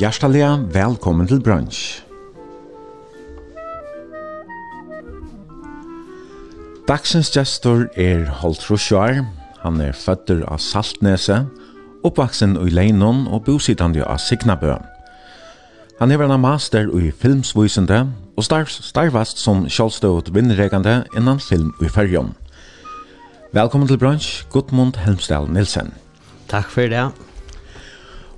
Hjertelig 0.00 0.46
velkommen 0.72 1.26
til 1.28 1.42
brunch. 1.44 2.00
Dagsens 6.88 7.28
gestor 7.34 7.84
er 8.00 8.24
Holt 8.40 8.64
Rosjar. 8.70 9.20
Han 9.60 9.76
er 9.84 9.92
føtter 9.92 10.40
av 10.48 10.56
Saltnese, 10.64 11.42
oppvaksen 12.00 12.56
i 12.56 12.72
Leinon 12.72 13.26
og 13.28 13.44
bosittande 13.44 14.00
av 14.00 14.24
Signabø. 14.24 14.78
Han 16.00 16.16
hever 16.16 16.32
en 16.32 16.40
master 16.48 16.88
i 16.96 17.12
filmsvisende 17.12 18.06
og 18.40 18.48
starvast 18.48 19.44
som 19.44 19.66
kjallstøvet 19.68 20.32
vinnregende 20.32 21.02
innan 21.12 21.44
film 21.44 21.74
i 21.84 21.92
fyrjon. 21.92 22.32
Velkommen 23.52 23.90
til 23.90 24.00
brunch, 24.00 24.46
Gudmund 24.48 24.96
Helmsdal 25.04 25.52
Nilsen. 25.52 25.92
Takk 26.48 26.72
for 26.72 26.88
det. 26.88 27.10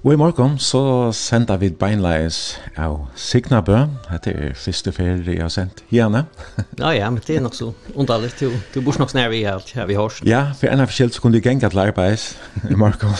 Og 0.03 0.13
i 0.13 0.17
morgen 0.19 0.57
så 0.59 1.13
sender 1.15 1.61
vi 1.63 1.69
beinleis 1.79 2.57
av 2.75 3.05
Signabø. 3.15 3.85
Dette 4.09 4.33
er 4.35 4.57
første 4.59 4.91
ferie 4.91 5.37
jeg 5.37 5.39
har 5.39 5.51
sendt 5.55 5.85
gjerne. 5.95 6.25
ja, 6.81 6.89
ja, 6.99 7.11
men 7.11 7.23
det 7.23 7.37
er 7.37 7.45
nok 7.45 7.55
så 7.55 7.69
underlig. 7.95 8.33
Du, 8.41 8.49
du 8.75 8.81
bor 8.83 8.97
nok 8.99 9.13
snær 9.13 9.31
i 9.31 9.45
alt 9.47 9.71
her 9.77 9.87
vi 9.87 9.95
har. 9.95 10.17
Ja, 10.27 10.41
for 10.59 10.67
en 10.73 10.83
av 10.83 10.91
forskjellet 10.91 11.15
så 11.15 11.23
kunne 11.23 11.39
du 11.39 11.47
til 11.47 11.79
arbeids 11.79 12.33
i 12.67 12.75
morgen. 12.75 13.15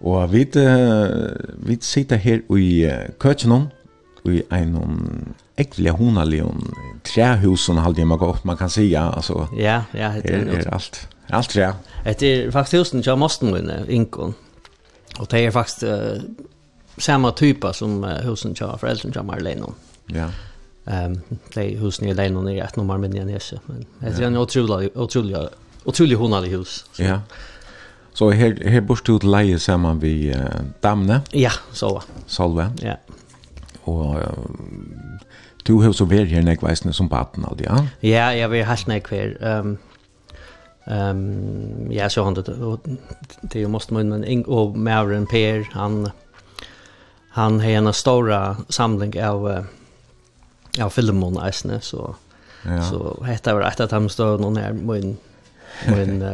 og 0.00 0.32
vi, 0.32 0.44
uh, 0.54 1.66
vi 1.66 1.78
sitter 1.82 2.16
her 2.16 2.46
i 2.56 2.86
uh, 2.86 3.10
Køtjenum, 3.18 3.66
i 4.30 4.42
en 4.52 5.34
ekvelig 5.58 5.96
honalion, 5.98 6.62
træhusen 7.04 7.78
halde 7.78 7.98
jeg 7.98 8.06
meg 8.06 8.22
opp, 8.22 8.44
man 8.44 8.56
kan 8.56 8.70
si, 8.70 8.86
ja, 8.92 9.08
altså. 9.16 9.48
Ja, 9.56 9.82
ja. 9.94 10.12
Det 10.22 10.30
er, 10.30 10.46
er, 10.46 10.62
er 10.62 10.70
alt, 10.74 11.08
alt 11.32 11.50
træ. 11.50 11.72
Det 12.06 12.30
er 12.34 12.50
faktisk 12.50 12.78
husen 12.78 13.02
til 13.02 13.18
Mosten, 13.18 13.50
min, 13.50 13.70
Inkon. 13.88 14.36
Och 15.20 15.26
det 15.30 15.46
är 15.46 15.50
faktisk 15.50 15.82
uh, 15.82 16.22
samma 16.96 17.32
type 17.32 17.72
som 17.72 18.04
uh, 18.04 18.10
husen 18.10 18.54
til 18.54 18.66
föräldern 18.78 19.12
til 19.12 19.24
Marlene. 19.24 19.66
Ja. 20.14 20.30
Ehm 20.88 21.12
um, 21.12 21.38
det 21.54 21.72
er 21.72 21.78
husen 21.78 22.08
i 22.08 22.12
Lenon 22.12 22.48
är 22.48 22.64
et 22.64 22.76
nummer 22.76 22.96
med 22.96 23.08
Nese 23.08 23.58
men 23.66 23.86
det 24.00 24.20
er 24.20 24.26
en 24.26 24.36
utrolig, 24.36 24.90
utrolig, 24.96 25.36
utrolig 25.86 26.16
honalig 26.16 26.50
hus. 26.50 26.86
Så. 26.92 27.02
Ja. 27.02 27.20
Så 28.14 28.30
her, 28.30 28.68
her 28.68 28.80
bor 28.80 28.94
du 28.94 29.18
til 29.18 29.30
leie 29.30 29.58
samman 29.58 30.02
vi 30.02 30.30
uh, 30.30 30.36
damne. 30.82 31.22
Ja, 31.34 31.50
så. 31.72 32.00
Solve? 32.26 32.72
Ja. 32.82 32.94
Och 33.82 34.16
uh, 34.16 34.26
du 35.66 35.82
har 35.82 35.92
så 35.92 36.04
vært 36.04 36.28
her 36.28 36.42
nekveisende 36.42 36.94
som 36.94 37.08
på 37.08 37.16
18 37.16 37.44
ja. 37.60 37.86
Ja, 38.00 38.32
jag 38.34 38.48
vill 38.48 38.64
helt 38.64 38.86
näkver. 38.86 39.36
Ehm 39.40 39.68
um, 39.68 39.78
Ehm 40.86 41.92
ja 41.92 42.08
så 42.08 42.24
han 42.24 42.34
det 42.34 42.44
det 43.42 43.68
måste 43.68 43.94
man 43.94 44.08
men 44.08 44.44
och 44.44 44.76
Mauren 44.76 45.26
Per 45.26 45.68
han 45.72 46.10
han 47.30 47.60
har 47.60 47.70
en 47.70 47.92
stora 47.92 48.56
samling 48.68 49.24
av 49.24 49.64
ja 50.76 50.90
filmon 50.90 51.48
isne 51.48 51.80
så 51.80 52.14
ja. 52.64 52.82
så 52.82 53.24
heter 53.24 53.54
det 53.54 53.84
att 53.84 53.90
han 53.90 54.08
står 54.08 54.38
någon 54.38 54.56
här 54.56 54.72
men 54.72 55.16
men 55.86 56.24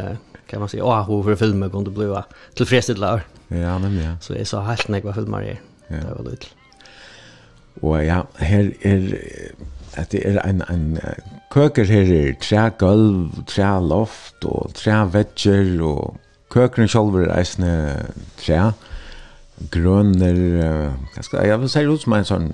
kan 0.47 0.61
man 0.61 0.69
säga 0.69 0.85
åh 0.85 1.07
hur 1.11 1.23
för 1.23 1.37
filmer 1.37 1.69
kunde 1.69 1.91
blåa 1.91 2.25
till 2.55 2.67
fredstidlar. 2.67 3.23
Ja, 3.49 3.79
men 3.79 3.99
ja. 3.99 4.17
Så 4.21 4.35
är 4.35 4.45
så 4.45 4.61
helt 4.61 4.89
när 4.89 5.03
jag 5.05 5.15
filmar 5.15 5.43
det. 5.43 5.59
Ja. 5.89 5.97
Det 5.97 6.15
var 6.23 6.31
lite. 6.31 6.47
Och 7.81 8.05
ja, 8.05 8.27
här 8.35 8.73
är 8.81 9.19
att 9.97 10.11
det 10.11 10.29
är 10.29 10.47
en 10.47 10.63
en 10.69 11.01
køker 11.53 11.89
her 11.89 12.13
er 12.15 12.37
tre 12.43 12.71
gulv, 12.79 13.45
tre 13.47 13.69
loft 13.81 14.45
og 14.45 14.75
tre 14.75 14.99
vegger 15.13 15.83
og 15.87 16.17
køkeren 16.53 16.91
selv 16.91 17.17
er 17.23 17.33
eisende 17.39 17.73
tre 18.41 18.73
grønner, 19.73 20.39
hva 21.15 21.23
skal 21.25 21.47
jeg 21.49 21.61
vil 21.63 21.71
si 21.73 21.83
ut 21.89 22.03
som 22.03 22.15
en 22.17 22.27
sånn 22.29 22.49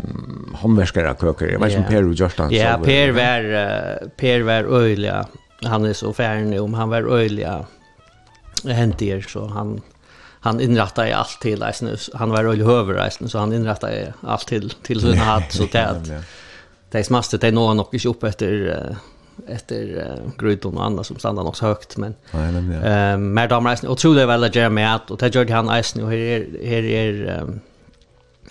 håndverskere 0.60 1.16
køker, 1.18 1.50
jeg 1.50 1.60
vet 1.60 1.72
ikke 1.72 1.80
yeah. 1.80 1.86
om 1.86 1.90
Per 1.90 2.10
og 2.10 2.20
Gjørsland. 2.20 2.54
Ja, 2.54 2.74
yeah, 2.76 2.82
Per 2.82 3.14
var, 3.16 3.48
uh, 3.50 4.10
Per 4.18 4.44
var 4.46 4.68
øyelig, 4.70 5.16
han 5.66 5.88
er 5.88 5.96
så 5.98 6.12
færdig 6.14 6.60
om, 6.62 6.76
han 6.78 6.92
var 6.92 7.08
øyelig 7.10 7.48
hentier, 8.70 9.26
så 9.26 9.48
han, 9.50 9.80
han 10.46 10.60
inrättade 10.62 11.16
allt 11.16 11.40
till 11.42 11.64
han 12.14 12.30
var 12.30 12.44
öjlig 12.44 12.64
höver 12.66 13.26
så 13.26 13.38
han 13.38 13.52
inrättade 13.52 14.12
allt 14.22 14.46
till, 14.46 14.70
till 14.82 15.00
sin 15.00 15.18
hatt, 15.28 15.52
så 15.52 15.66
det 15.72 16.22
de 16.92 17.04
smaste, 17.04 17.36
de 17.36 17.50
når 17.50 17.74
nok 17.74 17.94
ikke 17.94 18.12
opp 18.12 18.24
etter 18.24 18.96
efter 19.48 19.82
uh, 19.84 20.30
Grudon 20.38 20.76
och 20.76 20.84
andra 20.84 21.04
som 21.04 21.16
stannar 21.16 21.48
också 21.48 21.66
högt 21.66 21.96
men 21.96 22.14
nej 22.32 22.52
men 22.52 22.72
ja. 22.72 23.12
Eh 23.12 23.16
mer 23.18 23.48
damer 23.48 23.72
isen 23.72 23.88
och 23.88 23.98
tror 23.98 24.14
det 24.14 24.26
väl 24.26 24.44
att 24.44 24.72
med 24.72 24.94
att 24.94 25.10
och 25.10 25.18
det 25.18 25.34
gjorde 25.34 25.54
han 25.54 25.78
isen 25.78 26.04
och 26.04 26.10
här 26.10 26.18
är 26.18 26.46
här 26.66 26.82
är 26.82 27.40
um, 27.42 27.60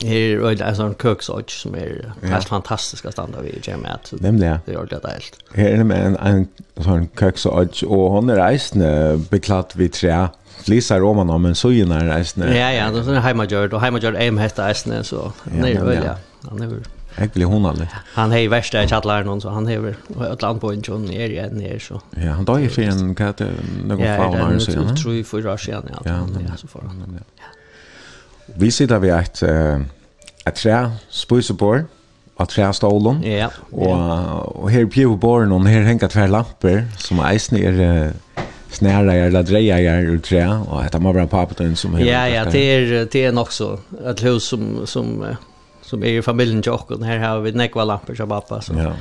här 0.04 0.52
är 0.52 0.64
alltså 0.64 0.84
en 0.84 0.96
köksodge 0.96 1.50
som 1.50 1.76
är 1.76 2.14
helt 2.22 2.48
fantastisk 2.48 3.06
att 3.06 3.20
vi 3.44 3.52
vid 3.52 3.68
Jeremy 3.68 3.88
att 3.88 4.14
nämligen 4.20 4.60
det 4.66 4.72
gör 4.72 4.86
det 4.86 5.00
helt. 5.00 5.36
Här 5.54 5.66
är 5.66 5.84
det 5.84 5.96
en 5.96 6.18
en 6.18 6.48
sån 6.84 7.08
köksodge 7.20 7.84
och 7.84 8.12
hon 8.12 8.30
är 8.30 8.52
isen 8.52 8.84
beklatt 9.30 9.76
vid 9.76 9.94
trä 9.94 10.30
Lisa 10.66 11.00
Roman 11.00 11.42
men 11.42 11.56
så 11.56 11.72
ju 11.72 11.86
när 11.86 12.20
isen. 12.20 12.56
Ja 12.56 12.72
ja, 12.72 12.92
det 12.92 13.16
är 13.16 13.20
hemmagjord 13.20 13.74
och 13.74 13.82
hemmagjord 13.82 14.16
aim 14.16 14.38
heter 14.38 14.72
isen 14.72 15.04
så 15.04 15.32
nej 15.44 15.78
väl 15.78 16.04
ja. 16.06 16.16
Han 16.50 16.62
är 16.62 16.68
Äcklig 17.18 17.46
hon 17.46 17.66
aldrig. 17.66 17.90
Han 18.14 18.34
är 18.34 18.50
värsta 18.50 18.84
i 18.84 18.88
chatlaren 18.88 19.28
hon 19.28 19.42
så 19.42 19.50
han 19.50 19.68
är 19.68 19.96
ett 20.34 20.42
land 20.42 20.62
på 20.62 20.72
en 20.72 20.82
John 20.84 21.10
är 21.10 21.30
igen 21.30 21.50
ner 21.50 21.80
så. 21.80 22.02
Ja, 22.10 22.32
han 22.32 22.46
dog 22.46 22.62
ju 22.62 22.70
för 22.70 22.82
en 22.82 23.16
katt 23.16 23.42
någon 23.86 23.98
fauna 23.98 24.50
eller 24.50 24.60
så. 24.60 24.72
Ja, 24.72 24.84
jag 24.88 24.98
tror 24.98 25.14
ju 25.14 25.24
för 25.24 25.48
år 25.48 25.58
sedan 25.58 25.84
ja. 25.90 26.02
Ja, 26.06 26.56
så 26.58 26.68
får 26.68 26.82
han. 26.88 27.20
Ja. 27.38 27.44
Vi 28.46 28.72
sitter 28.72 29.00
vi 29.00 29.10
ett 29.10 29.44
ett 30.46 30.56
trä 30.56 30.92
spursebor 31.10 31.86
av 32.36 32.46
trästolen. 32.46 33.24
Ja. 33.24 33.52
Och 33.72 34.62
och 34.62 34.72
här 34.72 34.86
på 34.86 35.16
borren 35.16 35.52
och 35.52 35.62
här 35.68 35.82
hänger 35.82 36.08
två 36.08 36.28
lampor 36.28 36.88
som 36.98 37.20
är 37.20 37.54
ner 37.54 38.14
snära 38.70 39.14
eller 39.14 39.44
dreja 39.44 39.80
jag 39.80 40.02
ur 40.02 40.20
trä 40.20 40.48
och 40.70 40.84
detta 40.84 41.00
man 41.00 41.14
bara 41.14 41.46
på 41.46 41.76
som 41.76 42.00
Ja, 42.00 42.28
ja, 42.28 42.46
det 42.46 42.60
är 42.60 43.08
det 43.12 43.26
är 43.26 43.40
också 43.40 43.80
ett 44.06 44.24
hus 44.24 44.44
som 44.44 44.88
som 44.88 45.26
som 45.92 46.04
är 46.04 46.08
i 46.08 46.22
familjen 46.22 46.62
Jock 46.62 46.92
och 46.92 47.06
här 47.06 47.20
har 47.20 47.42
vi 47.42 47.52
nekva 47.52 47.84
lampor 47.84 48.16
som 48.16 48.30
pappa 48.30 48.62
så. 48.62 48.74
Ja. 48.74 48.94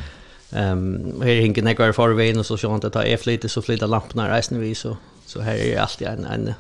Ehm 0.59 0.95
um, 0.95 1.23
här 1.23 1.41
hinker 1.41 1.63
nekva 1.63 1.93
förvägen 1.93 2.39
och 2.39 2.47
så 2.47 2.57
så 2.57 2.75
inte 2.75 2.91
ta 2.91 3.03
är 3.03 3.27
lite 3.27 3.49
så 3.49 3.63
flytta 3.63 3.87
lamporna 3.87 4.37
resten 4.37 4.61
vi 4.61 4.75
så 4.75 4.97
så 5.27 5.41
här 5.41 5.55
är 5.55 5.81
alltid 5.81 6.09
en 6.09 6.25
en 6.25 6.55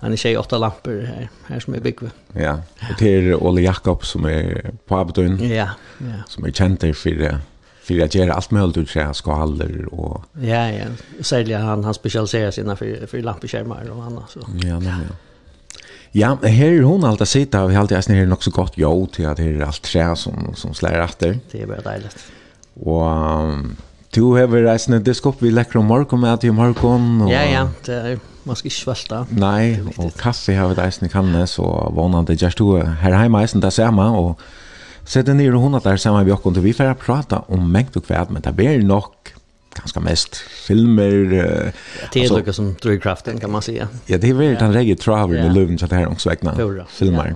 Han 0.00 0.12
är 0.12 0.16
tjej 0.16 0.38
åtta 0.38 0.58
lampor 0.58 1.02
här, 1.02 1.28
här 1.46 1.60
som 1.60 1.74
är 1.74 1.80
byggve. 1.80 2.10
Ja, 2.32 2.52
och 2.90 2.94
det 2.98 3.14
är 3.14 3.34
Ole 3.34 3.60
Jakob 3.60 4.04
som 4.04 4.24
är 4.24 4.70
på 4.86 4.96
Abdun. 4.96 5.48
Ja, 5.48 5.68
ja. 5.98 6.22
Som 6.28 6.44
är 6.44 6.52
känd 6.52 6.80
för 6.80 7.10
det 7.10 7.40
för 7.82 8.00
att 8.04 8.14
göra 8.14 8.32
allt 8.32 8.50
möjligt 8.50 8.76
ut 8.76 8.90
sig 8.90 9.14
skalor 9.14 9.88
och 9.92 10.24
ja 10.42 10.70
ja 10.70 10.86
sälja 11.20 11.58
han 11.58 11.84
han 11.84 11.94
specialiserar 11.94 12.50
sig 12.50 12.76
för 12.76 13.06
för 13.06 13.22
lampskärmar 13.22 13.90
och 13.90 14.04
annat 14.04 14.30
så. 14.30 14.40
Ja, 14.62 14.80
men 14.80 14.84
ja. 15.08 15.16
Ja, 16.16 16.38
her 16.42 16.82
hon 16.82 17.04
alltid 17.04 17.28
sitta 17.28 17.64
och 17.64 17.70
vi 17.70 17.76
alltid 17.76 17.98
är 17.98 18.14
här 18.14 18.32
också 18.32 18.50
gott 18.50 18.72
jo 18.76 19.06
till 19.06 19.26
att 19.26 19.36
det 19.36 19.42
är 19.42 19.60
allt 19.60 19.82
trä 19.82 20.16
som 20.16 20.54
som 20.54 20.74
slår 20.74 20.92
efter. 20.92 21.38
Det 21.50 21.62
är 21.62 21.66
bara 21.66 21.80
dejligt. 21.80 22.16
Och 22.80 23.02
um, 23.02 23.76
du 24.10 24.22
har 24.22 24.46
rejst 24.46 24.88
en 24.88 25.04
diskop 25.04 25.36
vi 25.38 25.50
läcker 25.50 25.78
om 25.78 25.86
morgon 25.86 26.20
med 26.20 26.34
att 26.34 26.44
i 26.44 26.50
morgon 26.50 27.22
och 27.22 27.32
Ja 27.32 27.44
ja, 27.44 27.68
det 27.84 27.94
är 27.94 28.18
man 28.42 28.56
ska 28.56 28.66
inte 28.66 28.76
svälta. 28.76 29.26
Nej, 29.30 29.82
och 29.96 30.14
kaffe 30.16 30.56
har 30.56 30.68
vi 30.68 30.74
rejst 30.74 31.02
i 31.02 31.08
kanne 31.08 31.46
så 31.46 31.92
vånande 31.94 32.34
just 32.34 32.58
du 32.58 32.82
här 32.82 33.12
hemma 33.12 33.46
där 33.46 33.60
det 33.60 33.70
samma 33.70 34.10
och 34.18 34.40
Sätt 35.04 35.26
den 35.26 35.36
ner 35.36 35.54
och 35.54 35.60
hon 35.60 35.74
att 35.74 35.84
där 35.84 35.96
samma 35.96 36.24
vi 36.24 36.32
och 36.32 36.66
vi 36.66 36.72
får 36.72 36.94
prata 36.94 37.38
om 37.38 37.72
mängd 37.72 37.96
och 37.96 38.06
kvärt 38.06 38.30
men 38.30 38.42
det 38.42 38.52
blir 38.52 38.82
nog 38.82 39.04
ganska 39.74 40.00
mest 40.00 40.36
filmer. 40.36 41.32
Uh, 41.32 41.70
det 42.12 42.24
är 42.24 42.30
något 42.30 42.54
som 42.54 42.76
drivkraften 42.82 43.40
kan 43.40 43.50
man 43.50 43.62
säga. 43.62 43.88
Ja, 44.06 44.18
det 44.18 44.28
är 44.28 44.34
väl 44.34 44.54
den 44.54 44.72
regel 44.72 44.98
travel 44.98 45.42
med 45.42 45.54
luven 45.54 45.78
så 45.78 45.86
här 45.86 46.08
också 46.08 46.28
vägna. 46.28 46.86
filmer. 46.88 47.34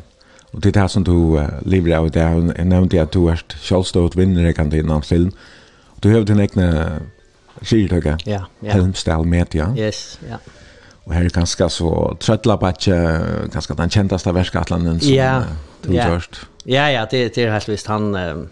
Och 0.50 0.60
det 0.60 0.76
är 0.76 0.82
det 0.82 0.88
som 0.88 1.04
du 1.04 1.12
uh, 1.12 1.48
lever 1.64 1.96
av 1.96 2.10
det. 2.10 2.20
Jag 2.20 2.66
nämnde 2.66 3.02
att 3.02 3.12
du 3.12 3.28
är 3.28 3.44
självstått 3.62 4.16
vinnare 4.16 4.52
kan 4.52 4.70
det 4.70 4.82
någon 4.82 5.02
film. 5.02 5.32
Du 6.00 6.14
har 6.14 6.20
din 6.20 6.40
egna 6.40 6.90
skiltöka. 7.62 8.18
Ja, 8.24 8.46
ja. 8.60 8.72
Helmstall 8.72 9.26
media. 9.26 9.74
Yes, 9.78 10.18
ja. 10.30 10.36
Och 11.04 11.14
här 11.14 11.24
är 11.24 11.30
ganska 11.30 11.68
så 11.68 12.16
tröttla 12.20 12.56
på 12.56 12.66
att 12.66 12.84
ganska 13.52 13.74
den 13.74 13.90
kändaste 13.90 14.32
värlskattlanen 14.32 15.00
som 15.00 15.14
ja, 15.14 15.42
du 15.82 15.94
ja. 15.94 16.20
Ja, 16.64 16.90
ja, 16.90 17.06
det, 17.10 17.34
det 17.34 17.42
är 17.42 17.50
helt 17.50 17.68
visst. 17.68 17.86
Han... 17.86 18.14
Um, 18.14 18.48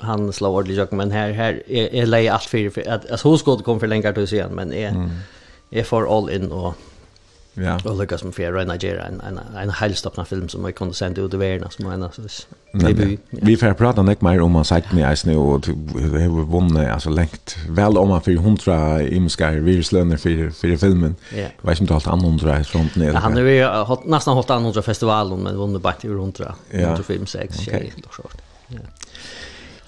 han 0.00 0.32
slår 0.32 0.50
ordentligt 0.50 0.78
jag 0.78 0.92
men 0.92 1.10
här 1.10 1.32
här 1.32 1.62
är, 1.66 1.94
är 1.94 2.06
läge 2.06 2.32
allt 2.32 2.42
för, 2.42 2.70
för 2.70 2.88
att 2.88 3.10
alltså 3.10 3.28
hon 3.28 3.38
skulle 3.38 3.62
komma 3.62 3.80
för 3.80 3.86
längre 3.86 4.12
till 4.12 4.28
sen 4.28 4.52
men 4.52 4.72
är 4.72 4.88
mm. 4.88 5.10
är 5.70 5.82
för 5.82 6.18
all 6.18 6.30
in 6.30 6.52
och 6.52 6.74
Ja. 7.58 7.80
Och 7.84 7.98
lyckas 8.00 8.24
med 8.24 8.34
Fair 8.34 8.52
Rain 8.52 8.68
Nigeria 8.68 9.04
en 9.04 9.20
en 9.20 9.40
en 9.56 9.70
helstoppna 9.70 10.24
film 10.24 10.48
som 10.48 10.64
jag 10.64 10.74
kunde 10.74 10.94
sända 10.94 11.22
ut 11.22 11.34
i 11.34 11.36
världen 11.36 11.70
som 11.70 11.86
en 11.86 12.02
alltså. 12.02 12.22
Vi 12.72 13.18
vi 13.30 13.56
får 13.56 13.72
prata 13.72 14.02
näck 14.02 14.20
mer 14.20 14.40
om 14.40 14.52
man 14.52 14.64
sagt 14.64 14.92
mig 14.92 15.12
is 15.12 15.24
nu 15.24 15.36
och 15.36 15.60
det 15.60 16.22
har 16.22 16.44
vunnit 16.44 16.88
alltså 16.88 17.10
längt 17.10 17.56
väl 17.68 17.98
om 17.98 18.08
man 18.08 18.20
för 18.20 18.32
hundra 18.32 19.02
imska 19.02 19.50
viruslöner 19.50 20.16
för 20.16 20.50
för 20.50 20.76
filmen. 20.76 21.14
Jag 21.34 21.70
vet 21.70 21.80
inte 21.80 21.94
allt 21.94 22.06
annat 22.06 22.24
hundra 22.24 22.64
från 22.64 22.88
sånt 22.88 22.96
Ja, 22.96 23.18
Han 23.18 23.32
har 23.32 23.40
ju 23.40 23.68
nästan 24.04 24.34
hållit 24.34 24.50
hundra 24.50 24.82
festivaler 24.82 25.36
men 25.36 25.56
vunnit 25.56 25.82
bara 25.82 25.92
till 25.92 26.10
100 26.10 26.54
100 26.70 27.02
film 27.02 27.26
6 27.26 27.56
shit 27.56 27.64
tjej, 27.64 27.92
sånt. 28.16 28.42
Ja. 28.68 28.78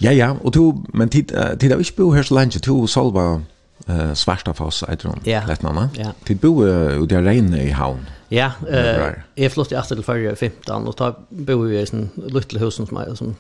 Ja, 0.02 0.12
ja, 0.14 0.32
og 0.44 0.54
du, 0.54 0.84
men 0.94 1.08
tid, 1.10 1.32
tid 1.58 1.72
har 1.72 1.80
ikke 1.82 1.96
bo 1.96 2.10
her 2.14 2.22
så 2.22 2.36
lenge, 2.38 2.60
du 2.62 2.86
solva 2.86 3.40
uh, 3.88 4.12
svarta 4.14 4.54
foss, 4.54 4.84
jeg 4.88 5.00
tror, 5.02 5.18
ja. 5.26 5.42
lett 5.48 5.64
nanna. 5.66 5.88
Ja. 5.98 6.12
Tid 6.26 6.38
bo 6.42 6.52
uh, 6.62 6.94
ut 7.00 7.12
i 7.12 7.22
regnet 7.22 7.64
i 7.64 7.72
havn. 7.74 8.06
Ja, 8.30 8.52
uh, 8.62 9.16
jeg 9.38 9.52
flyttet 9.54 9.78
etter 9.80 9.98
til 9.98 10.06
førre 10.06 10.36
15, 10.36 10.86
og 10.86 10.94
da 10.98 11.12
bo 11.48 11.64
i 11.66 11.80
en 11.82 12.08
luttel 12.30 12.60
hus 12.62 12.78
som, 12.78 12.90
som 13.18 13.34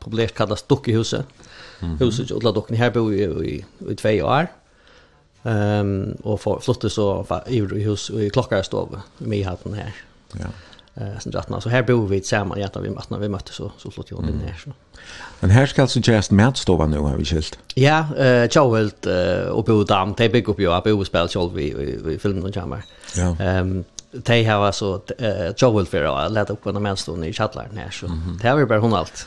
populært 0.00 0.34
kallas 0.34 0.62
Dukkehuset. 0.62 1.24
Mm 1.80 1.94
-hmm. 1.94 2.04
Huset 2.04 2.30
Ulla 2.30 2.50
Dokken, 2.50 2.76
her 2.76 2.90
bo 2.90 3.04
vi 3.04 3.24
i, 3.44 3.64
i 3.90 3.94
tve 3.94 4.24
år. 4.24 4.46
Um, 5.44 6.16
og 6.24 6.40
for, 6.40 6.58
flyttet 6.58 6.92
så 6.92 7.24
i, 7.48 7.56
i 7.56 7.84
hus 7.84 8.10
i 8.10 8.28
klokkarstov, 8.28 8.98
i 9.20 9.24
Myhatten 9.24 9.74
her. 9.74 9.90
Ja 10.38 10.46
eh 10.94 11.18
sen 11.18 11.32
drattna 11.32 11.60
så 11.60 11.68
här 11.68 11.82
bor 11.82 12.06
vi 12.06 12.20
tillsammans 12.20 12.60
jätta 12.60 12.80
vi 12.80 12.90
mötte 12.90 13.06
vi 13.20 13.28
möttes 13.28 13.54
så 13.56 13.72
så 13.78 13.90
slog 13.90 14.06
jag 14.08 14.24
in 14.24 14.40
så. 14.64 14.72
Men 15.40 15.50
här 15.50 15.66
ska 15.66 15.82
alltså 15.82 16.00
just 16.00 16.30
matstova 16.30 16.86
nu 16.86 16.98
har 16.98 17.16
vi 17.16 17.24
skilt. 17.24 17.58
Ja, 17.74 18.16
eh 18.16 18.48
Joel 18.50 18.90
och 19.50 19.64
Bo 19.64 19.84
Dam, 19.84 20.14
de 20.14 20.28
bygger 20.28 20.50
upp 20.50 20.60
ju 20.60 20.68
upp 20.68 21.00
och 21.00 21.06
spel 21.06 21.28
själv 21.28 21.54
vi 21.54 21.98
vi 22.04 22.18
filmen 22.18 22.44
och 22.44 22.56
jamar. 22.56 22.84
Ja. 23.16 23.36
Ehm 23.40 23.84
de 24.22 24.44
har 24.44 24.66
alltså 24.66 25.02
eh 25.18 25.52
Joel 25.56 25.86
för 25.86 26.04
att 26.04 26.32
lägga 26.32 26.52
upp 26.52 26.66
en 26.66 26.82
mänstån 26.82 27.24
i 27.24 27.32
chattlaren 27.32 27.76
här 27.76 27.90
så 27.90 28.06
det 28.42 28.48
har 28.48 28.56
vi 28.56 28.66
bara 28.66 28.78
hon 28.78 28.94
allt. 28.94 29.26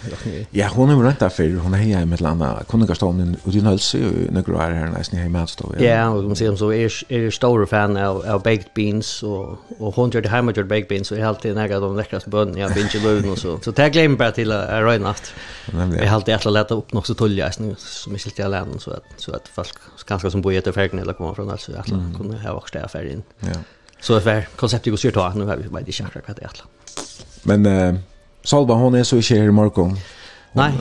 ja, 0.49 0.69
hon 0.73 0.89
är 0.89 1.03
rätt 1.03 1.19
därför 1.19 1.55
hon 1.55 1.73
är 1.73 1.77
hemma 1.77 2.05
med 2.05 2.21
landa 2.21 2.63
kunnigarstånden 2.69 3.37
och 3.43 3.51
din 3.51 3.65
hälsa 3.65 3.97
och 3.97 4.33
några 4.33 4.63
är 4.65 4.71
här 4.71 4.87
nästan 4.87 5.19
hemma 5.19 5.39
att 5.39 5.49
stå. 5.49 5.73
Ja, 5.79 6.09
och 6.09 6.23
man 6.23 6.35
ser 6.35 6.55
så 6.55 6.73
är 6.73 7.11
är 7.13 7.31
stor 7.31 7.65
fan 7.65 7.97
av, 7.97 8.25
av 8.27 8.43
baked 8.43 8.69
beans 8.75 9.23
och 9.23 9.57
och 9.79 9.95
hon 9.95 10.09
gör 10.09 10.21
det 10.21 10.29
hemma 10.29 10.51
gjort 10.51 10.67
baked 10.67 10.87
beans 10.87 11.07
så 11.07 11.15
är 11.15 11.25
alltid 11.25 11.55
några 11.55 11.79
de 11.79 11.95
läckraste 11.95 12.29
bönn 12.29 12.57
jag 12.57 12.73
binge 12.73 12.99
löv 13.03 13.31
och 13.31 13.37
så. 13.37 13.59
Så 13.61 13.71
det 13.71 13.89
glömmer 13.89 14.17
bara 14.17 14.31
till 14.31 14.51
att 14.51 14.69
röra 14.69 14.97
natt. 14.97 15.33
Jag 15.71 16.07
har 16.07 16.15
alltid 16.15 16.35
att 16.35 16.45
lätta 16.45 16.75
upp 16.75 16.93
något 16.93 17.07
så 17.07 17.13
tulja 17.13 17.51
som 17.51 18.13
är 18.13 18.25
lite 18.25 18.45
allan 18.45 18.79
så 18.79 18.91
att 18.91 19.03
så 19.17 19.35
att 19.35 19.47
folk 19.47 19.73
ganska 20.07 20.31
som 20.31 20.41
bor 20.41 20.53
i 20.53 20.57
ett 20.57 20.73
färgen 20.73 20.99
eller 20.99 21.13
kommer 21.13 21.33
från 21.33 21.49
alltså 21.49 21.71
att 21.77 21.87
kunna 22.17 22.41
ha 22.41 22.51
också 22.51 22.79
där 22.79 22.87
färgen. 22.87 23.23
Ja. 23.39 23.47
Så 24.01 24.15
det 24.15 24.25
var 24.25 24.45
konceptet 24.55 24.91
går 24.91 24.97
syrt 24.97 25.35
nu 25.35 25.45
har 25.45 25.55
vi 25.55 25.63
vet 25.63 25.87
inte 25.87 26.03
akkurat 26.05 26.27
vad 26.27 26.35
det 26.35 26.43
är. 26.43 26.61
Men 27.43 27.65
eh 27.65 27.99
Salva 28.47 28.73
hon 28.73 28.95
är 28.95 29.03
så 29.03 29.17
i 29.17 29.21
kär 29.21 29.43
i 29.43 29.51
morgon. 29.51 29.97
Nej. 30.51 30.73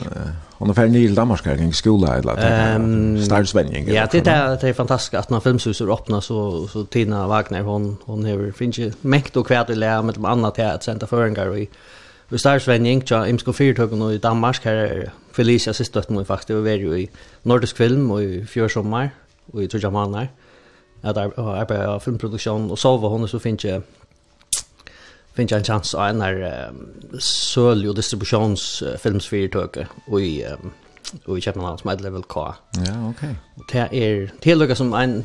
Hon 0.57 0.69
är 0.69 0.73
färdig 0.73 1.03
i 1.03 1.07
Danmark 1.07 1.45
här 1.45 1.61
i 1.61 1.73
skolan 1.73 2.19
eller 2.19 2.37
ehm 2.37 3.23
startsvänning. 3.23 3.93
Ja, 3.93 4.07
det 4.11 4.27
är 4.27 4.57
det 4.61 4.69
är 4.69 4.73
fantastiskt 4.73 5.13
att 5.13 5.29
när 5.29 5.39
filmhuset 5.39 5.87
öppnar 5.87 6.21
så 6.21 6.67
så 6.67 6.85
Tina 6.85 7.27
Wagner 7.27 7.61
hon 7.61 7.97
hon 8.05 8.25
har 8.25 8.51
finns 8.51 8.77
ju 8.77 8.91
mäkt 9.01 9.37
och 9.37 9.47
kvärt 9.47 9.69
lära 9.69 10.01
med 10.01 10.25
annat 10.25 10.57
här 10.57 10.75
att 10.75 10.83
sända 10.83 11.07
föringar 11.07 11.57
i 11.57 11.69
Vi 12.29 12.37
startar 12.37 12.59
Svenning, 12.59 13.03
ja, 13.09 13.27
imsko 13.27 13.53
fyrtøkken 13.53 14.01
i 14.11 14.17
Danmark, 14.17 14.65
her 14.65 14.75
er 14.75 15.11
Felicia 15.31 15.73
sistøtten 15.73 16.15
min 16.15 16.25
faktisk, 16.25 16.49
vi 16.49 16.63
var 16.63 16.77
jo 16.77 16.93
i 16.93 17.09
nordisk 17.43 17.77
film 17.77 18.11
og 18.11 18.23
i 18.23 18.45
fjør 18.45 18.67
sommer, 18.67 19.09
og 19.53 19.63
i 19.63 19.67
Trudja 19.67 19.89
måneder. 19.89 20.21
Mm 20.21 20.46
att 21.01 21.17
arbeta 21.17 21.87
av 21.87 21.99
filmproduktion 21.99 22.71
och 22.71 22.79
så 22.79 22.97
var 22.97 23.09
hon 23.09 23.27
så 23.27 23.39
finns 23.39 23.63
jag 23.63 23.81
finns 25.33 25.51
jag 25.51 25.57
en 25.57 25.63
chans 25.63 25.95
att 25.95 26.09
en 26.09 26.21
här 26.21 26.71
sölj 27.19 27.89
och 27.89 27.95
distributionsfilmsföretag 27.95 29.87
och 30.07 30.21
i 30.21 30.45
och 31.25 31.37
i 31.37 31.41
Köpenhamn 31.41 31.77
som 31.77 31.89
är 31.89 31.97
Level 31.97 32.23
K. 32.23 32.53
Ja, 32.71 33.09
okej. 33.09 33.35
Okay. 33.55 33.87
Det 33.89 34.05
är 34.05 34.31
tillgånga 34.39 34.75
som 34.75 34.93
en 34.93 35.23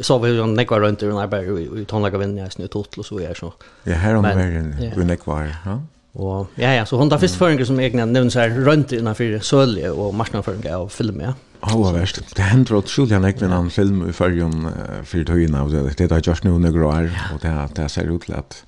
så 0.00 0.18
vi 0.18 0.38
har 0.38 0.46
nekvar 0.46 0.80
runt 0.80 1.02
i 1.02 1.06
den 1.06 1.16
här 1.16 1.26
bergen 1.26 1.58
i 1.58 2.38
jag 2.38 2.52
snö 2.52 2.66
tot 2.66 2.98
och 2.98 3.06
så 3.06 3.20
är 3.20 3.34
så. 3.34 3.52
Ja, 3.84 3.94
här 3.94 4.14
om 4.14 4.22
bergen 4.22 4.92
i 4.96 5.04
nekvar. 5.04 5.56
Ja. 5.64 5.82
Och 6.12 6.46
ja 6.54 6.74
ja, 6.74 6.86
så 6.86 6.96
hon 6.96 7.08
där 7.08 7.18
först 7.18 7.34
föringen 7.34 7.66
som 7.66 7.80
egna 7.80 8.04
nämns 8.04 8.34
här 8.34 8.48
runt 8.48 8.92
innanför 8.92 9.38
Sölje 9.38 9.90
och 9.90 10.14
marknadsföring 10.14 10.74
av 10.74 10.88
film 10.88 11.20
ja. 11.20 11.34
Hva 11.62 11.92
verst. 11.94 12.18
Det 12.36 12.44
hender 12.44 12.78
at 12.78 12.90
Julia 12.90 13.18
Nekvin 13.22 13.52
en 13.54 13.70
film 13.70 14.08
i 14.08 14.12
fyrrjun 14.12 14.66
fyrir 15.04 15.24
tøyina, 15.24 15.62
og 15.62 15.70
det 15.70 16.10
er 16.10 16.20
just 16.26 16.44
nu 16.44 16.58
nøgru 16.58 16.88
år, 16.90 17.08
og 17.34 17.42
det 17.76 17.90
ser 17.90 18.10
ut 18.10 18.26
til 18.26 18.34
at 18.38 18.64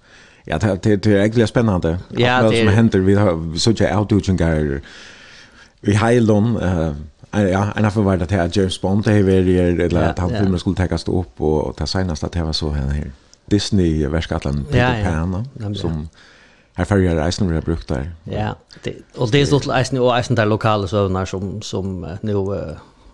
Ja, 0.47 0.59
det 0.59 0.83
det 0.85 1.07
är 1.07 1.17
egentligen 1.17 1.49
spännande. 1.49 1.99
Ja, 2.19 2.43
det 2.43 2.59
som 2.59 2.69
händer 2.69 2.99
vi 2.99 3.15
har 3.15 3.59
så 3.59 3.75
jag 3.81 3.99
outdoor 3.99 4.81
i 5.83 5.93
hejlon 5.93 6.57
eh 6.57 6.93
ja, 7.33 7.73
en 7.77 7.85
av 7.85 7.95
var 7.95 8.17
det 8.17 8.31
här 8.31 8.51
James 8.53 8.81
Bond 8.81 9.05
det 9.05 9.13
är 9.13 9.81
eller 9.81 10.11
att 10.11 10.19
han 10.19 10.31
filmen 10.31 10.59
skulle 10.59 10.89
tas 10.89 11.09
upp 11.09 11.41
och 11.41 11.77
ta 11.77 11.87
senast 11.87 12.25
att 12.25 12.33
det 12.33 12.43
var 12.43 12.53
så 12.53 12.71
här 12.71 13.11
Disney 13.51 14.07
verkskatten 14.07 14.65
Peter 14.65 14.79
ja, 14.79 14.99
ja. 14.99 15.45
Pan 15.61 15.75
som 15.75 16.09
Här 16.77 16.85
färger 16.85 17.17
reisen 17.17 17.49
vi 17.49 17.55
har 17.55 17.63
brukt 17.63 17.89
där. 17.89 18.11
Ja, 18.25 18.57
det, 18.83 18.95
och 19.17 19.31
det 19.31 19.41
är 19.41 19.47
så 19.47 19.61
till 19.61 19.71
reisen 19.71 19.99
och 19.99 20.13
reisen 20.13 20.37
där 20.37 20.47
lokala 20.47 20.87
sövnar 20.87 21.25
som, 21.25 21.63
som 21.63 22.17
nu 22.21 22.33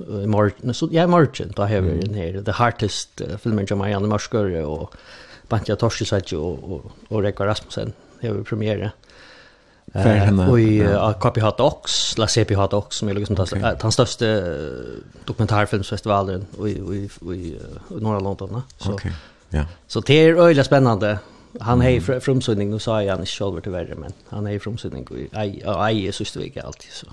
i 0.09 0.27
morgon, 0.27 0.75
så, 0.75 0.89
ja 0.93 1.05
i 1.05 1.07
morgon 1.07 1.53
då 1.57 1.63
har 1.63 1.81
vi 1.81 2.01
den 2.01 2.15
här 2.15 2.43
The 2.43 2.51
Hardest 2.51 3.21
uh, 3.21 3.37
filmen 3.37 3.67
som 3.67 3.79
Marianne 3.79 4.09
Mörskör 4.09 4.65
och 4.65 4.95
Bantja 5.49 5.77
Torskisatju 5.77 6.39
och, 6.39 6.73
och, 6.73 6.93
och 7.09 7.23
Rekar 7.23 7.47
Rasmussen 7.47 7.93
har 8.23 8.31
vi 8.31 8.45
premiere. 8.45 8.93
Uh, 9.97 10.51
och 10.51 10.61
i 10.61 10.83
uh, 10.83 11.13
Copy 11.13 11.41
Hot 11.41 11.61
Ox, 11.61 12.19
La 12.19 12.27
Sepi 12.27 12.55
Hot 12.55 12.73
Ox 12.73 12.97
som 12.97 13.09
är 13.09 13.15
liksom 13.15 13.41
okay. 13.41 13.61
den, 13.61 13.77
den 13.81 13.93
största 13.93 14.25
dokumentarfilmsfestivalen 15.25 16.47
i, 16.65 16.69
i, 16.69 16.71
i, 16.71 17.35
i, 17.35 17.59
i 17.91 18.01
norra 18.01 18.21
London. 18.21 18.63
Så, 18.79 18.93
okay. 18.93 19.13
ja. 19.49 19.65
så 19.87 20.01
det 20.01 20.15
är 20.15 20.35
öjligt 20.35 20.67
spännande 20.67 21.19
han 21.61 21.81
har 21.81 21.89
ju 21.89 22.01
frumsynning, 22.21 22.71
nu 22.71 22.79
sa 22.79 23.03
jag 23.03 23.13
han 23.13 23.21
inte 23.21 23.33
själv 23.33 23.61
till 23.61 23.73
värre, 23.73 23.95
men 23.95 24.13
han 24.29 24.45
har 24.45 24.53
ju 24.53 24.61
frumsynning 24.61 25.07
och 25.07 25.89
ej 25.89 26.09
är 26.09 26.13
sista 26.13 26.41
vecka 26.41 26.63
alltid. 26.63 26.91
Så. 26.91 27.07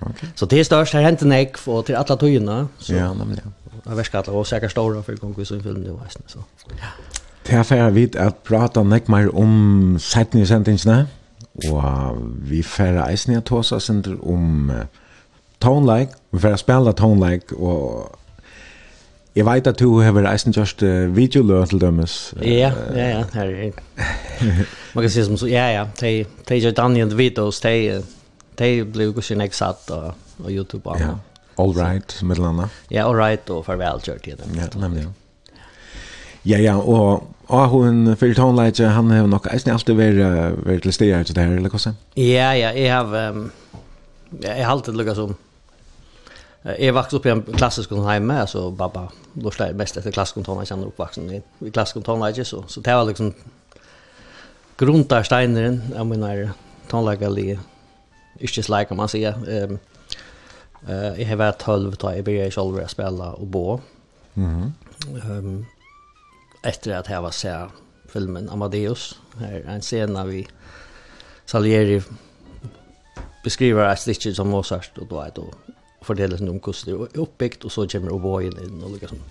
Okay. 0.00 0.28
så 0.34 0.46
det 0.46 0.60
är 0.60 0.64
störst, 0.64 0.92
här 0.92 1.02
hänt 1.02 1.22
en 1.22 1.32
ägg 1.32 1.58
för 1.58 1.82
till 1.82 1.94
alla 1.94 2.16
togorna. 2.16 2.68
Ja, 2.86 3.14
nämligen. 3.14 3.54
Jag 3.84 3.96
vet 3.96 4.06
inte 4.06 4.18
alla, 4.18 4.32
och 4.32 4.46
säkert 4.46 4.70
stora 4.70 5.02
för 5.02 5.16
gång 5.16 5.34
vi 5.38 5.44
såg 5.44 5.62
film 5.62 5.82
nu. 5.82 5.98
vet 6.02 6.18
Så. 6.26 6.38
Ja. 6.68 6.86
Det 7.46 7.52
här 7.52 7.64
får 7.64 7.76
jag 7.76 7.90
vid 7.90 8.16
att 8.16 8.42
prata 8.42 8.82
nek 8.82 9.08
mer 9.08 9.36
om 9.36 9.98
sajten 10.00 10.40
i 10.40 10.46
sändningarna. 10.46 11.06
Og 11.70 12.18
vi 12.50 12.62
færre 12.62 13.06
eisen 13.10 13.32
i 13.32 13.36
at 13.36 13.48
hos 13.48 13.72
oss 13.72 13.90
om 13.90 14.72
tonelike, 15.60 16.12
vi 16.32 16.38
færre 16.42 16.58
spela 16.58 16.92
tonelike, 16.92 17.56
og 17.56 18.18
Jeg 19.34 19.46
vet 19.46 19.66
at 19.66 19.80
du 19.80 20.00
har 20.00 20.30
eisen 20.30 20.54
just 20.54 20.82
uh, 20.82 21.16
videoløn 21.16 21.66
til 21.66 21.80
dømes. 21.80 22.34
Ja, 22.42 22.70
ja, 22.94 23.08
ja. 23.08 23.24
Her, 23.34 23.44
er. 23.44 23.72
Man 24.94 25.02
kan 25.02 25.10
si 25.10 25.24
som 25.26 25.36
så, 25.36 25.48
ja, 25.50 25.66
ja. 25.74 25.86
De, 26.00 26.24
de 26.48 26.60
gjør 26.60 26.76
Daniel 26.78 27.16
videos, 27.18 27.60
de, 27.60 28.02
de 28.58 28.70
blir 28.84 29.10
jo 29.10 29.14
ikke 29.18 29.38
nek 29.38 29.54
satt 29.54 29.90
og, 29.90 30.12
og 30.38 30.50
YouTube 30.52 30.86
og 30.86 30.96
annet. 30.96 31.08
Ja. 31.08 31.42
All 31.58 31.74
right, 31.74 32.16
med 32.22 32.36
eller. 32.36 32.70
Ja, 32.90 33.08
all 33.08 33.18
right, 33.18 33.50
og 33.50 33.64
farvel 33.66 34.02
kjørt 34.02 34.26
i 34.26 34.34
det. 34.38 34.46
Ja, 34.56 34.70
nemlig, 34.78 35.06
ja. 35.06 35.12
Ja, 36.44 36.58
ja, 36.60 36.78
og 36.78 37.34
Og 37.48 37.68
hun 37.68 38.16
fyrir 38.16 38.34
tonleitje, 38.34 38.88
han 38.88 39.10
har 39.12 39.26
nok 39.28 39.50
eisen 39.52 39.74
alltid 39.74 39.98
vært 39.98 40.82
til 40.82 40.94
stedet 40.96 41.26
til 41.28 41.36
det 41.36 41.44
her, 41.44 41.58
eller 41.58 41.72
hva 41.72 41.80
sen? 41.82 41.98
Ja, 42.16 42.52
ja, 42.56 42.70
jeg 42.72 42.88
har, 42.88 43.10
um, 43.34 43.50
jeg 44.40 44.64
har 44.64 44.72
alltid 44.72 44.96
lukket 44.96 45.18
som 45.18 45.34
Jeg 46.64 46.94
vokste 46.94 47.18
opp 47.18 47.26
i 47.26 47.30
en 47.30 47.42
klassisk 47.42 47.90
hemma 47.90 48.40
alltså 48.40 48.70
pappa 48.72 49.08
då 49.34 49.50
slog 49.50 49.74
mest 49.76 49.96
etter 49.96 50.10
klassisk 50.10 50.34
kontonheim, 50.34 50.60
jeg 50.60 50.68
kjenner 50.68 50.86
oppvaksen 50.86 51.30
i, 51.30 51.42
i 51.60 51.70
klassisk 51.70 52.04
tonåring 52.04 52.44
så 52.44 52.64
så 52.68 52.80
det 52.80 52.94
var 52.94 53.04
liksom 53.04 53.34
grundarsteineren 54.78 55.82
jag 55.94 56.06
menar 56.06 56.54
ikke 58.40 58.60
inte 58.60 58.84
kan 58.84 58.96
man 58.96 59.08
säger 59.08 59.34
Um, 59.34 59.78
uh, 60.88 61.18
jeg 61.18 61.28
har 61.28 61.36
varit 61.36 61.58
12 61.58 61.94
jeg 62.02 62.28
jag 62.28 62.52
selv 62.52 62.80
å 62.82 62.86
spille 62.88 63.24
og 63.24 63.50
bo. 63.50 63.80
Mhm. 64.34 64.72
um, 65.30 65.66
efter 66.64 66.96
att 66.96 67.08
jag 67.08 67.22
var 67.22 67.30
se 67.30 67.68
filmen 68.08 68.48
Amadeus 68.48 69.18
här 69.38 69.64
en 69.68 69.80
scen 69.80 70.12
när 70.12 70.24
vi 70.24 70.46
Salieri 71.46 72.02
beskriver 73.44 73.92
ett 73.92 74.00
stycke 74.00 74.34
som 74.34 74.48
Mozart 74.48 74.98
och 74.98 75.06
då 75.06 75.20
är 75.20 75.30
då 75.34 75.44
fortelelsen 76.04 76.50
om 76.50 76.60
hvordan 76.60 76.90
det 76.90 77.16
er 77.16 77.22
oppbyggt, 77.24 77.64
og 77.64 77.72
så 77.72 77.86
kommer 77.90 78.14
oboen 78.14 78.58
inn 78.64 78.82
og 78.82 78.94
lukket 78.94 79.14
sånn. 79.14 79.24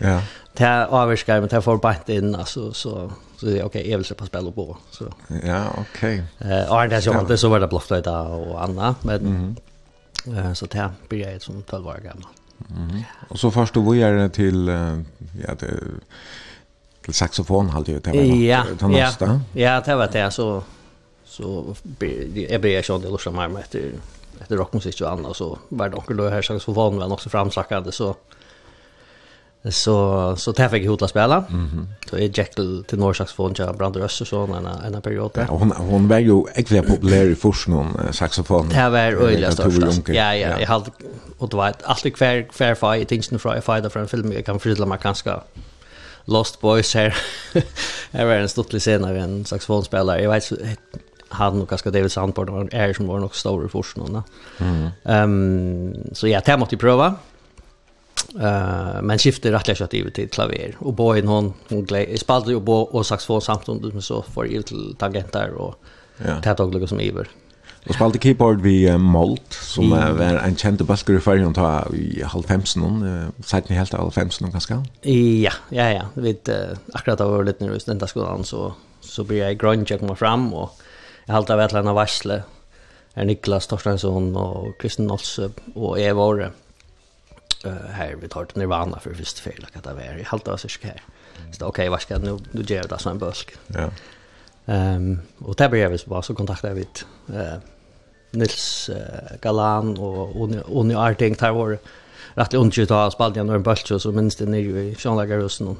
Ja. 0.00 0.18
Det 0.56 0.66
er 0.68 0.92
avskar, 0.92 1.40
men 1.40 1.50
det 1.52 1.62
får 1.64 1.78
bare 1.80 2.16
inn, 2.18 2.34
altså, 2.36 2.68
så, 2.76 3.10
så 3.38 3.46
det 3.48 3.58
er 3.60 3.68
ok, 3.68 3.78
jeg 3.80 4.00
vil 4.00 4.08
slippe 4.08 4.26
å 4.26 4.30
spille 4.30 4.52
obo. 4.52 4.76
Så. 4.92 5.08
Ja, 5.40 5.62
ok. 5.80 6.02
Eh, 6.04 6.64
og 6.68 6.90
det 6.90 6.98
er 6.98 7.06
sånn, 7.06 7.22
det 7.28 7.40
så 7.40 7.52
var 7.52 7.64
det 7.64 7.70
blåftøyda 7.72 8.16
og 8.36 8.56
Anna, 8.64 8.94
men 9.02 9.28
mm 9.28 9.36
-hmm. 9.36 10.38
eh, 10.38 10.52
så 10.52 10.66
det 10.66 10.90
blir 11.08 11.26
jeg 11.26 11.42
som 11.42 11.62
12 11.62 11.86
år 11.86 12.00
gammel. 12.02 12.26
Mm 12.68 12.88
-hmm. 12.88 13.04
Og 13.28 13.38
så 13.38 13.50
først 13.50 13.74
du 13.74 13.92
er 13.92 14.28
til, 14.28 14.66
ja, 15.38 15.54
det, 15.54 16.00
till 17.06 17.14
saxofon 17.14 17.68
hade 17.68 17.92
ju 17.92 17.98
det 17.98 18.10
var 18.10 18.22
ja, 18.22 18.64
ja, 18.80 19.40
ja, 19.52 19.80
det 19.80 19.94
var 19.94 20.08
det 20.12 20.30
så 20.30 20.62
så 21.24 21.74
jag 22.48 22.60
började 22.60 22.82
köra 22.82 22.98
det 22.98 23.10
lite 23.10 23.30
mer 23.30 23.48
med 23.48 23.64
efter 24.40 24.56
rockmusik 24.56 25.00
och 25.00 25.10
annat 25.10 25.36
så 25.36 25.58
var 25.68 25.88
det 25.88 25.96
onkel 25.96 26.16
då 26.16 26.28
här 26.28 26.58
så 26.58 26.72
var 26.72 27.00
han 27.00 27.12
också 27.12 27.28
framsackade 27.28 27.92
så 27.92 28.16
så 29.70 30.36
så 30.36 30.52
där 30.52 30.68
fick 30.68 30.84
jag 30.84 30.90
hotla 30.90 31.08
spela. 31.08 31.44
Mhm. 31.48 31.88
Så 32.10 32.16
är 32.16 32.38
Jekyll 32.38 32.84
till 32.88 32.98
norrsaxofon 32.98 33.54
jag 33.58 33.76
brand 33.76 33.96
röst 33.96 34.32
och 34.32 34.48
en 34.56 34.66
en 34.66 35.02
period 35.02 35.30
där. 35.34 35.46
Ja, 35.48 35.56
hon 35.56 35.72
hon 35.72 36.08
var 36.08 36.18
ju 36.18 36.42
äckligt 36.54 36.86
populär 36.86 37.24
i 37.24 37.34
först 37.34 37.68
någon 37.68 38.12
saxofon. 38.12 38.68
Det 38.68 38.88
var 38.88 38.98
öliga 38.98 39.52
störst. 39.52 40.08
Ja, 40.08 40.34
ja, 40.34 40.60
jag 40.60 40.66
hade 40.66 40.90
och 41.38 41.48
det 41.48 41.56
var 41.56 41.72
alltid 41.82 42.16
kvar 42.16 42.46
fair 42.52 42.74
fight 42.74 43.08
tingen 43.08 43.38
från 43.38 43.62
fighter 43.62 43.88
från 43.88 44.08
film 44.08 44.32
jag 44.32 44.46
kan 44.46 44.60
förstå 44.60 44.86
mig 44.86 44.98
ganska 45.02 45.40
Lost 46.24 46.60
Boys 46.60 46.94
här. 46.94 47.16
här 48.10 48.24
var 48.26 48.34
en 48.34 48.48
stottlig 48.48 48.82
scen 48.82 49.04
av 49.04 49.16
en 49.16 49.44
saxofonspelare. 49.44 50.22
Jag 50.22 50.30
vet 50.30 50.52
han 51.36 51.62
och 51.62 51.68
ganska 51.68 51.90
David 51.90 52.12
Sandborg 52.12 52.50
var 52.50 52.68
är 52.72 52.92
som 52.92 53.06
var 53.06 53.20
nog 53.20 53.34
stora 53.34 53.68
forskare. 53.68 54.22
Mm. 54.58 54.88
Ehm 55.04 55.94
um, 55.94 56.14
så 56.14 56.28
ja, 56.28 56.40
det 56.46 56.56
måste 56.56 56.74
jag 56.74 56.80
prova. 56.80 57.14
Uh, 58.34 59.02
men 59.02 59.18
skifter 59.18 59.52
rätt 59.52 59.80
lätt 59.80 59.94
ut 59.94 60.14
till 60.14 60.28
klaver 60.28 60.74
och 60.78 60.92
boy 60.92 61.22
hon 61.22 61.54
hon 61.68 61.86
spelade 62.16 62.52
ju 62.52 62.60
bo 62.60 62.72
och 62.72 63.06
saxofon 63.06 63.42
samtidigt 63.42 63.92
men 63.92 64.02
så 64.02 64.22
får 64.22 64.46
ju 64.46 64.62
till 64.62 64.96
tangenter 64.98 65.50
och 65.50 65.74
ja. 66.18 66.40
tätogliga 66.42 66.86
som 66.86 67.00
iver. 67.00 67.28
Og 67.86 67.94
spalte 67.94 68.18
keyboard 68.18 68.62
vi 68.64 68.80
uh, 68.90 68.96
Molt, 68.98 69.54
som 69.54 69.92
uh, 69.92 70.08
var 70.18 70.40
en 70.42 70.56
känd 70.58 70.82
basker 70.88 71.20
i 71.20 71.22
fargen 71.22 71.54
ta 71.54 71.84
i 71.94 72.24
halvfemsen, 72.26 72.82
uh, 73.02 73.44
sett 73.46 73.70
ni 73.70 73.78
helt 73.78 73.94
av 73.94 74.08
halvfemsen, 74.08 74.50
kanskje? 74.50 74.80
Ja, 75.06 75.52
ja, 75.70 75.86
ja. 75.94 76.08
Vet, 76.18 76.50
uh, 76.50 76.74
akkurat 76.94 77.22
da 77.22 77.28
var 77.30 77.46
litt 77.46 77.62
nervøs 77.62 77.86
den 77.86 78.02
skolan, 78.10 78.42
så, 78.44 78.72
så 79.06 79.22
blir 79.24 79.44
jeg 79.44 79.60
grønn, 79.62 79.86
jeg 79.86 80.02
kommer 80.02 80.18
frem, 80.18 80.48
og 80.50 80.74
jag 81.26 81.34
halte 81.34 81.52
av 81.52 81.60
alla 81.60 81.68
eller 81.68 81.80
annet 81.80 81.94
varsle, 81.94 82.42
är 83.14 83.24
Niklas 83.24 83.66
Torstensson 83.66 84.36
och 84.36 84.80
Kristen 84.80 85.10
Olse 85.10 85.50
och 85.74 86.00
Eva 86.00 86.24
Åre 86.24 86.50
uh, 87.66 87.72
här 87.72 88.16
vi 88.20 88.28
tar 88.28 88.44
till 88.44 88.58
Nirvana 88.58 88.98
för 88.98 89.14
första 89.14 89.50
fel 89.50 89.66
att 89.74 89.84
det 89.84 89.94
var, 89.94 90.18
i 90.18 90.22
halte 90.22 90.52
av 90.52 90.56
sig 90.56 90.70
här 90.82 91.02
Så 91.52 91.66
okej 91.66 91.86
er 91.86 91.90
ok, 91.90 92.08
hva 92.08 92.18
nu 92.18 92.30
jeg, 92.68 92.82
nå 92.82 92.88
det 92.88 93.00
som 93.00 93.12
en 93.12 93.18
busk 93.18 93.56
Ja. 93.74 93.90
Um, 94.66 95.20
och 95.38 95.54
där 95.54 95.68
blev 95.68 95.90
vi 95.90 95.98
så 95.98 96.34
kontaktade 96.34 96.74
vi 96.74 96.86
eh 97.28 97.58
Nils 98.32 98.88
uh, 98.88 99.36
Galan 99.40 99.98
och 99.98 100.40
Oni 100.68 100.94
Arting, 100.94 101.34
der 101.34 101.50
var 101.50 101.78
ont 102.54 102.76
ju 102.76 102.86
av 102.90 103.10
spalt 103.10 103.36
og 103.36 103.54
en 103.54 103.62
bultar 103.62 103.98
så 103.98 104.12
minst 104.12 104.38
det 104.38 104.48
nere 104.48 104.90
i 104.90 104.94
Sjønlagerhusen 104.94 105.68
og 105.68 105.76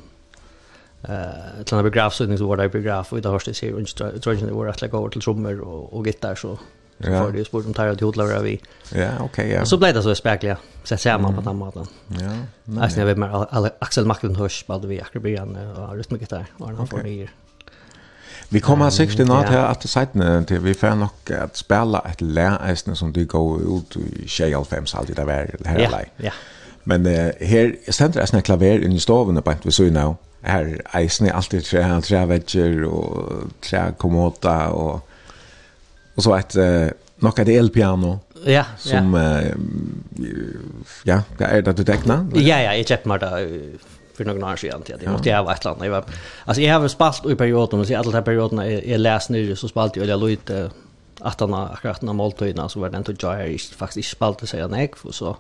eh 1.03 1.65
till 1.65 1.77
en 1.77 1.83
biograf 1.83 2.15
så 2.15 2.25
det 2.25 2.37
var 2.37 2.57
det 2.57 2.69
biograf 2.69 3.13
och 3.13 3.21
det 3.21 3.29
har 3.29 3.43
det 3.47 3.63
här 3.63 3.75
och 3.75 3.81
jag 3.81 4.47
det 4.47 4.53
var 4.53 4.67
att 4.67 4.83
lägga 4.83 4.99
över 4.99 5.09
till 5.09 5.21
trummor 5.21 5.61
och 5.61 5.93
och 5.93 6.07
gitarr 6.07 6.35
så 6.35 6.59
så 6.99 7.05
för 7.05 7.33
det 7.33 7.45
sport 7.45 7.67
om 7.67 7.75
tar 7.75 7.87
att 7.87 8.01
hotla 8.01 8.41
vi. 8.43 8.61
Ja, 8.95 9.11
okej 9.21 9.51
ja. 9.51 9.65
Så 9.65 9.77
blev 9.77 9.95
det 9.95 10.03
så 10.03 10.15
spekliga 10.15 10.57
så 10.85 10.97
ser 10.97 11.19
man 11.19 11.35
på 11.35 11.41
den 11.41 11.57
maten. 11.57 11.87
Ja. 12.09 12.83
Alltså 12.83 13.01
jag 13.01 13.07
vet 13.07 13.19
med 13.19 13.47
Axel 13.79 14.07
Macklund 14.07 14.37
hörs 14.37 14.67
bad 14.67 14.85
vi 14.85 15.01
akkurat 15.01 15.23
början 15.23 15.57
och 15.57 15.97
där. 16.31 16.47
och 16.59 16.69
han 16.69 16.87
får 16.87 16.99
det. 16.99 17.29
Vi 18.49 18.61
kommer 18.61 18.91
sex 18.91 19.17
till 19.17 19.27
nåt 19.27 19.47
här 19.47 19.65
att 19.65 19.89
seitene 19.89 20.45
till 20.45 20.59
vi 20.59 20.75
får 20.75 20.95
nog 20.95 21.09
att 21.43 21.57
spela 21.57 22.01
ett 22.11 22.21
läsne 22.21 22.97
som 22.97 23.13
du 23.13 23.25
går 23.25 23.61
ut 23.63 23.97
i 23.97 24.29
25 24.29 24.85
alltid 24.95 25.17
där 25.17 25.25
var 25.25 25.51
her 25.65 25.79
lei. 25.79 25.89
Ja, 25.91 26.25
ja. 26.25 26.31
Men 26.85 27.07
eh 27.07 27.33
här 27.41 27.93
ständer 27.93 28.21
det 28.21 28.33
jeg 28.33 28.45
klaver 28.45 28.79
i 28.79 28.99
stoven 28.99 29.43
på 29.43 29.51
en 29.51 29.73
så 29.73 29.83
nu 29.83 30.15
här 30.47 30.81
eisne 30.93 31.33
alltid 31.33 31.65
tre 31.65 31.83
han 31.83 32.03
tre 32.03 32.25
vegger 32.25 32.85
och 32.85 33.33
tre 33.61 33.93
kommota 33.99 34.69
och 34.69 35.09
och 36.15 36.23
så 36.23 36.35
ett 36.35 36.57
uh, 36.57 36.89
nok 37.17 37.39
et 37.39 37.49
elpiano. 37.49 38.19
Ja, 38.45 38.65
som 38.79 39.15
ja. 39.15 39.41
Uh, 39.41 39.53
ja, 41.05 41.23
är 41.39 41.63
det 41.63 41.73
du 41.73 41.85
tekna? 41.85 42.29
Ja, 42.35 42.41
ja, 42.41 42.75
jag 42.75 42.87
köpte 42.87 43.09
mig 43.09 43.19
det 43.19 43.61
för 44.17 44.25
några 44.25 44.53
år 44.53 44.57
sedan 44.57 44.83
till 44.83 44.97
det 45.01 45.11
måste 45.11 45.29
jag 45.29 45.45
vara 45.45 45.55
ett 45.55 45.65
land. 45.65 45.85
Jag 45.85 45.91
var 45.91 46.05
alltså 46.45 46.63
jag 46.63 46.81
har 46.81 46.89
spalt 46.89 47.27
i 47.27 47.37
perioden 47.37 47.87
så 47.87 47.97
alla 47.97 48.11
de 48.11 48.25
perioderna 48.25 48.67
är 48.67 48.99
läst 48.99 49.31
nu 49.31 49.57
så 49.57 49.69
spalt 49.69 49.97
jag 49.97 50.09
eller 50.09 50.27
lite 50.27 50.71
att 51.21 51.41
han 51.41 51.55
akkurat 51.55 52.03
när 52.03 52.13
måltiderna 52.13 52.69
så 52.69 52.81
var 52.81 52.91
det 52.91 52.99
inte 52.99 53.15
jag 53.21 53.41
är 53.41 53.77
faktiskt 53.77 54.11
spalt 54.11 54.39
det 54.39 54.47
säger 54.47 54.69
nej 54.69 54.93
för 54.97 55.13
så 55.13 55.37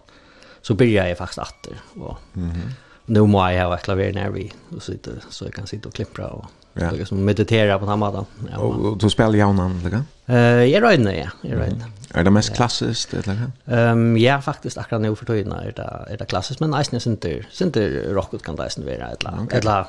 så 0.62 0.74
började 0.74 1.08
jag 1.08 1.18
faktiskt 1.18 1.38
åter 1.38 1.80
och 1.94 2.18
mm 2.36 2.50
-hmm 2.50 2.70
nu 3.06 3.20
må 3.20 3.50
jag 3.50 3.66
ha 3.66 3.74
ett 3.74 3.82
klaver 3.82 4.12
när 4.12 4.30
vi 4.30 4.52
och 4.76 4.82
så 4.82 4.92
inte 4.92 5.10
så 5.30 5.44
jag 5.44 5.54
kan 5.54 5.66
sitta 5.66 5.88
och 5.88 5.94
klippra 5.94 6.26
och 6.26 6.44
ja. 6.72 6.90
så 6.90 6.96
liksom 6.96 7.24
meditera 7.24 7.78
på 7.78 7.86
den 7.86 8.02
här 8.02 8.24
Ja. 8.52 8.58
Och 8.58 8.98
du 8.98 9.10
spelar 9.10 9.34
jag 9.34 9.54
någon 9.54 9.80
eller? 9.86 10.02
Eh, 10.26 10.64
jag 10.64 10.82
rör 10.82 10.92
inte, 10.92 11.12
ja, 11.12 11.30
jag 11.40 11.58
rör 11.58 11.66
inte. 11.66 11.84
Är 12.14 12.24
det 12.24 12.30
mest 12.30 12.54
klassiskt 12.54 13.14
eller? 13.14 13.50
Ehm, 13.64 14.16
ja 14.16 14.40
faktiskt 14.40 14.78
akkurat 14.78 15.02
nu 15.02 15.16
för 15.16 15.26
tiden 15.26 15.52
är 15.52 15.72
det 15.76 16.12
är 16.12 16.16
det 16.16 16.24
klassiskt 16.24 16.60
men 16.60 16.70
nice 16.70 16.96
är 16.96 17.08
inte 17.08 17.28
syns 17.50 17.60
inte 17.60 18.02
rocket 18.12 18.42
kan 18.42 18.56
det 18.56 18.66
ett 18.66 18.78
vara 18.78 18.94
eller 18.94 19.56
eller 19.56 19.84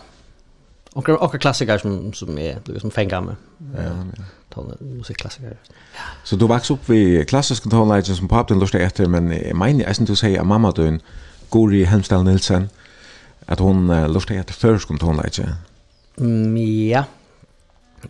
och 0.93 1.09
och 1.09 1.41
klassiker 1.41 1.77
som 1.77 2.13
som 2.13 2.37
är 2.37 2.57
du 2.65 2.79
som 2.79 2.91
fängar 2.91 3.21
med. 3.21 3.35
Ja, 3.75 3.81
ja 4.55 4.63
musikklassiker. 4.79 5.57
Ja. 5.93 5.99
Så 6.23 6.35
du 6.35 6.47
växte 6.47 6.73
upp 6.73 6.89
vid 6.89 7.29
klassiska 7.29 7.69
tonlägen 7.69 8.15
som 8.15 8.27
papten 8.27 8.59
lustar 8.59 8.79
efter, 8.79 9.05
men 9.05 9.31
jag 9.31 9.55
menar, 9.55 9.81
jag 9.81 9.95
synes 9.95 10.09
du 10.09 10.15
säger 10.15 10.43
mamma 10.43 10.71
døgn, 10.71 11.01
Guri 11.51 11.83
Helmstall 11.83 12.23
Nilsen, 12.23 12.69
att 13.47 13.59
hon 13.59 13.89
uh, 13.89 14.09
lust 14.09 14.29
heter 14.29 14.53
förskom 14.53 14.97
hon. 15.01 15.21
Mm, 16.17 16.57
ja. 16.87 17.03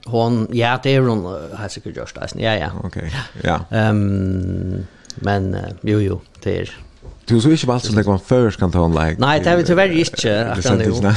Hon 0.06 0.48
ja, 0.52 0.80
det 0.84 0.96
är 0.96 1.02
hon 1.02 1.26
har 1.54 1.68
sig 1.68 1.84
gjort 1.86 2.16
det. 2.16 2.42
Ja, 2.42 2.56
ja. 2.56 2.72
Okej. 2.84 3.14
Ja. 3.44 3.60
Ehm 3.72 4.86
men 5.16 5.56
uh, 5.56 5.62
jo 5.82 6.00
jo, 6.00 6.20
det 6.44 6.60
är 6.60 6.78
Du 7.30 7.42
så 7.42 7.50
ikke 7.50 7.68
valgt 7.68 7.86
som 7.86 7.96
det 7.96 8.06
var 8.06 8.18
først 8.18 8.60
kan 8.60 8.72
ta 8.72 8.86
en 8.86 8.94
like? 8.94 9.20
Nei, 9.20 9.40
det 9.40 9.48
er 9.48 9.58
vi 9.58 9.64
tyvärr 9.64 9.92
ikke. 9.92 10.36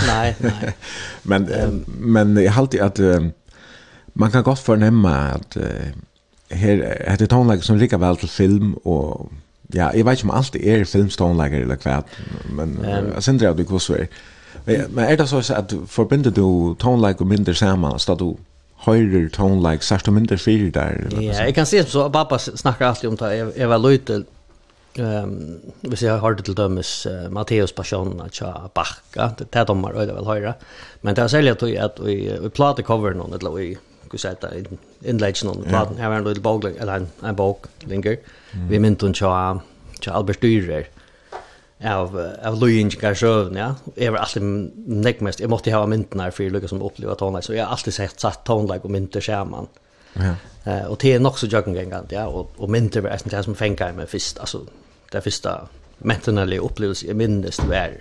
Nei, 0.07 0.35
nei. 0.41 0.73
men, 1.31 1.47
um, 1.63 1.85
men 1.87 2.37
jeg 2.37 2.53
halte 2.53 2.83
at 2.83 2.99
uh, 2.99 3.31
man 4.15 4.31
kan 4.31 4.43
godt 4.43 4.59
fornemme 4.59 5.09
at 5.09 5.57
uh, 5.57 5.87
her, 6.51 6.83
at 6.83 7.21
det 7.21 7.33
er 7.33 7.61
som 7.61 7.77
ligger 7.77 7.99
vel 7.99 8.17
til 8.17 8.29
film 8.29 8.75
og 8.85 9.31
Ja, 9.75 9.91
jeg 9.95 10.07
vet 10.07 10.19
ikke 10.19 10.29
om 10.31 10.37
alt 10.37 10.57
er 10.57 10.85
filmstonelager 10.89 11.65
eller 11.65 11.81
hva, 11.83 12.01
men 12.51 12.77
um, 12.79 13.11
jeg 13.15 13.23
synes 13.23 13.43
det 13.43 13.49
at 13.51 13.59
vi 13.59 13.67
kvosser. 13.69 14.07
Men 14.67 14.99
er 15.05 15.17
det 15.17 15.29
så 15.29 15.41
at 15.57 15.75
forbinder 15.87 16.31
du 16.31 16.75
tonelager 16.81 17.25
og 17.25 17.31
mindre 17.31 17.55
sammen, 17.55 17.99
så 17.99 18.15
du 18.15 18.35
høyrer 18.87 19.29
tonelager, 19.33 19.85
sørst 19.85 20.09
og 20.09 20.17
mindre 20.17 20.39
fyrer 20.41 20.71
der? 20.75 21.09
Ja, 21.21 21.45
jeg 21.45 21.55
kan 21.55 21.69
si 21.69 21.83
så, 21.87 22.09
pappa 22.13 22.39
snakker 22.39 22.89
alltid 22.89 23.11
om 23.11 23.19
det, 23.21 23.33
jeg, 23.57 23.69
var 23.69 23.83
løytel, 23.83 24.25
um, 24.99 25.37
hvis 25.83 26.03
jeg 26.03 26.19
har 26.21 26.39
det 26.39 26.45
til 26.49 26.57
dømes 26.57 26.95
uh, 27.07 27.29
Matteus 27.33 27.73
Passion 27.77 28.21
at 28.25 28.43
av 28.47 28.71
bakka, 28.75 29.31
det 29.39 29.49
er 29.53 29.69
dommer 29.69 29.95
og 29.95 30.09
det 30.09 30.17
vel 30.17 30.29
høyre, 30.29 30.57
men 31.03 31.17
det 31.17 31.25
er 31.25 31.33
særlig 31.37 31.57
at 31.57 31.65
vi, 31.67 31.77
at 31.77 32.03
vi, 32.05 32.17
vi 32.43 32.49
plater 32.49 32.87
noen, 32.89 33.37
eller 33.39 33.57
vi, 33.57 33.71
hva 34.11 34.19
sier 34.19 34.37
det, 34.43 34.79
innleggs 35.05 35.45
noen, 35.45 35.65
platen, 35.69 35.99
jeg 36.01 36.11
var 36.11 36.19
en 36.19 36.29
lille 36.29 36.43
bok, 36.43 36.65
eller 36.71 36.95
en, 36.97 37.11
en 37.23 37.37
bok, 37.37 37.69
linker, 37.87 38.19
Mm. 38.55 38.71
Vi 38.71 38.79
myndun 38.79 39.15
hun 39.21 39.61
til 40.01 40.13
Albert 40.13 40.43
Dyrer 40.43 40.89
av 41.81 42.17
av 42.17 42.59
Luingar 42.61 43.15
sjøen, 43.17 43.57
ja. 43.57 43.71
Jeg 43.97 44.13
var 44.13 44.27
alltid 44.27 44.43
nekk 45.05 45.23
mest. 45.25 45.41
Jeg 45.41 45.49
måtte 45.49 45.73
ha 45.73 45.81
mynten 45.89 46.21
her 46.21 46.33
for 46.35 46.45
jeg 46.45 46.53
lukket 46.53 46.73
som 46.73 46.83
opplevde 46.85 47.17
tonelike, 47.21 47.47
så 47.47 47.57
jeg 47.57 47.65
har 47.65 47.73
alltid 47.73 47.97
sett 47.97 48.21
satt 48.21 48.45
tonelike 48.45 48.85
og 48.85 48.93
mynter 48.93 49.25
skjermen. 49.25 49.71
Ja. 50.19 50.35
Eh, 50.67 50.87
og 50.91 50.99
det 51.01 51.15
er 51.15 51.23
nok 51.23 51.39
så 51.39 51.49
gång 51.49 51.77
ja, 52.11 52.27
og, 52.27 52.51
og 52.59 52.71
mynter 52.71 53.01
var 53.01 53.15
nesten 53.15 53.31
det 53.31 53.45
som 53.45 53.55
fengar 53.55 53.95
meg 53.97 54.09
først, 54.09 54.41
altså, 54.41 54.65
det 55.13 55.23
første 55.25 55.51
mentanelle 56.01 56.61
opplevelse 56.61 57.07
jeg 57.07 57.17
minnes 57.17 57.61
var 57.69 57.97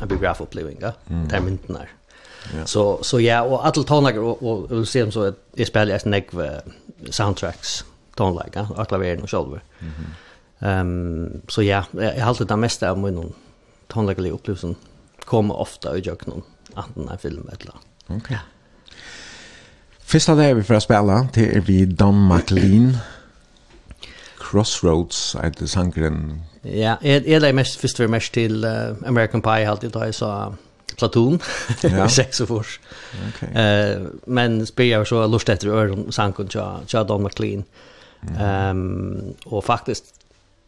en 0.00 0.08
biografopplevelse, 0.08 0.80
ja, 0.80 0.92
mm. 1.10 1.26
det 1.28 1.36
er 1.36 1.44
myndene 1.44 1.78
her. 1.78 1.98
Så 2.66 3.02
så 3.02 3.20
ja, 3.20 3.42
och 3.42 3.66
alla 3.66 3.84
tonlager 3.84 4.20
och 4.20 4.42
och, 4.42 4.52
och, 4.52 4.72
och 4.72 4.88
se 4.88 5.10
så 5.12 5.32
är 5.56 5.64
spelar 5.64 5.92
jag 5.92 6.00
snägg 6.00 6.26
soundtracks 7.10 7.84
tonleika, 8.16 8.66
og 8.70 8.88
klaveren 8.88 9.22
og 9.22 9.28
sjálfur. 9.28 9.64
Mm 9.80 10.12
Ehm 10.62 11.26
um, 11.26 11.40
så 11.48 11.62
ja, 11.62 11.84
jag 11.92 12.20
har 12.20 12.28
alltid 12.28 12.46
det 12.46 12.56
mesta 12.56 12.90
av 12.90 12.98
min 12.98 13.32
tonleikalige 13.88 14.32
opplevelsen 14.32 14.76
kommer 15.26 15.54
ofta 15.54 15.96
i 15.96 16.00
jøkken 16.00 16.42
anten 16.76 17.08
en 17.08 17.18
film 17.18 17.48
eller 17.52 17.80
Okej. 18.06 18.16
Okay. 18.16 18.36
Första 20.00 20.36
Fyrsta 20.36 20.54
vi 20.54 20.62
för 20.62 20.74
att 20.74 20.82
spela, 20.82 21.28
till 21.32 21.56
er 21.56 21.60
vi 21.60 21.84
Don 21.84 22.28
McLean. 22.28 22.96
Crossroads, 24.38 25.34
at 25.34 25.58
det 25.58 25.68
sangren? 25.68 26.42
Ja, 26.62 26.96
är 27.00 27.28
är 27.28 27.40
det 27.40 27.52
mest, 27.52 27.80
först 27.80 28.00
og 28.00 28.10
mest 28.10 28.32
till 28.32 28.64
uh, 28.64 28.96
American 29.06 29.42
Pie, 29.42 29.68
alltid 29.68 29.90
då 29.90 30.04
jeg 30.04 30.14
sa 30.14 30.54
Platoon, 30.98 31.40
ja. 31.82 32.08
sex 32.18 32.40
och 32.40 32.48
fors. 32.48 32.80
Okay. 33.28 33.48
Uh, 33.48 34.06
men 34.26 34.66
spelar 34.66 35.04
så 35.04 35.26
lust 35.26 35.48
etter 35.48 35.68
øren 35.68 36.12
sangren 36.12 36.48
cha 36.86 37.02
Don 37.02 37.22
McLean. 37.22 37.58
Ja 37.58 37.91
Um, 38.30 39.34
og 39.46 39.64
faktisk 39.64 40.04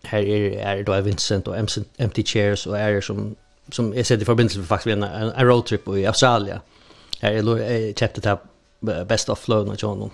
här 0.04 0.18
er, 0.18 0.58
är 0.58 0.82
då 0.82 1.00
Vincent 1.00 1.48
og 1.48 1.58
Empty 1.98 2.22
Chairs 2.22 2.66
og 2.66 2.78
er 2.78 3.00
som, 3.00 3.36
som 3.72 3.94
jeg 3.94 4.06
sett 4.06 4.22
i 4.22 4.24
forbindelse 4.24 4.58
med 4.58 4.66
faktisk 4.66 4.92
en, 4.92 5.02
en, 5.02 5.32
en 5.38 5.50
roadtrip 5.50 5.88
i 5.96 6.04
Australia. 6.04 6.58
Här 7.22 7.30
er 7.30 7.56
jeg 7.56 7.94
kjøpte 7.94 8.20
det 8.20 9.08
best 9.08 9.30
of 9.30 9.38
flow 9.38 9.68
och 9.68 9.82
John. 9.82 10.10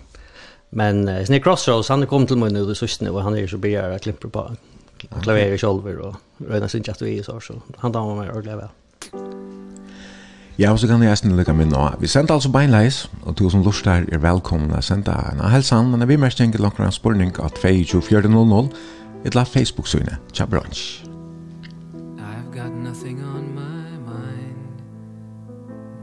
Men 0.70 1.08
uh, 1.08 1.24
Snake 1.24 1.42
Crossroads, 1.42 1.88
han 1.88 2.02
er 2.02 2.06
kommet 2.06 2.28
til 2.28 2.38
meg 2.38 2.52
nå 2.52 2.64
det 2.64 3.00
nu 3.00 3.10
och 3.10 3.22
han 3.22 3.36
er 3.36 3.46
så 3.46 3.58
begär 3.58 3.90
att 3.90 4.02
klimper 4.02 4.28
på 4.28 4.50
klaver 5.22 5.54
i 5.54 5.58
kjolver 5.58 5.98
og 5.98 6.14
røyner 6.50 6.68
sin 6.68 6.82
kjatt 6.82 7.02
vi 7.02 7.22
så, 7.22 7.40
så 7.40 7.54
han 7.78 7.92
damer 7.92 8.14
mig 8.14 8.30
och 8.30 8.46
vel. 8.46 8.68
Ja, 10.60 10.72
og 10.72 10.78
så 10.78 10.86
kan 10.86 11.00
jeg 11.00 11.08
nesten 11.08 11.36
lykke 11.36 11.54
med 11.56 11.70
nå. 11.72 11.86
Vi 12.00 12.06
sender 12.06 12.34
altså 12.34 12.50
beinleis, 12.52 13.10
og 13.22 13.38
du 13.38 13.48
som 13.48 13.62
lort 13.64 13.86
her 13.88 14.04
er 14.12 14.20
velkommen 14.20 14.74
å 14.76 14.82
sende 14.84 15.14
en 15.32 15.40
helsan, 15.48 15.88
men 15.88 16.04
vi 16.04 16.18
mest 16.20 16.36
tenker 16.36 16.60
langt 16.60 16.76
en 16.84 16.92
spurning 16.92 17.32
av 17.40 17.54
2400, 17.56 18.68
et 19.24 19.34
la 19.34 19.46
Facebook-synet. 19.48 20.20
Tja, 20.36 20.44
brunch. 20.44 21.00
I've 22.20 22.52
got 22.52 22.76
nothing 22.76 23.22
on 23.24 23.54
my 23.54 23.88
mind, 24.04 24.84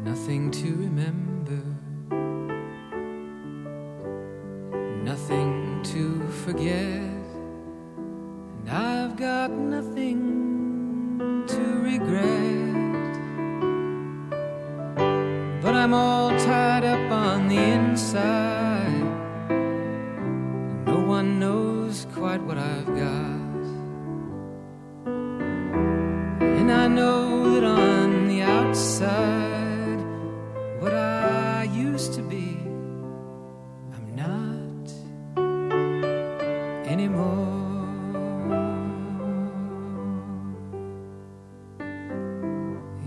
nothing 0.03 0.49
to 0.49 0.73
remember, 0.73 1.61
nothing 5.05 5.83
to 5.83 6.31
forget, 6.43 7.05
and 8.57 8.69
I've 8.71 9.17
got 9.17 9.51
nothing 9.51 11.45
to 11.45 11.61
regret. 11.83 12.66
I'm 15.77 15.93
all 15.93 16.31
tied 16.31 16.83
up 16.83 17.11
on 17.11 17.47
the 17.47 17.55
inside 17.55 18.97
no 20.87 20.99
one 20.99 21.39
knows 21.39 22.07
quite 22.15 22.41
what 22.41 22.57
I've 22.57 22.87
got. 22.87 23.65
And 26.59 26.71
I 26.71 26.87
know 26.87 27.53
that 27.53 27.63
on 27.63 28.27
the 28.27 28.41
outside 28.41 29.99
What 30.81 30.93
I 30.93 31.63
used 31.71 32.13
to 32.15 32.23
be 32.23 32.57
I'm 33.95 34.15
not 34.15 34.91
anymore. 36.87 37.45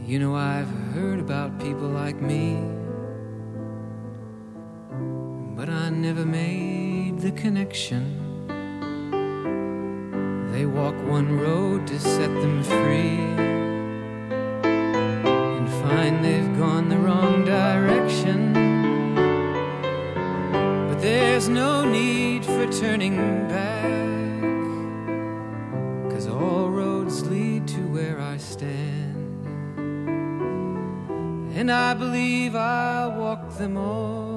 You 0.07 0.19
know 0.21 0.37
I've 0.37 0.80
heard 1.01 1.19
about 1.19 1.59
people 1.59 1.89
like 1.89 2.21
me. 2.21 2.61
But 5.57 5.71
I 5.71 5.89
never 5.89 6.27
made 6.27 7.21
the 7.21 7.33
connection. 7.33 8.05
They 10.53 10.67
walk 10.67 10.95
one 11.19 11.39
road 11.39 11.87
to 11.87 11.99
set 11.99 12.33
them 12.43 12.63
free 12.63 13.19
And 15.59 15.67
find 15.83 16.23
they've 16.23 16.53
gone 16.59 16.91
the 16.91 16.99
wrong 16.99 17.47
direction. 17.47 18.53
But 20.89 21.01
there's 21.01 21.49
no 21.49 21.91
need 21.91 22.45
for 22.45 22.67
turning 22.71 23.17
back. 23.49 24.00
I 31.71 31.95
believe 31.95 32.57
I 32.57 33.07
walk 33.07 33.57
them 33.57 33.77
all. 33.77 34.30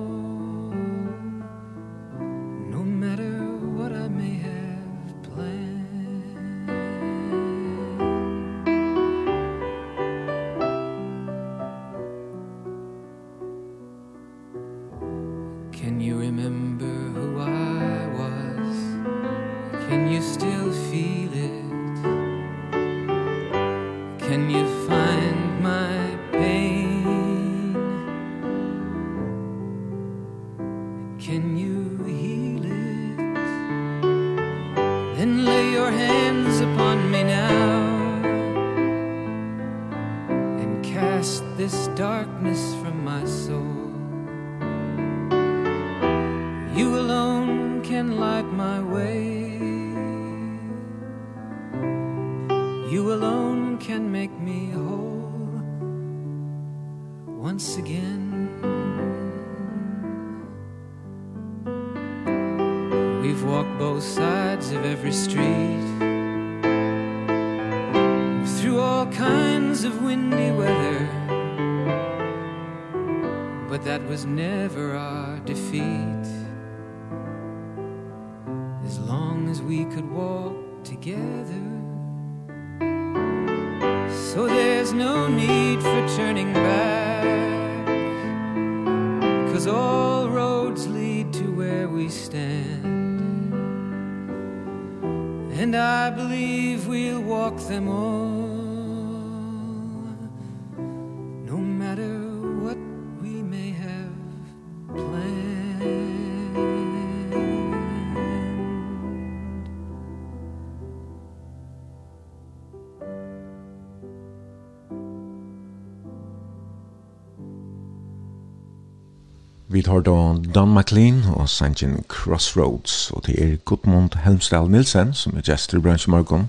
Vi 119.83 119.87
tar 119.87 120.01
då 120.01 120.35
Don 120.53 120.73
McLean 120.73 121.23
og 121.35 121.49
Sanjin 121.49 122.03
Crossroads, 122.07 123.11
og 123.11 123.25
det 123.25 123.33
er 123.43 123.57
Gudmund 123.65 124.15
Helmsdal 124.23 124.69
Nilsen 124.71 125.11
som 125.13 125.35
er 125.35 125.43
gestor 125.43 125.81
i 125.81 125.81
Brunch 125.83 126.05
Morgon 126.07 126.45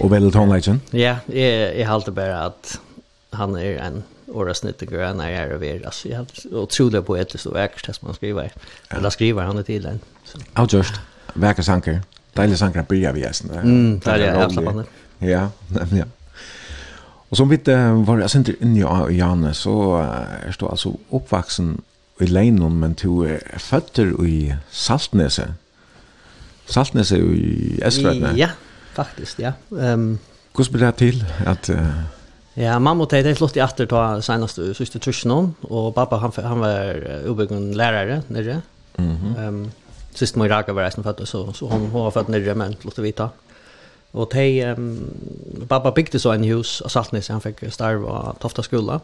og 0.00 0.10
vel 0.10 0.26
tonelagen. 0.34 0.80
Ja, 0.90 1.20
jeg, 1.30 1.76
jeg 1.78 1.86
halte 1.86 2.10
bare 2.10 2.40
at 2.48 2.72
han 3.38 3.54
er 3.54 3.78
en 3.86 4.02
åresnittiger, 4.34 5.06
han 5.06 5.22
er 5.22 5.30
her 5.30 5.54
og 5.54 5.60
ver, 5.62 5.78
altså 5.84 6.08
jeg 6.08 6.18
har 6.18 6.58
utrolig 6.58 7.04
på 7.04 7.12
poetisk 7.12 7.46
og 7.52 7.54
vekkert 7.54 7.94
som 7.94 8.10
han 8.10 8.18
skriver, 8.18 8.50
ja. 8.50 8.98
eller 8.98 9.14
skriver 9.14 9.46
han 9.46 9.62
det 9.62 9.68
til 9.70 9.86
den. 9.86 10.02
en. 10.34 10.46
Avgjørst, 10.56 11.00
vekker 11.34 11.62
sanker, 11.62 12.02
deilig 12.36 12.58
sanker 12.58 12.82
han 12.82 12.90
bryr 12.90 13.12
vi 13.14 13.22
gjesten. 13.28 13.54
Mm, 13.62 14.00
det 14.00 14.12
er 14.12 14.24
det, 14.24 14.36
avslappende. 14.42 14.88
Ja, 15.22 15.48
nemlig, 15.70 16.02
ja. 16.02 16.10
Og 17.30 17.36
som 17.36 17.50
vi 17.50 17.62
uh, 17.70 18.06
var 18.08 18.26
jeg 18.26 18.30
sender 18.30 18.58
inn 18.58 18.74
i 18.74 18.82
Janne, 19.14 19.54
så 19.54 19.76
uh, 20.00 20.40
er 20.42 20.58
du 20.58 20.66
altså 20.66 20.98
oppvaksen 21.14 21.76
i 22.20 22.26
Leinon, 22.26 22.78
men 22.80 22.94
to 22.94 23.22
er 23.28 23.42
føtter 23.58 24.14
i 24.24 24.52
Saltnese. 24.70 25.50
Saltnese 26.66 27.18
i 27.18 27.78
Estvøtene. 27.84 28.32
Ja, 28.36 28.50
faktisk, 28.94 29.40
ja. 29.40 29.52
Um, 29.70 30.18
Hvordan 30.54 30.72
blir 30.72 30.86
det 30.86 30.94
til 30.96 31.24
at... 31.46 31.70
Uh, 31.70 32.16
Ja, 32.56 32.78
mamma 32.78 33.04
och 33.04 33.36
flott 33.36 33.56
i 33.56 33.60
atter 33.60 33.86
ta 33.86 34.22
senaste 34.22 34.74
sista 34.74 34.98
tusen 34.98 35.30
og 35.30 35.94
pappa 35.94 36.16
han 36.16 36.32
han 36.36 36.60
var 36.60 36.96
ubyggen 37.28 37.74
lærere 37.74 38.22
nere. 38.28 38.62
Mhm. 38.98 39.06
Mm 39.06 39.36
ehm 39.36 39.48
um, 39.48 39.70
sist 40.14 40.36
mig 40.36 40.50
raka 40.50 40.72
var 40.72 40.84
resten 40.84 41.02
för 41.02 41.10
att 41.10 41.28
så 41.28 41.52
så 41.52 41.66
hun 41.66 41.92
var 41.92 42.10
født 42.10 42.28
nere 42.28 42.54
men 42.54 42.76
flott 42.80 42.98
vita. 42.98 43.28
Och 44.12 44.20
Og 44.22 44.36
ehm 44.36 44.80
um, 44.80 45.66
pappa 45.68 45.90
bygde 45.90 46.18
så 46.18 46.32
en 46.32 46.44
hus 46.44 46.80
av 46.80 46.88
Saltnäs 46.88 47.28
han 47.28 47.40
fikk 47.40 47.70
starv 47.70 48.04
av 48.04 48.38
tofta 48.40 48.62
skola 48.62 49.00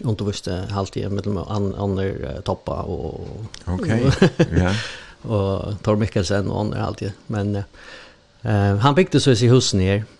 underviste 0.00 0.66
halvtid 0.70 1.10
mellom 1.10 1.74
andre 1.78 2.42
toppa 2.44 2.82
och 2.82 3.28
Okej. 3.64 4.10
Ja. 4.56 4.74
Och 5.24 5.82
Tor 5.82 5.96
Mikkelsen 5.96 6.50
och 6.50 6.60
andra 6.60 6.80
halvtid 6.80 7.12
men 7.26 7.56
eh 8.42 8.76
han 8.76 8.94
byggde 8.94 9.20
så 9.20 9.30
i 9.30 9.48
hus 9.48 9.74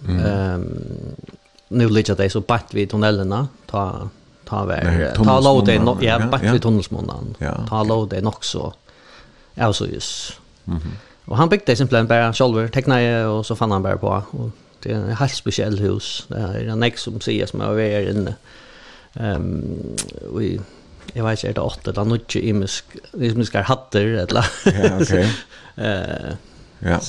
Mm. 0.04 0.26
Ehm 0.26 1.14
nu 1.68 1.88
ligger 1.88 2.14
det 2.14 2.30
så 2.30 2.40
bort 2.40 2.74
vid 2.74 2.90
tunnelerna 2.90 3.48
ta 3.66 4.08
ta 4.44 4.64
väl 4.64 5.14
ta 5.14 5.40
låt 5.40 5.66
det 5.66 5.74
ja 6.00 6.18
bort 6.18 6.42
vid 6.42 6.62
Ja, 7.38 7.66
Ta 7.68 7.82
låt 7.82 8.10
det 8.10 8.20
nog 8.20 8.44
så. 8.44 8.72
Alltså 9.56 9.86
just. 9.86 10.40
Mhm. 10.64 10.92
Och 11.24 11.36
han 11.36 11.48
byggde 11.48 11.76
simpelthen 11.76 12.06
bara 12.06 12.32
själv 12.32 12.68
tecknade 12.68 13.26
och 13.26 13.46
så 13.46 13.56
fann 13.56 13.70
han 13.70 13.82
bara 13.82 13.96
på 13.96 14.22
och 14.30 14.50
det 14.82 14.92
är 14.92 15.10
ett 15.10 15.18
helt 15.18 15.34
speciellt 15.34 15.80
hus. 15.80 16.24
Det 16.28 16.36
är 16.36 16.68
en 16.68 16.82
ex 16.82 17.02
som 17.02 17.20
säger 17.20 17.46
som 17.46 17.60
jag 17.60 17.82
är 17.82 18.10
inne. 18.10 18.20
Mm 18.20 18.34
Ehm 19.16 19.78
vi 20.36 20.60
jag 21.12 21.24
vet 21.24 21.44
inte 21.44 21.48
är 21.48 21.54
det 21.54 21.60
åtta 21.60 21.90
eller 21.90 22.04
något 22.04 22.34
imisk 22.34 22.84
ska 23.46 23.62
hatter 23.62 24.06
eller. 24.06 24.46
Ja, 24.64 24.98
okej. 25.00 25.32
Eh 25.76 26.34
Ja. 26.78 27.00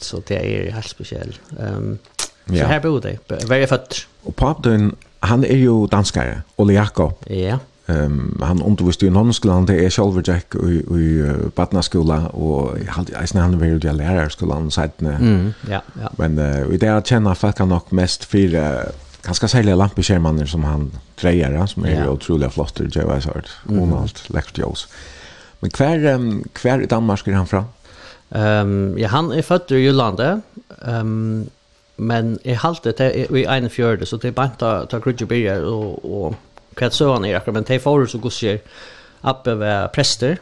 Så 0.00 0.22
det 0.26 0.36
är 0.36 0.70
helt 0.70 0.88
speciellt. 0.88 1.40
Ehm 1.60 1.98
så 2.46 2.54
här 2.54 2.80
bor 2.80 3.00
det. 3.00 3.44
Very 3.48 3.66
fat. 3.66 4.06
Och 4.22 4.36
pappan 4.36 4.96
han 5.20 5.44
är 5.44 5.56
ju 5.56 5.86
danskare, 5.86 6.42
Ole 6.56 6.72
Jakob. 6.72 7.14
Ja. 7.26 7.58
Ehm 7.86 8.40
han 8.42 8.62
underviste 8.62 9.06
i 9.06 9.10
Norrland 9.10 9.66
det 9.66 9.84
är 9.84 9.90
själva 9.90 10.22
Jack 10.24 10.54
i 10.54 10.98
i 10.98 11.32
Batnaskola 11.54 12.28
och 12.28 12.78
han 12.88 13.06
är 13.14 13.40
han 13.40 13.58
vill 13.58 13.84
ju 13.84 13.92
lära 13.92 14.30
skolan 14.30 14.70
så 14.70 14.80
att. 14.80 15.00
Mm, 15.00 15.52
ja, 15.70 15.82
ja. 16.02 16.10
Men 16.16 16.38
uh, 16.38 16.68
det 16.68 16.86
är 16.86 17.00
känna 17.00 17.34
folk 17.34 17.56
kan 17.56 17.68
nog 17.68 17.92
mest 17.92 18.24
för 18.24 18.92
ganska 19.22 19.48
særlig 19.48 19.76
lampeskjermaner 19.76 20.46
som 20.46 20.64
han 20.64 20.90
greier, 21.16 21.66
som 21.66 21.84
er 21.86 22.02
ja. 22.02 22.10
utrolig 22.10 22.50
flott 22.52 22.74
til 22.76 22.90
J.Y. 22.90 23.20
Sard, 23.20 23.50
Ronald, 23.68 24.22
mm. 24.28 24.34
Lex 24.34 24.52
Jones. 24.58 24.88
Men 25.60 25.70
hver, 25.76 26.14
um, 26.14 26.44
hver 26.62 26.82
i 26.82 26.86
Danmark 26.86 27.28
er 27.28 27.38
han 27.38 27.46
fra? 27.46 27.64
Um, 28.30 28.98
ja, 28.98 29.08
han 29.08 29.32
är 29.32 29.42
född 29.42 29.70
i 29.70 29.74
Jyllandet, 29.74 30.42
um, 30.78 31.50
men 31.96 32.38
i 32.44 32.52
halte 32.52 32.92
til 32.92 33.26
i 33.30 33.44
41, 33.44 34.06
så 34.08 34.16
det 34.16 34.34
banta 34.34 34.56
ta, 34.58 34.86
ta 34.86 35.00
krudje 35.00 35.60
och 35.60 36.04
och 36.04 36.24
og 36.26 36.34
hva 36.76 36.90
så 36.90 37.12
han 37.12 37.24
är 37.24 37.36
akkurat, 37.36 37.54
men 37.54 37.64
til 37.64 37.80
forrige 37.80 38.08
så 38.08 38.18
gusser 38.18 38.58
Abbe 39.22 39.54
var 39.54 39.88
präster. 39.88 40.36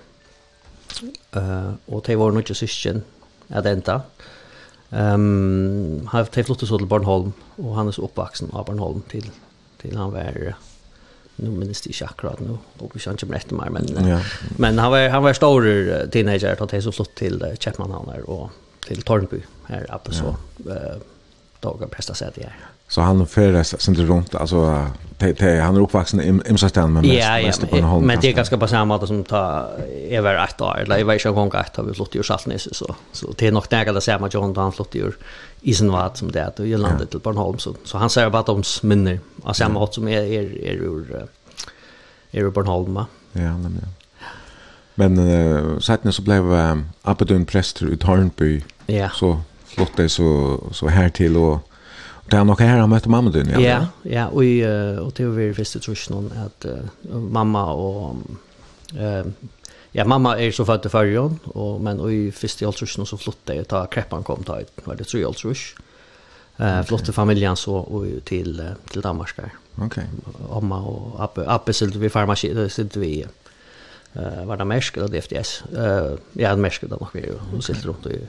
uh, 1.37 1.73
och 1.87 2.05
te 2.05 2.17
var 2.17 2.31
noe 2.31 2.55
syskjen, 2.55 3.05
at 3.51 3.67
att 3.67 3.89
Uh, 3.89 4.01
Ehm 4.93 6.01
um, 6.01 6.07
har 6.07 6.25
tagit 6.25 6.47
flottet 6.47 6.69
så 6.69 6.79
till 6.79 6.87
Bornholm 6.87 7.33
och 7.57 7.75
han 7.75 7.89
är 7.89 7.93
så 7.93 8.03
uppvuxen 8.03 8.51
av 8.53 8.67
Bornholm 8.67 9.03
till 9.09 9.31
till 9.81 9.97
han 9.97 10.13
var 10.13 10.55
nu 11.37 11.51
minns 11.51 11.81
det 11.81 11.89
inte 11.91 12.05
akkurat 12.05 12.41
nu 12.41 12.59
och 12.79 12.91
vi 12.97 13.01
känner 13.01 13.25
inte 13.25 13.35
rätt 13.35 13.51
mer 13.51 13.71
men 13.71 14.09
ja. 14.09 14.21
men 14.57 14.79
han 14.79 14.91
var 14.91 15.09
han 15.09 15.23
var 15.23 15.33
stor 15.33 16.07
teenager 16.07 16.57
då 16.59 16.67
det 16.67 16.83
så 16.83 16.93
flott 16.93 17.15
till 17.15 17.57
Chapman 17.61 17.91
han 17.91 18.07
där 18.07 18.31
och 18.31 18.51
till 18.87 19.03
Tornby 19.03 19.41
här 19.67 19.95
uppe 19.95 20.13
så 20.13 20.37
eh 20.71 20.97
dagar 21.61 21.87
presta 21.87 22.15
sig 22.15 22.31
det. 22.35 22.53
Så 22.91 23.01
han 23.01 23.27
färdas 23.27 23.81
sen 23.83 23.95
runt 23.95 24.35
alltså 24.35 24.87
te, 25.19 25.35
te, 25.35 25.61
han 25.61 25.77
är 25.77 25.81
uppvuxen 25.81 26.21
i 26.21 26.51
Imsastan 26.51 26.93
men 26.93 27.03
mest, 27.03 27.15
ja, 27.15 27.39
ja, 27.39 27.47
mest 27.47 27.71
på 27.71 27.77
en 27.77 27.85
håll. 27.85 28.05
Men 28.05 28.21
det 28.21 28.29
är 28.29 28.33
ganska 28.33 28.59
på 28.59 28.69
samma 28.69 28.99
sätt 28.99 29.09
som 29.09 29.25
ta 29.25 29.69
över 30.11 30.45
ett 30.45 30.61
år 30.61 30.79
eller 30.79 30.99
jag 30.99 31.07
vet 31.07 31.27
inte 31.27 31.31
gång 31.31 31.51
att 31.55 31.77
har 31.77 31.85
vi 31.85 31.95
flott 31.95 32.17
i 32.17 32.23
Saltnäs 32.23 32.75
så 32.77 32.95
så 33.13 33.35
det 33.39 33.47
är 33.47 33.53
nog 33.53 33.65
nära 33.71 33.93
det 33.93 34.01
samma 34.01 34.29
John 34.29 34.57
han 34.57 34.73
flott 34.73 34.97
i 34.97 35.05
Isenvat 35.61 36.17
som 36.17 36.33
det 36.33 36.41
är 36.59 36.65
i 36.65 36.77
landet 36.77 37.11
till 37.11 37.21
Bornholm 37.21 37.59
så 37.59 37.75
så 37.85 37.99
han 37.99 38.11
säger 38.11 38.31
bara 38.31 38.43
om 38.43 38.63
minne 38.83 39.19
av 39.43 39.53
samma 39.53 39.87
sätt 39.87 39.95
som 39.95 40.09
är 40.09 40.23
är 40.23 40.65
är 40.65 40.75
ur 40.75 41.27
är 42.31 42.41
ur 42.41 42.51
Bornholm. 42.51 42.97
Ja, 43.33 43.41
nämligen. 43.57 43.89
Men 44.95 45.19
uh, 45.19 45.79
sen 45.79 46.13
så 46.13 46.23
blev 46.23 46.53
um, 46.53 46.89
Abedun 47.03 47.47
präster 47.47 47.93
i 47.93 47.97
Tornby. 47.97 48.65
Ja. 48.87 49.09
Så 49.09 49.41
flyttade 49.65 50.09
så 50.09 50.61
så 50.73 50.89
här 50.89 51.09
till 51.09 51.37
och 51.37 51.70
Det 52.31 52.39
er 52.39 52.47
nok 52.47 52.61
her 52.63 52.79
han 52.79 52.91
møtte 52.91 53.11
mamma 53.11 53.33
din, 53.35 53.51
ja? 53.51 53.61
Ja, 53.61 53.79
ja 54.07 54.27
og, 54.31 54.45
uh, 54.45 55.01
og 55.07 55.15
det 55.19 55.27
var 55.27 55.57
først 55.57 55.81
i 55.81 55.83
trusjonen 55.83 56.31
at 56.47 56.69
uh, 56.71 57.17
mamma 57.19 57.65
og... 57.75 58.23
Uh, 58.95 59.27
ja, 59.95 60.05
mamma 60.07 60.37
er 60.39 60.55
så 60.55 60.63
født 60.67 60.87
i 60.87 60.93
Førjon, 60.93 61.39
og, 61.51 61.81
men 61.83 61.99
og 62.03 62.13
i 62.15 62.29
først 62.35 62.63
i 62.63 62.67
Altrusjonen 62.69 63.09
så 63.11 63.19
flyttet 63.19 63.57
jeg 63.57 63.67
til 63.71 63.89
Kreppan 63.91 64.23
kom 64.27 64.45
til, 64.47 64.69
var 64.87 64.99
det 64.99 65.09
tre 65.11 65.25
Altrusj. 65.27 65.73
Eh, 66.61 66.81
flyttet 66.85 67.17
familien 67.17 67.57
så 67.57 67.79
og, 67.81 68.05
til, 68.29 68.59
uh, 68.61 68.75
til 68.93 69.03
Danmark 69.03 69.33
her. 69.41 69.55
Ok. 69.81 69.97
Omma 70.53 70.77
og 70.85 71.17
Appe, 71.25 71.47
Appe 71.49 71.73
sitte 71.73 71.99
vi 71.99 72.11
farmasi, 72.13 72.53
sitte 72.69 73.01
vi 73.01 73.25
uh, 73.25 74.43
var 74.47 74.61
det 74.61 74.67
mersk 74.69 74.99
eller 74.99 75.09
DFDS. 75.09 75.55
Uh, 75.73 76.21
ja, 76.39 76.53
mersk 76.61 76.85
da 76.91 77.01
nok 77.01 77.17
vi 77.17 77.25
jo, 77.25 77.39
og 77.57 77.65
sitte 77.65 77.89
rundt 77.89 78.07
i, 78.13 78.21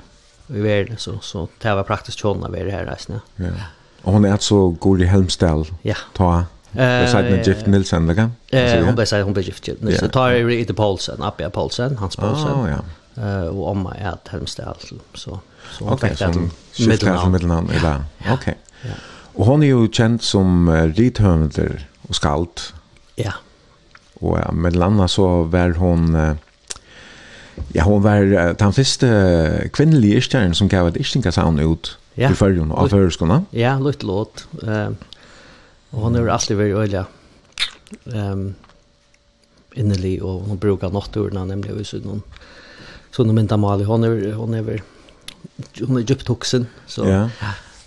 i 0.55 0.63
verden, 0.63 0.97
så, 0.97 1.17
så 1.21 1.45
det 1.61 1.75
var 1.75 1.89
praktisk 1.89 2.23
kjønn 2.23 2.47
av 2.47 2.55
her 2.55 2.87
reisende. 2.87 3.19
Ja. 3.37 3.51
Yeah. 3.51 3.69
Och 4.01 4.13
hon 4.13 4.25
är 4.25 4.37
så 4.37 4.69
god 4.69 5.01
i 5.01 5.05
Helmsdal. 5.05 5.67
Ja. 5.81 5.95
Ta. 6.13 6.45
Eh, 6.73 7.07
så 7.07 7.17
att 7.17 7.47
Jeff 7.47 7.65
Nilsson 7.65 8.15
kan? 8.15 8.31
Eh, 8.49 8.85
hon 8.85 8.95
blev 8.95 9.23
hon 9.23 9.33
blev 9.33 9.45
Jeff 9.45 9.61
Nilsson. 9.67 10.07
Så 10.07 10.07
tar 10.07 10.31
jag 10.31 10.53
i 10.53 10.65
Paulsen, 10.65 11.23
Appia 11.23 11.49
Paulsen, 11.49 11.97
Hans 11.97 12.15
Paulsen. 12.15 12.51
Oh, 12.51 12.69
ja. 12.69 12.79
Eh, 13.23 13.47
och 13.47 13.69
om 13.69 13.89
jag 13.93 14.07
är 14.07 14.17
Helmsdal 14.29 14.75
så 15.13 15.39
så 15.73 15.85
hon 15.85 15.97
fick 15.97 16.19
det 16.99 17.29
mellan 17.29 17.69
eller. 17.69 18.03
Okej. 18.31 18.57
Och 19.33 19.45
hon 19.45 19.63
är 19.63 19.67
ju 19.67 19.91
känd 19.91 20.21
som 20.21 20.71
rithövnder 20.95 21.87
och 22.01 22.15
skald. 22.15 22.59
Ja. 23.15 23.33
Och 24.13 24.39
ja, 24.39 24.51
med 24.51 24.75
landa 24.75 25.07
så 25.07 25.43
var 25.43 25.69
hon 25.69 26.37
Ja, 27.73 27.83
hon 27.83 28.03
var 28.03 28.53
den 28.53 28.73
første 28.73 29.69
kvinnelige 29.73 30.17
istjeren 30.17 30.53
som 30.53 30.69
gav 30.69 30.87
et 30.87 30.97
istingasound 30.97 31.59
ut 31.59 31.97
ja. 32.13 32.31
i 32.31 32.35
färgen 32.35 32.71
av 32.71 32.87
förskolan. 32.87 33.45
Ja, 33.51 33.79
lite 33.79 34.05
låt. 34.05 34.47
Eh, 34.67 34.89
och 35.89 36.01
hon 36.01 36.15
är 36.15 36.27
alltid 36.27 36.57
väldigt 36.57 36.77
öliga. 36.77 37.05
Ehm 38.13 38.53
innerlig 39.75 40.23
och 40.23 40.41
hon 40.41 40.57
brukar 40.57 40.89
natturna 40.89 41.45
nämligen 41.45 41.79
i 41.79 41.99
någon 42.05 42.21
så 43.11 43.23
någon 43.23 43.39
inte 43.39 43.57
mal 43.57 43.83
hon 43.83 44.03
är 44.03 44.33
hon 44.33 44.53
är 44.53 44.81
hon 45.79 45.97
är 45.97 46.01
djupt 46.01 46.27
huxen 46.27 46.65
så 46.87 47.05
ja. 47.05 47.29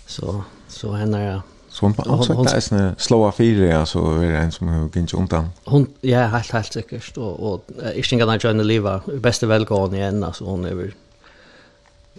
så 0.05 0.43
så 0.67 0.91
henne 0.91 1.21
är 1.21 1.41
Så 1.69 1.85
hon 1.85 1.93
på 1.93 2.13
ansökt 2.13 2.71
är 2.71 2.77
en 2.77 2.95
slåa 2.97 3.31
fyra 3.31 3.79
alltså 3.79 3.99
är 3.99 4.31
det 4.31 4.37
en 4.37 4.51
som 4.51 4.67
har 4.67 4.89
gint 4.93 5.13
undan. 5.13 5.49
Hon 5.63 5.87
ja 6.01 6.19
helt 6.19 6.51
helt 6.51 6.73
säkert 6.73 7.17
och 7.17 7.53
och 7.53 7.65
är 7.83 8.13
ingen 8.13 8.29
annan 8.29 8.39
än 8.43 8.59
att 8.59 8.65
leva 8.65 9.01
bästa 9.07 9.47
välgående 9.47 9.97
igen 9.97 10.23
alltså 10.23 10.45
hon 10.45 10.65
är 10.65 10.91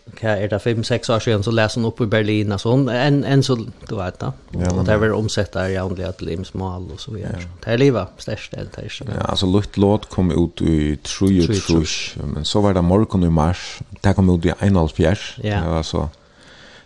hva 0.06 0.36
er 0.38 0.50
det, 0.52 0.60
5-6 0.62 1.10
år 1.12 1.22
siden, 1.24 1.42
så 1.42 1.52
leser 1.54 1.80
hun 1.80 1.88
opp 1.88 2.00
i 2.00 2.08
Berlin 2.10 2.54
og 2.54 2.60
sånn, 2.62 2.86
enn 2.92 3.22
en 3.26 3.42
så, 3.44 3.56
du 3.58 3.94
vet 3.98 4.18
da, 4.20 4.30
ja, 4.54 4.70
og 4.70 4.84
det 4.86 4.94
er 4.94 5.00
vel 5.02 5.16
omsett 5.16 5.52
der 5.56 5.72
jævnlig 5.74 6.06
at 6.06 6.22
limsmål 6.24 6.86
og 6.94 7.02
så 7.02 7.14
videre. 7.14 7.42
Ja. 7.42 7.50
Det 7.64 7.72
er 7.74 7.82
livet, 7.82 8.14
størst 8.22 8.54
det, 8.54 8.68
det 8.76 8.84
er 8.84 8.90
ikke. 8.90 9.08
Ja, 9.10 9.24
altså 9.34 9.50
Lutt 9.50 9.76
Låt 9.82 10.08
kom 10.12 10.30
ut 10.30 10.62
i 10.62 10.94
3-3, 11.04 12.22
men 12.22 12.46
så 12.46 12.62
var 12.64 12.78
det 12.78 12.86
morgen 12.86 13.26
i 13.26 13.32
mars, 13.32 13.80
det 14.04 14.14
kom 14.16 14.30
ut 14.30 14.46
i 14.46 14.54
1,5 14.54 15.42
ja. 15.42 15.60
det 15.60 15.74
var 15.74 15.84
så, 15.86 16.06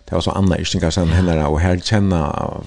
det 0.09 0.17
var 0.17 0.25
så 0.25 0.35
anna 0.41 0.59
istinger 0.59 0.91
sen 0.95 1.13
henne, 1.15 1.37
og 1.47 1.61
her 1.61 1.79
kjenner 1.85 2.65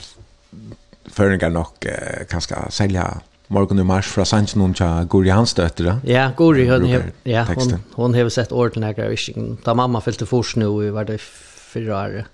føringer 1.14 1.52
nok 1.54 1.86
eh, 1.90 2.24
kanskje 2.30 2.62
selja 2.74 3.08
Morgon 3.48 3.80
i 3.80 3.84
mars 3.84 4.08
fra 4.08 4.26
Sanchen 4.26 4.62
hon 4.64 4.74
tja 4.74 5.04
Guri 5.10 5.30
hans 5.34 5.54
døtter. 5.58 5.98
Ja, 6.08 6.30
Guri 6.38 6.68
hon 6.70 6.86
hev, 6.88 7.10
ja, 7.28 7.44
hon, 7.50 7.76
hon 7.98 8.16
hev 8.16 8.32
sett 8.34 8.54
orden 8.56 8.86
her 8.88 8.96
grøyskingen. 8.98 9.58
Da 9.66 9.76
mamma 9.78 10.02
fyllte 10.02 10.28
fors 10.30 10.56
nu 10.56 10.70
i 10.86 10.92
var 10.96 11.10
det 11.10 11.20
fyrra 11.22 12.00
år, 12.00 12.30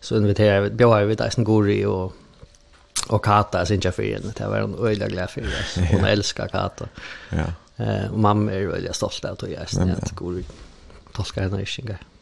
så 0.00 0.20
inviterer 0.20 0.66
vi, 0.66 0.72
bjør 0.78 1.10
vi 1.10 1.18
deisen 1.18 1.46
Guri 1.46 1.80
og, 1.90 2.14
og 3.10 3.22
Kata 3.26 3.64
sin 3.66 3.82
tja 3.82 3.92
fyrir 3.94 4.20
henne. 4.20 4.34
Det 4.38 4.48
var 4.52 4.68
en 4.68 4.78
øyla 4.78 5.10
glad 5.12 5.34
fyrir, 5.34 5.52
hon 5.92 6.06
älskar 6.06 6.12
elskar 6.12 6.52
Kata. 6.54 6.90
Ja. 7.32 7.50
Eh, 7.76 8.12
mamma 8.12 8.54
er 8.54 8.70
øyla 8.78 8.94
stolt 8.96 9.24
av 9.28 9.36
tog 9.36 9.50
jeg, 9.50 9.66
ja. 9.74 9.96
at 9.98 10.14
Guri 10.16 10.46
tolkar 11.16 11.48
henne 11.48 11.58
grøyskingen. 11.58 12.12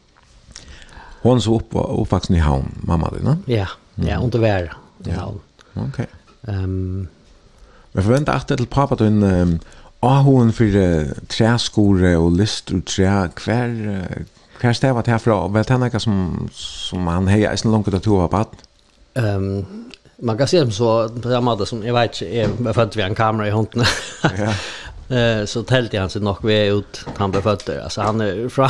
Hon 1.25 1.41
så 1.41 1.55
upp, 1.57 1.73
uppvaksen 1.73 2.35
i 2.37 2.43
havn, 2.43 2.73
mamma 2.85 3.09
din, 3.13 3.37
Ja, 3.47 3.67
ja, 3.97 4.19
under 4.19 4.39
det 4.39 4.41
var 4.41 4.75
i 5.05 5.11
havn. 5.11 5.39
Okej. 5.75 6.07
Um, 6.47 7.07
Men 7.95 8.03
forventa 8.03 8.35
at 8.35 8.49
til 8.51 8.67
pappa 8.67 8.97
din 8.99 9.23
um, 9.23 9.55
ahoen 10.03 10.51
for 10.53 10.67
uh, 10.67 11.13
træskore 11.31 12.17
og 12.19 12.33
list 12.35 12.73
og 12.75 12.83
træ, 12.85 13.27
hver, 13.45 13.71
uh, 13.71 14.25
hver 14.59 14.73
stev 14.75 14.97
at 14.99 15.07
herfra, 15.07 15.47
vet 15.47 15.71
han 15.71 15.85
ikke 15.87 15.99
som, 16.03 16.49
som 16.51 17.07
han 17.07 17.31
heier 17.31 17.51
eisen 17.51 17.69
sin 17.69 17.71
langt 17.71 17.93
av 17.93 18.03
to 18.03 18.19
av 18.21 18.29
bad? 18.33 18.51
Um, 19.15 19.85
man 20.19 20.37
kan 20.37 20.47
se 20.47 20.59
dem 20.59 20.71
så 20.71 21.07
på 21.07 21.29
den 21.29 21.43
måte 21.43 21.65
som, 21.65 21.83
jeg 21.83 21.95
vet 21.95 22.19
ikke, 22.21 22.35
jeg 22.35 22.49
er 22.67 22.75
født 22.75 22.97
ved 22.97 23.05
en 23.05 23.15
kamera 23.15 23.47
i 23.47 23.55
hånden. 23.55 23.87
ja. 24.23 24.51
Eh 25.09 25.45
så 25.45 25.63
tälte 25.63 25.99
han 25.99 26.09
sig 26.09 26.21
nog 26.21 26.37
vi 26.43 26.67
ut 26.67 27.05
han 27.17 27.31
befötter 27.31 27.79
alltså 27.83 28.01
han 28.01 28.21
är 28.21 28.49
från 28.49 28.69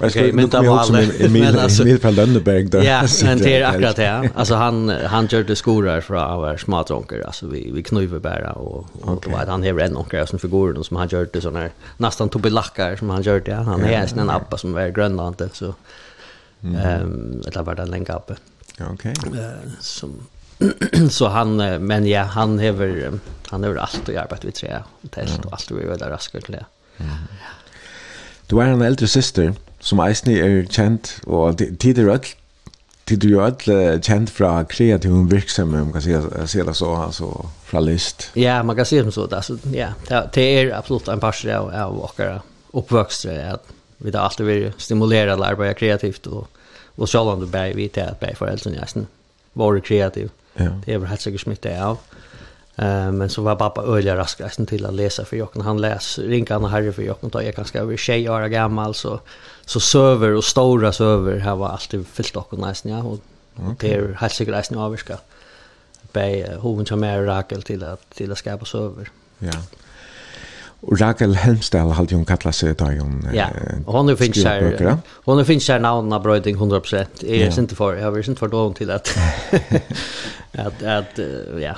Okej 0.00 0.32
men 0.32 0.48
det 0.48 0.60
var 0.60 0.78
aldrig 0.78 1.30
men 1.30 1.58
alltså 1.58 1.82
Emil 1.82 2.14
Lönneberg 2.14 2.64
där. 2.64 2.82
Ja, 2.82 3.06
men 3.24 3.38
det 3.38 3.56
är 3.56 3.66
akkurat 3.66 3.96
det. 3.96 4.30
Alltså 4.34 4.54
han 4.54 4.88
han 4.88 5.26
gjorde 5.26 5.56
skorar 5.56 6.00
från 6.00 6.18
av 6.18 6.56
smartronker 6.56 7.26
alltså 7.26 7.46
vi 7.46 7.70
vi 7.70 7.82
knuver 7.82 8.18
bara 8.18 8.52
och 8.52 8.86
och 9.02 9.12
okay. 9.12 9.46
han 9.46 9.62
har 9.62 9.80
en 9.80 9.96
onkel 9.96 10.26
som 10.26 10.38
figurer 10.38 10.82
som 10.82 10.96
han 10.96 11.08
gjorde 11.08 11.40
såna 11.40 11.58
här 11.58 11.70
nästan 11.96 12.28
tobelackar 12.28 12.96
som 12.96 13.10
han 13.10 13.22
gjorde. 13.22 13.54
Han 13.54 13.84
är 13.84 14.18
en 14.18 14.30
appa 14.30 14.58
som 14.58 14.76
är 14.76 14.88
grönlandet 14.88 15.56
så 15.56 15.74
ehm 16.62 17.42
det 17.44 17.48
eller 17.48 17.62
var 17.62 17.74
det 17.74 17.86
länge 17.86 18.06
länk 18.08 18.38
Ja, 18.76 18.86
Okej. 18.92 19.14
Eh 19.34 19.70
som 19.80 20.20
så 21.16 21.30
han, 21.34 21.56
men 21.84 22.06
ja, 22.06 22.24
han 22.34 22.58
hever, 22.58 23.20
han 23.50 23.64
hever 23.64 23.80
alt 23.84 24.08
og 24.08 24.18
arbeid 24.24 24.46
vi 24.48 24.56
tre, 24.56 24.82
og 24.82 25.12
telt 25.14 25.46
og 25.46 25.54
alt 25.54 25.70
vi 25.72 25.84
er 25.84 25.92
veldig 25.92 26.10
raskere 26.12 26.44
til 26.46 26.58
det. 26.58 26.66
Du 28.50 28.58
er 28.58 28.72
en 28.72 28.82
eldre 28.82 29.06
syster, 29.10 29.52
som 29.80 30.00
eisen 30.02 30.32
er 30.34 30.62
kjent, 30.66 31.18
og 31.26 31.60
tid 31.60 32.00
er 32.00 32.10
ødel, 32.14 32.34
tid 33.08 33.24
er 33.24 33.30
jo 33.30 33.44
ødel 33.44 34.00
kjent 34.04 34.32
fra 34.34 34.62
kreativ 34.68 35.14
virksomhet, 35.30 35.86
man 35.86 35.94
kan 35.94 36.04
si, 36.04 36.16
si 36.50 36.64
det 36.64 36.76
så, 36.76 36.90
altså 37.06 37.30
fra 37.68 37.80
list 37.80 38.30
Ja, 38.36 38.62
man 38.62 38.76
kan 38.76 38.88
si 38.88 38.98
det 39.00 39.14
så, 39.14 39.28
altså, 39.30 39.58
ja, 39.72 39.92
det 40.08 40.44
er 40.44 40.74
absolutt 40.76 41.08
en 41.08 41.20
par 41.20 41.36
av, 41.46 41.70
av 41.70 42.00
åkere 42.08 42.40
oppvøksere, 42.76 43.52
at 43.54 43.74
vi 43.98 44.10
har 44.14 44.26
alltid 44.26 44.46
vært 44.46 44.82
stimuleret 44.82 45.34
til 45.34 45.44
å 45.44 45.48
arbeide 45.48 45.78
kreativt, 45.78 46.26
og, 46.26 46.48
og 46.96 47.08
selv 47.08 47.32
om 47.32 47.46
vi 47.46 47.88
til 47.88 48.04
at 48.04 48.20
bare 48.20 48.36
foreldrene 48.38 48.80
nesten 48.80 49.08
var 49.58 49.80
kreativ. 49.80 50.30
Ja. 50.58 50.70
Det 50.84 50.94
är 50.94 50.98
väl 50.98 51.08
helt 51.08 51.20
säkert 51.20 51.40
smittat 51.40 51.82
av. 51.82 51.98
Eh 52.76 53.12
men 53.12 53.28
så 53.28 53.42
var 53.42 53.56
pappa 53.56 53.82
öliga 53.82 54.16
raskresten 54.16 54.66
till 54.66 54.86
att 54.86 54.94
läsa 54.94 55.24
för 55.24 55.36
Jocken 55.36 55.62
han 55.62 55.80
läs 55.80 56.18
rinkan 56.18 56.64
och 56.64 56.70
herre 56.70 56.92
för 56.92 57.02
Jocken 57.02 57.30
tar 57.30 57.40
jag 57.40 57.54
ganska 57.54 57.80
över 57.80 57.96
tjej 57.96 58.30
år 58.30 58.48
gammal 58.48 58.94
så 58.94 59.20
så 59.66 59.80
server 59.80 60.34
och 60.34 60.44
stora 60.44 60.92
server 60.92 61.38
här 61.38 61.56
var 61.56 61.68
alltid 61.68 62.06
fyllt 62.06 62.36
och 62.36 62.58
nästan 62.58 62.92
ja 62.92 63.02
och 63.02 63.18
det 63.78 63.94
är 63.94 64.12
helt 64.20 64.32
säkert 64.32 64.54
nästan 64.54 64.78
avska. 64.78 65.18
Bei 66.12 66.56
hoven 66.56 66.86
som 66.86 67.04
är 67.04 67.22
rakel 67.22 67.62
till 67.62 67.84
att 67.84 68.10
till 68.10 68.32
att 68.32 68.38
skapa 68.38 68.64
server. 68.64 69.10
Ja. 69.38 69.52
Og 70.82 71.00
Rakel 71.00 71.34
Helmstall 71.34 71.90
hade 71.92 72.14
hon 72.14 72.24
kallat 72.24 72.54
seg 72.54 72.76
då 72.78 72.84
hon 72.84 73.26
Ja, 73.34 73.48
och 73.86 73.94
hon 73.94 74.16
finns 74.16 74.44
här. 74.44 74.98
Hon 75.24 75.44
finns 75.44 75.68
här 75.68 75.78
namn 75.78 76.12
av 76.12 76.22
Bröding 76.22 76.56
100%. 76.56 77.06
Jag 77.20 77.30
är 77.30 77.46
ja. 77.46 77.60
inte 77.60 77.74
för 77.74 77.96
jag 77.96 78.18
är 78.18 78.28
inte 78.28 78.38
för 78.38 78.48
då 78.48 78.72
till 78.72 78.90
att 78.90 79.08
att 80.52 80.82
att 80.82 81.18
ja, 81.60 81.76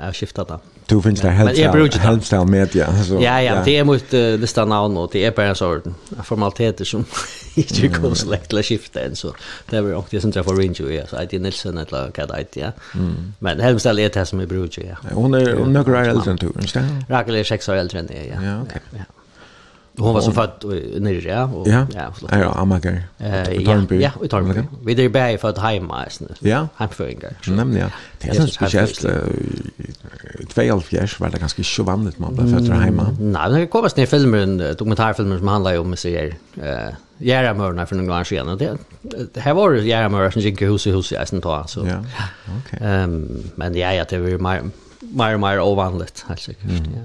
jag 0.00 0.16
skiftat 0.16 0.48
det. 0.48 0.58
Du 0.86 1.02
finns 1.02 1.20
där 1.20 1.30
Helmsdal, 1.30 1.90
Helmsdal 2.00 2.46
Media. 2.46 3.04
Så, 3.04 3.14
ja, 3.14 3.42
ja, 3.42 3.62
det 3.64 3.76
är 3.76 3.84
mot 3.84 4.14
uh, 4.14 4.38
lista 4.38 4.64
namn 4.64 4.96
och 4.96 5.10
det 5.12 5.24
är 5.24 5.30
bara 5.30 5.46
en 5.46 5.54
sån 5.54 5.94
formaliteter 6.24 6.84
som 6.84 7.04
inte 7.54 7.88
går 7.88 8.14
så 8.14 8.30
lätt 8.30 8.54
att 8.54 8.64
skifta 8.64 9.00
än. 9.00 9.16
Så 9.16 9.34
det 9.70 9.76
är 9.76 9.94
också 9.94 10.16
det 10.16 10.20
som 10.20 10.32
träffar 10.32 10.56
Rinjo, 10.56 10.90
ja. 10.90 11.06
Så 11.06 11.22
IT 11.22 11.32
Nilsson 11.32 11.78
eller 11.78 12.12
vad 12.26 12.28
det 12.28 12.56
ja. 12.60 12.72
Men 13.38 13.60
Helmsdal 13.60 13.98
är 13.98 14.08
det 14.08 14.26
som 14.26 14.40
är 14.40 14.46
brukar, 14.46 14.82
ja. 14.84 14.96
Hun 15.14 15.34
er 15.34 15.54
några 15.54 15.98
år 16.00 16.08
eldre 16.08 16.30
enn 16.30 16.40
du, 16.40 16.48
ikke 16.62 16.78
det? 16.78 17.14
Rakel 17.14 17.34
är 17.34 17.44
sex 17.44 17.68
år 17.68 17.74
äldre 17.74 17.98
än 17.98 18.06
det, 18.06 18.26
ja. 18.26 18.42
Ja, 18.42 18.62
okej. 18.62 19.06
Hon 19.98 20.14
var 20.14 20.20
så 20.20 20.32
född 20.32 20.50
nere, 20.98 21.20
ja. 21.20 21.44
Och, 21.44 21.68
ja, 21.68 21.86
ja, 21.94 22.12
ja, 22.30 22.52
Amager. 22.52 23.02
Uh, 23.20 23.52
I 23.52 23.64
Tornby. 23.64 24.00
Ja, 24.00 24.10
i 24.24 24.28
Tornby. 24.28 24.62
Vi 24.84 25.04
är 25.04 25.08
bäge 25.08 25.38
född 25.38 25.58
hemma, 25.58 26.06
ja. 26.38 26.68
hemföringar. 26.76 27.32
Nämligen, 27.46 27.88
ja. 27.88 27.94
Det 28.18 28.28
är 28.28 28.34
så 28.34 28.46
speciellt. 28.46 29.06
Två 30.54 30.74
och 30.74 30.84
fjärs 30.84 31.20
var 31.20 31.28
det 31.28 31.38
ganska 31.38 31.62
så 31.62 31.82
vanligt 31.82 32.18
man 32.18 32.34
blev 32.34 32.54
född 32.54 32.68
hemma. 32.68 33.16
Nej, 33.20 33.50
det 33.50 33.66
kommer 33.66 33.96
ner 33.96 34.06
filmer, 34.06 34.74
dokumentärfilmer 34.74 35.38
som 35.38 35.48
handlar 35.48 35.78
om 35.78 35.90
museer. 35.90 36.34
Uh, 36.58 36.94
Järamörna 37.18 37.86
för 37.86 37.96
några 37.96 38.20
år 38.20 38.24
sedan. 38.24 38.58
Det, 38.58 38.78
det 39.34 39.40
här 39.40 39.54
var 39.54 39.74
Järamörna 39.74 40.30
som 40.30 40.42
gick 40.42 40.62
hus 40.62 40.86
i 40.86 40.90
hus 40.90 41.12
i 41.12 41.16
Eisen 41.16 41.40
då. 41.40 41.64
Så. 41.68 41.86
Ja, 41.86 42.02
okay. 42.58 43.02
um, 43.04 43.42
men 43.54 43.74
ja, 43.74 43.92
ja, 43.92 44.04
det 44.08 44.18
var 44.18 44.28
ju 44.28 44.38
mer 44.38 45.34
och 45.34 45.40
mer 45.40 45.60
ovanligt, 45.60 46.24
helt 46.28 46.40
säkert. 46.40 46.70
Ja. 46.70 47.02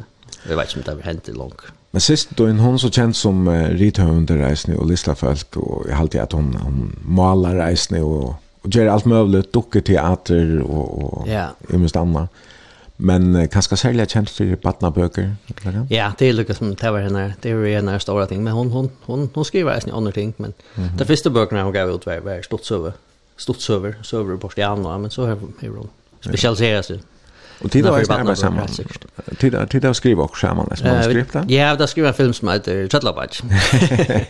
Jag 0.50 0.58
vet 0.58 0.76
inte 0.78 0.92
om 0.92 0.98
det 0.98 1.04
har 1.04 1.12
hänt 1.12 1.30
i 1.30 1.32
långt. 1.32 1.62
Men 1.92 2.02
sist 2.02 2.30
då 2.30 2.46
en 2.46 2.60
hon 2.60 2.80
så 2.80 2.92
känd 2.92 3.16
som 3.16 3.48
uh, 3.48 3.70
rithövande 3.70 4.38
reisning 4.38 4.78
och 4.78 4.88
listar 4.88 5.16
folk 5.16 5.58
och 5.58 5.86
jag 5.90 6.00
alltid 6.00 6.22
att 6.22 6.32
hon, 6.32 6.56
hon 6.56 7.00
malar 7.06 7.56
reisning 7.56 8.04
och, 8.04 8.36
och 8.62 8.76
gör 8.76 8.88
allt 8.88 9.06
möjligt, 9.06 9.54
dukker 9.54 9.82
teater 9.82 10.62
och, 10.62 11.04
och 11.04 11.28
yeah. 11.28 11.50
minst 11.68 11.96
annat. 11.96 12.30
Men 12.98 13.36
uh, 13.36 13.48
kanske 13.48 13.78
särskilt 13.78 14.10
känd 14.10 14.30
för 14.30 14.58
badnaböcker? 14.62 15.36
Ja, 15.90 16.14
det 16.18 16.26
är 16.26 16.34
lyckas 16.34 16.58
som 16.58 16.76
det 16.76 16.92
var 16.92 17.00
henne. 17.00 17.34
Det 17.42 17.50
är 17.50 17.66
en 17.66 17.90
av 17.90 18.00
stora 18.00 18.26
ting. 18.26 18.44
Men 18.44 18.54
hon, 18.54 18.72
hon, 18.72 18.90
hon, 19.02 19.30
hon 19.34 19.46
skriver 19.46 19.72
reisning 19.72 19.96
andra 19.96 20.12
ting. 20.12 20.34
Men 20.38 20.54
mm 20.76 20.90
-hmm. 20.90 20.98
de 20.98 21.06
första 21.06 21.30
böckerna 21.30 21.64
hon 21.64 21.74
gav 21.74 21.90
ut 21.90 22.06
var, 22.06 22.18
var 22.18 22.42
stort 22.42 22.66
söver. 22.66 22.94
Stort 23.38 23.62
söver, 23.62 23.96
söver 24.04 24.36
bort 24.36 24.58
i. 24.58 24.62
Men 24.62 25.10
så 25.10 25.26
har 25.26 25.36
hon 25.36 25.90
specialiserat 26.22 26.86
sig 26.86 27.00
Och 27.64 27.72
tid 27.72 27.86
har 27.86 27.98
jag 27.98 28.38
samman. 28.38 28.68
Tid 29.40 29.56
har 29.56 29.66
tid 29.66 29.86
har 29.86 29.94
skrivit 29.94 30.20
också 30.20 30.48
samman 30.48 30.68
läs 30.70 30.84
man 30.84 31.04
skripta. 31.04 31.46
Ja, 31.48 31.76
där 31.76 31.88
skriver 31.88 32.14
film 32.14 32.34
som 32.34 32.48
heter 32.48 32.88
Chatlabach. 32.88 33.42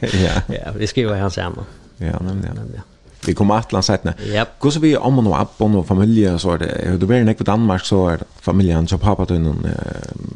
Ja. 0.01 0.31
Ja, 0.65 0.71
vi 0.75 0.87
skriver 0.87 1.19
han 1.19 1.31
samman. 1.31 1.65
Ja, 1.97 2.19
nämligen. 2.19 2.71
Ja. 2.75 2.81
Vi 3.25 3.33
kommer 3.33 3.55
att 3.55 3.71
landa 3.71 3.83
sätta. 3.83 4.13
Ja. 4.33 4.45
Går 4.59 4.71
så 4.71 4.79
vi 4.79 4.97
om 4.97 5.27
och 5.27 5.41
upp 5.41 5.61
och 5.61 5.87
familj 5.87 6.29
och 6.29 6.41
så 6.41 6.57
det. 6.57 6.97
Du 6.99 7.05
blir 7.05 7.23
näck 7.23 7.41
i 7.41 7.43
Danmark 7.43 7.85
så 7.85 8.07
är 8.07 8.19
familjen 8.39 8.87
så 8.87 8.97
pappa 8.97 9.25
då 9.25 9.33
någon 9.33 9.67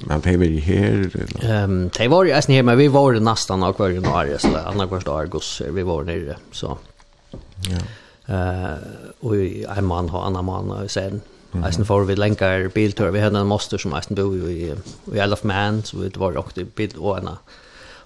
men 0.07 0.21
det 0.21 0.37
vi 0.37 0.59
här. 0.59 1.09
Ehm, 1.41 1.89
det 1.97 2.07
var 2.07 2.23
ju 2.23 2.33
nästan 2.33 2.55
här 2.55 2.63
men 2.63 2.77
vi 2.77 2.87
var 2.87 3.13
nästan 3.13 3.63
av 3.63 3.73
kvar 3.73 3.89
i 3.89 3.99
Norge 3.99 4.39
så 4.39 4.57
andra 4.57 4.87
kvarst 4.87 5.07
Argos 5.07 5.61
vi 5.71 5.83
var 5.83 6.03
nere 6.03 6.35
så. 6.51 6.77
Ja. 7.69 7.77
Eh, 8.35 8.77
och 9.19 9.35
en 9.77 9.85
man 9.85 10.09
har 10.09 10.25
annan 10.25 10.45
man 10.45 10.71
och 10.71 10.91
sen 10.91 11.21
Eisen 11.63 11.85
får 11.85 12.03
vi 12.03 12.15
länkar 12.15 12.67
biltur. 12.73 13.11
Vi 13.11 13.19
hade 13.19 13.39
en 13.39 13.47
moster 13.47 13.77
som 13.77 13.93
eisen 13.93 14.15
bor 14.15 14.35
i, 14.35 14.73
i 15.13 15.17
Isle 15.17 15.33
of 15.33 15.43
Man. 15.43 15.83
Så 15.83 15.97
vi 15.97 16.09
var 16.09 16.37
också 16.37 16.61
i 16.61 16.63
bil 16.63 16.97
och 16.97 17.17
en 17.17 17.29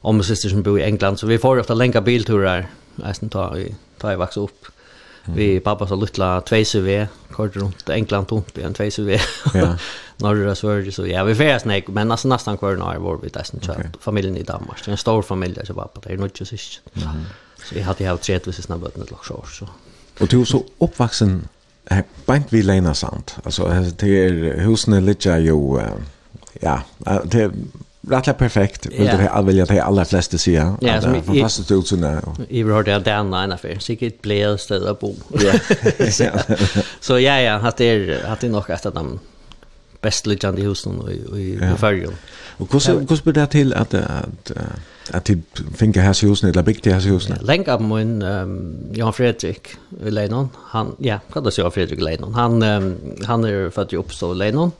om 0.02 0.24
syster 0.24 0.50
som 0.50 0.64
bor 0.64 0.80
i 0.80 0.84
England. 0.84 1.18
Så 1.18 1.28
vi 1.28 1.38
får 1.38 1.60
ofta 1.60 1.74
länka 1.74 2.02
bilturer. 2.02 2.68
Eisen 3.06 3.30
tar 3.30 3.54
vi, 3.54 3.76
tar 3.98 4.10
vi 4.10 4.16
vaksa 4.16 4.40
upp. 4.40 4.66
Mm. 5.26 5.38
Vi 5.38 5.60
pappa 5.60 5.88
så 5.88 5.96
lutla 5.96 6.42
tvejse 6.42 6.80
vi. 6.80 7.08
Kort 7.32 7.56
runt 7.56 7.90
England 7.90 8.26
tomt 8.26 8.58
i 8.58 8.62
en 8.62 8.74
tvejse 8.74 9.02
vi. 9.02 9.20
Ja. 9.54 9.78
Norra 10.18 10.56
Sverige 10.56 10.92
så 10.92 11.08
ja, 11.08 11.24
vi 11.24 11.36
färs 11.36 11.66
nej. 11.66 11.86
Men 11.88 12.12
alltså 12.12 12.28
nästan 12.28 12.58
kvar 12.58 12.76
när 12.76 12.98
var 12.98 13.18
vi 13.18 13.30
eisen 13.40 13.60
okay. 13.64 13.86
familjen 14.00 14.38
i 14.38 14.44
Danmark. 14.44 14.86
Det 14.86 14.90
är 14.90 14.92
en 14.92 14.98
stor 14.98 15.22
familj 15.22 15.60
så 15.64 15.74
pappa. 15.74 16.00
Det 16.04 16.14
är 16.14 16.18
nog 16.18 16.26
inte 16.26 16.46
så 16.46 16.58
Så 16.58 17.76
vi 17.76 17.82
hade 17.82 18.04
ju 18.04 18.10
haft 18.10 18.24
tredje 18.24 18.54
sina 18.54 18.76
år, 18.76 19.46
så. 19.52 19.70
Og 20.20 20.32
du 20.32 20.46
så 20.46 20.64
oppvaksen 20.80 21.48
Her 21.90 22.04
bænt 22.28 22.54
vi 22.54 22.62
leina 22.62 22.94
sant. 22.94 23.38
Altså, 23.46 23.68
det 24.00 24.26
er 24.26 24.64
husene 24.64 25.02
ligger 25.02 25.38
jo, 25.38 25.80
ja, 26.62 26.80
det 27.32 27.42
er 27.42 27.52
rätt 28.10 28.38
perfekt. 28.38 28.88
Vill 28.92 29.08
du 29.08 29.18
ha 29.18 29.42
välja 29.42 29.66
till 29.66 29.82
alla 29.82 30.06
flesta 30.06 30.38
sier. 30.38 30.76
Ja, 30.82 31.02
som 31.02 31.24
fantastiskt 31.24 31.72
ut 31.72 31.88
såna. 31.88 32.22
I 32.50 32.64
har 32.64 32.84
det 32.84 33.00
där 33.00 33.24
nina 33.24 33.58
för 33.58 33.80
säkert 33.80 34.22
blir 34.22 34.58
städer 34.58 34.94
bo. 34.94 35.16
Ja. 35.30 35.54
Så 37.00 37.20
ja 37.20 37.42
ja, 37.42 37.56
att 37.56 37.78
det 37.78 37.86
är 37.86 38.26
att 38.26 38.40
det 38.40 38.50
nog 38.50 38.72
att 38.72 38.84
de 38.84 39.20
bäst 40.02 40.28
liggande 40.28 40.62
husen 40.62 41.00
och 41.00 41.40
i 41.40 41.60
ja. 41.62 41.78
i. 41.78 42.14
Och 42.58 42.74
hur 42.74 43.00
hur 43.10 43.24
blir 43.24 43.34
det 43.34 43.48
till 43.48 43.74
att 43.74 43.94
att 43.94 44.52
att 45.12 45.26
typ 45.26 45.40
finka 45.78 46.02
här 46.02 46.28
husen 46.28 46.50
eller 46.50 46.64
big 46.64 46.80
det 46.84 46.94
här 46.94 47.00
husen. 47.00 47.38
Länk 47.42 47.68
upp 47.68 47.82
min 47.82 48.22
um, 48.22 48.78
Jan 48.94 49.14
Fredrik 49.14 49.68
Leinon. 50.02 50.50
han 50.66 50.96
ja, 51.00 51.20
kan 51.34 51.44
det 51.44 51.52
säga 51.52 51.72
Fredrik 51.72 52.02
Leinon. 52.02 52.34
Han 52.34 52.64
um, 52.64 52.98
han 53.26 53.44
är 53.44 53.70
född 53.70 53.94
i 53.94 53.96
Uppsala 53.96 54.34
Leinon. 54.34 54.72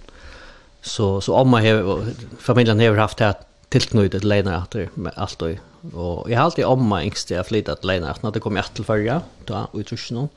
Så 0.82 1.22
så 1.22 1.38
amma 1.38 1.60
har 1.62 2.04
familjen 2.40 2.80
har 2.80 2.96
haft 2.96 3.18
det 3.18 3.34
tillknutet 3.70 4.22
till 4.22 4.30
Leinon 4.30 4.54
efter 4.54 4.90
med 4.94 5.14
allt 5.16 5.42
och 5.42 5.50
och 5.94 6.32
jag 6.32 6.38
har 6.38 6.46
alltid 6.46 6.66
amma 6.66 7.04
ängst 7.04 7.30
jag 7.30 7.48
flyttat 7.48 7.84
Leinon 7.84 8.14
när 8.22 8.32
det 8.32 8.40
kom 8.40 8.56
jag 8.56 8.74
till 8.74 8.84
förra 8.84 9.22
då 9.46 9.68
ut 9.74 9.94
ur. 9.94 10.30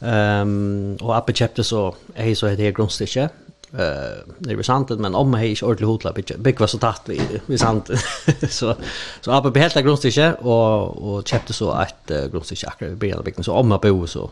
Ehm 0.00 0.48
um, 0.48 0.96
och 0.96 1.18
uppe 1.18 1.32
köpte 1.32 1.64
så 1.64 1.94
är 2.14 2.34
så 2.34 2.46
det 2.46 2.66
är 2.66 2.72
grundstycke 2.72 3.28
eh 3.72 4.34
det 4.38 4.52
är 4.52 4.62
sant 4.62 4.90
men 4.90 5.14
om 5.14 5.34
hej 5.34 5.52
är 5.52 5.64
ordentligt 5.64 5.88
hotla 5.88 6.12
bitch 6.12 6.32
big 6.36 6.60
var 6.60 6.66
så 6.66 6.78
tatt 6.78 7.02
vi 7.06 7.20
vi 7.46 7.58
sant 7.58 7.90
så 8.48 8.74
så 9.20 9.32
har 9.32 9.50
på 9.50 9.58
helt 9.58 9.74
grundstycke 9.74 10.32
och 10.32 11.14
och 11.14 11.28
köpte 11.28 11.52
så 11.52 11.80
ett 11.80 12.30
grundstycke 12.30 12.66
akkurat 12.66 12.92
i 12.92 12.96
början 12.96 13.24
bygden 13.24 13.44
så 13.44 13.52
om 13.52 13.68
man 13.68 13.80
bor 13.80 14.06
så 14.06 14.30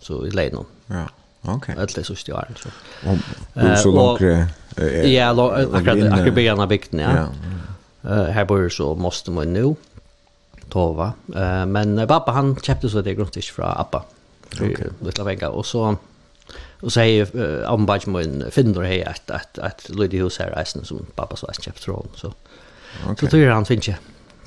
så 0.00 0.26
i 0.26 0.30
leden 0.30 0.64
Ja. 0.86 1.06
Okej. 1.42 1.56
Okay. 1.56 1.82
Alltså 1.82 2.04
så 2.04 2.14
stjärn 2.14 2.54
så. 2.56 2.68
Om 3.08 3.76
så 3.76 3.90
långt 3.90 4.20
ja 5.04 5.30
akra 5.72 5.92
akra 6.14 6.32
början 6.32 6.68
bygden 6.68 7.00
ja. 7.00 7.28
Eh 8.10 8.24
här 8.24 8.44
bor 8.44 8.68
så 8.68 8.94
måste 8.94 9.30
man 9.30 9.52
nu 9.52 9.74
tova. 10.68 11.12
Eh 11.36 11.66
men 11.66 12.08
pappa 12.08 12.32
han 12.32 12.56
köpte 12.56 12.88
så 12.88 13.00
det 13.00 13.14
grundstycke 13.14 13.52
från 13.52 13.66
Abba. 13.66 14.02
Okej. 14.54 14.72
Okay. 14.72 14.86
Lilla 15.00 15.24
vänga 15.24 15.48
och 15.48 15.66
så 15.66 15.96
Och 16.80 16.92
säger 16.92 17.36
uh, 17.36 17.72
om 17.72 17.86
bara 17.86 18.00
min 18.06 18.44
finner 18.50 18.82
hej 18.82 19.04
att 19.04 19.30
att 19.30 19.58
att 19.58 19.88
Lady 19.88 20.18
Hus 20.18 20.38
här 20.38 20.50
reisen 20.50 20.84
som 20.84 21.06
pappa 21.14 21.36
så 21.36 21.46
har 21.46 21.54
köpt 21.54 21.84
från 21.84 22.08
så. 22.14 22.32
Okay. 23.02 23.14
Så 23.20 23.26
tror 23.26 23.42
jag 23.42 23.54
han 23.54 23.66
finns 23.66 23.88
ju. 23.88 23.94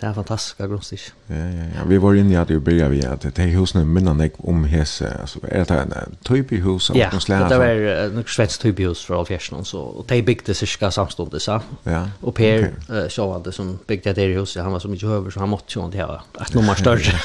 Det 0.04 0.08
är 0.08 0.14
fantastiska 0.14 0.68
grundstich. 0.68 1.12
Ja 1.28 1.36
ja 1.36 1.64
ja, 1.76 1.82
vi 1.88 1.98
var 1.98 2.16
inne 2.16 2.34
i 2.34 2.36
att 2.36 2.48
det 2.48 2.60
började 2.60 2.90
vi 2.90 3.06
att 3.06 3.36
det 3.36 3.42
hus 3.42 3.74
nu 3.74 3.86
minnan 3.86 4.30
om 4.38 4.66
hese 4.66 5.18
alltså 5.22 5.40
är 5.44 5.66
det 5.66 5.74
en 5.74 6.16
typ 6.24 6.52
i 6.52 6.56
hus 6.56 6.90
av 6.90 6.98
någon 6.98 7.22
slag. 7.22 7.42
Ja, 7.42 7.50
det 7.50 7.58
var 7.58 8.10
något 8.10 8.30
svensk 8.30 8.62
typiskt 8.62 8.90
hus 8.90 9.06
för 9.06 9.20
Alfjärsen 9.20 9.66
så 9.66 9.82
och 9.82 10.06
det 10.08 10.22
byggdes 10.22 10.58
cirka 10.58 10.92
samstundes 10.92 11.44
så. 11.44 11.62
Ja. 11.84 12.10
Och 12.22 12.36
Per 12.36 12.60
okay. 12.60 13.04
uh, 13.04 13.10
Sjövande 13.10 13.52
som 13.52 13.80
byggde 13.88 14.14
det 14.14 14.26
huset, 14.26 14.64
han 14.64 14.72
var 14.72 14.80
så 14.80 14.88
mycket 14.88 15.10
över 15.10 15.32
så 15.32 15.40
han 15.40 15.50
måste 15.50 15.80
ju 15.80 15.86
inte 15.86 16.02
ha 16.02 16.24
ett 16.42 16.54
nummer 16.54 16.76
större. 16.76 17.20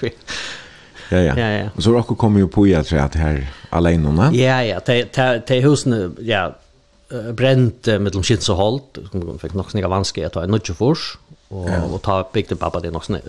Ja, 1.10 1.18
ja. 1.18 1.34
ja, 1.38 1.50
ja. 1.50 1.68
Och 1.76 1.82
så 1.82 1.92
råkar 1.92 2.14
kommer 2.14 2.40
ju 2.40 2.48
på 2.48 2.66
ju 2.66 2.74
att 2.74 2.90
här 2.90 3.10
här 3.14 3.46
alene 3.70 4.30
Ja, 4.32 4.64
ja. 4.64 4.80
te 4.80 5.04
te 5.40 5.60
husen 5.60 6.16
ja 6.20 6.54
bränt 7.32 7.86
med 7.86 8.12
de 8.12 8.22
shit 8.22 8.42
så 8.42 8.54
halt. 8.54 8.98
Fick 9.40 9.54
nog 9.54 9.70
snäga 9.70 9.88
vanske 9.88 10.26
att 10.26 10.32
ta 10.32 10.42
en 10.42 10.50
nudge 10.50 10.74
fors 10.74 11.18
och 11.48 11.70
ja. 11.70 11.82
och 11.82 12.02
ta 12.02 12.28
bygde 12.32 12.56
pappa 12.56 12.80
det 12.80 12.90
nog 12.90 13.04
snä 13.04 13.20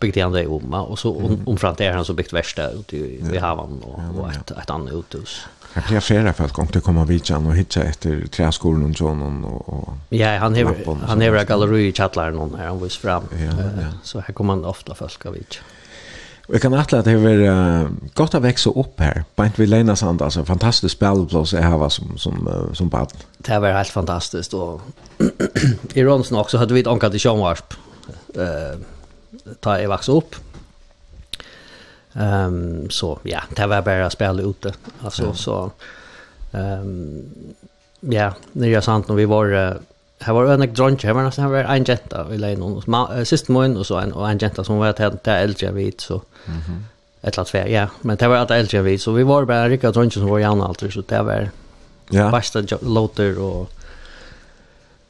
bygde 0.00 0.22
han 0.22 0.32
det 0.32 0.46
om 0.46 0.74
och 0.74 0.98
så 0.98 1.16
om, 1.16 1.38
om 1.46 1.56
fram 1.56 1.74
till 1.74 1.92
han 1.92 2.04
så 2.04 2.12
bygde 2.14 2.36
värsta 2.36 2.70
ute 2.70 2.96
i 2.96 3.24
ja. 3.34 3.40
havan 3.40 3.82
och, 3.82 4.00
ja, 4.16 4.20
och 4.20 4.32
ett, 4.32 4.50
ett 4.50 4.70
annat 4.70 4.94
uthus. 4.94 5.46
Jag 5.74 5.84
blir 5.84 6.00
flera 6.00 6.32
för 6.32 6.44
att 6.44 6.52
gång 6.52 6.66
till 6.66 6.80
komma 6.80 7.04
vid 7.04 7.30
och 7.46 7.56
hitta 7.56 7.82
efter 7.82 8.26
träskolan 8.26 8.90
och 8.90 8.96
sån 8.96 9.44
och, 9.44 9.88
Ja, 10.08 10.38
han 10.38 10.54
har 10.54 11.06
han 11.06 11.20
har 11.20 11.44
galleri 11.44 11.88
i 11.88 11.92
chatlaren 11.92 12.34
någon 12.34 12.54
här 12.58 12.66
han 12.66 12.82
vis 12.82 12.96
fram. 12.96 13.22
Ja, 13.32 13.82
ja. 13.82 13.86
Så 14.02 14.20
här 14.20 14.34
kommer 14.34 14.56
man 14.56 14.64
ofta 14.64 14.94
folk 14.94 15.26
av 15.26 15.32
vid. 15.32 15.56
Och 16.50 16.54
jag 16.54 16.62
kan 16.62 16.74
attla 16.74 16.98
att 16.98 17.04
det 17.04 17.10
är 17.10 17.16
uh, 17.28 17.88
gott 18.14 18.34
att 18.34 18.42
växa 18.42 18.70
upp 18.70 19.00
här. 19.00 19.24
Bant 19.36 19.58
vid 19.58 19.68
Lena 19.68 19.96
Sand, 19.96 20.22
alltså 20.22 20.40
fantastiskt 20.40 20.48
fantastisk 20.48 20.96
spelplats 20.96 21.52
jag 21.52 21.62
har 21.62 21.88
som, 21.88 22.18
som, 22.18 22.48
uh, 22.48 22.72
som 22.72 22.88
bad. 22.88 23.12
Det 23.38 23.58
var 23.58 23.72
helt 23.72 23.88
fantastiskt. 23.88 24.54
Och 24.54 24.80
I 25.94 26.02
Ronsen 26.04 26.36
också 26.36 26.58
hade 26.58 26.74
vi 26.74 26.80
ett 26.80 26.86
ankat 26.86 27.14
i 27.14 27.18
Tjomvarsp. 27.18 27.74
Uh, 28.36 28.80
ta 29.60 29.80
jag 29.80 29.88
växa 29.88 30.12
upp. 30.12 30.34
Um, 32.12 32.90
så 32.90 33.18
ja, 33.22 33.40
det 33.56 33.66
var 33.66 33.82
bara 33.82 34.06
att 34.06 34.12
spela 34.12 34.42
ute. 34.42 34.74
Alltså, 35.00 35.34
så, 35.34 35.70
um, 36.50 37.24
ja, 38.00 38.34
Nya 38.52 38.82
sant, 38.82 39.08
när 39.08 39.14
vi 39.14 39.24
var... 39.24 39.52
Uh, 39.52 39.72
Här 40.20 40.32
var 40.32 40.46
en 40.46 40.74
drunk 40.74 41.04
här 41.04 41.12
var 41.12 41.22
nästan 41.22 41.44
här 41.44 41.52
var 41.52 41.58
en 41.58 41.84
jenta 41.84 42.34
i 42.34 42.38
lägen 42.38 42.62
och 42.62 43.28
sist 43.28 43.48
morgon 43.48 43.76
och 43.76 43.86
så 43.86 43.96
en 43.96 44.12
och 44.12 44.30
en 44.30 44.38
jenta 44.38 44.64
som 44.64 44.76
var 44.76 44.92
till 44.92 45.18
till 45.18 45.32
äldre 45.32 45.72
vid 45.72 46.00
så. 46.00 46.22
Mhm. 46.46 46.84
Ett 47.22 47.36
lat 47.36 47.54
ja, 47.54 47.86
men 48.00 48.16
det 48.16 48.28
var 48.28 48.36
att 48.36 48.50
äldre 48.50 48.82
vid 48.82 49.00
så 49.00 49.12
vi 49.12 49.22
var 49.22 49.44
bara 49.44 49.68
rika 49.68 49.90
drunk 49.90 50.12
som 50.12 50.26
var 50.26 50.38
i 50.38 50.44
andra 50.44 50.66
alter 50.66 50.90
så 50.90 51.00
det 51.00 51.22
var 51.22 51.50
ja. 52.10 52.30
Basta 52.30 52.62
låter 52.80 53.38
och 53.38 53.70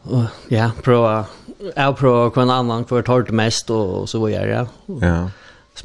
och 0.03 0.23
ja, 0.49 0.71
prova 0.83 1.25
jag 1.75 1.97
prova 1.97 2.31
kvar 2.31 2.43
en 2.43 2.51
annan 2.51 2.85
kvar 2.85 3.03
tar 3.03 3.23
det 3.23 3.33
mest 3.33 3.71
och 3.71 4.09
så 4.09 4.21
var 4.21 4.29
jag? 4.29 4.67
Ja. 4.87 5.31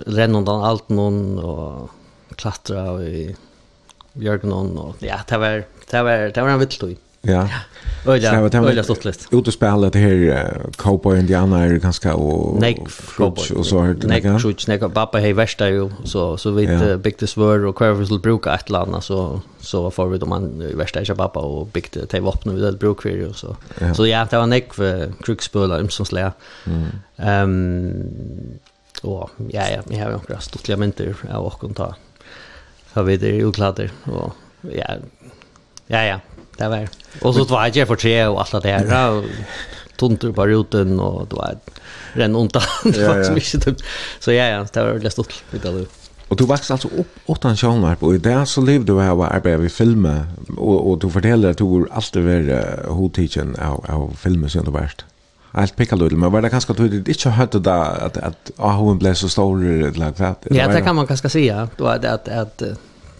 Renna 0.05 0.37
undan 0.37 0.63
allt 0.63 0.89
någon 0.89 1.39
och 1.39 1.89
klättra 2.35 3.03
i 3.03 3.35
björken 4.13 4.53
och 4.53 4.95
ja, 4.99 5.19
det 5.27 5.37
var 5.37 5.63
det 5.91 6.03
var 6.03 6.17
det 6.33 6.41
var 6.41 6.49
en 6.49 6.59
vilt 6.59 6.83
Ja. 7.25 7.49
Öliga, 8.07 8.31
öliga 8.53 8.83
stortligt. 8.83 9.27
Ut 9.31 9.47
och 9.47 9.53
spela 9.53 9.89
det 9.89 9.99
här 9.99 10.57
Cowboy 10.75 11.19
Indiana 11.19 11.63
är 11.63 11.75
ganska 11.75 12.15
och 12.15 12.59
Nej, 12.59 12.85
Cowboy 13.17 13.49
och 13.55 13.65
så 13.65 13.81
här. 13.81 13.97
Nej, 14.03 14.21
Crutch, 14.21 14.67
nej, 14.67 14.79
pappa 14.79 15.17
hej 15.17 15.33
värsta 15.33 15.69
ju 15.69 15.89
så 16.03 16.37
så 16.37 16.51
vet 16.51 16.81
ja. 16.81 16.97
Big 16.97 17.17
the 17.17 17.27
Sword 17.27 17.65
och 17.65 17.75
Quavers 17.75 18.11
will 18.11 18.19
bruka 18.19 18.55
ett 18.55 18.69
land 18.69 19.03
så 19.03 19.41
så 19.59 19.91
får 19.91 20.07
vi 20.07 20.17
då 20.17 20.25
man 20.25 20.77
värsta 20.77 20.99
är 20.99 21.15
pappa 21.15 21.39
och 21.39 21.67
Big 21.67 21.91
the 21.91 22.05
Tay 22.05 22.19
vapen 22.19 22.55
vid 22.55 22.63
det 22.63 22.71
bruk 22.71 23.01
för 23.01 23.09
ju 23.09 23.33
så. 23.33 23.55
Så 23.95 24.07
ja, 24.07 24.27
det 24.29 24.37
var 24.37 24.47
nej 24.47 24.67
för 24.71 25.13
Crutch 25.23 25.49
som 25.89 26.05
slä. 26.05 26.31
Mm. 26.65 26.85
Ehm 27.17 28.59
och 29.01 29.29
ja 29.49 29.69
ja, 29.69 29.81
jag 29.89 30.03
har 30.03 30.11
ju 30.11 30.17
några 30.17 30.39
stortliga 30.39 30.77
mynter 30.77 31.15
av 31.31 31.45
och 31.45 31.75
ta. 31.75 31.95
Så 32.93 33.03
vi 33.03 33.17
det 33.17 33.27
ju 33.27 33.51
klart 33.51 33.79
och 34.03 34.33
ja. 34.61 34.87
Ja 35.87 36.03
ja, 36.03 36.19
det 36.57 36.67
var. 36.67 36.87
Och 37.21 37.35
så 37.35 37.43
var 37.43 37.71
jag 37.73 37.87
för 37.87 37.95
tre 37.95 38.25
och 38.25 38.39
allt 38.41 38.63
det 38.63 38.69
här. 38.69 39.23
Tuntor 39.97 40.31
på 40.31 40.47
roten 40.47 40.99
och 40.99 41.27
då 41.27 41.35
var 41.35 41.57
ren 42.13 42.35
ont. 42.35 42.53
Det 42.83 43.07
var 43.07 43.23
så 43.23 43.31
mycket 43.31 43.65
typ. 43.65 43.77
Så 44.19 44.31
ja, 44.31 44.45
ja, 44.45 44.67
det 44.73 44.83
var 44.83 44.91
väldigt 44.91 45.13
stort 45.13 45.43
vid 45.51 45.61
du. 45.61 45.85
Och 46.27 46.35
du 46.35 46.45
växte 46.45 46.73
alltså 46.73 46.87
upp 46.87 47.19
åt 47.25 47.45
en 47.45 47.57
genre 47.57 47.95
på 47.95 48.15
i 48.15 48.17
det 48.17 48.45
så 48.45 48.61
levde 48.61 48.93
du 48.93 48.99
här 48.99 49.13
och 49.13 49.25
arbetade 49.25 49.57
vid 49.57 49.71
filmer 49.71 50.25
och, 50.57 50.91
och 50.91 50.99
du 50.99 51.09
fortäller 51.09 51.49
att 51.49 51.57
du 51.57 51.63
har 51.63 51.87
alltid 51.91 52.21
vid 52.23 52.49
uh, 52.49 53.71
av, 53.71 53.85
av 53.89 54.15
filmer 54.17 54.47
som 54.47 54.65
du 54.65 54.71
värst. 54.71 55.05
Allt 55.51 55.75
pekar 55.75 55.97
lite, 55.97 56.15
men 56.15 56.31
var 56.31 56.41
det 56.41 56.49
ganska 56.49 56.73
tydligt 56.73 57.07
inte 57.07 57.29
hörde 57.29 57.59
det 57.59 57.85
att, 57.85 58.17
att 58.17 58.51
AHN 58.57 58.97
blev 58.97 59.13
så 59.13 59.29
stor 59.29 59.65
eller 59.65 60.13
vad? 60.17 60.35
Ja, 60.43 60.67
det 60.67 60.81
kan 60.81 60.95
man 60.95 61.05
ganska 61.05 61.29
säga. 61.29 61.69
Då 61.77 61.87
är 61.87 61.99
det 61.99 62.11
att, 62.11 62.27
att, 62.27 62.57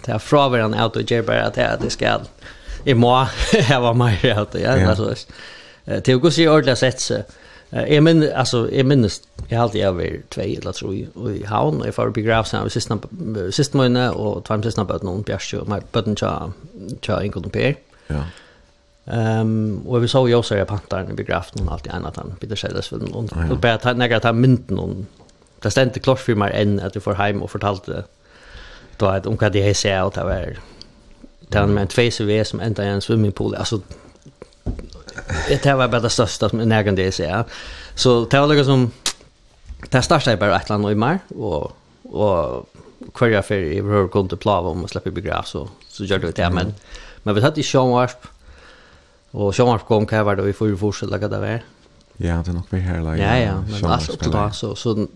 det 0.06 0.12
är 0.12 0.20
från 0.20 0.52
varandra 0.52 0.84
att 0.84 0.94
du 0.94 1.02
gör 1.02 1.22
bara 1.22 1.44
att 1.44 1.56
det 1.56 1.90
ska 1.90 2.20
i 2.86 2.94
må 2.98 3.14
hava 3.72 3.94
meir 3.98 4.36
av 4.36 4.52
det, 4.54 4.62
ja, 4.66 4.76
altså, 4.92 5.14
til 6.06 6.18
å 6.18 6.24
gå 6.24 6.32
si 6.34 6.48
ordentlig 6.50 6.78
sett 6.82 7.04
seg, 7.04 7.42
Jeg 7.76 8.04
minnes, 8.06 8.30
altså, 8.38 8.68
jeg 8.72 8.86
minnes, 8.88 9.18
jeg 9.50 9.58
halte 9.60 9.80
jeg 9.80 9.96
var 9.98 10.18
tvei 10.32 10.52
eller 10.56 10.76
tro 10.78 10.92
i, 10.94 11.02
i 11.34 11.42
havn, 11.50 11.82
og 11.82 11.86
jeg 11.90 11.96
var 11.98 12.12
begravd 12.14 12.48
sammen 12.48 12.70
med 13.34 13.52
siste 13.52 13.78
måned, 13.78 14.16
og 14.16 14.46
tvarm 14.46 14.64
siste 14.64 14.86
bøtten 14.86 15.10
om 15.12 15.24
Bjørstjø, 15.26 15.64
og 15.66 15.84
bøtten 15.92 16.16
tja 16.16 17.18
Ingolden 17.26 17.52
Per. 17.52 17.74
Ja. 18.14 18.22
Um, 19.06 19.84
og 19.86 20.02
vi 20.02 20.08
så 20.08 20.24
jo 20.26 20.40
også 20.40 20.56
jeg 20.58 20.66
pantaren 20.70 21.12
i 21.14 21.18
begravd 21.18 21.60
noen 21.60 21.70
alltid 21.76 21.92
enn 21.94 22.08
at 22.10 22.16
han 22.18 22.32
bitte 22.42 22.58
skjelles 22.58 22.90
vel 22.94 23.04
noen. 23.06 23.28
Og 23.50 23.60
bare 23.62 23.82
ta, 23.82 23.94
når 23.94 24.16
ta 24.16 24.22
tar 24.30 24.38
mynden 24.38 24.80
noen, 24.80 25.04
det 25.62 25.74
stendte 25.74 26.02
klart 26.02 26.24
for 26.24 26.38
meg 26.38 26.56
enn 26.58 26.80
at 26.82 26.96
jeg 26.98 27.04
får 27.06 27.20
heim 27.20 27.44
og 27.46 27.52
fortalte 27.54 28.06
da, 28.98 29.12
om 29.30 29.38
hva 29.38 29.52
de 29.54 29.62
har 29.62 29.78
sett, 29.78 30.02
og 30.02 30.16
det 30.16 30.26
var 30.26 30.58
den 31.50 31.74
med 31.74 31.82
en 31.82 31.88
tvejse 31.88 32.46
som 32.46 32.60
ända 32.60 32.84
i 32.84 32.88
en 32.88 33.02
swimmingpool. 33.02 33.56
Alltså 33.56 33.82
det 35.50 35.66
här 35.66 35.76
var 35.76 35.88
bara 35.88 36.02
det 36.02 36.10
största 36.10 36.50
som 36.50 36.60
nägan 36.60 36.96
det 36.96 37.12
säger. 37.12 37.44
Så 37.96 38.26
det 38.26 38.40
var 38.40 38.48
liksom 38.48 38.92
det 39.90 40.02
största 40.02 40.32
är 40.32 40.38
bara 40.38 40.56
ett 40.56 40.70
land 40.70 40.86
och 40.86 40.92
i 40.92 40.96
mar 40.96 41.20
och 41.28 41.72
och 42.12 42.70
kvarja 43.14 43.42
för 43.44 43.56
i 43.56 43.82
hur 43.82 44.08
kom 44.08 44.30
till 44.30 44.38
plava 44.38 44.70
om 44.70 44.80
man 44.80 44.88
släpper 44.88 45.12
begräs 45.12 45.48
så 45.48 45.70
så 45.88 46.04
gör 46.04 46.20
det 46.20 46.36
det 46.36 46.50
men 46.50 46.74
men 47.24 47.36
vi 47.36 47.42
hade 47.42 47.62
ju 47.62 47.64
Sean 47.64 48.08
och 49.32 49.56
Sean 49.56 49.80
kom 49.80 50.06
kan 50.06 50.26
vara 50.26 50.36
då 50.36 50.44
vi 50.44 50.54
får 50.54 50.68
ju 50.68 50.78
fortsätta 50.78 51.12
lägga 51.12 51.28
det 51.28 51.40
där. 51.40 51.64
Ja, 52.18 52.44
det 52.46 52.52
är 52.52 52.54
nog 52.54 52.64
mer 52.70 52.80
här 52.80 53.00
Like, 53.00 53.24
Ja 53.24 53.38
ja, 53.38 53.64
men 53.82 53.92
alltså 53.92 54.12
upp 54.12 54.20
till 54.20 54.32
så 54.54 54.76
så 54.76 55.08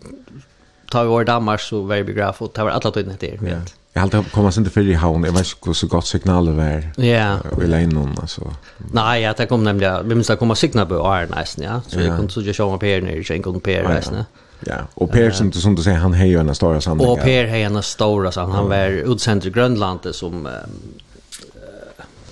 tar 0.92 1.04
vi 1.04 1.10
vår 1.10 1.24
dammar 1.24 1.58
så 1.58 1.82
var 1.82 1.96
vi 1.96 2.04
begräs 2.04 2.42
och 2.42 2.54
tar 2.54 2.70
alla 2.70 2.92
tiden 2.92 3.15
det 3.20 3.42
vet. 3.42 3.76
Jag 3.93 4.02
hade 4.02 4.23
kommit 4.32 4.54
sen 4.54 4.63
till 4.63 4.73
för 4.73 4.82
i 4.82 4.93
havn. 4.93 5.23
Jag 5.23 5.32
vet 5.32 5.56
inte 5.65 5.73
så 5.73 5.88
gott 5.88 6.08
signalet 6.08 6.56
var. 6.56 7.06
Ja. 7.06 7.38
Vi 7.58 7.67
lägger 7.67 7.88
någon 7.88 8.15
alltså. 8.21 8.54
Nej, 8.91 9.21
jag 9.21 9.38
det 9.38 9.45
kom 9.45 9.63
nämligen 9.63 10.10
vi 10.10 10.15
måste 10.15 10.36
komma 10.36 10.56
signa 10.56 10.86
på 10.86 11.13
är 11.13 11.28
nästan, 11.28 11.65
ja. 11.65 11.82
Så 11.88 11.99
jag 11.99 12.17
kunde 12.17 12.32
så 12.32 12.41
jag 12.41 12.56
på 12.56 12.78
Per 12.78 13.02
när 13.02 13.23
jag 13.28 13.43
kunde 13.43 13.60
Per 13.60 13.84
nästan. 13.84 14.23
Ja, 14.65 14.75
och 14.93 15.12
Per 15.12 15.32
som 15.32 15.49
du 15.49 15.60
som 15.60 15.75
du 15.75 15.84
säger 15.84 15.97
han 15.97 16.13
har 16.13 16.25
ju 16.25 16.39
en 16.39 16.56
stor 16.56 16.80
samling. 16.80 17.08
Och 17.08 17.19
Per 17.19 17.47
har 17.47 17.58
en 17.58 17.84
stor 17.84 18.32
samling. 18.32 18.56
Han 18.56 18.69
var 18.69 18.88
utsänd 18.88 19.41
till 19.41 19.52
Grönland 19.52 19.99
som 20.12 20.47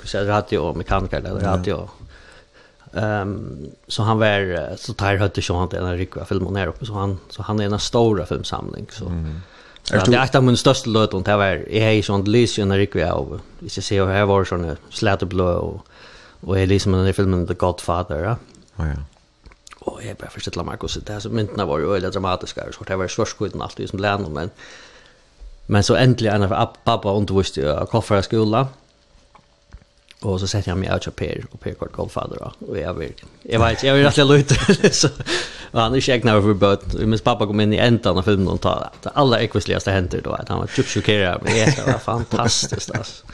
så 0.03 0.17
radio 0.17 0.59
hade 0.59 0.77
mekaniker 0.77 1.21
där 1.21 1.47
hade 1.47 1.69
jag. 1.69 1.89
Ehm 2.93 3.67
så 3.87 4.03
han 4.03 4.19
var 4.19 4.75
så 4.77 4.93
tar 4.93 5.15
hade 5.15 5.41
ju 5.41 5.53
han 5.53 5.69
den 5.69 5.85
här 5.85 5.97
rycka 5.97 6.25
filmen 6.25 6.55
här 6.55 6.67
uppe 6.67 6.85
så 6.85 6.93
han 6.93 7.19
så 7.29 7.41
han 7.41 7.59
är 7.59 7.65
en 7.65 7.79
stor 7.79 8.25
filmsamling 8.25 8.85
så. 8.91 9.05
Mm. 9.05 9.41
Ja, 9.91 10.03
det 10.05 10.15
er 10.15 10.23
ett 10.23 10.35
av 10.35 10.43
min 10.43 10.57
största 10.57 10.89
löten 10.89 11.23
det 11.23 11.35
var 11.37 11.45
jag 11.45 11.93
är 11.93 12.01
sån 12.01 12.25
lys 12.25 12.59
en 12.59 12.71
jag 12.71 12.79
gick 12.79 12.95
av. 12.95 13.39
Vi 13.59 13.69
ska 13.69 13.81
se 13.81 14.03
här 14.03 14.25
var 14.25 14.45
såna 14.45 14.75
släterblå 14.89 15.45
och 15.45 15.87
och 16.41 16.59
är 16.59 16.67
liksom 16.67 16.91
den 16.91 17.13
filmen 17.13 17.47
The 17.47 17.53
Godfather. 17.53 18.23
Ja. 18.23 18.35
Ja. 18.75 18.85
Och 19.79 20.03
jag 20.03 20.17
bara 20.17 20.29
förställa 20.29 20.63
Marcus 20.63 20.97
det 21.05 21.13
här 21.13 21.19
så 21.19 21.29
myntna 21.29 21.65
var 21.65 21.79
ju 21.79 21.85
väldigt 21.85 22.13
dramatiska 22.13 22.63
så 22.71 22.83
det 22.83 22.95
var 22.95 23.07
svårskudden 23.07 23.61
alltid 23.61 23.89
som 23.89 23.99
lärde 23.99 24.29
men 24.29 24.49
men 25.65 25.83
så 25.83 25.95
äntligen 25.95 26.43
av 26.43 26.67
pappa 26.83 27.13
undervisade 27.13 27.67
ju 27.67 27.85
koffra 27.85 28.21
skolan. 28.21 28.65
Och 30.19 30.39
så 30.39 30.47
sätter 30.47 30.71
jag 30.71 30.77
mig 30.77 30.91
out 30.93 31.15
Per 31.15 31.45
och 31.51 31.59
Per 31.59 31.73
kort 31.73 32.13
då. 32.15 32.51
och 32.67 32.77
jag 32.77 32.93
vill 32.93 33.13
jag 33.43 33.59
vet 33.59 33.83
jag 33.83 33.93
vill 33.93 34.07
att 34.07 34.17
jag 34.17 34.27
lutar 34.27 34.89
så 34.91 35.07
och 35.71 35.81
han 35.81 35.95
är 35.95 35.99
checkna 35.99 36.31
över 36.31 36.53
bot 36.53 36.93
min 36.93 37.19
pappa 37.19 37.47
kom 37.47 37.59
in 37.59 37.73
i 37.73 37.77
ändan 37.77 38.17
av 38.17 38.21
filmen 38.21 38.47
och 38.47 38.61
tar 38.61 38.89
det 39.03 39.09
allra 39.09 39.39
äckligaste 39.39 39.91
händer 39.91 40.21
då 40.23 40.31
att 40.31 40.49
han 40.49 40.59
var 40.59 40.67
typ 40.67 40.87
chockerad 40.87 41.41
men 41.43 41.53
det 41.53 41.83
var 41.87 41.99
fantastiskt 41.99 42.91
alltså. 42.95 43.25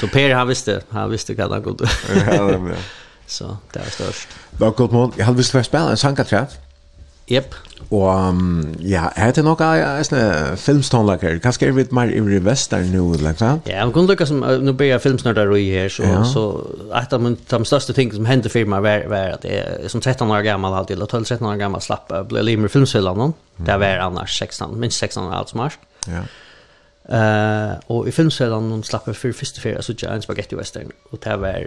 Så 0.00 0.08
Per 0.08 0.30
han 0.30 0.48
visste 0.48 0.82
han 0.88 1.10
visste 1.10 1.34
vad 1.34 1.50
han 1.50 1.62
kunde. 1.62 1.88
Ja, 2.26 2.52
ja. 2.52 2.74
Så 3.26 3.56
det 3.72 3.78
är 3.80 3.90
störst. 3.90 4.28
Vad 4.50 4.74
gott 4.74 4.92
mål. 4.92 5.12
Jag 5.16 5.24
hade 5.24 5.38
visst 5.38 5.54
varit 5.54 5.66
spela 5.66 5.90
en 5.90 5.96
sanka. 5.96 6.46
Yep. 7.32 7.54
Og 7.90 8.28
um, 8.28 8.74
ja, 8.84 9.06
er 9.16 9.32
det 9.32 9.44
noe 9.44 9.68
eisne 10.00 10.20
filmstånlager? 10.60 11.38
Hva 11.42 11.52
skal 11.54 11.70
vi 11.70 11.82
vite 11.82 11.96
mer 11.96 12.10
i 12.12 12.40
Vester 12.44 12.84
nå, 12.88 13.04
liksom? 13.20 13.62
Ja, 13.68 13.84
man 13.84 13.92
kunne 13.94 14.10
lukke 14.10 14.26
som, 14.28 14.42
nå 14.42 14.74
blir 14.76 14.90
jeg 14.90 15.02
filmsnørdar 15.04 15.52
i 15.56 15.66
her, 15.72 15.90
så, 15.92 16.04
ja. 16.08 16.22
så 16.28 16.44
et 17.00 17.12
av 17.16 17.24
de 17.24 17.60
største 17.68 17.96
ting 17.96 18.12
som 18.12 18.28
hendte 18.28 18.52
for 18.52 18.68
meg 18.68 18.84
var, 18.84 19.04
var 19.12 19.36
at 19.38 19.46
jeg 19.48 19.92
som 19.92 20.02
13 20.02 20.24
år 20.28 20.44
gammal, 20.46 20.76
alltid, 20.76 20.96
eller 20.98 21.10
12-13 21.10 21.48
år 21.48 21.60
gammal, 21.60 21.84
slapp 21.84 22.12
jeg 22.12 22.30
ble 22.32 22.44
limer 22.44 22.72
filmsfillan 22.72 23.20
noen. 23.20 23.36
Det 23.64 23.76
var 23.80 24.02
annars 24.04 24.36
16, 24.36 24.74
minst 24.80 25.00
16 25.00 25.22
år 25.24 25.38
alt 25.40 25.54
som 25.54 25.68
Ja. 26.08 26.24
Uh, 27.04 27.74
og 27.92 28.06
i 28.08 28.12
filmsfillan 28.16 28.64
noen 28.70 28.84
slapp 28.84 29.08
jeg 29.10 29.16
for 29.20 29.36
første 29.36 29.60
fyrir, 29.60 29.80
jeg 29.84 30.08
en 30.08 30.24
spaghetti 30.24 30.56
western, 30.56 30.92
og 31.12 31.20
det 31.24 31.34
var 31.40 31.66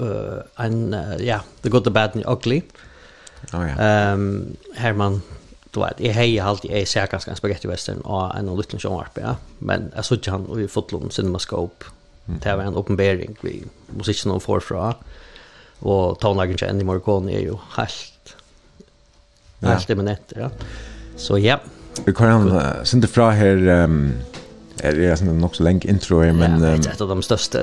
uh, 0.00 0.40
en, 0.64 0.78
uh, 0.94 1.16
ja, 1.20 1.42
The 1.62 1.70
Good, 1.70 1.84
The 1.84 1.92
Bad 1.92 2.16
and 2.16 2.24
The 2.24 2.32
Ugly. 2.32 2.62
Oh, 3.54 3.62
ja. 3.62 3.76
Ehm 3.78 4.56
Herman 4.74 5.22
du 5.76 5.82
vet, 5.82 5.98
jeg 6.00 6.14
heier 6.16 6.46
alltid, 6.48 6.70
jeg 6.72 6.88
ser 6.88 7.10
ganske 7.12 7.30
en 7.30 7.68
western 7.68 7.98
og 8.04 8.30
en 8.32 8.48
av 8.48 8.56
lyttende 8.56 8.80
sjånvarp, 8.80 9.18
ja. 9.20 9.34
Men 9.60 9.90
jeg 9.92 10.08
så 10.08 10.16
ikke 10.16 10.32
han 10.32 10.46
i 10.56 10.68
fotlom 10.72 11.10
Cinemascope. 11.12 11.92
Det 12.26 12.56
var 12.56 12.64
en 12.66 12.74
oppenbering 12.74 13.36
vi 13.42 13.64
musikken 13.94 14.28
någon 14.28 14.40
får 14.40 14.72
och 14.72 14.94
Og 15.80 16.18
tonlagen 16.20 16.56
til 16.56 16.66
Andy 16.66 16.82
Morricone 16.82 17.32
er 17.32 17.40
jo 17.40 17.58
helt, 17.76 18.36
ja. 19.62 19.68
helt 19.68 19.90
eminent, 19.90 20.32
ja. 20.36 20.48
Så 21.16 21.36
ja. 21.36 21.58
Vi 22.06 22.12
kan 22.12 22.28
han 22.28 22.86
sende 22.86 23.08
fra 23.08 23.30
her, 23.30 23.84
um, 23.84 24.14
er 24.80 24.96
det 24.96 25.18
sånn 25.18 25.38
nok 25.40 25.54
så 25.54 25.62
lenge 25.62 25.88
intro 25.88 26.22
her, 26.22 26.32
men... 26.32 26.56
Ja, 26.60 26.76
det 26.78 26.86
er 26.86 26.96
et 26.96 27.00
av 27.00 27.12
de 27.12 27.22
største, 27.22 27.60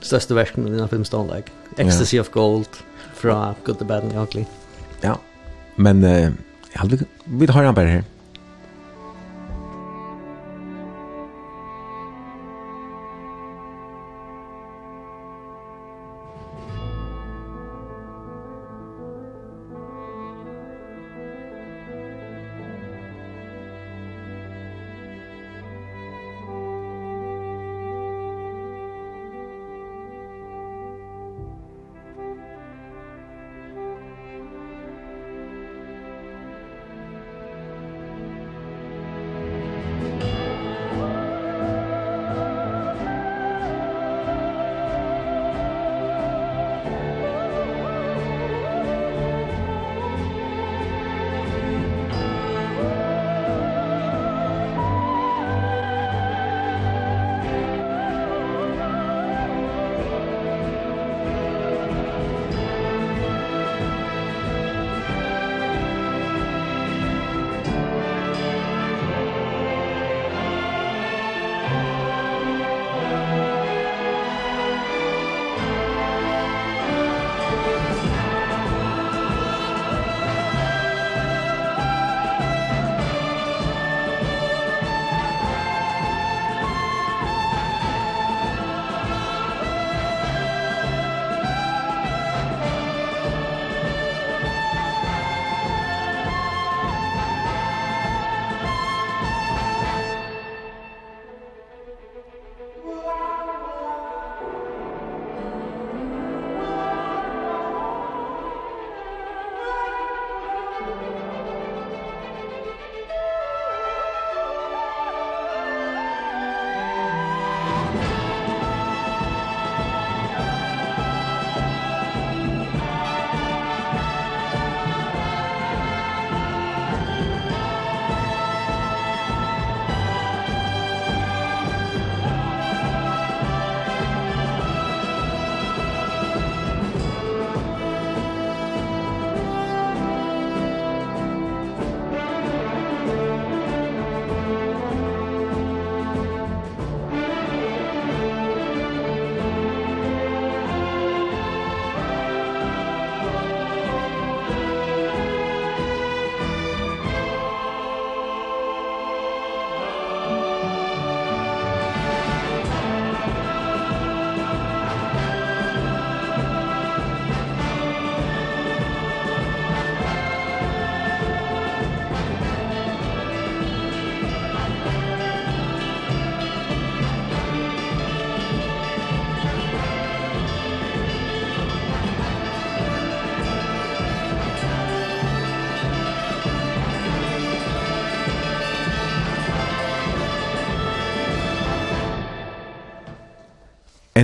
største 0.00 0.34
verkene 0.34 0.70
dine 0.74 0.88
filmståndlag. 0.88 1.50
Ecstasy 1.78 2.18
of 2.18 2.30
Gold 2.34 2.82
fra 3.14 3.54
Good, 3.64 3.78
The 3.78 3.86
Bad 3.86 4.02
and 4.02 4.12
The 4.12 4.22
Ugly. 4.22 4.46
Ja. 5.00 5.18
Men 5.76 6.04
eh, 6.04 6.30
jag 6.72 6.80
hade 6.80 6.98
vi 7.24 7.46
har 7.46 7.64
han 7.64 7.74
bara 7.74 7.86
här. 7.86 8.04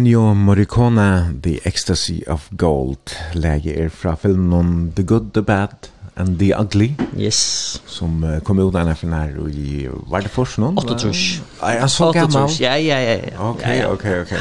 Ennio 0.02 0.34
Morricone, 0.34 1.40
The 1.42 1.60
Ecstasy 1.64 2.24
of 2.26 2.48
Gold, 2.56 3.12
lege 3.34 3.70
er 3.78 3.88
fra 3.88 4.16
filmen 4.18 4.92
The 4.96 5.04
Good, 5.06 5.28
The 5.34 5.42
Bad 5.42 5.90
and 6.16 6.38
The 6.38 6.60
Ugly. 6.60 6.88
Yes. 7.16 7.82
Som 7.86 8.24
uh, 8.24 8.40
kom 8.42 8.58
ut 8.58 8.72
denne 8.74 8.96
filmen 8.98 9.20
her 9.20 9.36
i, 9.46 9.84
var 10.10 10.24
det 10.24 10.32
først 10.34 10.58
noen? 10.58 10.74
88. 10.82 11.20
Er 11.62 11.78
han 11.84 11.92
så 11.92 12.08
gammel? 12.16 12.50
Ja, 12.58 12.72
ja, 12.82 12.96
ja. 12.98 13.12
ja. 13.28 13.50
Ok, 13.50 13.62
ja, 13.62 13.76
ja. 13.76 13.92
ok, 13.92 14.06
ok. 14.24 14.32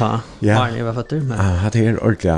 Ta, 0.00 0.08
ja. 0.42 0.56
barn 0.58 0.74
i 0.74 0.82
var 0.88 0.96
føtter. 0.96 1.20
Men... 1.28 1.36
Ah, 1.38 1.68
det 1.70 1.84
er 1.84 2.00
ordentlig. 2.02 2.34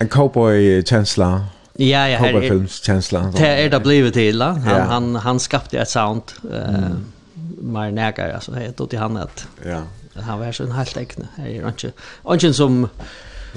En 0.00 0.10
cowboy-kjensla. 0.12 1.30
Ja, 1.78 2.02
ja. 2.10 2.18
Cowboy-films-kjensla. 2.20 3.22
Det 3.38 3.48
er 3.48 3.72
det 3.72 3.80
blivet 3.86 4.12
til, 4.18 4.44
da. 4.44 4.50
Han, 4.66 4.76
ja. 4.76 4.84
han, 4.92 5.08
han 5.24 5.40
skapte 5.40 5.80
et 5.80 5.88
sound. 5.88 6.36
Uh, 6.44 6.68
mm. 6.68 7.00
Mer 7.72 7.96
näkare, 7.96 8.34
alltså. 8.34 8.52
Det 8.52 8.92
är 8.92 8.98
han 8.98 9.16
att... 9.16 9.46
Ja 9.64 9.80
han 10.14 10.40
var 10.40 10.52
så 10.52 10.64
en 10.64 10.72
helt 10.72 10.96
egne. 10.96 11.28
Jeg 11.38 11.56
er 11.56 11.68
ikke, 11.68 11.92
ikke 12.34 12.52
som, 12.52 12.86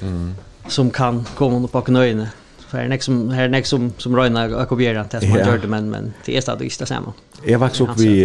mm. 0.01 0.31
som 0.69 0.91
kan 0.91 1.23
komme 1.35 1.63
opp 1.63 1.71
bak 1.71 1.89
nøyene. 1.89 2.29
For 2.67 2.77
her 2.77 2.87
er 2.87 2.89
nek 2.89 3.03
som, 3.05 3.17
her 3.29 3.47
er 3.47 3.51
nek 3.53 3.67
som, 3.69 3.91
som 4.01 4.15
Røyna 4.17 4.47
har 4.49 4.65
kopieret 4.65 5.11
det 5.11 5.21
som 5.21 5.35
han 5.35 5.45
gjør 5.45 5.59
det, 5.61 5.69
men, 5.69 5.89
men 5.93 6.13
det 6.25 6.37
er 6.37 6.41
stadig 6.41 6.71
ikke 6.71 6.79
det 6.79 6.87
samme. 6.89 7.13
Jeg 7.45 7.59
vokste 7.61 7.85
opp 7.85 7.99
i 8.01 8.15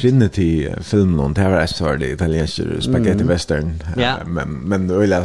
Trinity-filmen, 0.00 1.18
og 1.20 1.34
det 1.34 1.48
var 1.50 1.64
et 1.64 1.74
svar 1.74 1.98
det 1.98 2.12
italienske 2.14 2.78
spaghetti-western, 2.86 3.74
ja. 3.98 4.16
men, 4.26 4.60
men 4.68 4.86
det 4.88 5.00
øyla 5.02 5.24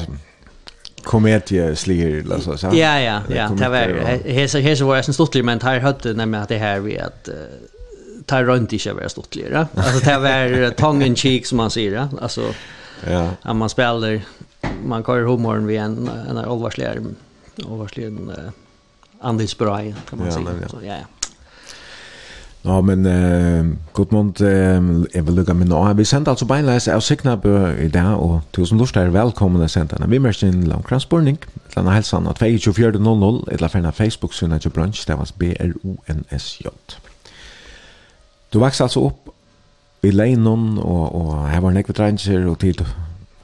komedie 1.06 1.76
slir 1.76 2.20
eller 2.20 2.42
så 2.42 2.58
så. 2.58 2.72
Ja 2.76 2.98
ja 3.00 3.22
ja, 3.30 3.48
det 3.58 3.70
var 3.72 3.94
hesa 4.26 4.60
hesa 4.60 4.86
var 4.86 4.98
en 4.98 5.14
stortlig 5.14 5.46
men 5.46 5.60
här 5.62 5.80
hade 5.80 6.14
nämligen 6.14 6.44
att 6.44 6.50
det 6.50 6.58
här 6.58 6.80
vi 6.80 7.00
att 7.00 7.30
tar 8.30 8.44
runt 8.44 8.74
inte 8.74 8.94
vara 8.94 9.10
stortligare. 9.10 9.68
Alltså 9.76 10.06
det 10.06 10.18
var 10.18 10.72
tongue 10.72 11.06
in 11.06 11.16
cheek 11.16 11.46
som 11.46 11.58
man 11.58 11.72
säger, 11.72 11.92
ja. 11.92 12.08
Alltså 12.22 12.54
ja. 13.08 13.30
Att 13.42 13.56
man 13.56 13.70
spelar 13.70 14.22
man 14.84 15.04
kör 15.04 15.24
humorn 15.24 15.68
vid 15.68 15.80
en 15.80 16.10
en 16.30 16.38
allvarsligare 16.38 17.00
allvarsligare 17.70 18.12
uh, 18.12 18.52
Andis 19.22 19.54
kan 19.54 19.68
man 19.68 20.26
ja, 20.26 20.32
säga. 20.32 20.44
Men, 20.44 20.62
ja. 20.62 20.70
Så 20.70 20.78
ja. 20.84 20.96
Ja, 22.62 22.82
men 22.82 23.06
eh 23.06 23.66
Gudmund, 23.94 24.12
mont 24.12 24.42
eh 24.42 25.18
jag 25.18 25.24
vill 25.24 25.36
lugga 25.36 25.54
mig. 25.54 25.96
Vi 25.96 26.06
sender 26.06 26.32
alltså 26.32 26.46
beinleis 26.46 26.88
av 26.88 27.00
Signabø 27.00 27.76
i 27.80 27.88
dag 27.88 28.20
og 28.20 28.42
tusen 28.52 28.78
lort 28.78 28.98
er 28.98 29.10
velkommen 29.10 29.62
til 29.62 29.70
senderne. 29.70 30.10
Vi 30.10 30.20
mörs 30.20 30.44
in 30.44 30.70
Långkransborning. 30.70 31.38
Den 31.76 31.88
hälsan 31.88 32.28
att 32.28 32.40
2400 32.40 33.52
eller 33.52 33.68
färna 33.68 33.92
Facebook-synet 33.92 34.62
til 34.62 34.72
brunch 34.72 35.08
där 35.08 35.16
var 35.16 35.28
B 35.38 35.56
R 35.60 35.74
O 35.84 35.98
N 36.08 36.24
S 36.32 36.62
J. 36.62 36.70
Du 38.54 38.60
vaks 38.60 38.82
altså 38.82 39.04
opp 39.10 39.30
i 40.06 40.12
leinon, 40.12 40.78
og, 40.80 41.16
og 41.16 41.50
her 41.52 41.62
var 41.62 41.76
nekve 41.76 41.94
trenger, 41.94 42.48
og 42.50 42.60
tid 42.62 42.82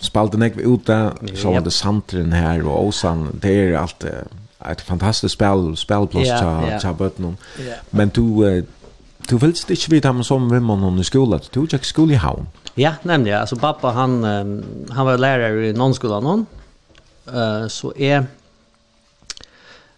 spalte 0.01 0.39
nekve 0.39 0.65
ute, 0.67 0.97
så 1.35 1.53
var 1.55 1.65
det 1.65 1.73
santren 1.73 2.33
her, 2.35 2.63
og 2.65 2.89
Åsan, 2.89 3.27
det 3.41 3.53
er 3.53 3.77
alt 3.79 4.05
et 4.05 4.81
fantastisk 4.81 5.33
spel, 5.33 5.73
spelplass 5.77 6.29
yeah, 6.29 6.79
til 6.79 6.89
yeah. 6.89 6.97
bøtten. 6.97 7.37
Yeah. 7.59 7.81
Men 7.91 8.09
du, 8.09 8.43
du 9.29 9.37
vilst 9.41 9.71
ikke 9.71 9.95
vite 9.95 10.11
ham 10.11 10.23
som 10.25 10.47
vimmer 10.51 10.79
noen 10.79 10.99
i 11.01 11.05
skolen, 11.07 11.43
du 11.53 11.65
gikk 11.65 11.85
skole 11.87 12.15
i 12.15 12.21
havn. 12.21 12.49
Ja, 12.77 12.95
nemlig. 13.07 13.33
Altså, 13.37 13.59
pappa, 13.59 13.93
han, 13.95 14.17
han 14.91 15.07
var 15.07 15.21
lærer 15.21 15.61
i 15.69 15.71
nånskolen 15.75 16.25
nå, 16.25 16.35
uh, 17.29 17.67
så 17.71 17.93
jeg, 17.99 18.25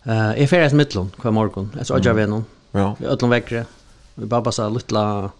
uh, 0.05 0.33
jeg 0.37 0.49
ferdes 0.51 0.77
midtlån 0.77 1.13
hver 1.21 1.35
morgen, 1.35 1.71
vet 1.75 1.91
Ødjarvenon, 1.91 2.45
ja. 2.75 2.91
i 3.01 3.09
Ødlån 3.09 3.33
Vi 4.19 4.25
bara 4.25 4.41
bara 4.41 4.51
så 4.51 4.69
lilla 4.69 5.31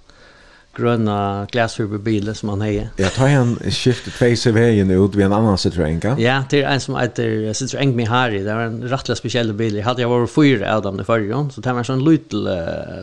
gröna 0.78 1.48
glasfiberbilar 1.52 2.34
som 2.34 2.50
han 2.50 2.62
hejer. 2.62 2.90
Jag 2.96 3.14
tar 3.14 3.28
en 3.28 3.56
skiftet 3.56 4.14
face 4.14 4.50
av 4.50 4.58
ut 4.58 5.16
vid 5.16 5.26
en 5.26 5.34
annan 5.34 5.56
Citroën. 5.56 6.20
Ja, 6.20 6.44
det 6.50 6.64
är 6.64 6.70
en 6.70 6.80
som 6.80 6.96
heter 6.96 7.54
Citroën 7.54 7.96
Mihari. 7.96 8.44
Det 8.44 8.54
var 8.54 8.62
en 8.62 8.84
rättla 8.84 9.16
speciell 9.16 9.54
bil. 9.54 9.76
Jag 9.76 9.86
hade 9.86 10.02
jag 10.02 10.10
varit 10.10 10.32
fyra 10.32 10.76
av 10.76 10.82
dem 10.82 11.00
i 11.00 11.04
förrgon. 11.04 11.52
Så 11.52 11.62
det 11.62 11.72
var 11.72 11.80
en 11.80 11.86
sån 11.86 12.06
liten 12.06 12.44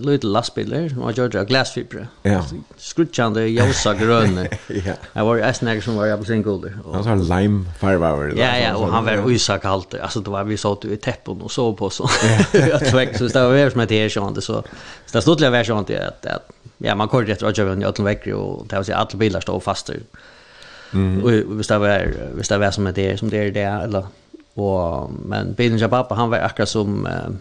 lutel 0.01 0.33
lastbilar 0.33 0.89
som 0.89 0.99
var 0.99 1.13
gjort 1.13 1.35
av 1.35 1.45
glasfiber. 1.45 2.09
Ja. 2.23 2.45
Skrutchande 2.77 3.49
josa, 3.49 3.95
gröna. 3.95 4.43
ja. 4.69 4.93
Jag 5.13 5.25
var 5.25 5.37
en 5.37 5.55
snäger 5.55 5.81
som 5.81 5.97
var 5.97 6.07
jag 6.07 6.19
på 6.19 6.25
sin 6.25 6.43
god. 6.43 6.73
Han 6.93 7.19
var 7.19 7.41
lime 7.41 7.65
farvar. 7.79 8.33
Ja, 8.37 8.59
ja, 8.59 8.75
och 8.75 8.89
han 8.89 9.05
var 9.05 9.31
usak 9.31 9.65
allt. 9.65 9.95
Alltså 9.95 10.21
det 10.21 10.31
var 10.31 10.45
vi 10.45 10.57
satt 10.57 10.85
i 10.85 10.97
teppon 10.97 11.43
och 11.43 11.53
sov 11.53 11.77
på 11.77 11.91
så. 11.91 12.11
Jag 12.53 12.87
tväck, 12.87 13.19
så 13.19 13.27
det 13.27 13.43
var 13.43 13.53
väl 13.53 13.71
som 13.71 13.81
ett 13.81 13.91
här 13.91 14.09
sånt. 14.09 14.45
Så 14.45 14.65
det 15.13 15.23
stod 15.23 15.41
det 15.41 15.51
var 15.51 15.65
sånt 15.65 15.91
att 15.91 16.27
ja, 16.79 16.95
man 16.95 17.09
körde 17.09 17.33
rätt 17.33 17.43
rådgivaren 17.43 17.83
i 17.83 17.85
Ötlund 17.85 18.07
Väckre 18.07 18.35
och 18.35 18.67
det 18.67 18.77
var 18.77 18.83
så 18.83 18.93
att 18.93 18.99
alla 18.99 19.19
bilar 19.19 19.41
stod 19.41 19.63
fast. 19.63 19.91
Mm. 20.93 21.25
Och 21.25 21.59
visst 21.59 21.69
det 21.69 21.79
var, 21.79 22.15
visst 22.35 22.51
det 22.51 22.59
var 22.59 22.71
som 22.71 22.85
det 22.95 23.11
är, 23.11 23.17
som 23.17 23.31
det 23.31 23.39
är 23.39 23.51
det, 23.51 23.61
eller, 23.61 24.07
och, 24.55 25.11
men 25.27 25.55
bilen 25.55 25.79
jag 25.79 25.91
pappa, 25.91 26.15
han 26.15 26.31
var 26.31 26.39
akkurat 26.39 26.69
som, 26.69 27.07
uh, 27.07 27.35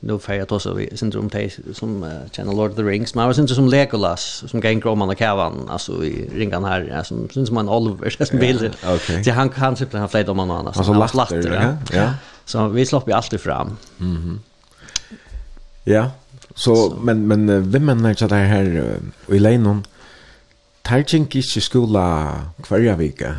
nu 0.00 0.18
får 0.18 0.34
jag 0.34 0.48
ta 0.48 0.58
så 0.60 0.74
vi 0.74 0.96
syndrom 0.96 1.30
te 1.30 1.50
som 1.72 2.02
uh, 2.02 2.10
känner 2.32 2.52
Lord 2.52 2.70
of 2.70 2.76
the 2.76 2.82
Rings 2.82 3.14
men 3.14 3.26
var 3.26 3.32
syns 3.32 3.54
som 3.54 3.68
Legolas 3.68 4.44
som 4.46 4.60
gäng 4.60 4.82
om 4.84 5.02
och 5.02 5.18
kavan 5.18 5.68
alltså 5.68 6.04
i 6.04 6.28
ringan 6.34 6.64
här 6.64 6.88
ja, 6.90 7.04
som 7.04 7.28
syns 7.28 7.48
som 7.48 7.58
en 7.58 7.68
Oliver 7.68 8.10
som 8.24 8.38
bild 8.38 8.62
yeah, 8.62 8.94
okay. 8.94 9.24
så 9.24 9.30
han 9.30 9.48
kan 9.48 9.76
typ 9.76 9.92
han 9.92 10.08
fläta 10.08 10.30
om 10.30 10.36
någon 10.36 10.50
annan 10.50 10.66
alltså 10.66 11.16
latter 11.16 11.78
ja. 11.92 11.98
ja 11.98 12.14
så 12.44 12.68
vi 12.68 12.86
slopp 12.86 13.08
ju 13.08 13.12
alltid 13.12 13.40
fram 13.40 13.76
mhm 13.98 14.16
mm 14.16 14.40
ja 15.84 16.10
Så, 16.54 16.76
så. 16.76 16.96
men 17.02 17.26
men 17.28 17.70
vem 17.70 17.84
menar 17.84 18.02
när 18.02 18.16
jag 18.18 18.30
där 18.30 18.44
här 18.44 18.96
i 19.28 19.38
Lenon 19.38 19.84
Tarjin 20.82 21.26
gick 21.30 21.56
i 21.56 21.60
skola 21.60 22.32
kvarja 22.62 22.96
vecka. 22.96 23.36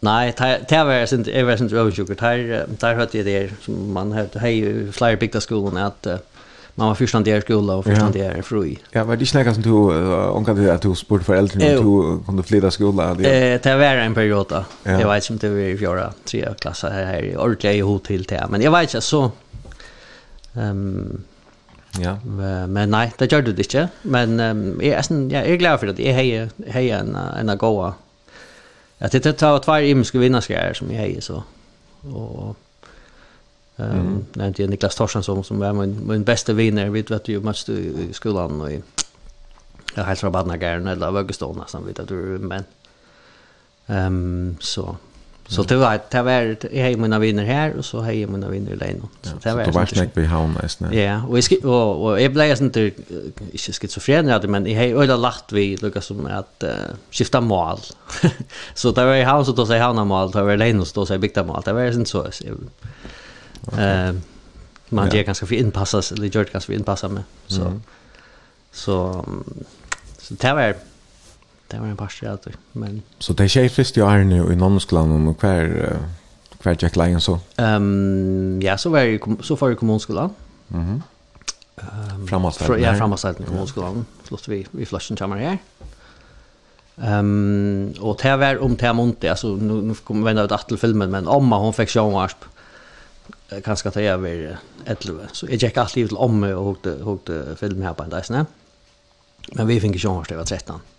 Nej, 0.00 0.34
det 0.68 0.84
var 0.84 1.14
inte 1.14 1.30
jag 1.30 1.44
var 1.44 1.56
sent 1.56 1.72
översjukt. 1.72 2.20
Där 2.20 2.66
där 2.80 2.94
hade 2.94 3.22
det 3.22 3.22
där 3.22 3.50
som 3.62 3.92
man 3.92 4.12
hade 4.12 4.38
hej 4.38 4.92
flyer 4.92 5.16
bigda 5.16 5.40
skolan 5.40 5.76
att 5.76 6.06
man 6.74 6.88
var 6.88 6.94
första 6.94 7.20
där 7.20 7.40
skola 7.40 7.76
och 7.76 7.84
första 7.84 8.08
där 8.10 8.42
fri. 8.42 8.78
Ja, 8.90 9.04
var 9.04 9.16
det 9.16 9.26
snackas 9.26 9.54
som 9.54 9.62
du 9.62 9.70
onka 10.30 10.54
det 10.54 10.74
att 10.74 10.82
du 10.82 10.94
sport 10.94 11.22
för 11.22 11.34
äldre 11.34 11.74
du 11.74 12.20
kunde 12.26 12.42
flytta 12.42 12.70
skola 12.70 13.14
där. 13.14 13.52
Eh, 13.52 13.60
det 13.62 13.76
var 13.76 13.84
en 13.84 14.14
period 14.14 14.46
då. 14.48 14.64
Jag 14.82 15.08
vet 15.12 15.30
inte 15.30 15.48
om 15.48 15.54
det 15.54 15.60
var 15.60 15.68
i 15.68 15.78
fjärde 15.78 16.12
tredje 16.24 16.54
klass 16.54 16.82
här 16.82 17.22
i 17.22 17.36
ordliga 17.36 17.72
i 17.72 17.80
hotell 17.80 18.22
där, 18.22 18.46
men 18.50 18.60
jag 18.62 18.72
vet 18.72 18.82
inte 18.82 19.00
så 19.00 19.30
ehm 20.54 21.22
Ja. 22.00 22.18
Men 22.66 22.90
nej, 22.90 23.12
det 23.18 23.32
gjorde 23.32 23.52
det 23.52 23.62
inte. 23.62 23.88
Men 24.02 24.40
um, 24.40 24.80
jag 24.82 24.98
är 24.98 25.02
sen 25.02 25.30
jag 25.30 25.46
är 25.46 25.56
glad 25.56 25.80
för 25.80 25.86
att 25.86 25.98
jag 25.98 26.14
har 26.14 26.80
en, 26.80 27.16
en 27.16 27.48
en 27.48 27.58
goa. 27.58 27.94
Att 28.98 29.12
det 29.12 29.32
tar 29.32 29.58
två 29.58 29.78
imska 29.78 30.18
vinnarskär 30.18 30.74
som 30.74 30.92
jag 30.92 31.00
har. 31.00 31.20
så. 31.20 31.42
Och 32.12 32.56
ehm 33.76 33.90
um, 33.90 34.00
mm. 34.00 34.24
nämnde 34.32 34.62
jag 34.62 34.70
Niklas 34.70 34.96
Torstensson 34.96 35.44
som 35.44 35.58
var 35.58 35.72
min 35.72 36.06
min 36.08 36.24
bästa 36.24 36.52
vinnare 36.52 36.90
vet 36.90 37.10
vet 37.10 37.24
du 37.24 37.40
match 37.40 37.68
i 37.68 38.12
skolan 38.12 38.60
och 38.60 38.70
i 38.70 38.82
jag 39.94 40.04
hälsar 40.04 40.30
bara 40.30 40.44
när 40.44 40.56
gärna 40.56 40.92
eller 40.92 41.10
Vögestål 41.10 41.56
nästan 41.56 41.86
vet 41.86 41.98
att 41.98 42.08
du 42.08 42.14
men 42.14 42.64
ehm 43.86 44.06
um, 44.06 44.56
så 44.60 44.96
Så 45.48 45.62
det 45.62 45.76
var 45.76 46.00
det 46.10 46.22
var 46.22 46.56
jag 46.72 46.84
hade 46.84 46.96
mina 46.96 47.18
vänner 47.18 47.44
här 47.44 47.74
och 47.78 47.84
så 47.84 48.00
hade 48.00 48.14
jag 48.14 48.30
mina 48.30 48.48
vänner 48.48 48.70
i 48.70 48.90
inne. 48.90 49.02
Så 49.22 49.30
det 49.42 49.54
var 49.54 49.64
det 49.64 49.70
var 49.70 49.86
snack 49.86 50.08
vid 50.14 50.26
havn 50.26 50.58
nästan. 50.62 50.92
Ja, 50.92 51.22
och 51.28 51.38
jag 51.38 51.64
och 51.64 52.04
och 52.04 52.20
jag 52.20 52.32
blev 52.32 52.54
sånt 52.54 52.74
där 52.74 52.86
inte 52.86 53.72
schizofren 53.72 54.28
hade 54.28 54.48
men 54.48 54.66
jag 54.66 54.80
hade 54.80 54.94
öla 54.94 55.16
lagt 55.16 55.52
vi 55.52 55.76
lucka 55.76 56.00
som 56.00 56.26
att 56.26 56.64
skifta 57.10 57.40
mål. 57.40 57.78
Så 58.74 58.90
det 58.90 59.04
var 59.04 59.14
i 59.14 59.22
havn 59.22 59.44
så 59.44 59.52
då 59.52 59.66
säger 59.66 59.82
han 59.82 60.06
mål, 60.06 60.30
det 60.30 60.42
var 60.42 60.56
där 60.56 60.80
och 60.80 60.86
då 60.94 61.06
säger 61.06 61.18
bigta 61.18 61.44
mål. 61.44 61.62
Det 61.64 61.72
var 61.72 61.92
sånt 61.92 62.08
så. 62.08 62.26
Eh 63.78 64.12
man 64.88 65.08
det 65.08 65.22
ganska 65.22 65.46
för 65.46 65.54
inpassas 65.54 66.12
eller 66.12 66.26
gjort 66.26 66.52
ganska 66.52 66.66
för 66.66 66.78
inpassa 66.78 67.08
med. 67.08 67.22
Så 67.46 67.80
så 68.72 69.24
så 70.18 70.34
det 70.34 70.54
var 70.54 70.74
det 71.70 71.80
var 71.80 71.86
en 71.86 71.96
par 71.96 72.12
av 72.28 72.38
det. 72.44 72.54
Men... 72.72 73.02
Så 73.18 73.32
det 73.32 73.56
är 73.56 73.68
først 73.68 73.96
i 73.96 74.02
årene 74.02 74.52
i 74.52 74.56
Nonneskolan, 74.56 75.28
og 75.28 75.36
hver, 75.40 75.98
hver 76.62 76.76
Jack 76.82 76.96
Lion 76.96 77.20
så? 77.20 77.38
Um, 77.58 78.60
ja, 78.62 78.76
så, 78.76 78.90
var 78.90 78.98
jeg, 78.98 79.20
så 79.42 79.54
var 79.54 79.68
jeg 79.68 79.76
i 79.76 79.78
kommunskolan. 79.78 80.30
Mm 80.68 80.84
-hmm. 80.84 81.02
um, 82.14 82.28
Framastelten? 82.28 82.80
Ja, 82.80 82.94
framastelten 82.94 83.44
i 83.44 83.48
kommunskolan. 83.48 84.06
Flott 84.24 84.48
vi, 84.48 84.66
vi 84.72 84.84
flashen 84.84 85.16
kommer 85.16 85.36
her. 85.36 85.56
Um, 86.96 87.94
og 88.00 88.18
det 88.22 88.38
var 88.38 88.58
om 88.58 88.76
det 88.76 88.96
måned, 88.96 89.24
altså, 89.24 89.56
nu, 89.56 89.80
nu 89.80 89.94
kommer 89.94 90.22
vi 90.22 90.28
vende 90.28 90.44
ut 90.44 90.64
til 90.68 90.78
filmen, 90.78 91.10
men 91.10 91.24
fick 91.24 91.58
hun 91.58 91.72
fikk 91.72 91.88
sjånvarsp 91.88 92.44
kanskje 93.64 93.90
ta 93.90 94.14
over 94.14 94.58
11. 94.86 95.28
Så 95.32 95.46
jeg 95.46 95.58
gikk 95.58 95.76
alltid 95.76 96.08
til 96.08 96.16
Amma 96.20 96.54
og 96.54 96.64
hukte, 96.64 96.96
hukte 97.02 97.56
film 97.56 97.82
her 97.82 97.92
på 97.92 98.02
en 98.02 98.10
dag, 98.10 98.46
Men 99.54 99.68
vi 99.68 99.80
fikk 99.80 99.98
sjånvarsp, 99.98 100.28
det 100.28 100.36
var 100.36 100.44
13. 100.44 100.95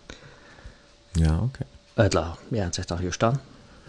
Ja, 1.20 1.36
ok. 1.44 1.62
Eller, 1.98 2.38
jeg 2.52 2.64
har 2.64 2.74
sett 2.76 2.94
han 2.94 3.02
Hjørstan. 3.02 3.40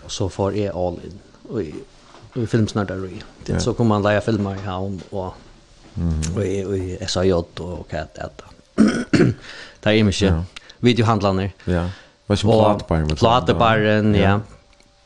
Og 0.04 0.12
så 0.12 0.28
får 0.32 0.56
jeg 0.56 0.72
all 0.76 0.98
in. 1.04 1.18
Og 1.48 1.62
i, 1.62 1.72
og 2.34 2.42
i 2.42 2.46
filmsnart 2.46 2.90
er 2.90 3.02
det. 3.02 3.22
Ja. 3.48 3.58
Så 3.60 3.72
kommer 3.76 3.98
man 3.98 4.06
leie 4.06 4.20
filmer 4.24 4.56
i 4.56 4.64
havn 4.64 5.00
og, 5.12 5.34
mm 5.94 6.10
-hmm. 6.10 6.36
og, 6.36 6.46
i, 6.46 6.64
og 6.64 6.78
i 6.78 7.06
SAJ 7.06 7.32
og 7.32 7.86
hva 7.90 8.04
det 8.14 8.22
er. 8.24 8.30
det 9.84 9.98
er 9.98 10.04
mye. 10.04 10.26
Ja. 10.26 10.42
Videohandlander. 10.80 11.48
Ja. 11.66 11.88
Hva 12.26 12.32
er 12.32 12.36
som 12.36 12.50
platebaren? 12.50 13.16
Platebaren, 13.16 14.14
ja. 14.14 14.20
ja. 14.20 14.38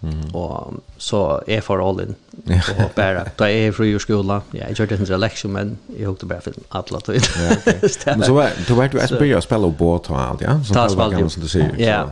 Mm. 0.03 0.35
Og 0.35 0.83
så 0.99 1.41
er 1.47 1.61
for 1.63 1.79
all 1.79 2.01
in. 2.03 2.17
Og 2.83 2.91
bare, 2.97 3.25
da 3.39 3.47
jeg 3.47 3.75
fri 3.77 3.93
ur 3.95 4.03
skola, 4.03 4.41
ja, 4.55 4.67
jeg 4.67 4.81
kjørte 4.81 4.99
en 4.99 5.21
leksjon, 5.23 5.53
men 5.55 5.77
jeg 5.95 6.09
hukte 6.11 6.27
bare 6.27 6.43
film 6.43 6.65
alle 6.75 7.03
tøyt. 7.07 7.29
Men 8.19 8.25
så 8.27 8.35
var 8.35 8.57
du 8.67 8.75
vært 8.75 8.97
du 8.97 8.99
et 9.03 9.15
byrja 9.15 9.39
å 9.39 9.45
spille 9.45 9.71
og 9.71 9.77
båt 9.79 10.11
og 10.11 10.19
alt, 10.19 10.43
ja? 10.43 10.57
Ta 10.73 10.89
spalte 10.91 11.23
jo. 11.23 11.31
Som 11.31 11.47
du 11.47 11.51
sier, 11.53 11.71
ja. 11.79 12.03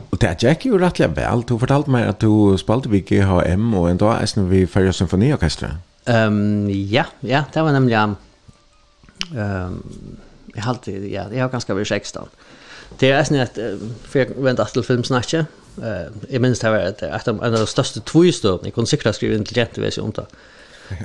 Og 0.00 0.16
det 0.22 0.32
gikk 0.40 0.66
jo 0.70 0.80
rettelig 0.80 1.10
vel. 1.16 1.44
Du 1.46 1.54
fortalte 1.60 1.92
meg 1.92 2.08
at 2.08 2.22
du 2.24 2.56
spalte 2.58 2.90
vi 2.90 3.02
GHM, 3.06 3.70
og 3.78 3.90
en 3.90 4.00
dag 4.00 4.24
er 4.24 4.48
vi 4.50 4.64
Færøy 4.66 4.94
symfoniorkester. 4.96 5.78
Um, 6.10 6.66
ja, 6.68 7.04
ja, 7.22 7.44
det 7.52 7.62
var 7.62 7.76
nemlig 7.76 7.98
um, 8.00 8.16
jeg, 10.54 10.64
alltid, 10.66 11.04
ja, 11.12 11.28
jeg 11.30 11.44
har 11.44 11.52
ganske 11.52 11.76
vært 11.76 11.92
16. 11.92 12.30
Det 12.98 13.10
er 13.10 13.20
nesten 13.20 13.38
at, 13.38 13.58
for 14.08 14.22
jeg 14.22 14.34
venter 14.34 14.72
til 14.72 14.82
filmsnakket, 14.86 15.59
Eh, 15.82 16.12
jag 16.28 16.42
minns 16.42 16.58
det 16.58 16.70
var 16.70 16.78
ett 16.78 17.02
att 17.02 17.28
en 17.28 17.40
av 17.40 17.52
de 17.52 17.66
största 17.66 18.00
tvåstövna 18.00 18.60
jag 18.64 18.74
kunde 18.74 18.90
säkert 18.90 19.14
skriva 19.14 19.34
intelligent 19.34 19.78
vis 19.78 19.98
om 19.98 20.12
det. 20.12 20.26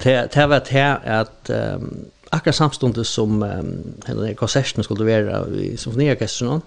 Det 0.03 0.31
det 0.33 0.47
var 0.47 0.61
det 0.71 0.99
att 1.05 1.49
um, 1.49 2.05
akkurat 2.29 2.55
samstundes 2.55 3.09
som 3.09 3.43
um, 3.43 4.35
konserten 4.35 4.83
skulle 4.83 5.03
vara 5.03 5.47
i 5.47 5.77
symfoniorkestern 5.77 6.61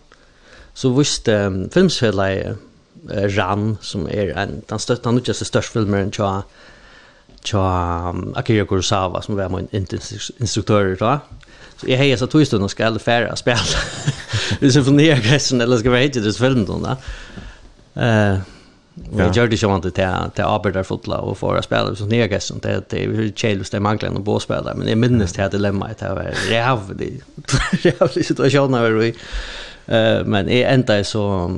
så 0.74 0.90
visste 0.90 1.34
um, 1.34 1.70
filmsfällare 1.70 2.56
uh, 3.14 3.28
Ran 3.28 3.76
som 3.80 4.06
är 4.06 4.28
en 4.28 4.62
den 4.66 4.78
största 4.78 5.10
nu 5.10 5.20
just 5.24 5.46
största 5.46 5.72
filmen 5.72 6.12
tja 6.12 6.42
tja 7.44 8.10
um, 8.14 8.32
Akira 8.36 8.66
Kurosawa 8.66 9.22
som 9.22 9.36
var 9.36 9.48
min 9.48 9.68
instruktör 10.38 10.96
då. 11.00 11.20
Så 11.76 11.90
jag 11.90 11.98
hejar 11.98 12.16
så 12.16 12.26
två 12.26 12.44
stunder 12.44 12.68
ska 12.68 12.86
alla 12.86 12.98
färra 12.98 13.36
spela. 13.36 13.60
Det 14.60 14.66
är 14.66 14.70
symfoniorkestern 14.70 15.60
eller 15.60 15.78
ska 15.78 15.90
vi 15.90 16.00
hitta 16.00 16.20
det 16.20 16.32
film 16.32 16.64
då. 16.64 16.96
Eh 17.98 18.38
Vi 18.98 19.22
gjør 19.22 19.46
det 19.46 19.52
ikke 19.52 19.74
inte 19.74 19.90
till 19.90 20.30
till 20.34 20.44
arbetar 20.44 20.82
fotla 20.82 21.18
och 21.20 21.38
for 21.38 21.58
å 21.58 21.94
som 21.94 22.08
nedgessen 22.08 22.60
til 22.60 22.68
at 22.68 22.90
det 22.90 23.04
er 23.04 23.32
kjelvis 23.36 23.70
det 23.70 23.82
manglar 23.82 24.10
någon 24.10 24.24
båspillere, 24.24 24.74
men 24.74 24.88
jeg 24.88 24.98
minnes 24.98 25.32
til 25.32 25.42
at 25.42 25.52
dilemmaet 25.52 25.96
til 26.00 26.08
å 26.08 26.14
være 26.14 26.34
rævlig, 26.50 27.20
rævlig 27.84 28.24
situasjoner 28.24 28.80
var 28.80 29.12
eh 29.88 30.26
men 30.26 30.48
är 30.48 30.66
ända 30.74 31.04
så 31.04 31.50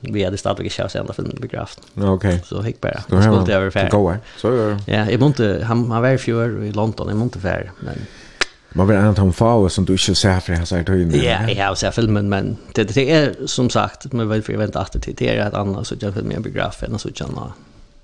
vi 0.00 0.24
hade 0.24 0.36
startat 0.36 0.64
inte 0.64 0.74
chans 0.74 0.96
ända 0.96 1.12
för 1.12 1.22
den 1.22 1.38
begravt. 1.40 1.80
Okej. 1.96 2.42
Så 2.44 2.62
gick 2.66 2.80
bara. 2.80 3.02
Så 3.08 3.22
skulle 3.22 3.46
det 3.46 3.58
vara 3.58 3.70
färdigt. 3.70 3.92
Så 4.36 4.50
går. 4.50 4.56
det. 4.86 4.92
ja, 4.92 5.10
jag 5.10 5.20
måste 5.20 5.64
han 5.64 5.90
han 5.90 6.02
var 6.02 6.08
i 6.08 6.18
fjör 6.18 6.64
i 6.64 6.72
London, 6.72 7.08
jag 7.08 7.16
måste 7.16 7.38
färd, 7.38 7.70
men 7.80 8.06
Man 8.76 8.88
vill 8.88 8.96
inte 8.96 9.20
ha 9.20 9.26
en 9.26 9.32
fara 9.32 9.68
som 9.68 9.84
du 9.84 9.92
inte 9.92 10.14
ser 10.14 10.40
för 10.40 10.52
hans 10.52 10.72
här 10.72 10.84
tiden. 10.84 11.22
Ja, 11.22 11.50
jag 11.50 11.66
har 11.66 11.74
sett 11.74 11.94
filmen, 11.94 12.28
men 12.28 12.56
det, 12.72 12.84
det 12.94 13.10
är 13.10 13.46
som 13.46 13.70
sagt, 13.70 14.12
man 14.12 14.28
vill 14.28 14.42
förvänta 14.42 14.80
att 14.80 14.96
det 15.16 15.22
är 15.22 15.46
ett 15.46 15.54
annat 15.54 15.86
så 15.86 15.94
jag 16.00 16.14
filmen 16.14 16.32
i 16.32 16.34
en 16.34 16.42
biograf 16.42 16.82
än 16.82 16.98
så 16.98 17.08
jag. 17.14 17.52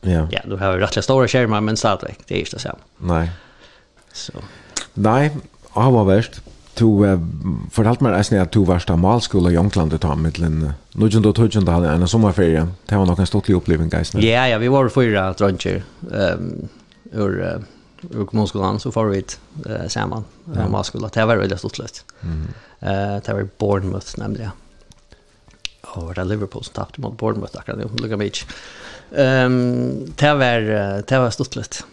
Ja. 0.01 0.29
Ja, 0.31 0.41
du 0.45 0.57
har 0.57 0.79
rätt 0.79 1.05
stora 1.05 1.29
skärmar, 1.29 1.61
men 1.61 1.77
stadigvæk, 1.77 2.19
det 2.27 2.35
är 2.35 2.39
inte 2.39 2.59
så. 2.59 2.79
Nej. 2.99 3.31
Så. 4.13 4.33
Nej, 4.95 5.31
av 5.73 5.93
var 5.93 6.05
värst. 6.05 6.41
Du 6.75 6.87
uh, 6.87 7.19
fortalte 7.73 8.05
meg 8.05 8.15
eisen 8.17 8.39
at 8.41 8.53
du 8.55 8.63
varst 8.65 8.91
av 8.91 8.99
malskole 8.99 9.51
i 9.51 9.55
Jonkland 9.55 9.93
ut 9.93 10.05
av 10.05 10.23
til 10.33 10.47
en 10.47 10.61
nødgjent 10.95 11.27
og 11.27 11.35
tødgjent 11.37 11.69
hadde 11.69 11.91
en 11.93 12.09
sommerferie. 12.09 12.63
Det 12.89 12.97
var 12.97 13.07
nok 13.07 13.19
en 13.21 13.29
stortlig 13.29 13.57
oppleving, 13.59 13.91
eisen. 13.95 14.23
Ja, 14.25 14.47
ja, 14.49 14.59
vi 14.59 14.71
var 14.73 14.89
fyra 14.89 15.33
dronjer, 15.37 15.83
um, 16.01 16.69
ur 17.13 17.37
uh, 17.43 17.61
ur 18.11 18.27
kommunskolan 18.27 18.81
så 18.81 18.93
får 18.93 19.05
vi 19.05 19.19
ett 19.19 19.41
eh, 19.67 19.89
samman 19.89 20.25
ja. 20.55 20.65
om 20.65 20.85
skola. 20.85 21.11
Det 21.13 21.25
var 21.25 21.37
väldigt 21.37 21.79
lätt. 21.79 22.05
Mm. 22.21 22.49
Eh, 22.81 23.23
det 23.23 23.33
var 23.33 23.49
Bournemouth 23.59 24.19
nämligen. 24.19 24.51
Och 25.81 26.03
var 26.03 26.15
det 26.15 26.25
Liverpool 26.25 26.65
som 26.65 26.75
tappade 26.75 27.03
mot 27.03 27.19
Bournemouth 27.19 27.59
akkurat 27.59 27.79
nu, 27.79 27.89
Luka 28.03 28.17
Beach. 28.17 28.45
Um, 29.11 30.13
det 30.17 30.35
var, 30.35 30.61
det 31.03 31.19
var 31.19 31.31
stortligt. 31.31 31.85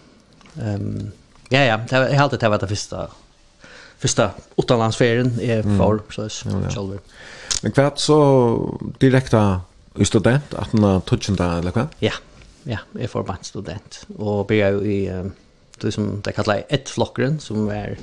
Um, 0.53 1.11
ja, 1.49 1.59
ja, 1.59 1.77
det 1.89 1.99
var, 1.99 2.07
jag 2.07 2.15
hade 2.15 2.37
det 2.37 2.49
var 2.49 2.59
det 2.59 2.67
första 2.67 3.07
första 3.97 4.31
utanlandsferien 4.57 5.39
är 5.41 5.61
för 5.61 5.69
mm. 5.69 6.03
så 6.09 6.21
är 6.21 6.29
själva. 6.69 6.97
Men 7.63 7.71
kvart 7.71 7.99
så 7.99 8.79
direkta 8.97 9.61
student 10.03 10.53
att 10.53 10.73
när 10.73 10.99
touchen 10.99 11.35
där 11.35 11.59
eller 11.59 11.71
vad? 11.71 11.87
Ja. 11.99 12.11
Ja, 12.63 12.77
jag 12.91 13.09
får 13.09 13.23
bara 13.23 13.37
student 13.41 14.05
och 14.17 14.45
börjar 14.45 14.85
i 14.85 15.09
um, 15.09 15.31
det 15.81 15.93
som 15.93 16.21
det 16.21 16.33
kallar 16.35 16.63
ett 16.69 16.89
flockren 16.89 17.39
som 17.39 17.69
är 17.69 17.97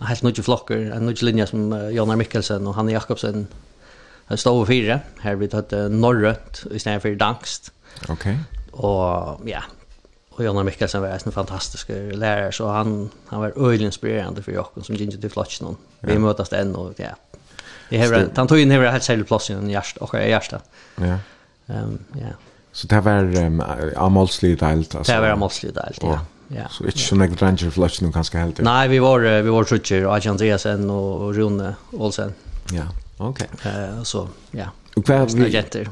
en 0.00 0.06
helt 0.06 0.22
nudge 0.22 0.42
flocker, 0.42 0.90
en 0.94 1.06
nudge 1.06 1.22
linje 1.22 1.46
som 1.46 1.72
uh, 1.72 1.90
Jonar 1.90 2.16
Mikkelsen 2.16 2.66
och 2.66 2.74
Hanne 2.74 2.92
Jakobsen 2.92 3.46
stod 4.36 4.54
over 4.54 4.66
fyra. 4.66 5.00
Her 5.20 5.36
vi 5.36 5.48
tatt 5.48 5.72
norrønt 5.90 6.64
i 6.70 6.78
stedet 6.78 7.02
for 7.02 7.14
dangst. 7.18 7.72
Ok. 8.08 8.26
Og 8.72 9.42
ja, 9.48 9.62
og 10.30 10.44
Jonar 10.44 10.64
Mikkelsen 10.64 11.02
var 11.02 11.18
en 11.18 11.32
fantastisk 11.32 11.90
lärare 11.90 12.52
så 12.52 12.68
han, 12.68 13.10
han 13.28 13.40
var 13.40 13.52
øyelig 13.56 13.90
inspirerende 13.90 14.42
for 14.42 14.54
Jakob 14.54 14.84
som 14.86 14.96
gikk 14.96 15.20
til 15.20 15.30
flotsen. 15.30 15.76
Vi 16.00 16.14
ja. 16.16 16.18
møtes 16.18 16.52
enn, 16.56 16.76
og 16.76 16.94
ja. 16.98 17.12
Jeg 17.90 18.04
hever, 18.04 18.28
han 18.36 18.48
tog 18.48 18.60
inn 18.62 18.70
hever 18.70 18.92
helt 18.94 19.04
særlig 19.04 19.26
plass 19.26 19.50
i 19.50 19.54
hjärsta, 19.54 20.00
och 20.00 20.14
i 20.14 20.28
hjärsta. 20.28 20.60
Ja. 21.00 21.18
Um, 21.66 21.98
ja. 22.14 22.34
Så 22.72 22.86
det 22.86 23.04
var 23.04 23.22
um, 23.22 23.62
amolslig 23.96 24.60
delt? 24.60 24.94
Altså. 24.94 25.12
Det 25.12 25.20
var 25.20 25.34
amolslig 25.34 25.74
delt, 25.74 26.02
ja. 26.02 26.08
Og 26.08 26.18
Ja. 26.54 26.68
Så 26.70 26.84
ikke 26.84 26.98
så 26.98 27.14
några 27.14 27.34
dranger 27.34 27.70
flash 27.70 28.02
nu 28.02 28.10
kanskje 28.12 28.38
helt. 28.38 28.58
Nej, 28.58 28.88
vi 28.88 28.98
var 28.98 29.20
vi 29.42 29.50
var 29.50 29.64
Trutcher 29.64 30.06
och 30.06 30.26
Andreasen 30.26 30.90
och 30.90 31.34
Rune 31.34 31.74
Olsen. 31.92 32.34
Ja. 32.72 32.84
ok. 33.18 33.40
Eh 33.40 34.02
så 34.02 34.28
ja. 34.50 34.64
Och 34.96 35.08
vad 35.08 35.32
vi 35.32 35.48
jätter. 35.50 35.88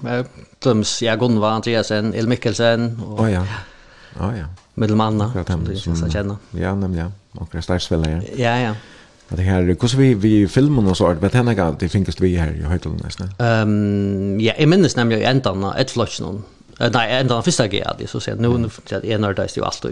Tums 0.61 1.03
ja, 1.03 1.17
Gunva 1.17 1.51
Andreasen, 1.51 2.15
El 2.15 2.29
Mikkelsen 2.29 3.01
Å 3.07 3.13
och 3.13 3.21
å 3.21 3.29
ja. 3.29 4.45
Middelmanna 4.75 5.25
Akkurat 5.25 5.49
som 5.49 5.63
Ja 5.67 5.71
ja. 5.71 5.75
Medelmanna. 5.75 6.05
Jag 6.05 6.13
känner. 6.13 6.37
Ja, 6.51 6.75
nämligen. 6.75 7.13
Och 7.33 7.53
Kristarsvällen. 7.53 8.23
Ja 8.37 8.59
ja. 8.59 8.75
Det 9.29 9.43
här, 9.43 9.63
hur 9.63 9.97
vi 9.97 10.15
vi 10.15 10.49
filmen 10.49 10.87
och 10.87 10.97
så 10.97 11.07
att 11.07 11.23
vet 11.23 11.35
henne 11.35 11.63
att 11.63 11.81
det 11.81 11.89
finns 11.89 12.21
vi 12.21 12.37
här 12.37 12.53
i 12.53 12.63
höjden 12.63 13.01
nästan. 13.05 13.31
Ehm 13.39 14.41
ja, 14.41 14.53
jag 14.59 14.69
minns 14.69 14.97
nämligen 14.97 15.23
ändan 15.23 15.65
ett 15.65 15.91
flash 15.91 16.23
någon. 16.23 16.45
Nej, 16.93 17.21
ändan 17.21 17.43
första 17.43 17.67
grejen 17.67 17.87
så 18.07 18.21
sen 18.21 18.39
nu 18.39 18.49
när 18.49 18.69
att 18.97 19.05
en 19.05 19.21
när 19.21 19.41
är 19.41 19.49
ju 19.57 19.65
allt 19.65 19.85
och 19.85 19.91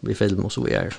vi 0.00 0.14
film 0.14 0.44
och 0.44 0.52
så 0.52 0.64
vidare. 0.64 0.90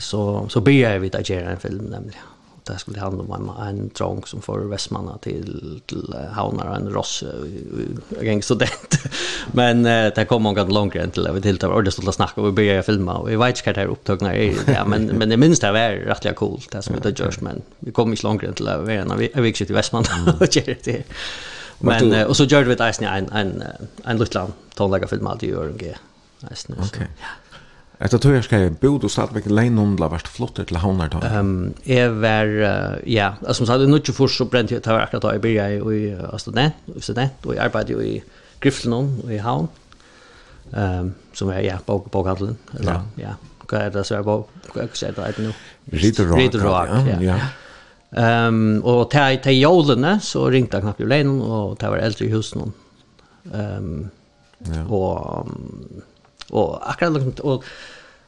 Så 0.00 0.48
så 0.48 0.60
började 0.60 0.98
vi 0.98 1.16
att 1.16 1.28
göra 1.28 1.50
en 1.50 1.60
film 1.60 1.84
nämligen. 1.84 2.22
Och 2.54 2.60
det 2.64 2.78
skulle 2.78 3.00
handla 3.00 3.22
om 3.22 3.56
en, 3.58 3.68
en 3.68 3.90
drunk 3.98 4.26
som 4.26 4.42
får 4.42 4.58
Västmanna 4.58 5.18
till, 5.18 5.80
till 5.86 6.14
Havnar 6.32 6.74
en 6.76 6.90
ross 6.90 7.24
en 8.18 8.26
gäng 8.26 8.42
student. 8.42 8.98
Men 9.52 9.86
eh, 9.86 10.12
det 10.14 10.24
kom 10.24 10.42
många 10.42 10.64
långt 10.64 10.96
än 10.96 11.10
till 11.10 11.28
vi 11.34 11.40
tilltar 11.40 11.68
och 11.68 11.84
det 11.84 11.90
stod 11.90 12.08
att 12.08 12.14
snacka 12.14 12.40
och 12.40 12.46
vi 12.46 12.52
började 12.52 12.82
filma 12.82 13.14
och 13.14 13.30
vi 13.30 13.36
vet 13.36 13.48
inte 13.48 13.62
vad 13.66 13.74
det 13.74 13.80
här 13.80 13.88
upptagna 13.88 14.34
är. 14.34 14.54
Ja, 14.66 14.84
men, 14.84 15.06
men 15.06 15.28
det 15.28 15.36
minns 15.36 15.60
det 15.60 15.72
var 15.72 15.90
rätt 15.90 16.36
coolt 16.36 16.70
det 16.70 16.82
som 16.82 16.96
det 17.02 17.18
görs 17.18 17.40
men 17.40 17.62
vi 17.78 17.92
kom 17.92 18.10
inte 18.10 18.26
långt 18.26 18.42
än 18.42 18.54
till 18.54 18.68
att 18.68 18.88
vi 18.88 18.94
är 18.94 19.40
vi 19.40 19.48
gick 19.48 19.56
till 19.56 19.74
Västmanna 19.74 20.08
och 20.40 20.56
gjorde 20.56 20.76
det. 20.84 21.02
Men 21.78 22.12
eh, 22.12 22.26
och 22.26 22.36
så 22.36 22.44
gjorde 22.44 22.64
vi 22.64 22.72
ett 22.72 23.00
en 23.00 23.06
en 23.06 23.32
en, 23.32 23.62
en 24.04 24.18
liten 24.18 24.52
tonläggarfilm 24.74 25.26
alltid 25.26 25.48
gör 25.48 25.64
en 25.64 25.76
Okej. 26.78 26.86
Okay. 26.96 27.06
Ja. 27.20 27.43
Etter 28.04 28.20
tog 28.20 28.34
jeg 28.34 28.44
skrev 28.44 28.74
bod 28.82 29.04
og 29.06 29.10
stadigvæk 29.12 29.46
leien 29.48 29.78
om 29.80 29.94
la 29.96 30.10
vært 30.12 30.26
flott 30.28 30.58
til 30.60 30.76
havner 30.76 31.08
da? 31.08 31.22
Um, 31.38 31.72
jeg 31.88 32.10
var, 32.20 32.50
uh, 32.52 32.98
ja, 33.08 33.30
altså, 33.40 33.62
som 33.62 33.70
sagt, 33.70 33.86
nå 33.88 34.00
ikke 34.02 34.12
først 34.12 34.42
så 34.42 34.46
brent 34.50 34.74
jeg, 34.74 34.82
det 34.84 34.92
akkurat 34.92 35.24
da 35.24 35.32
jeg 35.32 35.40
begynte 35.40 35.94
i 35.96 36.02
uh, 36.12 36.34
student, 36.42 36.76
student, 37.00 37.48
og 37.48 37.54
jeg 37.54 37.64
arbeidde 37.64 37.96
jo 37.96 38.04
i 38.04 38.18
Griflenon 38.60 39.08
og 39.24 39.32
i 39.32 39.40
Havn, 39.40 39.70
um, 40.74 41.08
som 41.32 41.54
er, 41.54 41.62
ja, 41.64 41.78
bok, 41.86 42.10
bokhandelen, 42.12 42.58
eller, 42.76 43.08
ja, 43.16 43.30
ja. 43.30 43.64
hva 43.70 43.82
er 43.86 43.96
det 43.96 44.04
så 44.04 44.18
er 44.18 44.28
bok, 44.28 44.52
hva 44.74 44.84
er 44.84 45.38
det 45.38 45.48
nå? 45.48 45.56
Ridderroak, 45.94 46.94
ja, 47.08 47.18
ja. 47.24 47.40
Um, 48.14 48.82
og 48.86 49.08
til, 49.10 49.40
til 49.42 49.58
jolene 49.58 50.18
så 50.22 50.44
ringte 50.52 50.76
jeg 50.76 50.84
knapt 50.84 51.00
jo 51.00 51.08
leien, 51.08 51.32
og 51.40 51.78
det 51.80 51.88
var 51.88 52.04
eldre 52.04 52.28
i 52.28 52.32
husen, 52.36 52.68
um, 53.48 53.90
ja. 54.68 54.84
og, 54.84 55.48
um, 55.48 56.04
og 56.52 56.76
akkurat, 56.92 57.16
og, 57.40 57.48
og 57.48 57.64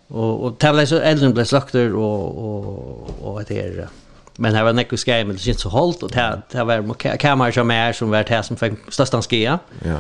Og 0.09 0.43
och 0.43 0.59
tävla 0.59 0.87
så 0.87 0.99
äldre 0.99 1.33
blev 1.33 1.45
slakter 1.45 1.95
och 1.95 2.39
och 2.45 3.11
och 3.21 3.35
vad 3.35 3.51
heter? 3.51 3.89
Men 4.37 4.55
här 4.55 4.65
var 4.65 4.73
Nico 4.73 4.97
skei, 4.97 5.25
men 5.25 5.37
det 5.37 5.43
syns 5.43 5.61
så 5.61 5.69
halt 5.69 6.03
och 6.03 6.11
det 6.11 6.43
det 6.53 6.65
var 6.65 7.17
kameror 7.17 7.51
som 7.51 7.71
är 7.71 7.93
som 7.93 8.11
var 8.11 8.25
här 8.29 8.43
som 8.43 8.57
fick 8.57 8.73
största 8.89 9.23
skia. 9.23 9.59
Ja. 9.85 9.99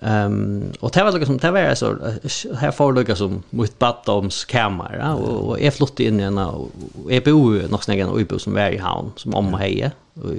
Ehm 0.00 0.72
och 0.80 0.90
det 0.90 1.04
var 1.04 1.12
liksom 1.12 1.38
det 1.38 1.50
var 1.50 1.74
så 1.74 1.96
här 2.54 2.70
får 2.70 2.92
det 2.92 3.16
som 3.16 3.42
mot 3.50 3.78
Battoms 3.78 4.44
kamera 4.44 5.14
och 5.14 5.48
och 5.48 5.60
är 5.60 5.70
flott 5.70 6.00
in 6.00 6.20
i 6.20 6.22
en 6.22 6.38
och 6.38 6.70
är 7.10 7.20
bo 7.20 7.50
någonstans 7.50 7.98
en 7.98 8.20
ubo 8.20 8.38
som 8.38 8.54
var 8.54 8.70
i 8.70 8.78
havn, 8.78 9.12
som 9.16 9.34
om 9.34 9.54
heje 9.54 9.92
och 10.14 10.32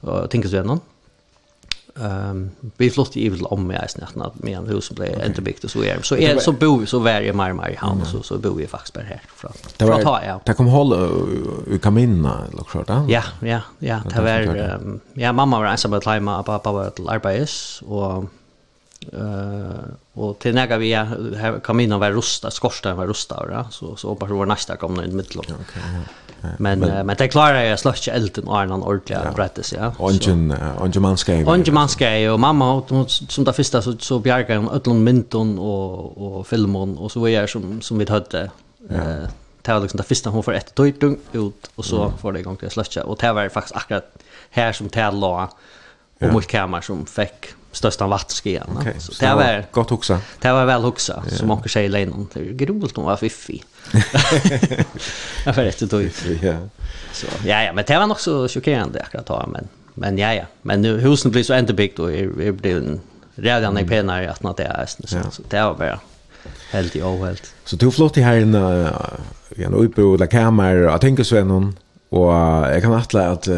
och 0.00 0.30
tänker 0.30 0.48
så 0.48 0.62
någon. 0.62 0.80
Ehm 2.00 2.50
vi 2.76 2.90
flott 2.90 3.16
i 3.16 3.30
till 3.30 3.46
om 3.46 3.66
mig 3.66 3.88
snart 3.88 4.14
när 4.14 4.30
med 4.34 4.58
en 4.58 4.66
hus 4.66 4.90
blev 4.90 5.12
okay. 5.12 5.26
inte 5.26 5.42
byggt 5.42 5.64
och 5.64 5.70
så 5.70 5.84
är 5.84 6.02
så 6.02 6.16
är 6.16 6.38
så 6.38 6.52
bor 6.52 6.78
vi 6.78 6.86
så 6.86 6.98
var 6.98 7.32
mer 7.32 7.52
mer 7.52 7.70
i 7.70 7.74
hamn 7.74 8.04
så 8.06 8.22
så 8.22 8.38
bor 8.38 8.54
vi 8.54 8.66
faktiskt 8.66 8.94
bara 8.94 9.04
här 9.04 9.22
från. 9.36 9.52
Det 9.76 9.84
var 9.84 10.02
ta 10.02 10.24
ja. 10.24 10.40
Det 10.44 10.54
kom 10.54 10.66
hålla 10.66 10.96
u 11.66 11.78
kaminna 11.82 12.46
eller 12.52 12.64
klart 12.64 12.86
där. 12.86 13.04
Ja, 13.08 13.22
ja, 13.40 13.60
ja, 13.78 14.00
det 14.08 14.14
det 14.14 14.22
var 14.22 14.74
um, 14.74 15.00
ja 15.12 15.32
mamma 15.32 15.58
var 15.58 15.66
ensam 15.66 15.92
att 15.92 16.06
lima 16.06 16.42
pappa 16.42 16.72
var 16.72 16.90
till 16.90 17.08
arbetes 17.08 17.82
och 17.82 18.24
eh 19.12 19.84
Och 20.14 20.38
till 20.38 20.54
när 20.54 20.78
vi 20.78 20.94
här 20.94 21.60
kaminen 21.64 22.00
var 22.00 22.10
rosta, 22.10 22.50
skorstenen 22.50 22.96
var 22.96 23.06
rusta, 23.06 23.46
ja? 23.50 23.66
så 23.70 23.96
så 23.96 24.08
hoppas 24.08 24.28
det 24.28 24.34
var 24.34 24.46
nästa 24.46 24.76
kom 24.76 25.00
in 25.00 25.20
i 25.20 25.34
lång. 25.34 25.44
Okay, 25.44 25.82
ja. 25.94 26.48
Men 26.58 26.78
men, 26.78 27.06
men 27.06 27.16
det 27.16 27.28
klarar 27.28 27.62
jag 27.62 27.78
slash 27.78 28.08
elden 28.08 28.44
och 28.44 28.60
annan 28.60 28.82
ordentlig 28.82 29.16
ja. 29.16 29.32
brättes 29.34 29.72
ja. 29.72 29.92
Ongen 29.98 30.54
ongen 30.80 31.02
manskej. 31.02 31.44
Ongen 31.46 31.74
manskej 31.74 32.30
och 32.30 32.40
mamma 32.40 32.82
hon 32.88 33.08
som 33.08 33.44
där 33.44 33.52
första 33.52 33.82
så 33.82 33.98
så 33.98 34.18
bjärgar 34.18 34.56
hon 34.56 34.68
öllon 34.68 35.04
mynton 35.04 35.58
och 35.58 36.38
och 36.38 36.46
filmon 36.46 36.98
och 36.98 37.12
så 37.12 37.26
är 37.26 37.40
jag 37.40 37.50
som 37.50 37.80
som 37.80 37.98
vi 37.98 38.10
hade 38.10 38.50
eh 38.90 38.96
ja. 38.96 39.28
Det 39.62 39.72
var 39.72 39.80
liksom 39.80 39.96
det 39.96 40.02
första 40.02 40.30
hon 40.30 40.42
får 40.42 40.54
ett 40.54 40.74
tojtung 40.74 41.18
ut 41.32 41.70
och 41.74 41.84
så 41.84 42.12
får 42.20 42.32
det 42.32 42.40
igång 42.40 42.56
till 42.56 42.70
slusha. 42.70 43.04
Och 43.04 43.18
det 43.20 43.32
var 43.32 43.48
faktiskt 43.48 43.76
akkurat 43.76 44.18
här 44.50 44.72
som 44.72 44.88
det 44.88 45.10
la 45.10 45.50
och 46.20 46.32
mot 46.32 46.46
kamer 46.46 46.80
som 46.80 47.06
fick 47.06 47.54
största 47.72 48.06
vattenskian. 48.06 48.76
Okay. 48.80 48.94
Så 48.98 49.12
det 49.20 49.34
var 49.34 49.64
gott 49.70 49.90
huxa. 49.90 50.18
Det 50.40 50.52
var 50.52 50.66
väl 50.66 50.82
huxa 50.82 51.22
yeah. 51.26 51.38
som 51.38 51.50
åker 51.50 51.68
säger 51.68 51.88
länen. 51.88 52.28
Det 52.34 52.40
är 52.40 52.52
grovt 52.52 52.96
nog 52.96 53.06
var 53.06 53.16
fiffi. 53.16 53.62
Jag 55.44 55.54
för 55.54 55.64
rätt 55.64 55.90
då. 55.90 56.02
Ja. 56.02 56.56
Så 57.12 57.26
ja 57.44 57.62
ja, 57.62 57.72
men 57.72 57.84
det 57.86 57.98
var 57.98 58.06
nog 58.06 58.20
så 58.20 58.48
chockerande 58.48 59.02
akkurat 59.02 59.26
då 59.26 59.44
men 59.52 59.68
men 59.94 60.18
ja 60.18 60.34
ja, 60.34 60.44
men 60.62 60.82
nu 60.82 61.00
husen 61.00 61.30
blir 61.30 61.42
så 61.42 61.58
inte 61.58 61.74
byggt 61.74 61.98
och 61.98 62.12
är 62.12 62.52
blir 62.52 62.76
en 62.76 63.00
redan 63.34 63.76
en 63.76 63.88
penare 63.88 64.30
att 64.30 64.42
något 64.42 64.56
det 64.56 64.64
är 64.64 64.86
så, 64.86 65.16
ja. 65.16 65.30
så 65.30 65.42
det 65.48 65.62
var 65.62 65.74
bara 65.74 66.00
helt 66.70 66.96
i 66.96 67.02
ohelt. 67.02 67.54
Så 67.64 67.76
du 67.76 67.90
flott 67.90 68.16
i 68.16 68.20
här 68.20 68.36
en 68.36 68.54
en 69.56 69.74
uppbrod 69.74 70.18
där 70.18 70.26
kameror. 70.26 70.90
Jag 70.90 71.00
tänker 71.00 71.24
så 71.24 71.44
någon 71.44 71.78
och 72.08 72.32
jag 72.32 72.82
kan 72.82 72.92
attla 72.92 73.30
att 73.30 73.48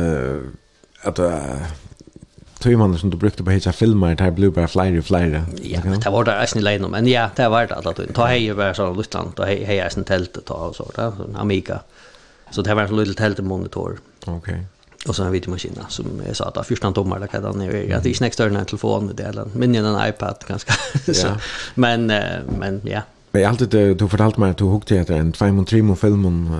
att, 1.02 1.18
att 1.18 1.40
timmar 2.64 2.96
som 2.98 3.10
du 3.10 3.16
brukte 3.16 3.44
på 3.44 3.50
hitta 3.50 3.72
filmer 3.72 4.14
där 4.14 4.30
blev 4.30 4.52
bara 4.52 4.66
og 4.98 5.04
flere. 5.04 5.44
Ja, 5.62 5.80
det 6.04 6.10
var 6.10 6.24
där 6.24 6.40
eisen 6.40 6.66
i 6.66 6.78
men 6.78 7.06
ja, 7.06 7.28
det 7.36 7.48
var 7.48 7.66
det 7.66 7.74
att 7.74 7.96
du 7.96 8.06
ta 8.06 8.26
hej 8.26 8.54
bara 8.54 8.74
så 8.74 8.94
lustland 8.94 9.32
då 9.36 9.44
hej 9.44 9.64
hej 9.64 9.90
sen 9.90 10.04
tält 10.04 10.38
ta 10.44 10.54
och 10.54 10.76
så 10.76 10.90
där 10.96 11.12
Amiga. 11.34 11.80
Så 12.50 12.62
det 12.62 12.74
var 12.74 12.82
en 12.82 12.96
liten 12.96 13.14
tält 13.14 13.38
monitor. 13.38 13.98
Okej. 14.26 14.66
Och 15.08 15.16
så 15.16 15.24
en 15.24 15.32
videomaskin 15.32 15.78
som 15.88 16.06
jag 16.26 16.36
sa 16.36 16.44
att 16.44 16.66
första 16.66 16.92
tommar 16.92 17.18
där 17.18 17.26
kan 17.26 17.58
det 17.58 17.66
är 17.66 17.70
det 17.70 17.94
är 17.94 18.06
inte 18.06 18.26
extern 18.26 18.56
en 18.56 18.66
telefon 18.66 19.06
med 19.06 19.16
delen, 19.16 19.50
men 19.54 19.74
en 19.74 20.08
iPad 20.08 20.36
ganska. 20.48 20.72
så, 21.12 21.28
men 21.74 22.06
men 22.58 22.80
ja. 22.84 23.00
Men 23.32 23.44
alltid 23.46 23.98
du 23.98 24.08
fortalte 24.08 24.40
meg 24.40 24.50
at 24.54 24.58
du 24.58 24.64
hukte 24.64 24.96
etter 24.96 25.16
en 25.18 25.32
2-3 25.34 25.94
filmen 25.94 26.50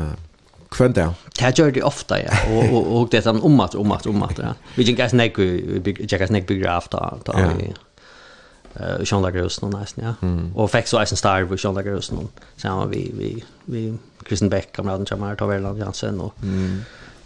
Kvönt 0.75 0.97
ja. 0.97 1.15
Det 1.39 1.59
gör 1.59 1.71
det 1.71 1.83
ofta 1.83 2.23
ja. 2.23 2.31
Och 2.51 2.65
och 2.65 3.01
och 3.01 3.09
det 3.11 3.27
är 3.27 3.45
om 3.45 3.61
att 3.61 3.75
om 3.75 3.93
att 3.93 4.07
om 4.07 4.23
att 4.23 4.39
ja. 4.39 4.55
Vi 4.75 4.83
gick 4.83 4.97
gas 4.97 5.13
neck 5.13 5.39
vi 5.39 5.83
gick 5.85 6.11
gas 6.11 6.31
neck 6.31 6.47
bygga 6.47 6.77
efter 6.79 7.19
då. 7.25 7.33
vi. 7.59 7.75
Eh 8.75 9.05
Sean 9.05 9.23
Lagros 9.23 9.63
någon 9.63 9.81
nästan 9.81 10.05
ja. 10.05 10.29
Och 10.55 10.71
fick 10.71 10.87
så 10.87 11.01
Eisen 11.01 11.17
star 11.17 11.43
vi 11.43 11.59
Sean 11.59 11.75
Lagros 11.75 12.13
någon. 12.13 12.29
Så 12.57 12.87
vi 12.91 13.13
vi 13.19 13.45
vi 13.65 13.99
Kristen 14.25 14.49
Beck 14.49 14.73
kamraten 14.73 15.07
som 15.07 15.23
har 15.23 15.35
tagit 15.35 15.57
Erland 15.57 15.79
Jansen 15.79 16.21
och 16.21 16.35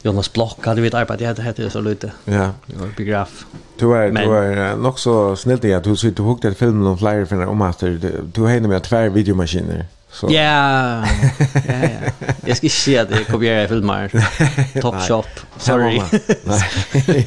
Jonas 0.03 0.33
Block 0.33 0.67
hade 0.67 0.81
vi 0.81 0.89
ett 0.89 0.95
arbete 0.95 1.25
jag 1.25 1.45
hade 1.45 1.71
så 1.71 1.81
lite. 1.81 2.13
Ja, 2.25 2.51
jag 2.67 2.95
begraf. 2.97 3.47
Du 3.79 3.97
är 3.97 4.11
du 4.11 4.37
är 4.37 4.77
nog 4.77 4.99
så 4.99 5.37
snill 5.37 5.59
det 5.61 5.75
att 5.75 5.85
du 5.85 5.97
sitter 5.97 6.23
och 6.23 6.29
hugger 6.29 6.53
filmen 6.53 6.87
om 6.87 6.99
flyer 6.99 7.25
för 7.25 7.47
om 7.47 7.63
att 7.63 7.81
du 8.35 8.47
hänger 8.47 8.69
med 8.69 8.83
två 8.83 9.09
videomaskiner. 9.09 9.87
Så. 10.13 10.27
Ja, 10.31 11.07
ja, 11.69 11.75
ja. 11.83 12.27
Jag 12.47 12.57
ska 12.57 12.69
se 12.69 12.99
att 12.99 13.11
jag 13.11 13.27
kopierar 13.27 13.67
filmer. 13.67 14.11
Top 14.81 14.95
shop. 15.09 15.25
Sorry. 15.59 16.03
Nej. 16.45 17.27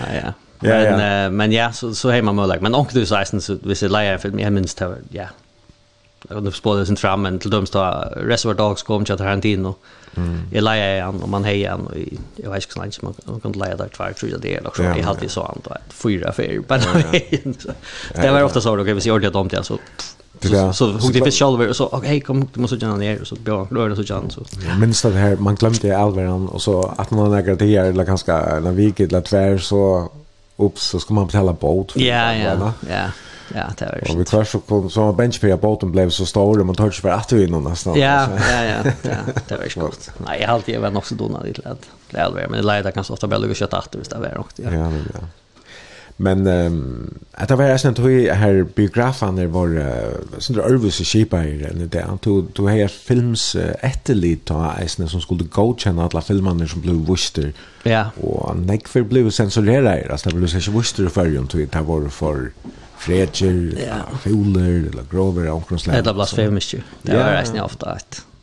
ja. 0.00 0.06
ja. 0.14 0.32
Ja, 0.60 0.68
men, 0.68 1.00
ja. 1.00 1.26
Uh, 1.26 1.32
men 1.32 1.52
ja, 1.52 1.72
så, 1.72 1.94
så 1.94 2.10
hemma 2.10 2.32
med 2.32 2.48
like. 2.48 2.60
Men 2.60 2.74
också 2.74 2.98
du 2.98 3.06
sa 3.06 3.24
så 3.24 3.58
vi 3.62 3.74
ser 3.74 3.96
en 3.96 4.18
film, 4.18 4.38
jag 4.38 4.52
minns 4.52 4.74
det, 4.74 4.96
ja. 5.10 5.26
Jag 6.28 6.36
kunde 6.36 6.52
spåra 6.52 6.86
sin 6.86 6.96
fram, 6.96 7.22
men 7.22 7.38
till 7.38 7.50
döms 7.50 7.70
då 7.70 8.04
Reservoir 8.16 8.54
Dogs 8.54 8.82
kom 8.82 9.04
till 9.04 9.16
Tarantino. 9.16 9.74
Mm. 10.16 10.40
Jag 10.52 10.64
lejer 10.64 11.02
han 11.02 11.22
och 11.22 11.28
man 11.28 11.44
hejar 11.44 11.70
han 11.70 11.86
och 11.86 11.94
jag 12.36 12.50
vet 12.50 12.76
inte 12.76 12.90
så 12.90 13.14
man 13.24 13.40
kan 13.40 13.52
leja 13.52 13.76
där 13.76 13.88
tvär, 13.88 14.12
tror 14.12 14.30
jag 14.30 14.40
det 14.40 14.56
är 14.56 14.66
också. 14.66 14.82
Jag 14.82 15.04
hade 15.04 15.28
så 15.28 15.42
han 15.42 15.60
då, 15.64 15.76
fyra, 15.88 16.32
fyra, 16.32 16.62
bara. 16.68 16.80
Det 18.14 18.30
var 18.30 18.42
ofta 18.42 18.60
så, 18.60 18.80
okej, 18.80 18.94
vi 18.94 19.00
ser 19.00 19.10
ordentligt 19.10 19.34
om 19.34 19.48
det, 19.48 19.64
så 19.64 19.76
pff, 19.76 20.14
Så 20.42 20.72
så 20.72 20.90
hon 20.90 21.12
det 21.12 21.20
visst 21.20 21.38
själva 21.38 21.68
och 21.68 21.76
så 21.76 21.88
okej 21.92 22.20
kom 22.20 22.48
du 22.54 22.60
måste 22.60 22.76
gärna 22.76 22.96
ner 22.96 23.20
och 23.20 23.26
så 23.26 23.34
bra 23.34 23.66
då 23.70 23.82
är 23.82 23.88
det 23.88 23.96
så 23.96 24.04
chans 24.04 24.34
så. 24.34 24.40
Minst 24.80 25.02
det 25.02 25.12
här 25.12 25.36
man 25.36 25.54
glömde 25.54 25.98
Alvaran 25.98 26.48
och 26.48 26.62
så 26.62 26.94
att 26.96 27.10
man 27.10 27.30
lägger 27.30 27.56
det 27.56 27.66
här 27.66 27.84
eller 27.84 28.04
ganska 28.04 28.60
när 28.60 28.72
vi 28.72 28.82
gick 28.82 28.96
tvär 29.24 29.58
så 29.58 30.10
ups 30.56 30.82
så 30.82 31.00
ska 31.00 31.14
man 31.14 31.26
betala 31.26 31.52
båt. 31.52 31.96
Ja 31.96 32.34
ja. 32.34 32.72
Ja. 32.88 33.04
Ja, 33.54 33.64
det 33.78 33.84
var 33.84 33.92
det. 34.04 34.12
Och 34.12 34.20
vi 34.20 34.24
tvärs 34.24 34.48
så 34.48 34.58
kom 34.60 34.90
så 34.90 35.02
en 35.02 35.16
bench 35.16 35.40
på 35.40 35.56
båten 35.56 35.92
blev 35.92 36.10
så 36.10 36.26
stor 36.26 36.60
och 36.60 36.66
man 36.66 36.74
touch 36.74 37.00
för 37.00 37.08
att 37.08 37.32
vi 37.32 37.46
någon 37.46 37.64
nästan. 37.64 38.00
Ja, 38.00 38.28
ja, 38.50 38.64
ja, 38.64 38.92
ja. 39.02 39.10
Det 39.48 39.56
var 39.56 39.64
ju 39.64 39.80
gott. 39.80 40.10
Nej, 40.26 40.40
jag 40.40 40.48
har 40.48 40.54
alltid 40.54 40.80
varit 40.80 40.96
också 40.96 41.14
donad 41.14 41.44
lite 41.46 41.68
lätt. 41.68 41.88
Det 42.10 42.18
är 42.18 42.30
men 42.30 42.52
det 42.52 42.62
leder 42.62 42.90
kanske 42.90 43.12
ofta 43.12 43.26
bättre 43.26 43.50
att 43.50 43.56
köta 43.56 43.78
att 43.78 43.94
visst 43.94 44.10
det 44.10 44.18
var 44.18 44.38
också. 44.38 44.62
Ja, 44.62 44.70
ja. 44.72 44.90
Men 46.20 46.46
ehm 46.46 47.14
att 47.40 47.48
det 47.48 47.56
var 47.56 47.64
nästan 47.64 47.92
att 47.92 47.98
här 48.36 48.66
biograferna 48.74 49.46
var 49.46 49.68
uh, 49.68 49.84
där 50.54 50.62
örvus 50.62 51.00
i 51.00 51.04
i 51.44 51.58
den 51.58 51.88
där. 51.88 52.02
Han 52.02 52.18
tog, 52.18 52.54
tog 52.54 52.70
här 52.70 52.88
films 52.88 53.54
uh, 53.54 53.62
etterlid 53.80 54.44
ta 54.44 54.74
isne 54.84 55.08
som 55.08 55.20
skulle 55.20 55.44
godkänna 55.44 56.04
alla 56.04 56.20
filmerna 56.20 56.66
som 56.66 56.80
blev 56.80 56.94
vuster. 56.94 57.52
Ja. 57.82 58.10
Och 58.20 58.56
neck 58.56 58.88
för 58.88 59.02
blev 59.02 59.30
censurera 59.30 60.00
i. 60.00 60.08
Alltså 60.08 60.30
det 60.30 60.36
blev 60.36 60.60
så 60.60 60.70
vuster 60.70 61.08
för 61.08 61.26
ju 61.26 61.46
tog 61.46 61.68
det 61.68 61.80
var 61.80 62.08
för 62.08 62.50
fredger, 62.96 63.74
ja. 63.88 64.18
Fuller, 64.18 64.90
eller 64.90 65.02
grover 65.10 65.50
och 65.50 65.56
omkring 65.56 65.94
Det 66.04 66.14
blasfemiskt 66.14 66.74
ju. 66.74 66.80
Det 67.02 67.16
var 67.16 67.32
eisne 67.32 67.62
ofta. 67.62 67.98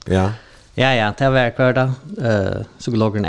Ja. 0.05 0.32
Ja, 0.76 0.95
ja, 0.95 1.13
det 1.17 1.30
var 1.30 1.49
kvar 1.49 1.73
då. 1.73 1.91
Uh, 2.28 2.65
så 2.78 2.91
låg 2.91 3.17
en 3.17 3.26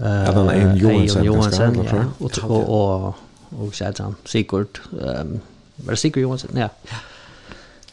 Ja, 0.00 0.32
den 0.32 0.50
Eion 0.50 0.76
Johansen. 0.76 1.24
Johansen, 1.24 1.74
ja. 1.74 2.04
Och 2.18 2.30
och 2.42 2.50
och 2.50 2.68
och 2.68 3.14
og, 3.58 3.72
og, 3.80 3.94
han 3.98 4.16
Sigurd. 4.24 4.80
Ehm, 4.92 5.40
var 5.76 5.90
det 5.90 5.98
Sigurd 5.98 6.22
Johansen? 6.22 6.50
Ja. 6.56 6.68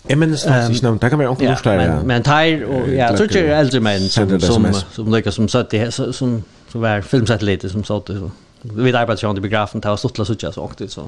Jag 0.09 0.17
minnes 0.17 0.45
nesten 0.45 0.71
ikke 0.71 0.83
navn, 0.83 0.97
det 0.97 1.09
kan 1.09 1.19
være 1.19 1.29
onkel 1.29 1.47
Lorstein. 1.47 1.79
Ja, 1.79 1.95
men, 1.95 2.07
men 2.07 2.23
Teir, 2.23 2.65
og 2.65 2.89
ja, 2.89 3.07
jeg 3.07 3.17
tror 3.17 3.23
ikke 3.23 3.33
det 3.39 3.49
er 3.49 3.59
eldre 3.59 3.79
menn 3.79 4.09
som, 4.09 4.39
som, 4.39 4.65
som, 4.91 5.31
som, 5.31 5.47
satt 5.47 5.73
i, 5.73 5.85
som, 5.91 6.43
som 6.71 6.81
var 6.81 7.01
filmsatellitet 7.01 7.71
som 7.71 7.83
satt 7.83 8.11
så. 8.11 8.29
vi 8.63 8.83
vet 8.83 8.95
arbeidsjøren 8.95 9.35
til 9.35 9.41
begrafen, 9.41 9.81
det 9.81 9.89
var 9.89 9.95
stått 9.95 10.17
så 10.17 10.23
å 10.33 10.51
så 10.51 10.61
åkte 10.63 10.87
så 10.91 11.07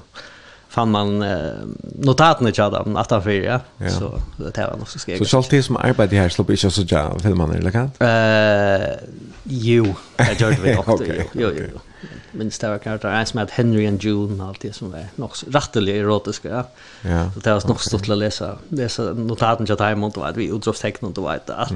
fann 0.76 0.92
man 0.92 1.22
eh, 1.24 1.64
i 2.50 2.52
til 2.52 2.74
dem 2.74 2.98
at 3.00 3.12
ja. 3.12 3.60
ja. 3.80 3.90
Så 3.90 4.12
det 4.38 4.58
var 4.58 4.78
nog 4.78 4.90
så 4.90 5.00
skrevet. 5.00 5.28
Så 5.28 5.42
selv 5.42 5.52
det 5.52 5.64
som 5.66 5.78
arbetar 5.80 6.18
her 6.18 6.30
slipper 6.30 6.54
inte 6.54 6.62
så 6.62 6.70
sitte 6.70 7.00
av 7.00 7.20
filmene, 7.24 7.58
eller 7.58 7.72
kan? 7.72 7.92
Uh, 8.02 8.98
jo, 9.46 9.96
jag 10.20 10.36
gjør 10.40 10.50
det 10.50 10.64
vi 10.64 10.76
ofte, 10.84 10.94
okay, 10.94 11.24
jo, 11.34 11.50
jo, 11.50 11.50
jo. 11.50 11.84
Okay. 12.36 12.50
Det 12.62 12.70
var 12.70 12.78
kanske 12.84 13.08
en 13.08 13.26
som 13.26 13.40
hette 13.40 13.54
Henry 13.56 13.86
and 13.88 14.04
June, 14.04 14.44
allt 14.44 14.62
det 14.62 14.74
som 14.76 14.92
var 14.92 15.08
nok 15.16 15.38
rettelig 15.56 15.96
erotiska, 16.02 16.50
ja. 16.50 16.64
ja. 17.04 17.30
Så 17.34 17.40
det 17.40 17.54
var 17.54 17.68
nog 17.68 17.82
stort 17.82 18.10
att 18.10 18.18
läsa, 18.18 18.58
läsa 18.70 19.04
notaten 19.04 19.66
notatene 19.66 19.66
til 19.68 19.98
mot 19.98 20.18
att 20.18 20.38
vi 20.38 20.50
utropsteknen, 20.50 21.14
det 21.14 21.24
var 21.24 21.36
et 21.36 21.50
alt. 21.50 21.72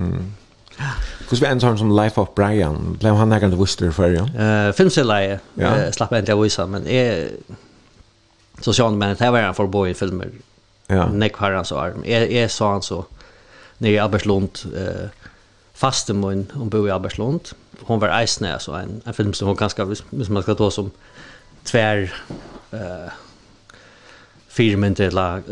Vi 1.30 1.46
en 1.46 1.60
sånn 1.60 1.78
som 1.78 1.92
Life 1.92 2.22
of 2.22 2.30
Brian, 2.36 2.98
Blev 3.00 3.16
han 3.16 3.30
nærkende 3.30 3.58
vuster 3.58 3.92
før, 3.92 4.10
ja? 4.10 4.26
Uh, 4.36 4.74
Filmseleie, 4.74 5.40
ja. 5.58 5.88
uh, 5.88 5.92
slapp 5.92 6.14
en 6.14 6.26
til 6.26 6.36
å 6.36 6.68
men 6.68 6.88
jeg 6.88 7.32
Så 8.62 8.74
sa 8.74 8.84
han, 8.84 8.98
men 8.98 9.16
det 9.16 9.32
var 9.32 9.40
en 9.40 9.56
för 9.56 9.68
boy 9.68 9.94
filmer. 9.94 10.30
Ja. 10.88 11.08
Neck 11.12 11.36
har 11.36 11.52
han 11.52 11.66
så 11.66 11.78
arm. 11.78 12.04
är 12.06 12.42
jag 12.42 12.52
sa 12.52 12.72
han 12.72 12.82
så, 12.82 13.06
nere 13.78 13.94
i 13.94 14.00
Albertslund 14.00 14.50
eh, 14.76 15.10
fastemun, 15.74 16.52
om 16.56 16.70
bo 16.70 16.88
i 16.88 16.92
Albertslund. 16.92 17.54
Hon 17.82 18.00
var 18.00 18.10
eisne, 18.10 18.60
så 18.60 18.74
en, 18.74 19.02
en 19.06 19.14
film 19.14 19.34
som 19.34 19.48
hon 19.48 19.56
ganska, 19.56 19.86
som 19.86 20.34
man 20.34 20.44
ska 20.44 20.56
ta 20.56 20.72
som 20.72 20.92
tvär, 21.64 22.14
eh, 22.72 23.12
fyra 24.50 24.78
minuter 24.78 25.08
eller 25.08 25.44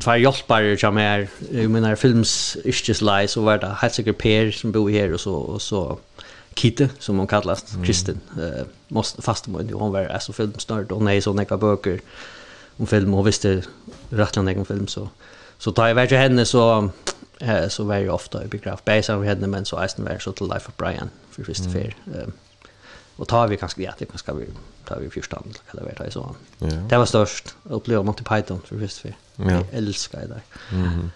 två 0.00 0.16
hjälpare 0.16 0.76
som 0.78 0.98
är 0.98 1.28
i 1.50 1.68
mina 1.68 1.96
films 1.96 2.56
yrkeslaj 2.64 3.28
så 3.28 3.42
var 3.42 3.58
det 3.58 3.76
helt 3.80 3.94
säkert 3.94 4.18
Per 4.18 4.50
som 4.50 4.72
bor 4.72 4.90
här 4.90 5.12
och 5.12 5.20
så, 5.20 5.34
och 5.34 5.62
så 5.62 5.98
Kitte 6.54 6.88
som 6.98 7.18
hon 7.18 7.26
kallas, 7.26 7.76
Kristin 7.84 8.20
eh, 8.38 8.64
måste 8.88 9.22
fasta 9.22 9.50
hon 9.50 9.92
var 9.92 10.04
alltså 10.06 10.32
filmsnörd 10.32 10.92
och 10.92 11.02
nej 11.02 11.20
så 11.20 11.32
näka 11.32 11.56
böcker 11.56 12.00
om 12.76 12.86
film 12.86 13.14
och 13.14 13.26
visste 13.26 13.62
rätt 14.10 14.36
länge 14.36 14.50
egen 14.50 14.64
film 14.64 14.86
så 14.86 15.08
så 15.58 15.72
tar 15.72 15.88
jag 15.88 15.94
vart 15.94 16.10
henne 16.10 16.44
så 16.44 16.90
eh, 17.38 17.68
så 17.68 17.84
var 17.84 17.96
jag 17.96 18.14
ofta 18.14 18.44
i 18.44 18.46
biograf 18.46 18.84
basen 18.84 19.20
vi 19.20 19.28
henne 19.28 19.46
men 19.46 19.64
så 19.64 19.82
Eisen 19.82 20.04
var 20.04 20.18
så 20.18 20.32
till 20.32 20.46
Life 20.46 20.68
of 20.68 20.76
Brian 20.76 21.10
för 21.30 21.44
första 21.44 21.70
fair. 21.70 21.96
Ehm 22.06 22.32
och 23.16 23.28
tar 23.28 23.48
vi 23.48 23.56
kanske 23.56 23.82
ja 23.82 23.92
det 23.98 24.04
kanske 24.06 24.32
vi 24.32 24.46
tar 24.84 25.00
vi 25.00 25.10
första 25.10 25.36
hand 25.36 25.58
eller 25.70 25.82
det 25.82 25.98
vara 25.98 26.10
så. 26.10 26.36
Ja. 26.58 26.66
Det 26.66 26.96
var 26.96 27.06
störst 27.06 27.54
upplevelse 27.62 28.06
Monty 28.06 28.24
Python 28.24 28.60
för 28.64 28.78
första 28.78 29.02
fair. 29.02 29.16
Ja. 29.36 29.50
Jag 29.50 29.64
älskar 29.72 30.20
det. 30.20 30.40
Mhm. 30.76 30.84
Mm 30.84 31.10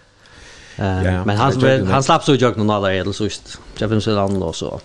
ja, 0.79 1.25
men 1.25 1.37
han, 1.37 1.61
han, 1.61 1.87
han 1.87 2.03
slapp 2.03 2.23
så 2.23 2.35
jag 2.35 2.57
någon 2.57 2.69
annan 2.69 2.91
eller 2.91 3.11
så 3.11 3.23
just. 3.23 3.59
Jag 3.77 3.89
finns 3.89 4.07
en 4.07 4.43
och 4.43 4.55
så. 4.55 4.81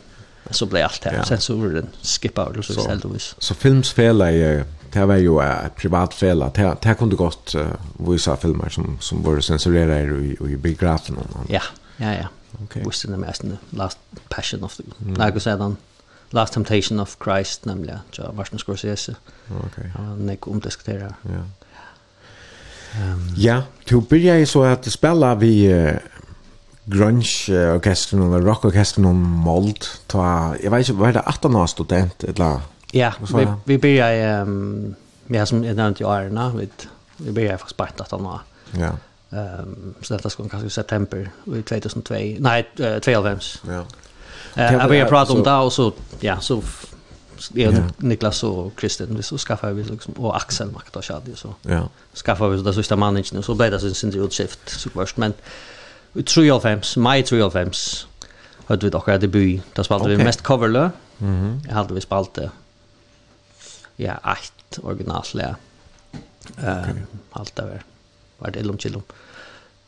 Så 0.50 0.66
blev 0.66 0.84
allt 0.84 1.04
här. 1.04 1.14
Ja. 1.14 1.24
Sen 1.24 1.40
så 1.40 1.56
var 1.56 1.68
den 1.68 1.88
skippa 2.02 2.44
och 2.44 2.64
så 2.64 2.88
helt 2.88 3.04
ovis. 3.04 3.34
Så 3.38 3.54
filmsfälla 3.54 4.32
är 4.32 4.64
det 4.94 5.06
var 5.06 5.16
ju 5.16 5.40
ett 5.40 5.76
privat 5.76 6.14
fel 6.14 6.42
att 6.42 6.54
det, 6.54 6.76
det 6.82 6.94
kunde 6.94 7.16
gått 7.16 7.54
uh, 7.54 7.66
vissa 8.10 8.36
filmer 8.36 8.68
som, 8.68 8.98
som 9.00 9.22
var 9.22 9.40
censurerade 9.40 10.16
i, 10.16 10.36
i 10.40 10.56
biografen. 10.56 11.18
Ja, 11.48 11.62
ja, 11.96 12.12
ja. 12.14 12.26
Okay. 12.64 12.82
Visste 12.84 13.08
den 13.08 13.20
mest 13.20 13.42
Last 13.70 13.98
Passion 14.28 14.64
of 14.64 14.76
the... 14.76 14.82
Mm. 15.02 15.14
Nej, 15.14 15.30
jag 15.32 15.42
säger 15.42 15.58
den. 15.58 15.76
Last 16.30 16.52
Temptation 16.52 17.00
of 17.00 17.16
Christ, 17.24 17.64
nämligen. 17.64 17.98
Ja, 18.10 18.32
Martin 18.32 18.58
Scorsese. 18.58 19.14
Okej. 19.48 19.66
Okay. 19.66 19.90
Ja, 19.98 20.14
när 20.16 20.32
jag 20.32 20.48
omdiskuterar. 20.48 21.14
Ja. 21.22 21.30
Ehm 23.00 23.34
ja, 23.36 23.62
du 23.84 24.18
ju 24.18 24.46
så 24.46 24.64
att 24.64 24.92
spela 24.92 25.34
vi 25.34 25.74
Uh, 25.74 25.98
grunge 26.84 27.48
orkestern 27.74 28.20
och 28.20 28.42
rock 28.42 28.64
orkestern 28.64 29.04
och 29.04 29.14
mold 29.14 29.84
ta 30.06 30.54
jag 30.62 30.70
vet 30.70 30.88
inte 30.88 30.92
var 30.92 31.12
det 31.12 31.22
18 31.26 31.56
år 31.56 31.66
student 31.66 32.24
eller 32.24 32.60
Ja, 32.94 33.12
vi, 33.34 33.46
vi 33.64 33.78
börjar, 33.78 34.40
ehm 34.40 34.94
vi 35.26 35.38
har 35.38 35.46
som 35.46 35.64
jag 35.64 35.76
nämnt 35.76 36.00
i 36.00 36.04
Arna, 36.04 36.52
vi, 36.56 36.68
vi 37.16 37.32
börjar 37.32 37.56
faktiskt 37.56 37.76
bara 37.76 37.88
att 37.96 38.10
han 38.10 38.38
Ja. 38.70 38.96
Ehm 39.38 39.94
så 40.02 40.14
detta 40.14 40.30
ska 40.30 40.48
kanske 40.48 40.66
i 40.66 40.70
september 40.70 41.30
i 41.46 41.62
2002, 41.62 42.14
nej, 42.38 42.68
uh, 42.80 42.98
2005. 42.98 43.38
Ja. 43.66 43.84
Eh, 44.62 44.72
jag 44.72 44.88
börjar 44.88 45.06
prata 45.06 45.32
om 45.32 45.42
det 45.42 45.52
och 45.52 45.72
så, 45.72 45.92
ja, 46.20 46.40
så 46.40 46.62
jag 47.52 47.74
Niklas 47.96 48.44
och 48.44 48.76
Kristen 48.76 49.16
vi 49.16 49.22
så 49.22 49.38
skaffa 49.38 49.70
vi 49.70 49.84
liksom 49.84 50.14
och 50.14 50.36
Axel 50.36 50.70
Makt 50.70 50.96
och 50.96 51.04
Shadi 51.04 51.34
så. 51.34 51.54
Ja. 51.62 51.88
Skaffa 52.14 52.48
vi 52.48 52.58
så 52.58 52.64
där 52.64 52.72
sista 52.72 52.96
managern 52.96 53.42
så 53.42 53.54
blev 53.54 53.70
det 53.70 53.80
så 53.80 53.94
sin 53.94 54.22
utskift 54.24 54.68
så 54.68 54.90
först 54.90 55.16
men 55.16 55.32
vi 56.12 56.22
tror 56.22 56.46
jag 56.46 56.62
2005. 56.62 57.70
Hade 58.66 58.86
vi 58.86 58.90
dock 58.90 59.06
hade 59.06 59.28
by. 59.28 59.60
Det 59.72 59.84
spelade 59.84 60.16
vi 60.16 60.24
mest 60.24 60.42
coverlö. 60.42 60.90
Mhm. 61.18 61.60
Jag 61.68 61.74
hade 61.74 61.94
vi 61.94 62.00
det 62.34 62.50
ja, 63.96 64.12
ett 64.32 64.78
originalt 64.82 65.34
lä. 65.34 65.54
Eh, 66.62 66.88
allt 67.30 67.58
över. 67.58 67.82
Var 68.38 68.50
det 68.50 68.60
Illum 68.60 68.78
Chillum? 68.78 69.02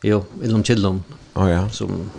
Jo, 0.02 0.24
Illum 0.42 0.64
Chillum. 0.64 1.04
Oh, 1.34 1.50
ja. 1.50 1.68
Som 1.70 2.10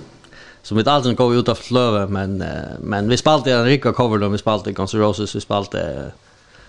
som 0.62 0.80
inte 0.80 0.92
alls 0.92 1.16
går 1.16 1.36
ut 1.36 1.50
av 1.50 1.56
flöve 1.56 2.08
men 2.08 2.44
men 2.80 3.10
vi 3.10 3.18
spalte 3.18 3.54
en 3.54 3.66
rika 3.66 3.94
cover 3.94 4.18
då 4.18 4.30
vi 4.30 4.38
spalte 4.38 4.72
Guns 4.72 4.94
N' 4.94 5.00
Roses 5.00 5.36
vi 5.36 5.42
spalt 5.42 5.76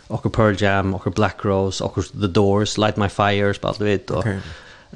och 0.07 0.33
Pearl 0.33 0.63
Jam 0.63 0.95
och 0.95 1.13
Black 1.13 1.45
Rose 1.45 1.85
och 1.85 1.95
The 1.95 2.27
Doors 2.27 2.79
Light 2.79 2.97
My 2.97 3.09
Fire 3.09 3.55
spalte 3.55 3.85
vi 3.85 3.99
då. 4.07 4.25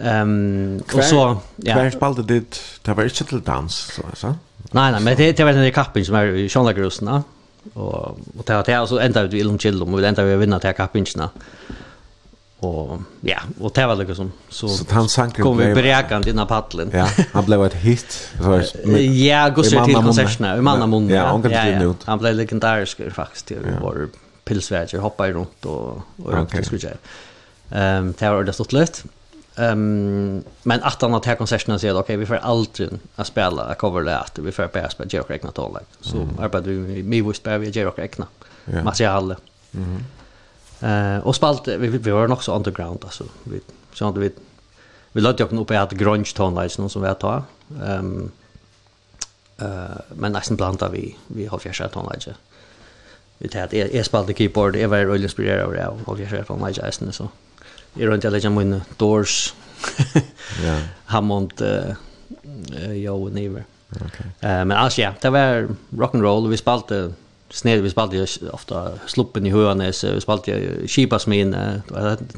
Ehm 0.00 0.82
och 0.94 1.04
så 1.04 1.36
ja. 1.56 1.74
Kvar 1.74 1.90
spalte 1.90 2.22
det 2.22 2.60
det 2.82 2.94
var 2.94 3.04
inte 3.04 3.24
till 3.24 3.40
dans 3.40 3.74
så 3.74 4.02
så. 4.14 4.34
Nej 4.70 4.92
nej 4.92 5.00
men 5.00 5.16
det 5.16 5.32
det 5.32 5.44
var 5.44 5.52
den 5.52 5.72
kappen 5.72 6.04
som 6.04 6.14
är 6.14 6.48
Sean 6.48 6.64
Lagerus, 6.64 7.02
va? 7.02 7.22
Och 7.74 8.18
och 8.38 8.44
det 8.46 8.72
här 8.72 8.86
så 8.86 8.98
ända 8.98 9.26
vi 9.26 9.38
Ilum 9.38 9.58
Chillum 9.58 9.94
och 9.94 10.00
vi 10.00 10.06
ända 10.06 10.24
vi 10.24 10.36
vinna 10.36 10.58
till 10.60 10.72
kappinsna. 10.72 11.30
Och 12.58 13.00
ja, 13.20 13.38
och 13.60 13.72
det 13.74 13.86
var 13.86 13.96
liksom 13.96 14.32
så 14.48 14.68
så 14.68 14.84
han 14.90 15.08
sank 15.08 15.40
kom 15.40 15.56
vi 15.56 15.74
beräkande 15.74 16.30
innan 16.30 16.46
paddeln. 16.46 16.90
Ja, 16.92 17.08
han 17.32 17.44
blev 17.44 17.64
ett 17.64 17.74
hit. 17.74 18.28
ja, 19.12 19.48
går 19.48 19.62
så 19.62 19.84
till 19.84 19.94
konserterna 19.94 20.56
i 20.56 20.60
manna 20.60 20.86
mun. 20.86 21.08
Ja, 21.08 21.26
han 21.26 21.42
kan 21.42 21.68
inte 21.68 21.84
ut. 21.84 22.04
Han 22.04 22.18
blev 22.18 22.34
legendarisk 22.34 23.12
faktiskt. 23.12 23.46
Det 23.46 23.56
var 23.82 24.08
pilsväger 24.44 24.98
hoppar 24.98 25.28
runt 25.28 25.64
och 25.64 26.00
och 26.24 26.38
okay. 26.38 26.64
skulle 26.64 26.80
jag. 26.82 26.96
Ehm, 27.70 28.14
det 28.18 28.30
var 28.30 28.44
det 28.44 28.52
stort 28.52 28.72
lätt. 28.72 29.04
Um, 29.57 30.44
men 30.62 30.82
att 30.82 31.03
han 31.03 31.12
har 31.12 31.20
tagit 31.20 31.38
konserterna 31.38 31.78
säger 31.78 31.94
okej 31.94 32.00
okay, 32.00 32.16
vi 32.16 32.26
får 32.26 32.34
aldrig 32.34 32.88
att 33.16 33.26
spela 33.26 33.62
a 33.62 33.74
cover 33.74 34.03
det 34.03 34.42
vi 34.42 34.53
får 34.53 34.68
bara 34.72 34.90
spela 34.90 35.11
Jerry 35.11 35.38
då 35.42 35.50
tål 35.50 35.78
så 36.00 36.16
mm. 36.16 36.38
arbetar 36.38 36.70
vi 36.70 37.03
med 37.03 37.24
vi 37.24 37.34
spelar 37.34 37.59
vi 37.59 37.70
Jerry 37.70 37.90
Rekna. 37.96 38.26
yeah. 38.66 38.84
material 38.84 39.36
Mhm. 39.70 40.05
eh 40.80 41.16
uh, 41.16 41.26
och 41.26 41.36
spalt 41.36 41.68
vi 41.68 41.88
vi 41.88 42.11
var 42.11 42.32
också 42.32 42.55
underground 42.55 43.05
alltså 43.05 43.24
vi 43.44 43.61
så 43.94 44.05
hade 44.05 44.20
vi 44.20 44.30
vi 45.12 45.20
lade 45.20 45.38
ju 45.38 45.44
upp 45.44 45.68
på 45.68 45.74
att 45.74 45.92
grunge 45.92 46.32
tone 46.34 46.68
någon 46.78 46.90
som 46.90 47.03
vi 47.03 47.09
har 47.09 47.14
ta 47.14 47.44
ehm 47.82 48.07
um, 48.07 48.30
eh 49.59 49.66
uh, 49.66 49.96
men 50.09 50.32
nästan 50.32 50.57
blandar 50.57 50.88
vi 50.88 51.16
vi 51.26 51.46
har 51.46 51.59
fjärde 51.59 51.88
tone 51.88 52.11
liksom 52.12 52.34
vi 53.38 53.48
tar 53.48 53.61
att 53.61 53.72
jag 53.72 54.07
spalt 54.07 54.38
keyboard 54.38 54.76
jag 54.76 54.88
var 54.88 55.16
inspirerad 55.16 55.64
av 55.64 55.72
det 55.72 55.86
och 55.86 56.07
har 56.07 56.16
fjärde 56.16 56.44
från 56.44 56.61
Maja 56.61 56.86
Eisen 56.86 57.12
så 57.12 57.28
Jag 57.95 58.09
runt 58.09 58.24
jag 58.24 58.32
lägger 58.32 58.51
min 58.51 58.80
doors. 58.97 59.55
Ja. 60.64 60.78
Hammond 61.05 61.53
eh 61.62 61.95
jo 62.93 63.28
never. 63.28 63.64
Okej. 63.90 64.26
Eh 64.40 64.64
men 64.64 64.72
alltså 64.72 65.01
ja, 65.01 65.14
det 65.20 65.30
var 65.30 65.68
rock 65.99 66.14
and 66.14 66.22
roll 66.22 66.49
vi 66.49 66.57
spalte 66.57 67.12
sned 67.51 67.82
vi 67.82 67.90
spalte 67.90 68.26
ofta 68.53 68.90
sluppen 69.07 69.47
i 69.47 69.51
Höganäs 69.51 70.05
vi 70.05 70.20
spalte 70.20 70.70
Shipas 70.86 71.26
min 71.26 71.57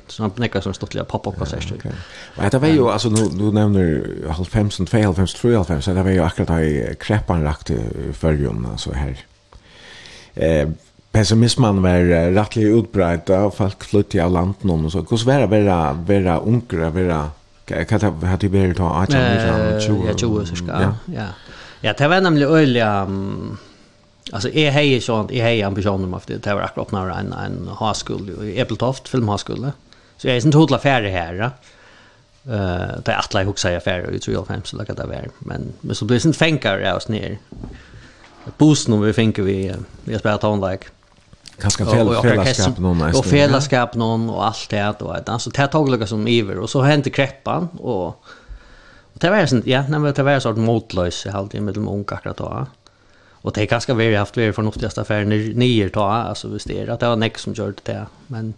som 0.06 0.30
knäcker 0.30 0.60
som 0.60 0.74
stottliga 0.74 1.04
pop 1.04 1.26
up 1.26 1.38
konserter. 1.38 1.74
Okej. 1.78 1.92
Men 2.36 2.50
det 2.50 2.58
var 2.58 2.68
ju 2.68 2.88
alltså 2.88 3.08
nu 3.08 3.28
du 3.28 3.52
nämner 3.52 4.06
Halfhamsen 4.28 4.86
92, 4.92 5.14
93, 5.22 5.82
så 5.82 5.92
det 5.92 6.02
var 6.02 6.10
ju 6.10 6.20
akkurat 6.20 6.60
i 6.60 6.96
kreppan 7.00 7.42
rakt 7.42 7.70
i 7.70 7.78
förrjun 8.12 8.66
alltså 8.70 8.92
här. 8.92 9.18
Eh 10.34 10.68
pessimismen 11.14 11.80
var 11.84 12.10
rettelig 12.34 12.72
utbreit, 12.74 13.30
og 13.30 13.54
folk 13.54 13.86
flyttet 13.86 14.20
av 14.24 14.34
landet 14.34 14.66
noen, 14.66 14.88
og 14.88 14.92
så 14.92 15.04
hvordan 15.04 15.30
var 15.30 15.44
det 15.44 15.50
vera, 15.54 15.78
vera 16.08 16.38
unger, 16.42 16.88
vera, 16.94 17.20
hva 17.70 18.00
hadde 18.28 18.48
det 18.48 18.52
vært 18.52 18.80
da, 18.80 18.90
18, 19.06 19.14
19, 19.14 19.84
20? 19.86 20.08
Ja, 20.08 20.16
20, 20.18 20.46
cirka, 20.52 20.80
ja. 20.86 20.94
Ja, 21.14 21.28
Ja, 21.84 21.92
det 21.92 22.06
var 22.08 22.20
nemlig 22.20 22.46
øyelig, 22.48 22.82
um, 22.82 23.58
Alltså 24.32 24.48
har 24.48 24.70
hej 24.70 25.00
sånt 25.00 25.30
är 25.30 25.42
hej 25.42 25.62
ambitioner 25.62 26.04
om 26.04 26.14
att 26.14 26.26
det 26.26 26.54
var 26.54 26.60
akkurat 26.60 26.92
när 26.92 27.08
en 27.10 27.32
en 27.32 27.68
haskul 27.68 28.30
i 28.42 28.60
Eppeltoft 28.60 29.08
filmhaskul. 29.08 29.70
Så 30.16 30.28
jag 30.28 30.36
är 30.36 30.46
inte 30.46 30.58
hotla 30.58 30.78
färdig 30.78 31.10
här. 31.10 31.34
Ja. 31.34 31.50
Eh 32.54 33.00
det 33.04 33.12
är 33.12 33.18
att 33.18 33.34
jag 33.34 33.48
också 33.48 33.68
är 33.68 33.80
färdig 33.80 34.14
i 34.14 34.18
2005 34.18 34.60
så 34.64 34.76
lika 34.76 34.94
det 34.94 35.06
var. 35.06 35.28
Men 35.38 35.72
men 35.80 35.96
så 35.96 36.04
blir 36.04 36.18
det 36.18 36.24
inte 36.24 36.38
fänkar 36.38 36.78
jag 36.78 36.96
oss 36.96 37.08
ner. 37.08 37.38
Boost 38.58 38.88
nu 38.88 38.96
vi 38.96 39.12
fänkar 39.12 39.42
vi 39.42 39.74
vi 40.04 40.12
har 40.12 40.18
spelar 40.18 40.38
tonlike. 40.38 40.86
Kanske 41.60 41.84
fel 41.84 42.22
fällskap 42.22 42.78
någon 42.78 42.98
nästan. 42.98 43.18
Och 43.18 43.26
fällskap 43.26 43.94
någon 43.94 44.30
och 44.30 44.46
allt 44.46 44.70
det 44.70 44.94
då. 44.98 45.16
Alltså 45.26 45.50
det 45.50 45.66
tog 45.66 45.88
lika 45.88 46.06
som 46.06 46.28
iver 46.28 46.58
och 46.58 46.70
så 46.70 46.82
hände 46.82 47.10
kreppan 47.10 47.68
och 47.68 48.24
och 49.14 49.20
det 49.20 49.30
var 49.30 49.46
sånt 49.46 49.66
ja, 49.66 49.84
när 49.88 50.12
det 50.12 50.22
var 50.22 50.40
sånt 50.40 50.58
motlös 50.58 51.26
i 51.26 51.28
halvtid 51.28 51.62
med 51.62 51.74
de 51.74 51.88
unga 51.88 52.04
akkurat 52.08 52.36
då. 52.36 52.66
Och 53.32 53.52
det 53.52 53.66
kanske 53.66 53.94
vi 53.94 54.12
har 54.12 54.18
haft 54.18 54.36
vi 54.36 54.52
förnuftigaste 54.52 55.00
affärer 55.00 55.24
nior 55.54 55.90
då 55.94 56.02
alltså 56.02 56.48
visst 56.48 56.70
är 56.70 56.88
att 56.88 57.00
det 57.00 57.08
var 57.08 57.16
näck 57.16 57.38
som 57.38 57.52
gjorde 57.52 57.74
det 57.82 58.06
men 58.26 58.54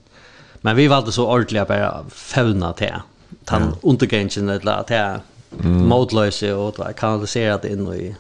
men 0.61 0.77
vi 0.77 0.89
valde 0.89 1.13
så 1.13 1.31
ordentligt 1.31 1.69
bara 1.69 2.05
fävna 2.09 2.75
det. 2.79 3.03
Tan 3.45 3.77
undergränsen 3.83 4.49
eller 4.49 4.73
att 4.73 4.87
det 4.87 5.21
mm. 5.61 5.89
motlös 5.89 6.43
och 6.43 6.97
kanaliserat 6.97 7.65
in 7.65 7.89
i 7.93 8.17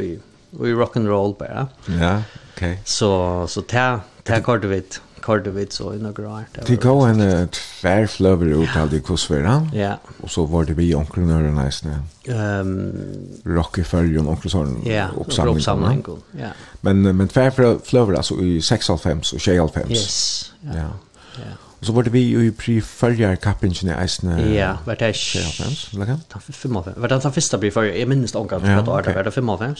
i 0.00 0.18
i 0.62 0.72
rock 0.72 0.96
and 0.96 1.08
roll 1.08 1.34
bara. 1.38 1.68
Ja. 2.00 2.22
Okay. 2.56 2.76
Så 2.84 3.46
så 3.48 3.60
ta 3.60 4.00
ta 4.22 4.40
kort 4.40 4.64
vid 4.64 4.70
vet 4.70 5.00
kort 5.20 5.46
så 5.72 5.94
i 5.94 5.98
några 5.98 6.28
år. 6.28 6.44
Det 6.66 6.76
går 6.76 7.08
en 7.08 7.48
tvär 7.48 8.06
flöver 8.06 8.46
ut 8.46 8.76
av 8.76 8.90
det 8.90 9.00
kosvärdan. 9.00 9.70
Ja. 9.74 9.98
Och 10.20 10.30
så 10.30 10.44
var 10.44 10.64
det 10.64 10.74
vi 10.74 10.94
onkelnörer 10.94 11.50
nästan. 11.50 11.92
Ehm 12.24 13.14
Rocky 13.44 13.84
Ferrion 13.84 14.28
och 14.28 14.50
så 14.50 14.76
Ja, 14.84 15.08
uppsamling. 15.16 16.04
Ja. 16.40 16.48
Men 16.80 17.16
men 17.16 17.28
tvär 17.28 17.78
flöver 17.84 18.14
alltså 18.14 18.34
i 18.34 18.60
6.5 18.60 19.18
och 19.18 19.38
6.5. 19.38 19.90
Yes. 19.90 20.52
Ja. 20.60 20.70
Ja. 20.74 20.90
ja. 21.36 21.52
Och 21.84 21.86
så 21.86 21.92
var 21.92 22.02
det 22.02 22.10
vi 22.10 22.46
i 22.46 22.52
preföljar 22.52 23.36
kappingen 23.36 23.88
i 23.88 24.02
Eisne. 24.02 24.54
Ja, 24.54 24.78
vart 24.84 24.98
det 24.98 25.12
25, 25.16 25.66
eller 25.92 26.06
kan? 26.06 26.20
55. 26.40 26.92
Vart 26.96 27.10
det 27.10 27.30
första 27.30 27.58
preföljar? 27.58 27.94
Jag 27.94 28.08
minns 28.08 28.32
det 28.32 28.38
omgången 28.38 28.78
att 28.78 28.86
det 28.86 28.90
var 28.90 29.02
det 29.24 29.30
55. 29.30 29.74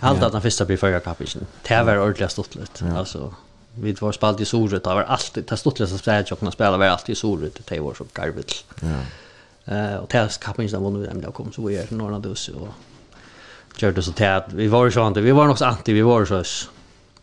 Halt 0.00 0.22
att 0.22 0.32
den 0.32 0.42
första 0.42 0.64
blir 0.64 0.76
förra 0.76 1.00
kapitlen. 1.00 1.46
Det 1.68 1.82
var 1.82 1.98
ordentligt 1.98 2.30
stortligt. 2.30 2.82
Ja. 2.86 2.98
Alltså 2.98 3.34
vi 3.74 3.92
var 3.92 4.12
spalt 4.12 4.40
i 4.40 4.44
Sorut, 4.44 4.84
det 4.84 4.90
var 4.90 5.02
alltid 5.02 5.44
det 5.44 5.52
att 5.80 5.98
spelet 5.98 6.30
jag 6.30 6.38
kunde 6.38 6.52
spela 6.52 6.76
var 6.76 6.86
alltid 6.86 7.12
i 7.12 7.16
Sorut, 7.16 7.60
det 7.68 7.80
var 7.80 7.94
så 7.94 8.04
garvigt. 8.14 8.64
Ja. 8.80 8.98
Eh 9.74 9.96
och 9.96 10.08
tärs 10.08 10.38
kapitlen 10.38 10.68
som 10.68 10.84
vann 10.84 11.00
vi 11.00 11.06
den 11.06 11.32
kom 11.32 11.52
så 11.52 11.66
vi 11.66 11.76
är 11.76 11.86
några 11.90 12.18
dus 12.18 12.48
och 12.48 12.68
körde 13.76 14.02
så 14.02 14.12
tät. 14.12 14.44
Vi 14.52 14.68
var 14.68 14.90
så 14.90 15.06
inte, 15.06 15.20
vi 15.20 15.30
var 15.30 15.46
nog 15.46 15.58
så 15.58 15.64
anti, 15.64 15.92
vi 15.92 16.02
var 16.02 16.24
så 16.24 16.44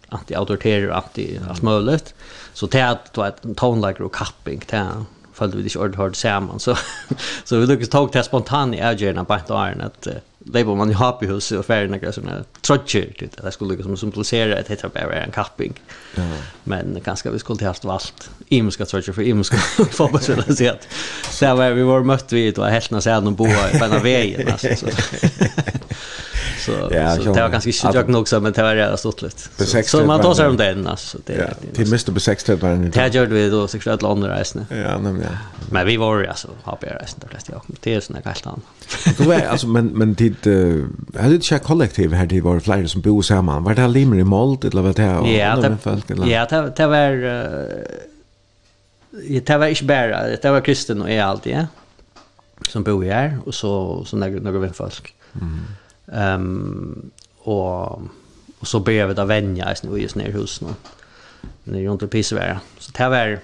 anti 0.10 0.36
autoritärer, 0.36 0.90
anti 0.90 1.40
allt 1.50 1.62
möjligt. 1.62 2.14
Så 2.54 2.68
tät 2.68 3.14
då 3.14 3.24
ett 3.24 3.42
tone 3.56 3.88
like 3.88 4.04
och 4.04 4.16
capping 4.16 4.60
tät 4.60 4.88
följde 5.34 5.58
vi 5.58 5.64
det 5.64 5.86
inte 5.86 5.98
hörde 5.98 6.16
samman 6.16 6.60
så 6.60 6.78
så 7.44 7.58
vi 7.58 7.66
lyckades 7.66 7.90
ta 7.90 8.08
det 8.08 8.24
spontant 8.24 8.76
i 8.76 8.80
ägarna 8.80 9.26
på 9.26 9.34
ett 9.34 9.52
år 9.52 9.82
att 9.82 10.08
Leibo 10.54 10.76
man 10.76 10.92
i 10.92 10.94
hapihus 10.94 11.52
och 11.52 11.66
färger 11.66 11.88
några 11.88 12.12
såna 12.12 12.44
trotcher 12.62 13.14
typ. 13.18 13.44
Det 13.44 13.52
skulle 13.52 13.76
liksom 13.76 13.98
symbolisera 13.98 14.58
ett 14.58 14.68
heter 14.68 14.90
bara 14.90 15.14
en 15.14 15.32
capping 15.32 15.74
Ja. 16.16 16.24
Men 16.64 17.02
ganska 17.06 17.32
vi 17.32 17.40
skulle 17.40 17.66
haft 17.66 17.86
valt 17.86 18.30
imska 18.50 18.86
trotcher 18.86 19.12
för 19.12 19.22
imska 19.22 19.58
fotbollsspelare 19.92 20.56
så 20.56 20.70
att 20.70 20.88
så 21.30 21.56
var 21.56 21.72
vi 21.72 21.84
var 21.84 22.04
mött 22.04 22.34
vi 22.34 22.52
då 22.52 22.64
helt 22.64 22.92
när 22.92 23.00
sen 23.00 23.26
de 23.26 23.36
boa 23.36 23.70
på 23.80 23.88
den 23.88 24.04
vägen 24.04 24.48
alltså 24.52 24.68
så. 24.76 24.88
så, 26.60 26.72
ja, 26.92 27.16
så 27.16 27.24
det 27.24 27.42
var 27.42 27.50
ganska 27.50 27.72
shit 27.72 27.94
jag 27.94 28.10
nog 28.10 28.28
så 28.28 28.40
men 28.40 28.54
det 28.54 28.64
var 28.64 28.76
rätt 28.76 29.00
stort 29.00 29.22
lite. 29.22 29.84
Så 29.84 30.06
man 30.06 30.22
tar 30.22 30.34
sig 30.34 30.48
om 30.48 30.58
den 30.58 30.88
alltså 30.88 31.18
det. 31.26 31.34
Ja, 31.34 31.68
till 31.74 31.88
Mr. 31.88 32.12
Besextet 32.12 32.62
var 32.62 32.70
det. 32.70 32.90
Det 32.90 33.16
gjorde 33.16 33.34
vi 33.34 33.50
då 33.50 33.68
sexuellt 33.68 34.04
andra 34.04 34.40
resan. 34.40 34.66
Ja, 34.70 34.98
nämligen. 34.98 35.38
Men 35.70 35.88
vi 35.88 35.98
var 35.98 36.20
ju 36.20 36.28
alltså 36.28 36.48
happy 36.64 36.88
resan 36.88 37.20
det 37.22 37.28
flesta 37.28 37.52
jag. 37.52 37.62
Det 37.80 37.94
är 37.94 38.00
såna 38.00 38.20
helt 38.26 38.48
annat. 38.48 38.60
Du 39.18 39.34
är 39.34 39.48
alltså 39.48 39.68
men 39.68 39.88
men 39.88 40.16
till 40.16 40.35
det 40.44 40.86
är 41.14 41.30
det 41.30 41.44
check 41.44 41.64
kollektiv 41.64 42.14
här 42.14 42.26
det 42.26 42.42
var 42.42 42.60
flera 42.60 42.88
som 42.88 43.02
bor 43.02 43.22
samman. 43.22 43.64
Var 43.64 43.76
det 43.76 43.88
limer 43.88 44.18
i 44.18 44.24
mold 44.24 44.66
eller 44.66 44.82
vad 44.82 44.96
det 44.96 45.04
är? 45.04 45.38
Ja, 45.38 45.56
det 45.56 45.78
folk 45.82 46.10
eller. 46.10 46.28
Ja, 46.28 46.46
det 46.46 46.74
det 46.76 46.88
var 46.88 47.12
det 49.46 49.58
var 49.58 49.68
inte 49.68 49.86
bara 49.86 50.28
det 50.38 50.52
var 50.52 50.62
kristen 50.62 51.02
och 51.02 51.10
är 51.10 51.24
alltid 51.24 51.54
ja. 51.54 51.66
Som 52.70 52.84
bor 52.84 53.04
här 53.04 53.38
och 53.46 53.56
så 53.56 54.06
så 54.06 54.18
några 54.18 54.40
några 54.40 54.60
vem 54.60 54.74
folk. 54.74 55.16
Mm. 55.42 55.60
Ehm 56.12 57.12
och 57.38 58.02
och 58.60 58.68
så 58.68 58.80
blev 58.80 59.16
det 59.16 59.26
vänja 59.26 59.76
i 59.84 60.02
just 60.02 60.16
ner 60.16 60.32
hus 60.32 60.62
nu. 60.62 60.68
Det 61.64 61.78
är 61.78 61.82
ju 61.82 61.92
inte 61.92 62.08
pissvärre. 62.08 62.60
Så 62.80 62.92
det 62.98 63.10
var 63.10 63.40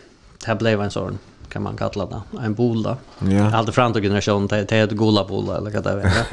det 0.46 0.56
blev 0.56 0.82
en 0.82 0.92
sån. 0.92 1.08
Mm 1.08 1.31
kan 1.52 1.62
man 1.62 1.78
kalla 1.78 2.06
det, 2.06 2.46
en 2.46 2.54
bola. 2.54 2.98
Ja. 3.20 3.56
Allt 3.56 3.76
fram 3.76 3.94
till 3.94 4.02
generationen, 4.02 4.48
det 4.48 4.72
är 4.72 4.84
ett 4.84 4.92
gola 4.92 5.26
bola 5.26 5.58
eller 5.58 5.72
vad 5.72 5.84
det 5.84 5.90
är. 5.92 6.26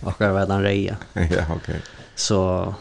Och 0.06 0.14
det 0.18 0.28
var 0.28 0.46
den 0.46 0.62
reja. 0.62 0.96
Ja, 1.12 1.44
okej. 1.56 1.80
Så, 2.14 2.74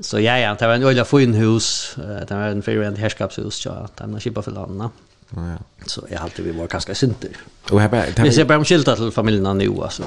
så 0.00 0.20
ja, 0.20 0.38
ja, 0.38 0.56
det 0.58 0.66
var 0.66 0.74
en 0.74 0.82
öliga 0.82 1.04
fin 1.04 1.34
hus, 1.34 1.96
det 2.28 2.34
var 2.34 2.42
en 2.42 2.62
fyrvänd 2.62 2.98
härskapshus, 2.98 3.54
så 3.54 3.70
att 3.70 3.96
den 3.96 4.12
har 4.12 4.20
kippa 4.20 4.42
för 4.42 4.50
landa. 4.50 4.90
Ja, 5.30 5.50
ja. 5.50 5.56
Så 5.86 6.06
jag 6.10 6.18
har 6.18 6.24
alltid 6.24 6.44
vi 6.44 6.52
var 6.52 6.66
ganska 6.66 6.94
synter. 6.94 7.30
Och 7.70 7.80
här 7.80 7.88
bara, 7.88 8.04
vi 8.24 8.32
ser 8.32 8.44
bara 8.44 8.58
om 8.58 8.64
skilta 8.64 8.96
till 8.96 9.10
familjerna 9.10 9.52
nu 9.52 9.70
alltså. 9.82 10.02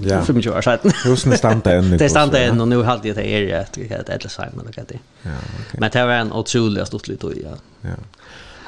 Ja. 0.00 0.22
För 0.22 0.32
mycket 0.32 0.52
år 0.52 0.60
sedan. 0.60 0.92
Husen 1.04 1.38
stanta 1.38 1.72
ännu. 1.72 1.96
Det 1.98 2.08
stanta 2.08 2.38
ännu 2.38 2.60
och 2.60 2.68
nu 2.68 2.76
har 2.76 2.92
jag 2.92 3.02
det 3.16 3.34
är 3.34 3.40
det 3.46 3.92
ett 3.92 4.08
eller 4.08 4.28
så 4.28 4.42
det. 4.42 4.98
Ja, 5.22 5.30
okej. 5.54 5.80
Men 5.80 5.90
det 5.90 6.04
var 6.04 6.12
en 6.12 6.32
otroligt 6.32 6.86
stort 6.86 7.08
litet 7.08 7.30
ja. 7.44 7.56
Ja. 7.80 7.90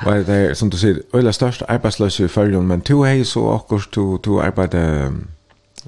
Vad 0.05 0.17
är 0.17 0.25
det 0.25 0.55
som 0.55 0.71
du 0.71 0.77
säger, 0.77 1.03
öla 1.13 1.33
största 1.33 1.65
arbetslösa 1.65 2.23
i 2.23 2.29
förrjun, 2.29 2.67
men 2.67 2.81
to 2.81 3.05
hej 3.05 3.25
så 3.25 3.43
och 3.43 3.83
du, 3.95 4.19
du 4.23 4.41
arbetar 4.41 5.13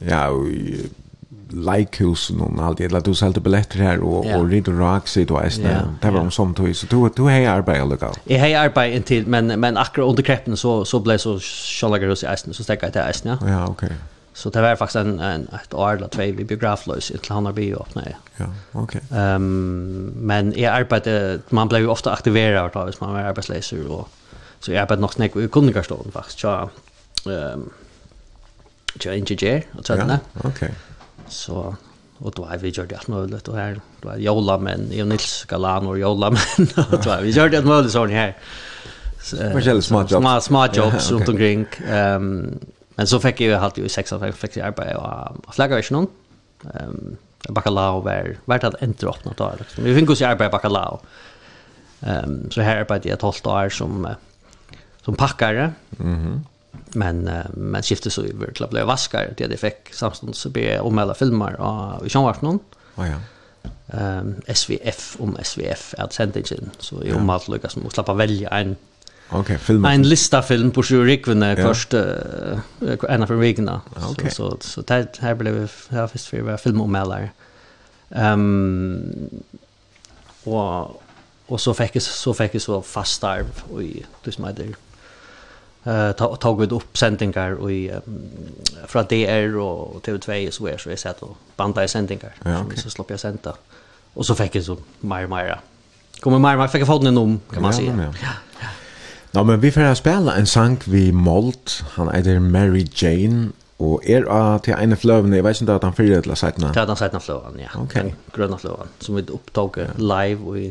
ja, 0.08 0.30
i 0.46 0.90
likehus 1.52 2.30
och 2.30 2.64
allt 2.64 2.78
det 2.78 2.84
eller 2.84 3.00
du 3.00 3.14
sålde 3.14 3.40
biljetter 3.40 3.78
här 3.78 4.00
och 4.00 4.24
yeah. 4.26 4.40
och 4.40 4.48
rider 4.48 4.72
rock 4.72 5.08
sig 5.08 5.24
då 5.24 5.38
är 5.38 5.50
det. 5.62 5.88
Det 6.00 6.10
var 6.10 6.20
om 6.20 6.30
som 6.30 6.54
tog 6.54 6.76
så 6.76 6.86
du 6.86 7.10
du 7.16 7.30
hej 7.30 7.46
arbeta 7.46 7.84
lucka. 7.84 8.12
Jag 8.24 8.38
hej 8.38 8.54
arbeta 8.54 8.86
intill 8.86 9.26
men 9.26 9.46
men 9.60 9.76
akkurat 9.76 10.08
under 10.08 10.22
kreppen 10.22 10.56
så 10.56 10.84
så 10.84 11.00
blev 11.00 11.18
så 11.18 11.38
kjallagare 11.40 12.10
hos 12.10 12.22
i 12.22 12.26
ästen 12.26 12.54
så 12.54 12.64
stäckade 12.64 12.86
jag 12.86 12.92
till 12.92 13.10
ästen 13.10 13.38
ja. 13.40 13.48
Ja, 13.48 13.66
okej. 13.66 13.86
Okay. 13.86 13.96
Så 14.34 14.50
det 14.50 14.62
var 14.62 14.76
faktiskt 14.76 14.96
en, 14.96 15.20
en 15.20 15.48
ett 15.62 15.74
år 15.74 15.96
eller 15.96 16.08
två 16.08 16.22
vi 16.22 16.44
biograflös 16.44 17.10
i 17.10 17.18
han 17.28 17.46
har 17.46 17.52
bio 17.52 17.76
öppna. 17.80 18.02
Ja, 18.36 18.46
okej. 18.72 19.00
Ehm 19.10 19.34
um, 19.34 20.12
men 20.16 20.52
jag 20.56 20.74
arbetade 20.74 21.38
man 21.48 21.68
blev 21.68 21.80
ju 21.80 21.88
ofta 21.88 22.12
aktiverad 22.12 22.76
av 22.76 22.94
man 23.00 23.12
var 23.12 23.20
arbetslös 23.20 23.72
och 23.72 24.08
så 24.60 24.72
jag 24.72 24.82
arbetade 24.82 25.00
nog 25.00 25.12
snack 25.12 25.36
i 25.36 25.48
kundgastorn 25.48 26.12
faktiskt. 26.12 26.38
Så 26.38 26.48
ehm 26.50 27.52
um, 27.52 27.70
jag 29.04 29.18
inte 29.18 29.34
ger 29.34 29.62
och 29.78 29.86
så 29.86 29.94
där. 29.94 30.18
Okej. 30.44 30.74
Så 31.28 31.76
och 32.18 32.32
då 32.36 32.44
har 32.44 32.58
vi 32.58 32.68
gjort 32.68 32.88
det 32.88 32.96
att 32.96 33.08
möjligt 33.08 33.48
och 33.48 33.56
här 33.56 33.80
då 34.00 34.08
är 34.08 34.16
Jola 34.16 34.58
men 34.58 34.88
jag 34.92 35.08
Nils 35.08 35.44
Galan 35.48 35.86
och 35.86 35.98
Jola 35.98 36.30
men 36.30 36.68
då 36.74 37.10
har 37.10 37.22
vi 37.22 37.30
gjort 37.30 37.50
det 37.50 37.58
att 37.58 37.64
möjligt 37.64 37.92
så 37.92 38.06
här. 38.06 38.36
Så, 39.22 39.36
små 39.36 39.82
små 39.82 40.00
jobs, 40.00 40.10
små 40.10 40.40
små 40.40 40.66
jobs 40.66 41.10
runt 41.10 41.28
omkring. 41.28 41.66
Ehm 41.88 42.58
Men 42.94 43.06
så 43.06 43.20
fick 43.20 43.40
jag 43.40 43.62
alltid 43.62 43.84
i 43.84 43.88
sex 43.88 44.12
av 44.12 44.32
fick 44.32 44.56
jag 44.56 44.66
arbete 44.66 44.96
och 45.46 45.54
flagga 45.54 45.78
i 45.78 45.82
någon. 45.90 46.06
Ehm 46.74 47.16
bacalao 47.48 48.00
var 48.00 48.36
vart 48.44 48.64
att 48.64 48.82
inte 48.82 49.06
öppna 49.06 49.32
då 49.36 49.52
liksom. 49.58 49.84
Vi 49.84 49.94
fick 49.94 50.10
oss 50.10 50.22
arbete 50.22 50.50
bacalao. 50.50 51.00
Ehm 52.00 52.50
så 52.50 52.60
här 52.60 52.76
arbetade 52.76 53.08
jag 53.08 53.16
ett 53.16 53.22
halvt 53.22 53.46
år 53.46 53.68
som 53.68 54.08
som 55.04 55.14
packare. 55.14 55.72
Mhm. 55.90 56.06
Mm 56.06 56.44
men 56.94 57.30
men 57.54 57.82
skifte 57.82 58.10
så 58.10 58.22
över 58.22 58.52
till 58.52 58.64
att 58.64 58.70
bli 58.70 58.82
vaskare 58.82 59.34
det 59.36 59.46
det 59.46 59.56
fick 59.56 59.94
samstånd 59.94 60.34
så 60.34 60.48
be 60.48 60.80
om 60.80 60.98
alla 60.98 61.14
filmer 61.14 61.60
och 61.60 62.06
i 62.06 62.08
Sjövartnon. 62.08 62.58
Ja 62.94 63.06
ja. 63.06 63.18
Ehm 63.98 64.40
SVF 64.54 65.16
om 65.20 65.36
SVF 65.42 65.94
är 65.98 66.08
sändningen 66.10 66.70
så 66.78 67.02
i 67.02 67.12
om 67.12 67.30
allt 67.30 67.48
lyckas 67.48 67.72
som 67.72 67.90
slappa 67.90 68.14
välja 68.14 68.48
en 68.48 68.76
Okej, 69.28 69.58
film. 69.58 69.84
En 69.84 70.02
lista 70.02 70.42
film 70.42 70.70
på 70.70 70.82
sju 70.82 71.04
rikvene 71.04 71.54
ja. 71.58 71.66
först 71.66 71.94
uh, 71.94 72.58
en 73.08 73.22
av 73.22 73.30
rikvene. 73.40 73.80
Okay. 74.10 74.30
Så 74.30 74.50
så 74.50 74.56
så 74.60 74.80
det 74.80 75.18
här 75.20 75.34
blev 75.34 75.68
jag 75.88 76.10
först 76.10 76.26
för 76.26 76.40
var 76.40 76.56
film 76.56 76.80
om 76.80 76.94
eller. 76.94 77.30
Ehm 78.10 79.30
och 80.44 81.02
och 81.46 81.60
så 81.60 81.74
fick 81.74 81.96
jag 81.96 82.02
så 82.02 82.34
fick 82.34 82.54
jag 82.54 82.62
så 82.62 82.82
fast 82.82 83.24
arv 83.24 83.62
och 83.72 83.82
i 83.82 84.04
det 84.24 84.32
som 84.32 84.44
heter 84.44 84.74
eh 85.84 86.12
ta 86.12 86.36
tog 86.36 86.62
ut 86.62 86.72
uppsändningar 86.72 87.52
och 87.52 87.72
i 87.72 87.92
från 88.86 89.04
DR 89.04 89.56
och 89.56 90.06
TV2 90.06 90.50
så 90.50 90.66
är 90.66 90.78
så 90.78 90.90
jag 90.90 90.98
sett 90.98 91.22
och 91.22 91.36
banta 91.56 91.84
i 91.84 91.88
sändningar 91.88 92.34
ja, 92.44 92.64
okay. 92.64 92.76
så 92.76 92.90
slapp 92.90 93.10
jag 93.10 93.20
sända. 93.20 93.54
Och 94.14 94.26
så 94.26 94.34
fick 94.34 94.54
jag 94.54 94.64
så 94.64 94.76
mer 95.00 95.26
mer. 95.26 95.60
Kommer 96.20 96.38
mer 96.38 96.56
mer 96.56 96.68
fick 96.68 96.80
jag 96.80 96.86
få 96.88 96.98
den 96.98 97.18
om 97.18 97.40
kan 97.52 97.62
man 97.62 97.74
säga. 97.74 98.12
Ja. 98.22 98.28
ja. 98.60 98.68
Ja, 99.34 99.42
men 99.42 99.62
vi 99.62 99.70
får 99.70 99.94
spela 99.94 100.36
en 100.36 100.46
sang 100.46 100.76
vi 100.86 101.10
målt. 101.12 101.84
Han 101.94 102.10
heter 102.14 102.40
Mary 102.40 102.84
Jane, 103.02 103.52
og 103.80 104.02
er 104.04 104.26
av 104.28 104.60
til 104.66 104.76
ene 104.76 104.96
fløvene, 104.96 105.38
jeg 105.38 105.44
vet 105.46 105.62
ikke 105.62 105.78
at 105.78 105.86
han 105.88 105.96
fyrir 105.96 106.20
til 106.22 106.36
seitene? 106.36 106.72
Til 106.76 106.86
den 106.90 106.98
seitene 107.00 107.20
fløvene, 107.20 107.64
ja. 107.64 107.72
Ok. 107.80 107.94
Den 107.94 108.12
grønne 108.36 108.58
fløvene, 108.60 108.92
som 109.00 109.16
vi 109.16 109.24
opptog 109.32 109.78
live 109.96 110.58
i 110.60 110.68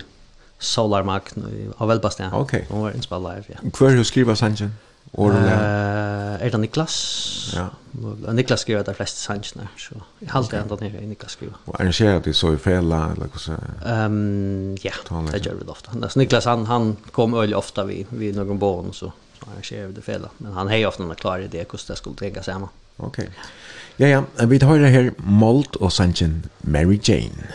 Solarmark, 0.61 1.33
av 1.79 1.89
velbastia. 1.89 2.29
Ok. 2.37 2.53
Hon 2.69 2.85
var 2.85 2.93
innspall 2.93 3.25
live, 3.25 3.49
ja. 3.49 3.63
Hvor 3.77 3.89
er 3.89 3.97
du 3.97 4.05
skriva 4.05 4.37
sangen? 4.37 4.75
Orla. 5.11 5.37
uh, 5.37 6.45
är 6.45 6.51
det 6.51 6.57
Niklas? 6.57 7.53
Ja. 7.55 7.69
Niklas 8.33 8.61
skriver 8.61 8.83
de 8.83 8.93
flesta 8.93 9.17
sanjerna 9.17 9.69
så 9.77 9.95
jag 10.19 10.33
håller 10.33 10.53
ändå 10.53 10.75
ner 10.75 11.01
i 11.01 11.07
Niklas 11.07 11.31
skriver. 11.31 11.55
Och 11.65 11.81
att 12.17 12.23
det 12.23 12.33
så 12.33 12.53
i 12.53 12.57
fälla 12.57 13.11
eller 13.15 13.27
så. 13.37 13.51
Ehm 13.85 14.77
ja, 14.81 14.91
det 15.31 15.45
gör 15.45 15.53
vi 15.53 15.71
ofta. 15.71 15.91
Alltså 16.01 16.19
Niklas 16.19 16.45
han 16.45 16.65
han 16.65 16.97
kom 17.11 17.33
öl 17.33 17.53
ofta 17.53 17.83
vi 17.83 18.05
vi 18.09 18.31
någon 18.31 18.59
barn 18.59 18.93
så 18.93 19.11
så 19.39 19.45
han 19.45 19.63
vi 19.87 19.93
det 19.93 20.01
fälla 20.01 20.29
men 20.37 20.53
han 20.53 20.67
hejar 20.67 20.87
ofta 20.87 21.03
när 21.03 21.15
klar 21.15 21.39
det 21.39 21.71
hur 21.71 21.87
det 21.87 21.95
skulle 21.95 22.15
tänka 22.15 22.43
sig 22.43 22.53
hemma. 22.53 22.69
Okej. 22.97 23.23
Okay. 23.23 23.35
Ja 23.95 24.07
ja, 24.07 24.45
vi 24.45 24.59
tar 24.59 24.79
det 24.79 24.87
här 24.87 25.13
Molt 25.17 25.75
och 25.75 25.93
Sanchen 25.93 26.43
Mary 26.61 26.99
Jane. 27.03 27.47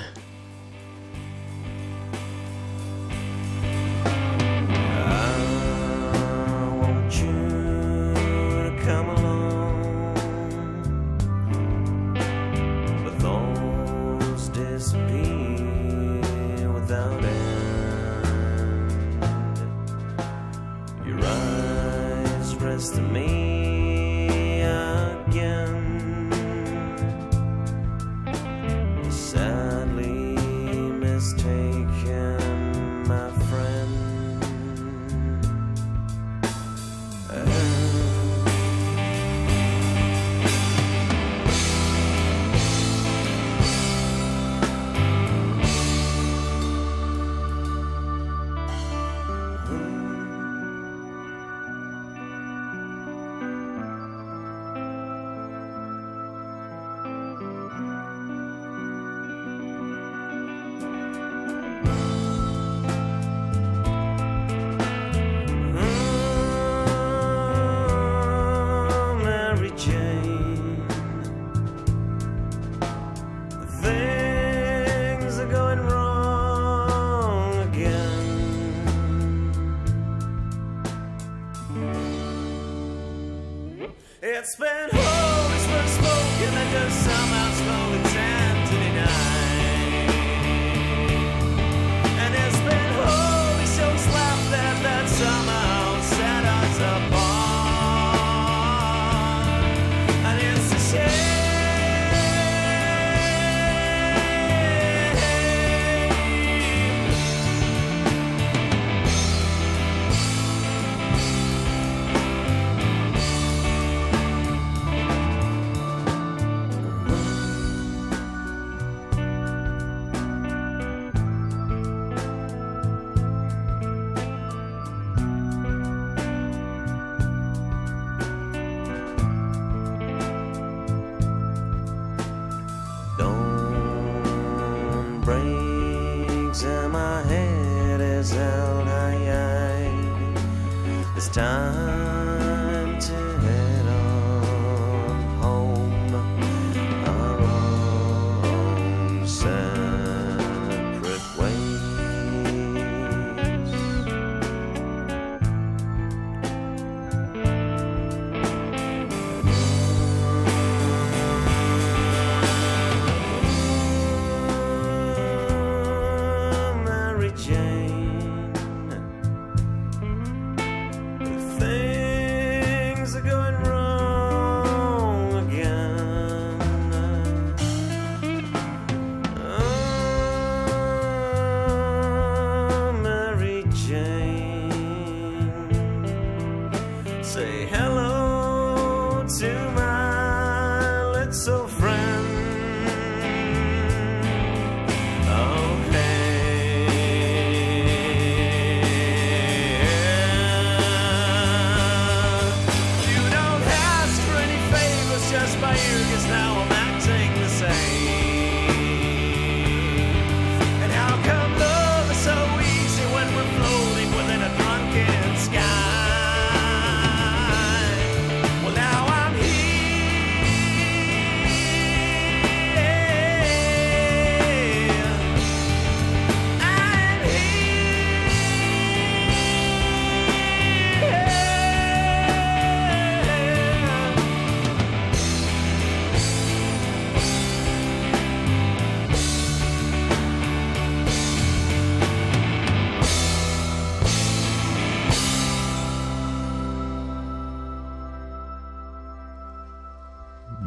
that's 84.46 84.54
been 84.54 84.88
holy 84.92 85.58
smoke 85.58 85.88
spoken 85.88 86.54
and 86.54 86.68
I 86.68 86.72
just 86.72 87.15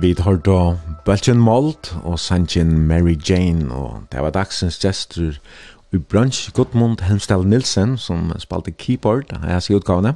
Vi 0.09 0.13
tar 0.13 0.39
da 0.41 0.73
Belgian 1.05 1.37
Malt 1.37 1.95
og 2.03 2.19
Sanjin 2.19 2.87
Mary 2.87 3.13
Jane, 3.29 3.73
og 3.73 4.07
det 4.11 4.21
var 4.21 4.29
dagsens 4.29 4.79
gestur 4.81 5.35
i 5.93 5.97
brunch 5.97 6.49
Gudmund 6.53 6.97
Helmstal 7.01 7.45
Nilsen, 7.47 7.97
som 7.97 8.31
spalte 8.39 8.71
keyboard, 8.71 9.23
jeg 9.29 9.53
har 9.53 9.59
sier 9.59 9.77
utgavene. 9.77 10.15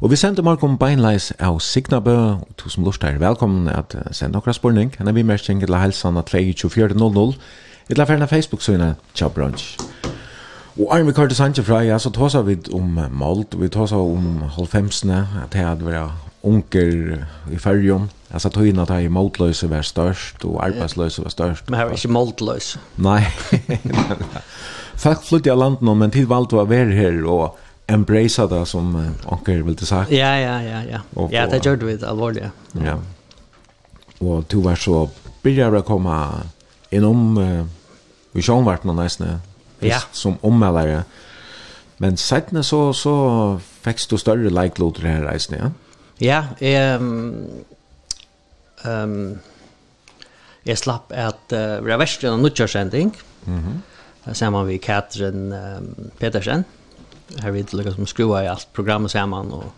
Og 0.00 0.10
vi 0.10 0.16
sender 0.16 0.46
Markom 0.46 0.78
Beinleis 0.78 1.32
av 1.42 1.58
Signabø, 1.58 2.14
og 2.14 2.52
to 2.56 2.70
som 2.70 2.86
lort 2.86 3.02
er 3.02 3.18
velkommen 3.18 3.66
at 3.68 3.96
sende 4.14 4.38
okra 4.38 4.54
spurning, 4.54 4.94
henne 4.98 5.14
vi 5.14 5.26
mer 5.26 5.42
kjenker 5.42 5.66
til 5.66 5.80
helsan 5.82 6.22
at 6.22 6.30
22400 6.30 7.34
et 7.90 7.98
la 7.98 8.06
ferna 8.06 8.30
Facebook-søgne, 8.30 8.92
tja 9.14 9.26
brunch. 9.26 9.74
Og 10.78 10.86
Arne 10.94 11.12
Karte 11.12 11.34
Sanchez 11.34 11.66
fra, 11.66 11.82
ja, 11.82 11.98
så 11.98 12.14
tåsa 12.14 12.46
vi 12.46 12.60
om 12.72 13.00
mold, 13.10 13.58
vi 13.58 13.68
tåsa 13.68 13.98
om 13.98 14.46
halvfemsene, 14.54 15.26
at 15.42 15.52
det 15.52 15.66
hadde 15.66 15.90
vært 15.90 16.25
unger 16.46 17.26
i 17.52 17.58
färjum. 17.58 18.08
Alltså 18.30 18.50
tog 18.50 18.78
att 18.78 18.88
han 18.88 19.00
i 19.00 19.08
måltlöse 19.08 19.66
var 19.66 19.82
störst 19.82 20.44
och 20.44 20.64
arbetslöse 20.64 21.22
var 21.22 21.30
störst. 21.30 21.68
Men 21.68 21.78
här 21.78 21.86
var 21.86 21.92
inte 21.92 22.08
måltlöse. 22.08 22.78
Nej. 22.94 23.28
Folk 24.94 25.22
flyttade 25.22 25.52
av 25.52 25.58
landet 25.58 25.96
men 25.96 26.10
tid 26.10 26.28
valde 26.28 26.46
att 26.46 26.68
vara 26.68 26.84
här 26.84 27.24
och 27.24 27.58
embrace 27.86 28.46
det 28.46 28.66
som 28.66 29.14
unger 29.24 29.62
ville 29.62 29.78
sagt. 29.78 30.10
Ja, 30.10 30.38
ja, 30.38 30.62
ja. 30.62 30.82
Ja, 30.90 31.00
och, 31.14 31.32
ja 31.32 31.46
det 31.46 31.66
gjorde 31.66 31.86
vi 31.86 31.96
det 31.96 32.08
allvarliga. 32.08 32.50
Ja. 32.72 32.80
ja. 32.84 32.98
Och 34.18 34.44
du 34.48 34.60
var 34.60 34.76
så 34.76 35.10
började 35.42 35.76
jag 35.76 35.84
komma 35.84 36.32
inom 36.90 37.38
uh, 37.38 37.66
vi 38.32 38.42
sjön 38.42 38.64
vart 38.64 38.84
någon 38.84 38.96
nästan 38.96 39.40
ja. 39.80 39.98
som 40.12 40.38
ommällare. 40.40 41.04
Men 41.96 42.16
sen 42.16 42.64
så 42.64 42.92
så 42.92 43.60
fick 43.80 44.08
du 44.08 44.18
större 44.18 44.50
like-loader 44.50 45.02
här 45.02 45.22
resan, 45.22 45.58
ja. 45.58 45.70
Ja, 46.20 46.44
jeg... 46.60 47.00
Um, 48.86 49.38
jeg 50.66 50.80
slapp 50.80 51.12
at 51.14 51.54
uh, 51.54 51.78
vi 51.84 51.92
har 51.92 52.00
vært 52.00 52.24
en 52.26 52.42
nødgjørsending, 52.42 53.12
mm 53.46 53.58
-hmm. 53.58 54.34
sammen 54.34 54.66
med 54.66 54.78
Katrin 54.80 55.52
um, 55.52 56.10
Petersen. 56.18 56.64
Her 57.42 57.50
vi 57.50 57.64
lukket 57.72 57.94
som 57.94 58.06
skruer 58.06 58.42
i 58.42 58.46
alt 58.46 58.68
programmet 58.72 59.10
sammen, 59.10 59.52
og 59.52 59.72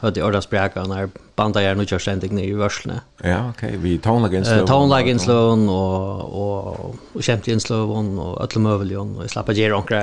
hørte 0.00 0.20
i 0.20 0.22
ordet 0.22 0.42
spreka 0.42 0.82
når 0.82 1.10
bandet 1.36 1.62
gjør 1.62 1.74
nødgjørsending 1.74 2.40
i 2.40 2.52
vørslene. 2.52 3.00
Ja, 3.24 3.48
ok. 3.48 3.62
Vi 3.82 3.98
tonelaginsløven. 3.98 4.62
Uh, 4.62 4.66
tonelaginsløven 4.66 5.68
og, 5.68 6.34
og, 6.34 6.96
og 7.14 7.22
kjemtinsløven 7.22 8.18
og 8.18 8.42
øtlemøveljon. 8.42 9.16
Og 9.16 9.22
jeg 9.22 9.30
slapp 9.30 9.48
at 9.48 9.56
gjøre 9.56 9.74
onkra, 9.74 10.02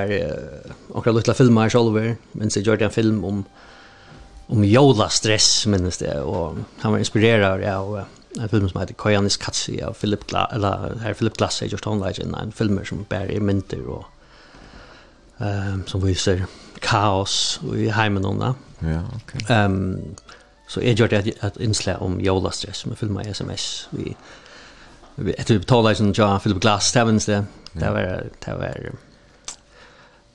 onkra 0.94 1.12
luttla 1.12 1.34
filmer 1.34 1.92
men 1.92 2.16
mens 2.32 2.56
jeg 2.56 2.64
gjør 2.64 2.82
en 2.82 2.90
film 2.90 3.24
om 3.24 3.44
om 4.46 4.64
Jola 4.64 5.08
stress 5.08 5.66
minns 5.66 5.98
det 5.98 6.20
och 6.20 6.56
han 6.78 6.92
var 6.92 6.98
inspirerad 6.98 7.64
av 7.64 8.04
en 8.40 8.48
film 8.48 8.68
som 8.68 8.80
heter 8.80 8.94
Koyanis 8.94 9.36
Katsi 9.36 9.82
av 9.82 9.92
Philip 9.92 10.26
Glass 10.26 10.52
eller 10.52 10.96
här 11.00 11.14
Philip 11.14 11.36
Glass 11.36 11.62
är 11.62 11.66
just 11.66 11.86
online 11.86 12.14
en, 12.20 12.34
en 12.34 12.52
film 12.52 12.84
som 12.84 13.06
bär 13.08 13.30
i 13.30 13.40
mynter 13.40 13.86
och 13.86 14.04
ehm 15.38 15.74
um, 15.74 15.86
som 15.86 16.06
visar 16.06 16.44
kaos 16.78 17.60
i 17.76 17.88
hemmen 17.88 18.22
då. 18.22 18.54
Ja, 18.78 19.02
okej. 19.16 19.40
Ehm 19.48 20.14
så 20.68 20.80
är 20.80 20.92
gjort 20.92 21.12
att 21.12 21.26
att 21.40 21.56
inslä 21.56 21.96
om 21.96 22.20
Jola 22.20 22.50
stress 22.50 22.86
med 22.86 22.98
filma 22.98 23.22
SMS 23.22 23.88
vi 23.90 24.16
vi 25.14 25.32
ett 25.32 25.50
vi 25.50 25.94
som 25.94 26.12
John 26.12 26.40
Philip 26.40 26.60
Glass 26.60 26.86
stämmer 26.86 27.26
det. 27.26 27.44
Det 27.72 27.90
var 27.90 28.24
det 28.44 28.54
var 28.54 28.90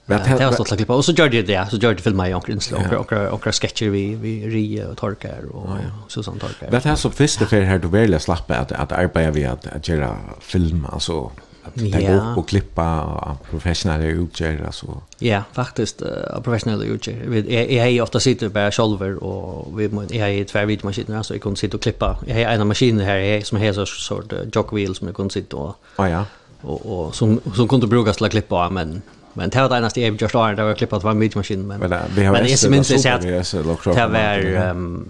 Ja, 0.06 0.19
det 0.38 0.44
har 0.44 0.52
stått 0.52 0.72
att 0.72 0.78
klippa. 0.78 0.95
Och 0.95 1.06
så 1.06 1.11
gjorde 1.11 1.36
jag 1.36 1.45
det, 1.45 1.68
så 1.69 1.76
gjorde 1.76 1.88
jag 1.88 1.99
filma 1.99 2.30
i 2.30 2.34
Onkel 2.34 2.53
inslag. 2.53 2.82
Ja. 2.91 2.98
Och 2.98 3.11
och 3.34 3.56
sketcher 3.56 3.90
vi, 3.90 4.15
vi 4.15 4.48
ri 4.48 4.84
och 4.91 4.98
torkar 4.98 5.41
och 5.52 5.78
så 6.07 6.23
sånt 6.23 6.41
torkar. 6.41 6.72
Det 6.72 6.84
här 6.84 6.95
som 6.95 7.11
första 7.11 7.45
för 7.45 7.61
här 7.61 7.80
du 7.80 7.88
vill 7.88 8.19
slappa 8.19 8.56
att, 8.56 8.72
att 8.72 8.91
arbeta 8.91 9.32
vid 9.32 9.48
att, 9.48 9.68
att 9.68 9.88
göra 9.88 10.18
film, 10.40 10.88
alltså 10.91 11.32
att 11.64 11.76
ta 11.91 11.99
ja. 11.99 12.14
upp 12.14 12.38
och 12.38 12.49
klippa 12.49 13.03
och 13.03 13.49
professionella 13.49 14.03
utgör. 14.03 14.64
Alltså. 14.65 15.02
Ja, 15.19 15.44
faktiskt 15.53 16.02
uh, 16.02 16.41
professionella 16.44 16.84
utgör. 16.84 17.44
Jag, 17.49 17.72
jag 17.72 17.84
har 17.84 18.02
ofta 18.02 18.19
sitter 18.19 18.49
bara 18.49 18.72
själver 18.72 19.23
och 19.23 19.80
vi, 19.80 19.90
jag 20.10 20.28
har 20.28 20.44
två 20.44 20.65
videomaskiner 20.65 21.23
så 21.23 21.34
jag 21.34 21.41
kunde 21.41 21.60
sitta 21.60 21.78
och 21.78 21.84
klippa. 21.84 22.19
Jag 22.28 22.36
har 22.36 22.41
ena 22.41 22.65
maskin 22.65 22.99
här 22.99 23.18
jag, 23.18 23.45
som 23.45 23.57
heter 23.57 23.86
så 23.86 24.02
sort 24.02 24.34
uh, 24.34 24.40
jock 24.53 24.73
wheel 24.73 24.95
som 24.95 25.07
jag 25.07 25.15
kunde 25.15 25.34
sitta 25.34 25.57
och, 25.57 25.76
oh, 25.98 26.10
ja. 26.10 26.26
och, 26.61 26.86
och 26.86 27.15
som, 27.15 27.40
som 27.56 27.68
kunde 27.68 27.88
brukas 27.88 28.18
till 28.18 28.26
att 28.26 28.32
klippa 28.32 28.69
men 28.69 29.02
Men 29.34 29.49
det 29.49 29.62
var 29.62 29.70
det 29.70 29.78
eneste 29.78 30.02
jeg 30.02 30.18
gjorde 30.18 30.38
åren, 30.38 30.58
det 30.58 30.66
var 30.66 30.74
klippet 30.74 31.06
av 31.06 31.20
videomaskin. 31.20 31.68
men, 31.68 31.80
men, 31.80 31.94
vi 32.16 32.24
har 32.24 32.34
men 32.34 32.49
jeg 32.49 32.70
minns 32.70 32.88
det 32.88 33.06
at 33.06 33.22
det 33.22 34.08
var, 34.12 34.72
um, 34.72 35.08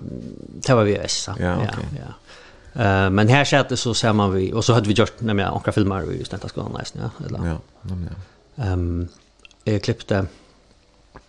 det 0.67 0.75
var 0.75 0.83
VHS, 0.85 1.27
ja, 1.27 1.33
ja, 1.39 1.55
okay. 1.55 1.83
ja. 1.97 2.11
Uh, 2.75 3.09
men 3.09 3.27
här 3.27 3.45
ser 3.45 3.65
det 3.69 3.77
så 3.77 3.93
ser 3.93 4.13
man 4.13 4.33
vi 4.33 4.53
och 4.53 4.65
så 4.65 4.73
hade 4.73 4.87
vi 4.87 4.93
gjort 4.93 5.21
när 5.21 5.39
jag 5.39 5.73
filmer 5.73 6.01
vi 6.01 6.17
just 6.17 6.31
detta 6.31 6.47
skulle 6.47 6.69
nästan 6.69 7.01
ja 7.01 7.25
eller 7.25 7.39
ja 7.45 7.57
ja 7.83 8.63
ehm 8.63 9.07
jag 9.63 9.83
klippte 9.83 10.25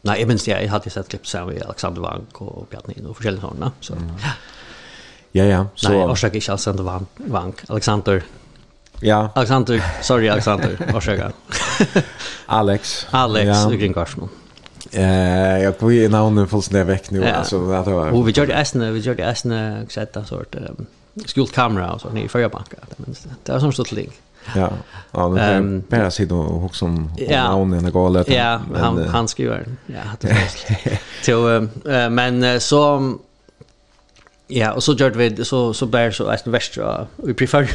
nej 0.03 0.21
jag 0.21 0.29
minns 0.29 0.49
jag 0.49 0.69
hade 0.69 0.91
sett 0.91 1.09
klipp 1.09 1.27
så 1.27 1.45
vi 1.45 1.63
Alexander 1.63 2.01
Wank 2.01 2.41
och 2.41 2.67
Bjarne 2.71 3.09
och 3.09 3.17
olika 3.27 3.41
sådana 3.41 3.73
så 3.81 3.95
mm. 3.95 4.11
ja 4.23 4.31
ja 5.33 5.45
ja 5.45 5.67
så 5.75 5.89
nej 5.89 5.99
jag 5.99 6.19
ska 6.19 6.27
Alexander 6.53 6.91
alls 6.93 7.07
Wank 7.17 7.57
Alexander 7.69 8.23
Ja. 9.03 9.31
Alexander, 9.35 9.83
sorry 10.03 10.29
Alexander, 10.29 10.77
varsågod. 10.93 11.33
Alex. 12.47 13.07
Alex, 13.11 13.47
ja. 13.47 13.69
du 13.71 13.79
kring 13.79 13.95
Karsmo. 13.95 14.29
Eh, 14.93 15.63
jag 15.63 15.75
går 15.79 15.93
ju 15.93 16.09
namnen 16.09 16.49
fullständigt 16.49 16.89
väck 16.89 17.11
nu 17.11 17.23
ja. 17.23 17.33
alltså 17.33 17.59
det 17.59 17.91
var. 17.91 18.09
Och 18.09 18.29
vi 18.29 18.33
gjorde 18.33 18.55
Esne, 18.55 18.91
vi 18.91 19.01
gjorde 19.01 19.25
Esne 19.25 19.87
sätta 19.89 20.25
sort 20.25 20.55
um, 20.55 20.87
skuld 21.27 21.53
kamera 21.53 21.93
och 21.93 22.01
så 22.01 22.11
ni 22.11 22.29
förra 22.29 22.49
banka 22.49 22.77
det 22.89 23.07
minst. 23.07 23.27
Det 23.45 23.53
var 23.53 23.61
som 23.61 23.73
stort 23.73 23.93
link. 23.93 24.13
Ja. 24.57 24.71
Ja, 25.13 25.29
det 25.29 25.41
ehm 25.41 25.83
bara 25.89 26.11
sidan 26.11 26.39
och 26.39 26.77
som 26.77 26.97
om 26.97 27.11
namnen 27.29 27.87
och 27.87 27.93
galet. 27.93 28.29
Ja, 28.29 28.61
han 28.75 29.09
han 29.09 29.29
skriver. 29.29 29.67
Ja, 29.87 30.03
det 30.21 30.31
är. 30.31 30.99
Så 31.23 31.69
men 32.11 32.61
så 32.61 33.15
Ja, 34.47 34.73
och 34.73 34.83
så 34.83 34.93
gjorde 34.93 35.19
vi 35.19 35.45
så 35.45 35.75
så 35.75 35.87
bär 35.87 36.11
så 36.11 36.31
Esne 36.31 36.53
Västra 36.53 37.07
vi 37.17 37.35
preferred 37.35 37.69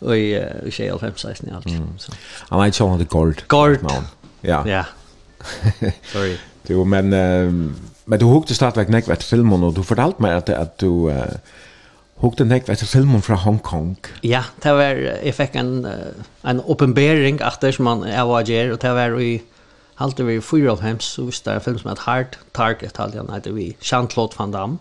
och 0.00 0.16
i 0.16 0.42
tjej 0.70 0.90
av 0.90 1.00
5-16 1.00 1.54
allt. 1.54 1.66
Han 2.38 2.58
var 2.58 2.66
inte 2.66 2.78
så 2.78 2.96
det 2.96 3.08
gold. 3.08 3.42
Gord. 3.48 3.80
Gord. 3.80 4.04
Ja. 4.40 4.68
Ja. 4.68 4.84
Sorry. 6.12 6.36
Jo, 6.68 6.84
men, 6.84 7.10
men 8.04 8.20
du 8.20 8.26
hukte 8.26 8.54
stadigvæk 8.54 8.90
nekva 8.90 9.14
etter 9.14 9.28
filmen, 9.28 9.62
og 9.62 9.76
du 9.76 9.84
fortalte 9.86 10.22
meg 10.22 10.40
at, 10.40 10.50
at 10.50 10.74
du 10.82 11.06
uh, 11.06 11.38
hukte 12.22 12.44
nekva 12.44 12.74
etter 12.74 12.88
filmen 12.90 13.22
fra 13.22 13.38
Hong 13.44 13.60
Kong? 13.62 13.94
Ja, 14.26 14.42
det 14.62 14.74
var, 14.74 14.98
jeg 14.98 15.36
fikk 15.36 15.54
en, 15.60 15.86
en 16.42 16.62
oppenbering 16.66 17.38
etter 17.44 17.74
som 17.76 17.86
man 17.86 18.02
jeg 18.08 18.26
var 18.26 18.50
gjør, 18.50 18.74
og 18.74 18.82
det 18.82 18.94
var 18.98 19.18
i 19.22 19.30
halte 19.96 20.26
vi 20.26 20.40
fyra 20.44 20.74
av 20.74 20.82
hems, 20.84 21.14
så 21.16 21.24
visste 21.24 21.54
jeg 21.54 21.62
en 21.62 21.64
film 21.64 21.78
som 21.80 21.92
heter 21.92 22.08
Hard 22.10 22.38
Target, 22.52 22.98
halte 23.00 23.22
han 23.22 23.32
heter 23.32 23.54
vi, 23.56 23.70
Jean-Claude 23.80 24.36
Van 24.36 24.52
Damme, 24.52 24.78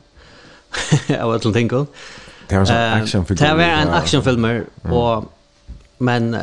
av 1.21 1.37
Øtlen 1.37 1.55
Tinkel. 1.55 1.85
Ja 1.85 2.24
Det 2.47 2.57
var 2.57 2.71
en 2.71 3.01
actionfilm. 3.01 3.37
Det 3.37 3.53
var 3.53 3.63
en 3.63 3.89
actionfilm 3.89 4.63
och 4.81 5.33
men 5.97 6.33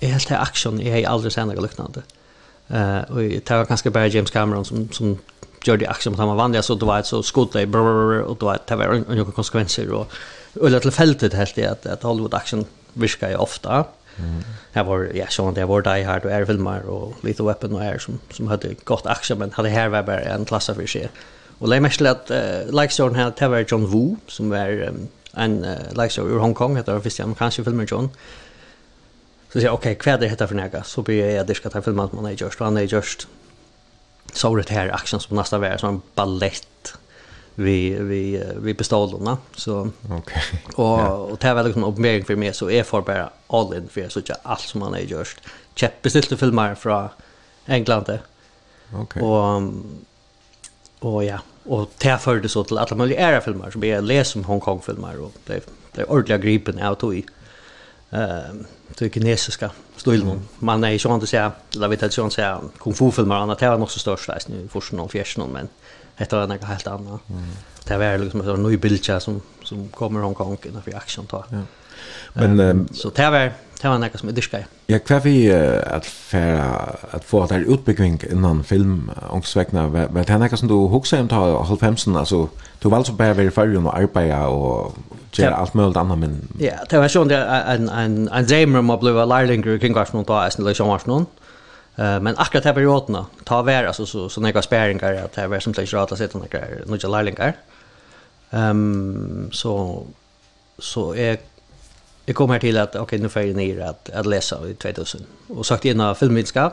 är 0.00 0.08
helt 0.08 0.30
action 0.30 0.80
är 0.80 0.92
har 0.92 1.12
aldrig 1.12 1.32
sett 1.32 1.46
något 1.46 1.62
liknande. 1.62 2.02
Eh 2.68 3.00
och 3.00 3.18
det 3.18 3.50
var 3.50 3.64
kanske 3.64 3.90
bara 3.90 4.06
James 4.06 4.30
Cameron 4.30 4.64
som 4.64 4.88
som 4.92 5.18
gjorde 5.64 5.88
action 5.88 6.12
på 6.12 6.16
samma 6.16 6.34
vanliga 6.34 6.62
så 6.62 6.74
det 6.74 6.86
var 6.86 6.98
ett 6.98 7.06
så 7.06 7.22
skott 7.22 7.52
där 7.52 7.76
och 8.22 8.36
då 8.36 8.56
det 8.66 8.76
var 8.76 9.04
några 9.08 9.32
konsekvenser 9.32 9.92
och 9.92 10.12
eller 10.66 10.80
till 10.80 10.90
fältet 10.90 11.34
helt 11.34 11.54
det 11.54 11.66
att 11.66 11.86
att 11.86 12.02
Hollywood 12.02 12.34
action 12.34 12.64
viskar 12.92 13.28
ju 13.28 13.36
ofta. 13.36 13.84
Mm. 14.16 14.42
Jag 14.72 14.84
var 14.84 15.10
ja 15.14 15.26
så 15.28 15.50
det 15.50 15.64
var 15.64 15.82
Die 15.82 16.04
Hard 16.04 16.24
och 16.24 16.32
Airfilmer 16.32 16.82
och 16.88 17.24
Lethal 17.24 17.46
Weapon 17.46 17.74
och 17.74 17.80
Air 17.80 17.98
som 17.98 18.18
som 18.30 18.48
hade 18.48 18.74
gott 18.84 19.06
action 19.06 19.38
men 19.38 19.52
hade 19.52 19.68
här 19.68 19.88
var 19.88 20.02
bara 20.02 20.20
en 20.20 20.44
klass 20.44 20.70
av 20.70 20.86
sig. 20.86 21.08
Och 21.58 21.70
det 21.70 21.76
är 21.76 21.80
att 22.06 22.30
uh, 22.30 22.80
like 22.80 22.94
John 22.98 23.14
hade 23.14 23.64
John 23.68 23.86
Woo 23.86 24.16
som 24.26 24.52
är 24.52 24.88
um, 24.88 25.08
en 25.32 25.64
uh, 25.64 26.02
like 26.02 26.08
show 26.08 26.30
ur 26.30 26.38
Hong 26.38 26.54
Kong 26.54 26.76
heter 26.76 26.94
det 26.94 27.00
första 27.00 27.22
amerikanska 27.22 27.64
filmen 27.64 27.86
John. 27.90 28.10
Så 29.52 29.60
säger 29.60 29.70
okej, 29.70 29.96
okay, 29.96 30.16
det 30.16 30.28
heter 30.28 30.46
för 30.46 30.54
näga 30.54 30.82
så 30.82 31.02
blir 31.02 31.30
jag 31.30 31.46
det 31.46 31.54
ska 31.54 31.70
ta 31.70 31.82
filmen 31.82 32.08
man 32.12 32.26
är 32.26 32.30
just 32.30 32.60
han 32.60 32.76
är 32.76 32.82
just 32.82 33.28
så 34.32 34.56
det 34.56 34.70
här 34.70 34.88
action 34.88 35.20
som 35.20 35.36
nästa 35.36 35.58
var 35.58 35.76
som 35.76 35.88
en 35.88 36.02
ballett 36.14 36.94
vi 37.54 37.90
vi 37.90 38.44
vi 38.56 38.74
bestålorna 38.74 39.38
så 39.54 39.90
okej 40.10 40.18
okay. 40.18 40.60
och 40.74 40.98
yeah. 40.98 41.12
och 41.12 41.38
det 41.38 41.54
var 41.54 41.62
liksom 41.62 41.84
uppmärksamhet 41.84 42.26
för 42.26 42.52
så 42.52 42.70
är 42.70 42.82
för 42.82 43.00
bara 43.00 43.30
all 43.46 43.74
in 43.74 43.88
för 43.88 44.08
så 44.08 44.18
att 44.18 44.40
allt 44.42 44.60
som 44.60 44.80
man 44.80 44.94
är 44.94 44.98
just 44.98 45.36
Kjepp 45.74 46.02
bestilte 46.02 46.36
filmer 46.36 46.74
från 46.74 47.08
England. 47.66 48.02
Okej. 48.02 48.20
Okay. 49.02 49.22
Och 49.22 49.62
och 51.00 51.24
ja, 51.24 51.38
och 51.64 51.90
det 52.02 52.20
førte 52.20 52.48
så 52.48 52.62
til 52.62 52.78
alla 52.78 52.96
mulige 52.96 53.18
ære 53.18 53.40
filmer 53.42 53.70
som 53.70 53.84
jeg 53.84 54.02
läser 54.02 54.40
om 54.40 54.44
Hongkong 54.44 54.84
filmer 54.84 55.20
og 55.20 55.32
det 55.48 55.62
det 55.96 56.04
ordliga 56.08 56.38
gripen 56.38 56.82
out 56.82 57.02
i 57.14 57.24
ehm 58.12 58.66
det 58.98 59.12
kinesiska 59.12 59.70
stilen 59.96 60.28
mm. 60.28 60.40
man 60.58 60.84
är 60.84 60.90
ju 60.90 61.08
å 61.08 61.26
så 61.26 61.52
eller 61.74 61.88
vet 61.88 62.02
att 62.02 62.12
sånt 62.12 62.32
så 62.32 62.70
kung 62.78 62.94
fu 62.94 63.10
filmer 63.10 63.36
annat 63.36 63.58
det 63.58 63.68
var 63.68 63.78
nog 63.78 63.90
så 63.90 63.98
størst 63.98 64.28
läs 64.28 64.48
nu 64.48 64.68
först 64.68 64.92
någon 64.92 65.08
fjersen, 65.08 65.52
men 65.52 65.68
dette 66.18 66.36
var 66.36 66.46
noe 66.46 66.58
helt 66.64 66.86
annet. 66.86 67.20
mm. 67.28 67.42
det 67.88 67.98
var 67.98 68.18
liksom 68.18 68.44
så 68.44 68.56
ny 68.56 68.76
bildtja 68.76 69.20
som 69.20 69.40
som 69.64 69.88
kommer 69.88 70.20
Hongkong 70.20 70.58
när 70.72 70.82
vi 70.84 70.94
action 70.94 71.26
tar 71.26 71.44
ja. 71.50 71.62
Men 72.34 72.60
um, 72.60 72.88
så 72.92 73.10
det 73.10 73.30
var 73.30 73.52
det 73.82 73.90
var 73.90 73.98
noe 73.98 74.18
som 74.18 74.30
jeg 74.30 74.36
dyrka 74.36 74.62
i. 74.62 74.66
Ja, 74.92 74.98
kvar 75.02 75.24
vi 75.24 75.34
uh, 75.50 75.80
at, 75.82 76.06
for, 76.06 76.60
at 77.16 77.26
få 77.26 77.42
at 77.42 77.50
det 77.50 77.60
er 77.60 77.72
utbygging 77.74 78.20
innan 78.30 78.62
film, 78.66 79.10
ångstvekna, 79.30 79.88
var 79.92 80.28
det 80.28 80.38
noe 80.38 80.60
som 80.60 80.70
du 80.70 80.76
hoksa 80.92 81.18
om 81.22 81.30
ta 81.32 81.42
halvfemsen, 81.66 82.16
altså, 82.16 82.46
du 82.82 82.88
var 82.88 83.02
altså 83.02 83.16
bare 83.18 83.46
i 83.46 83.50
fargen 83.54 83.88
og 83.88 83.96
arbeida 83.96 84.44
og 84.46 84.96
gjøre 85.34 85.58
alt 85.58 85.74
mulig 85.74 85.98
annet, 85.98 86.18
men... 86.22 86.40
Ja, 86.62 86.78
det 86.88 87.00
var 87.00 87.10
sånn 87.10 87.32
en, 87.34 87.88
en, 87.88 88.18
en 88.28 88.48
dreimer 88.48 88.82
om 88.82 88.94
å 88.94 88.98
bli 89.02 89.14
lærlinger 89.18 89.80
kring 89.82 89.96
hvertfnån, 89.96 90.28
da 90.28 90.44
er 90.44 90.54
snill 90.54 90.72
i 90.72 91.26
Uh, 91.92 92.16
men 92.24 92.38
akkurat 92.40 92.64
det 92.64 92.72
periodene, 92.72 93.26
ta 93.44 93.58
vær, 93.66 93.84
altså, 93.90 94.06
så, 94.08 94.24
så 94.32 94.40
nekva 94.40 94.62
spæringar, 94.64 95.18
at 95.26 95.34
det 95.36 95.44
var 95.52 95.60
som 95.60 95.74
slik 95.76 95.90
rata 95.92 96.16
sitt, 96.16 96.32
noen 96.32 97.02
lærlingar. 97.12 97.58
Um, 98.48 99.50
så, 99.52 99.74
så 100.80 101.10
jeg 101.18 101.42
jeg 102.26 102.34
kom 102.34 102.50
her 102.50 102.58
til 102.58 102.76
att 102.76 102.96
okej 102.96 103.18
nu 103.18 103.28
får 103.28 103.40
jeg 103.40 103.54
ned 103.54 103.80
att, 103.80 104.10
at 104.12 104.26
läsa 104.26 104.56
i 104.70 104.74
2000. 104.74 105.26
Och 105.48 105.66
sagt 105.66 105.84
in 105.84 106.00
av 106.00 106.14
filmvetenskap. 106.14 106.72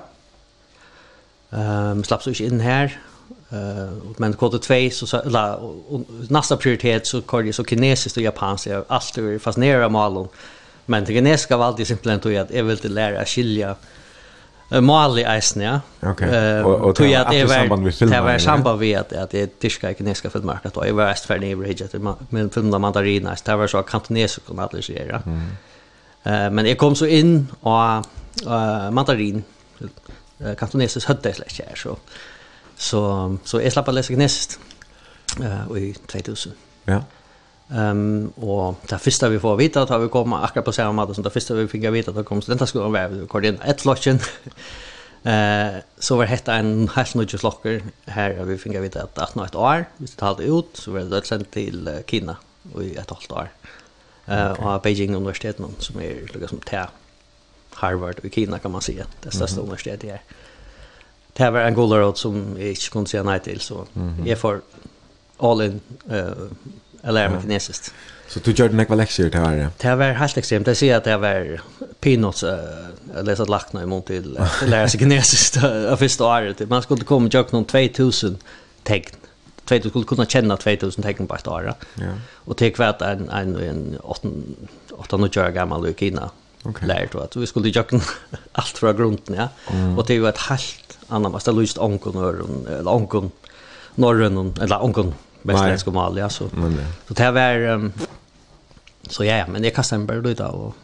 Um, 1.52 2.04
slapp 2.04 2.24
så 2.24 2.30
ikke 2.30 2.46
in 2.46 2.62
här. 2.62 3.00
Uh, 3.52 4.18
men 4.18 4.34
kvote 4.34 4.58
2, 4.58 4.90
så, 4.90 5.08
så 5.08 5.22
la, 5.26 5.58
nästa 6.30 6.56
prioritet 6.56 7.08
så 7.08 7.22
kör 7.22 7.42
jag 7.42 7.56
så 7.56 7.64
kinesiskt 7.64 8.18
och 8.18 8.24
japanskt. 8.24 8.66
Jag 8.66 8.86
alltid 8.88 9.42
fascinerad 9.42 9.84
av 9.84 9.92
malen. 9.92 10.28
Men 10.86 11.06
det 11.06 11.14
kinesiska 11.14 11.58
var 11.58 11.66
alltid 11.66 11.88
simpelthen 11.88 12.42
att 12.42 12.52
jag 12.52 12.64
ville 12.64 12.90
lära 12.90 13.22
att 13.22 13.28
skilja 13.28 13.70
uh, 13.70 13.76
Mali 14.70 15.24
eisen, 15.26 15.62
ja. 15.62 15.80
Ok, 16.06 16.22
og, 16.64 16.82
og 16.86 16.98
det 16.98 17.10
var 17.48 17.54
samband 17.54 17.84
med 17.84 17.92
filmen? 17.92 18.14
Det 18.14 18.24
var 18.24 18.38
samband 18.38 18.80
med 18.80 18.92
at, 19.00 19.14
at 19.14 19.34
jeg 19.34 19.50
tyska 19.62 19.90
i 19.90 19.98
kinesiska 19.98 20.30
filmmarked, 20.30 20.78
og 20.78 20.86
jeg 20.86 20.96
var 20.96 21.12
estferdig 21.12 21.50
i 21.52 21.56
Brigid, 21.56 21.96
men 22.30 22.52
filmen 22.54 22.74
av 22.74 22.82
mandarina, 22.82 23.34
det 23.46 23.58
var 23.58 23.68
så 23.68 23.82
kantonesisk 23.82 24.46
kunne 24.46 24.68
alle 24.68 24.84
sier, 24.86 25.10
ja. 25.10 25.22
Mm. 25.26 25.50
Uh, 26.26 26.48
men 26.54 26.66
jeg 26.68 26.78
kom 26.78 26.96
så 26.96 27.08
inn 27.10 27.48
og 27.62 28.06
uh, 28.46 28.90
mandarin, 28.94 29.42
uh, 29.82 30.54
kantonesisk 30.60 31.08
hødde 31.08 31.32
jeg 31.32 31.36
slett 31.40 31.78
så, 31.80 31.96
så, 32.78 33.02
så 33.46 33.60
jeg 33.64 33.72
slapp 33.74 33.90
å 33.90 33.96
lese 33.96 34.14
kinesisk 34.14 34.60
uh, 35.42 35.66
i 35.78 35.94
2000. 36.08 36.54
Ja. 36.88 37.02
Ehm 37.72 38.32
um, 38.38 38.50
och 38.50 38.76
det 38.90 38.98
första 38.98 39.30
vi 39.30 39.40
får 39.40 39.56
veta 39.56 39.82
att 39.84 40.02
vi 40.02 40.10
kommer 40.10 40.44
akkurat 40.44 40.66
på 40.66 40.72
samma 40.72 40.92
måte 40.92 41.14
som 41.14 41.24
det 41.24 41.30
första 41.30 41.54
vi 41.54 41.68
fick 41.68 41.84
veta 41.84 42.12
att 42.12 42.18
det 42.18 42.24
kommer 42.24 42.42
studentskolan 42.42 42.92
var 42.92 43.28
koordinat 43.28 43.66
ett 43.66 43.82
flocken. 43.82 44.20
Eh 45.24 45.76
så 46.00 46.16
var 46.16 46.26
hetta 46.26 46.54
en 46.56 46.88
helt 46.88 47.16
nýggj 47.16 47.38
slokkur 47.38 47.82
här 48.06 48.32
vi 48.44 48.58
fick 48.58 48.76
veta 48.76 49.04
att 49.04 49.18
18 49.18 49.44
något 49.44 49.56
år 49.56 49.86
vi 49.98 50.08
talte 50.08 50.44
ut 50.44 50.70
så 50.74 50.92
var 50.92 51.00
det 51.00 51.26
sendt 51.28 51.52
til 51.52 51.90
Kina 52.08 52.38
i 52.82 52.96
ett 52.96 53.10
halvt 53.10 53.32
år. 53.32 53.50
Eh 54.28 54.52
okay. 54.52 54.66
och 54.66 54.82
Beijing 54.82 55.16
universitet 55.16 55.60
någon 55.60 55.76
som 55.80 56.00
är 56.00 56.40
liksom 56.40 56.60
te 56.60 56.86
Harvard 57.74 58.20
i 58.24 58.30
Kina 58.30 58.60
kan 58.60 58.72
man 58.72 58.82
säga 58.82 59.06
det 59.22 59.32
största 59.32 59.46
mm 59.46 59.58
-hmm. 59.58 59.68
universitetet 59.68 60.10
här. 60.10 60.22
Det 61.34 61.52
var 61.52 61.60
en 61.60 61.74
god 61.74 61.92
råd 61.92 62.18
som 62.18 62.56
jag 62.58 62.70
inte 62.70 62.90
kunde 62.90 63.10
säga 63.10 63.24
nej 63.24 63.40
till 63.40 63.60
så 63.60 63.86
mm 63.94 64.10
-hmm. 64.10 64.28
jag 64.28 64.40
får 64.40 64.62
all 65.38 65.62
in 65.62 65.82
eh 66.10 66.16
uh, 66.16 66.34
Jag 67.02 67.14
lärde 67.14 67.30
mig 67.30 67.42
kinesiskt. 67.42 67.94
Så 68.28 68.40
du 68.40 68.52
gjorde 68.52 68.74
några 68.74 68.96
lektioner 68.96 69.30
till 69.30 69.40
varje? 69.40 69.70
Det 69.78 69.96
var 69.96 70.06
helt 70.06 70.38
extremt. 70.38 70.68
Jag 70.68 70.78
säger 70.78 70.98
att 70.98 71.04
det 71.04 71.18
var 71.18 71.62
peanuts 72.00 72.44
att 72.44 73.26
läsa 73.26 73.44
ett 73.44 73.50
lackna 73.50 73.82
emot 73.82 74.06
till 74.06 74.38
att 74.62 74.70
lära 74.70 74.90
sig 74.90 75.00
kinesiskt 75.00 75.64
av 75.64 75.98
första 75.98 76.26
året. 76.26 76.70
Man 76.70 76.82
skulle 76.82 77.04
komma 77.04 77.26
och 77.26 77.34
göra 77.34 77.46
någon 77.52 77.66
2000 77.66 78.38
tecken. 78.84 79.16
Du 79.68 79.90
skulle 79.90 80.06
kunna 80.06 80.26
känna 80.26 80.58
2000 80.58 81.04
tecken 81.04 81.28
på 81.28 81.36
ett 81.36 81.48
år. 81.48 81.74
Ja. 81.96 82.04
Och 82.34 82.56
det 82.58 82.80
var 82.80 83.04
en, 83.04 83.30
en, 83.30 83.56
en 83.56 84.00
8-9 84.02 85.48
år 85.48 85.52
gammal 85.52 85.88
i 85.88 85.94
Kina 85.94 86.30
okay. 86.64 86.88
lärt 86.88 87.16
att 87.16 87.36
vi 87.36 87.48
skulle 87.48 87.70
göra 87.70 88.02
allt 88.52 88.78
från 88.78 88.98
grunden 88.98 89.36
ja 89.36 89.50
mm. 89.72 89.98
och 89.98 90.06
det 90.06 90.20
var 90.20 90.30
ett 90.30 90.38
helt 90.38 90.98
annat 91.08 91.32
fast 91.32 91.46
det 91.46 91.52
lyst 91.52 91.78
onkon 91.78 92.18
öron 92.18 92.68
eller 92.68 92.92
onkon 92.92 93.32
norrön 93.96 94.54
eller 94.62 94.84
onkon 94.84 95.14
västerländska 95.50 95.92
Malia 95.92 96.30
så 96.30 96.50
men, 96.54 96.72
ja. 96.72 96.86
så 97.08 97.14
det 97.14 97.32
var 97.32 97.68
um, 97.68 97.94
så 99.10 99.24
ja, 99.24 99.38
ja 99.38 99.48
men 99.48 99.64
jag 99.64 99.76
kastade 99.76 100.02
en 100.02 100.08
börd 100.08 100.26
ut 100.26 100.40
och 100.40 100.76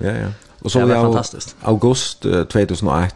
ja 0.00 0.10
ja 0.10 0.28
och 0.58 0.72
så 0.72 0.78
det 0.78 0.84
var 0.84 0.94
jag, 0.94 1.04
fantastiskt 1.04 1.56
august 1.62 2.26
uh, 2.26 2.44
2008 2.44 3.14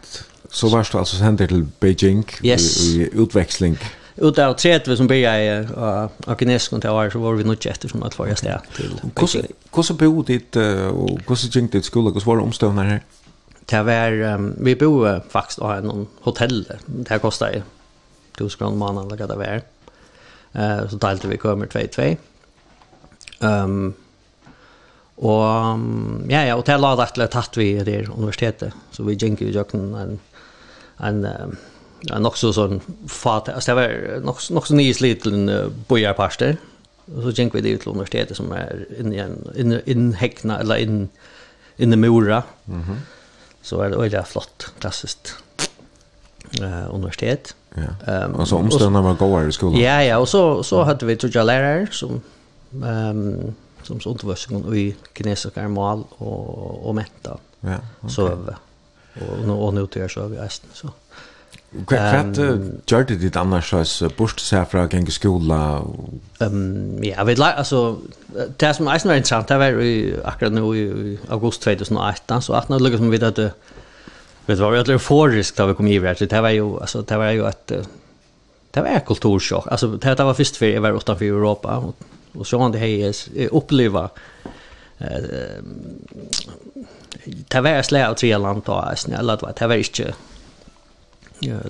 så 0.51 0.69
var 0.69 0.89
du 0.93 0.99
alltså 0.99 1.17
händer 1.17 1.47
till 1.47 1.67
Beijing 1.81 2.25
yes. 2.43 2.81
i, 2.81 3.03
i 3.03 3.11
utväxling 3.13 3.79
ut 4.17 4.39
av 4.39 4.55
tredje 4.55 4.97
som 4.97 5.07
började 5.07 5.61
uh, 5.61 6.09
av 6.27 6.37
kinesiskan 6.39 6.81
till 6.81 6.91
år 6.91 7.11
så 7.11 7.19
var 7.19 7.35
vi 7.35 7.45
nog 7.45 7.67
efter 7.67 7.89
som 7.89 8.03
att 8.03 8.15
få 8.15 8.23
vara 8.23 8.37
stäck 8.37 8.63
till 8.77 8.91
Beijing. 9.15 9.47
Hvordan 9.73 9.97
bo 9.97 10.23
dit 10.23 10.57
og 10.57 11.21
hvordan 11.27 11.51
gikk 11.51 11.73
dit 11.73 11.85
skola? 11.85 12.11
Hvordan 12.11 12.27
var 12.27 12.37
det 12.37 12.43
omstående 12.43 12.83
her? 12.83 13.01
Det 13.71 13.85
var, 13.87 14.35
um, 14.35 14.55
vi 14.59 14.75
bo 14.75 15.07
faktiskt 15.31 15.59
av 15.59 15.73
en 15.73 16.07
hotell. 16.21 16.67
Det 16.87 17.19
kostet 17.23 17.63
1000 18.37 18.59
kroner 18.59 18.77
måneden 18.77 19.11
eller 19.11 19.17
hva 19.17 19.27
det 19.27 19.39
var. 19.39 19.63
Eh 20.55 20.89
så 20.89 21.01
delte 21.01 21.29
vi 21.29 21.41
kommer 21.41 21.67
2-2. 21.67 22.17
Ehm 23.43 23.77
um, 23.77 23.95
og 25.23 26.31
ja 26.33 26.41
ja 26.49 26.55
og 26.57 26.65
tella 26.67 26.95
rett 26.99 27.19
lett 27.21 27.31
tatt 27.31 27.55
vi 27.57 27.77
det 27.85 28.09
universitetet 28.09 28.73
så 28.91 29.05
vi 29.07 29.15
gikk 29.15 29.43
jo 29.45 29.53
jokken 29.55 29.93
en 29.95 30.17
en 30.99 31.25
en 32.11 32.23
nok 32.25 32.37
så 32.41 32.51
sånn 32.57 32.81
fat 33.07 33.49
altså 33.53 33.71
det 33.71 33.77
var 33.77 34.25
nok 34.25 34.41
nok 34.51 34.67
så 34.67 34.75
nye 34.75 34.95
sliten 34.97 35.51
bojarparster 35.89 36.57
og 37.13 37.23
så 37.23 37.35
gikk 37.37 37.55
vi 37.55 37.63
dit 37.69 37.81
til 37.81 37.93
universitetet 37.93 38.37
som 38.37 38.51
er 38.57 38.87
inne 38.99 39.15
i 39.15 39.23
en 39.23 39.39
inn 39.55 39.77
in 39.87 40.17
eller 40.51 40.77
inn 40.77 41.09
inne 41.79 41.95
i 41.95 42.09
Mhm. 42.09 42.49
Mm 42.67 43.03
så 43.63 43.79
er 43.79 43.93
det 43.93 44.01
øyla 44.03 44.25
flott 44.27 44.73
klassiskt 44.81 45.37
eh 46.61 46.95
universitet. 46.95 47.55
Ja. 47.75 48.25
Um, 48.25 48.41
alltså 48.41 48.57
omständerna 48.57 49.03
var 49.03 49.15
goda 49.15 49.49
i 49.49 49.53
skolan. 49.53 49.81
Ja, 49.81 50.03
ja, 50.03 50.19
och 50.19 50.29
så 50.29 50.63
så 50.63 50.83
hade 50.83 51.07
vi 51.07 51.17
två 51.17 51.43
lärare 51.43 51.87
som 51.91 52.21
ehm 52.73 52.83
um, 52.83 53.55
som 53.83 54.01
så 54.01 54.11
undervisning 54.11 54.75
i 54.75 54.97
kinesiska 55.15 55.69
mål 55.69 56.05
och 56.19 56.89
och 56.89 56.95
mental. 56.95 57.39
Ja. 57.61 57.77
Okay. 58.01 58.11
Så 58.11 58.25
och 59.15 59.47
nu 59.47 59.53
och 59.53 59.75
nu 59.75 59.87
till 59.87 60.09
så 60.09 60.27
vi 60.27 60.37
är 60.37 60.53
så. 60.73 60.89
Kvart 61.87 62.37
gjorde 62.87 63.05
det 63.05 63.15
ditt 63.15 63.37
annars 63.37 63.75
så 63.85 64.09
bort 64.09 64.41
så 64.41 64.57
här 64.57 64.65
från 64.65 64.89
gäng 64.89 65.11
skola. 65.11 65.83
Ehm 66.41 67.05
ja, 67.05 67.25
vi 67.25 67.35
lär 67.37 67.53
alltså 67.53 67.97
det 68.57 68.75
som 68.75 68.89
är 68.89 69.15
intressant 69.17 69.49
det 69.49 69.59
var 69.59 69.67
akkurat 70.25 70.53
nu 70.53 70.77
i 70.77 71.19
augusti 71.29 71.77
2018 71.77 72.43
så 72.43 72.53
att 72.53 72.69
när 72.69 72.79
det 72.79 72.85
lyckas 72.85 73.01
med 73.01 73.23
att 73.23 73.39
vet 74.47 74.59
du 74.59 74.65
vad 74.65 74.79
jag 74.79 74.87
tror 74.87 74.99
förrisk 74.99 75.61
vi 75.61 75.75
kom 75.75 75.87
iväg 75.87 76.19
så 76.19 76.25
det 76.25 76.41
var 76.41 76.51
ju 76.51 76.81
alltså 76.81 77.03
det 77.03 77.17
var 77.17 77.31
ju 77.31 77.47
att 77.47 77.73
det 78.71 78.81
var 78.81 78.89
ett 78.89 79.07
kulturschock 79.07 79.67
alltså 79.71 79.87
det 79.87 80.25
var 80.25 80.35
först 80.35 80.57
för 80.57 80.67
jag 80.67 80.81
var 80.81 80.97
utanför 80.97 81.25
Europa 81.25 81.77
och, 81.77 81.97
och 82.33 82.47
så 82.47 82.59
han 82.59 82.73
det 82.73 82.79
här 82.79 83.15
uppleva 83.51 84.11
eh 84.99 85.63
det 87.25 87.61
var 87.61 87.83
slä 87.83 88.09
av 88.09 88.15
tre 88.15 88.39
land 88.39 88.63
då 88.65 88.73
alltså 88.73 89.11
eller 89.11 89.37
det 89.37 89.43
var 89.43 89.53
det 89.59 89.67
var 89.67 89.75
inte 89.75 90.15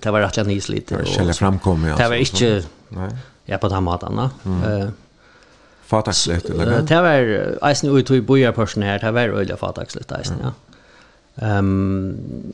det 0.02 0.10
var 0.10 0.20
rätt 0.20 0.46
nyss 0.46 0.68
lite 0.68 0.96
och 0.96 1.08
själva 1.08 1.32
framkom 1.32 1.84
ja 1.84 1.96
det 1.96 2.08
var 2.08 2.16
inte 2.16 2.64
nej 2.88 3.10
ja 3.44 3.58
på 3.58 3.68
den 3.68 3.82
maten 3.82 4.18
eh 4.18 4.88
fataxlet 5.86 6.44
eller 6.44 6.82
det 6.82 7.02
var 7.02 7.68
Eisen 7.68 7.96
ut 7.96 8.10
i 8.10 8.20
bojarpersoner 8.20 8.98
det 8.98 9.10
var 9.10 9.20
öliga 9.20 9.56
fataxlet 9.56 10.12
Eisen, 10.12 10.36
ja 10.42 10.52
Ehm 11.36 12.52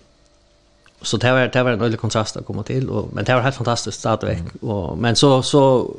så 1.02 1.16
det 1.16 1.32
var 1.32 1.48
det 1.48 1.62
var 1.62 1.70
en 1.70 1.80
ölig 1.80 2.00
kontrast 2.00 2.36
att 2.36 2.46
komma 2.46 2.62
till 2.62 2.88
och 2.88 3.08
men 3.12 3.24
det 3.24 3.34
var 3.34 3.40
helt 3.40 3.56
fantastiskt 3.56 3.98
stadigt 3.98 4.38
mm. 4.38 4.72
och 4.72 4.98
men 4.98 5.16
så 5.16 5.42
så 5.42 5.90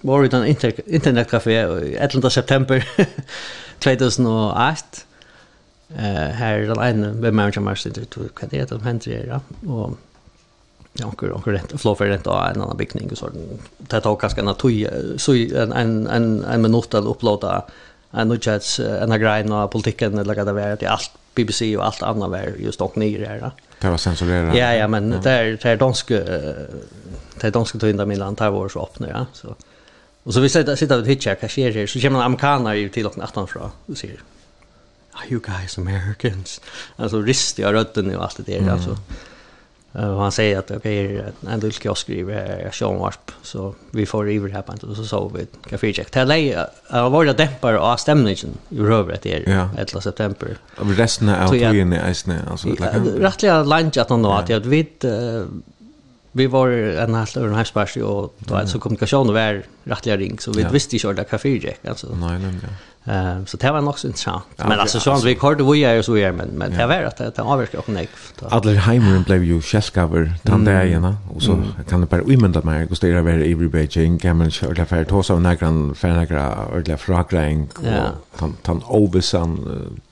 var 0.00 0.22
det 0.22 0.36
en 0.36 0.46
inter, 0.46 0.72
internetcafé 0.86 1.52
i 1.52 1.96
11 1.96 2.30
september 2.30 2.88
2008 3.78 4.82
eh 5.96 6.30
här 6.40 6.58
den 6.58 6.78
ena 6.78 7.12
med 7.12 7.34
manager 7.34 7.60
master 7.60 7.90
till 7.90 8.06
till 8.06 8.28
vad 8.40 8.50
det 8.50 8.56
heter 8.56 8.78
händer 8.78 9.24
ja. 9.28 9.40
Och 9.72 9.98
Ja, 11.00 11.12
går 11.16 11.28
och 11.28 11.46
rätt 11.46 11.80
flow 11.80 11.94
för 11.94 12.08
det 12.08 12.24
då 12.24 12.30
en 12.30 12.62
annan 12.62 12.76
byggning 12.76 13.10
och 13.10 13.18
sådant 13.18 13.36
det 13.78 14.00
tar 14.00 14.16
kanske 14.16 14.40
en 14.40 14.54
toj 14.54 14.88
så 15.16 15.32
en 15.32 15.72
en 15.72 16.06
en 16.06 16.44
en 16.44 16.62
minut 16.62 16.94
att 16.94 17.04
upplåta 17.04 17.62
en 18.10 18.28
nyhets 18.28 18.80
en 18.80 19.20
grej 19.20 19.50
av 19.50 19.68
politiken 19.68 20.18
eller 20.18 20.34
vad 20.34 20.46
det 20.46 20.52
var 20.52 20.76
det 20.80 20.86
allt 20.86 21.10
BBC 21.34 21.76
och 21.76 21.86
allt 21.86 22.02
annat 22.02 22.30
var 22.30 22.52
just 22.58 22.80
och 22.80 22.96
nere 22.96 23.38
där 23.40 23.52
Det 23.80 23.88
var 23.88 23.96
censurerat. 23.96 24.56
Ja, 24.56 24.74
ja, 24.74 24.88
men 24.88 25.12
ja. 25.12 25.18
det 25.18 25.30
är 25.30 25.58
det 25.62 25.64
är 25.64 25.76
danska 25.76 26.14
det 26.14 27.44
är 27.44 27.50
danska 27.50 27.78
tvinda 27.78 28.06
Milan 28.06 28.36
tar 28.36 28.50
vår 28.50 28.68
så 28.68 28.82
öppnar 28.82 29.08
ja. 29.08 29.26
Så 29.32 29.54
och 30.22 30.34
så 30.34 30.40
vi 30.40 30.48
sitter 30.48 30.76
sitter 30.76 31.00
och 31.00 31.06
hitchar 31.06 31.34
cashier 31.34 31.72
här 31.72 31.86
så 31.86 32.00
kommer 32.00 32.18
en 32.18 32.24
amerikaner 32.24 32.74
ju 32.74 32.88
till 32.88 33.06
och 33.06 33.18
nattan 33.18 33.48
från 33.48 33.70
och 33.86 33.96
säger 33.96 34.20
Are 35.12 35.26
you 35.28 35.40
guys 35.40 35.78
Americans? 35.78 36.60
Alltså 36.96 37.22
ristiga 37.22 37.66
jag 37.66 37.74
rötten 37.74 38.16
och 38.16 38.24
allt 38.24 38.36
det 38.36 38.58
där 38.58 38.70
alltså. 38.70 38.98
Och 39.98 40.22
han 40.22 40.32
säger 40.32 40.58
att 40.58 40.70
okej, 40.70 41.18
okay, 41.18 41.32
en 41.48 41.60
liten 41.60 41.70
kiosk 41.70 42.10
i 42.10 42.26
Sean 42.72 42.98
Warp. 42.98 43.30
Så 43.42 43.74
vi 43.90 44.06
får 44.06 44.30
iver 44.30 44.48
här 44.48 44.62
på 44.62 44.72
inte, 44.72 44.86
och 44.86 44.96
så 44.96 45.04
sov 45.04 45.32
vi 45.36 45.42
ett 45.42 45.52
kafécheck. 45.70 46.12
Det 46.12 46.66
har 46.88 47.10
varit 47.10 47.36
dämpar 47.36 47.74
av 47.74 47.96
stämningen 47.96 48.48
i 48.68 48.78
rövret 48.78 49.26
i 49.26 49.44
ja. 49.46 49.70
11 49.78 50.00
september. 50.00 50.56
Och 50.76 50.96
resten 50.96 51.28
av 51.28 51.48
tiden 51.48 51.92
är 51.92 52.08
Eisne? 52.08 52.42
Rättliga 53.18 53.62
lunch 53.62 53.96
att 53.98 54.10
han 54.10 54.22
då, 54.22 54.32
att 54.32 54.48
jag 54.48 54.60
vet 54.60 55.04
vi 56.32 56.46
var 56.46 56.68
en 56.68 57.14
halv 57.14 57.28
över 57.36 57.54
här 57.54 57.64
spars 57.64 57.96
och 57.96 58.34
då 58.38 58.66
så 58.66 58.78
kommunikationen 58.78 59.34
var 59.34 59.62
rättliga 59.84 60.16
ring 60.16 60.38
så 60.38 60.52
vi 60.52 60.66
visste 60.72 60.96
ju 60.96 61.20
att 61.20 61.30
kafécheck 61.30 61.86
alltså. 61.86 62.06
Nej, 62.14 62.38
nej, 62.38 62.54
ja. 62.62 62.68
Ehm 63.08 63.46
så 63.46 63.56
det 63.56 63.70
var 63.70 63.80
nog 63.80 63.98
så 63.98 64.06
intressant. 64.06 64.44
Ja, 64.56 64.68
men 64.68 64.80
alltså 64.80 65.00
så 65.00 65.16
vi 65.24 65.34
kort 65.34 65.60
vi 65.60 65.84
är 65.84 66.02
så 66.02 66.16
är 66.16 66.32
men 66.32 66.48
men 66.48 66.70
det 66.70 66.86
var 66.86 67.02
att 67.02 67.16
det 67.16 67.42
avverkar 67.42 67.78
och 67.78 67.88
nej. 67.88 68.08
Alla 68.50 68.72
Heimeren 68.72 69.22
blev 69.22 69.44
ju 69.44 69.60
shellcover 69.60 70.32
den 70.42 70.64
där 70.64 70.84
igen 70.84 71.16
och 71.34 71.42
så 71.42 71.62
kan 71.88 72.00
det 72.00 72.06
bara 72.06 72.22
omända 72.22 72.62
mig 72.62 72.86
och 72.90 72.96
ställa 72.96 73.18
över 73.18 73.38
i 73.38 73.54
Beijing 73.54 74.18
kan 74.18 74.36
man 74.36 74.50
köra 74.50 74.84
för 74.84 75.02
att 75.02 75.08
ta 75.08 75.22
några 75.38 75.54
grann 75.54 75.94
för 75.94 76.08
några 76.08 76.66
ordla 76.66 76.96
och 77.76 78.40
han 78.40 78.56
han 78.62 78.82
oversan 78.88 79.52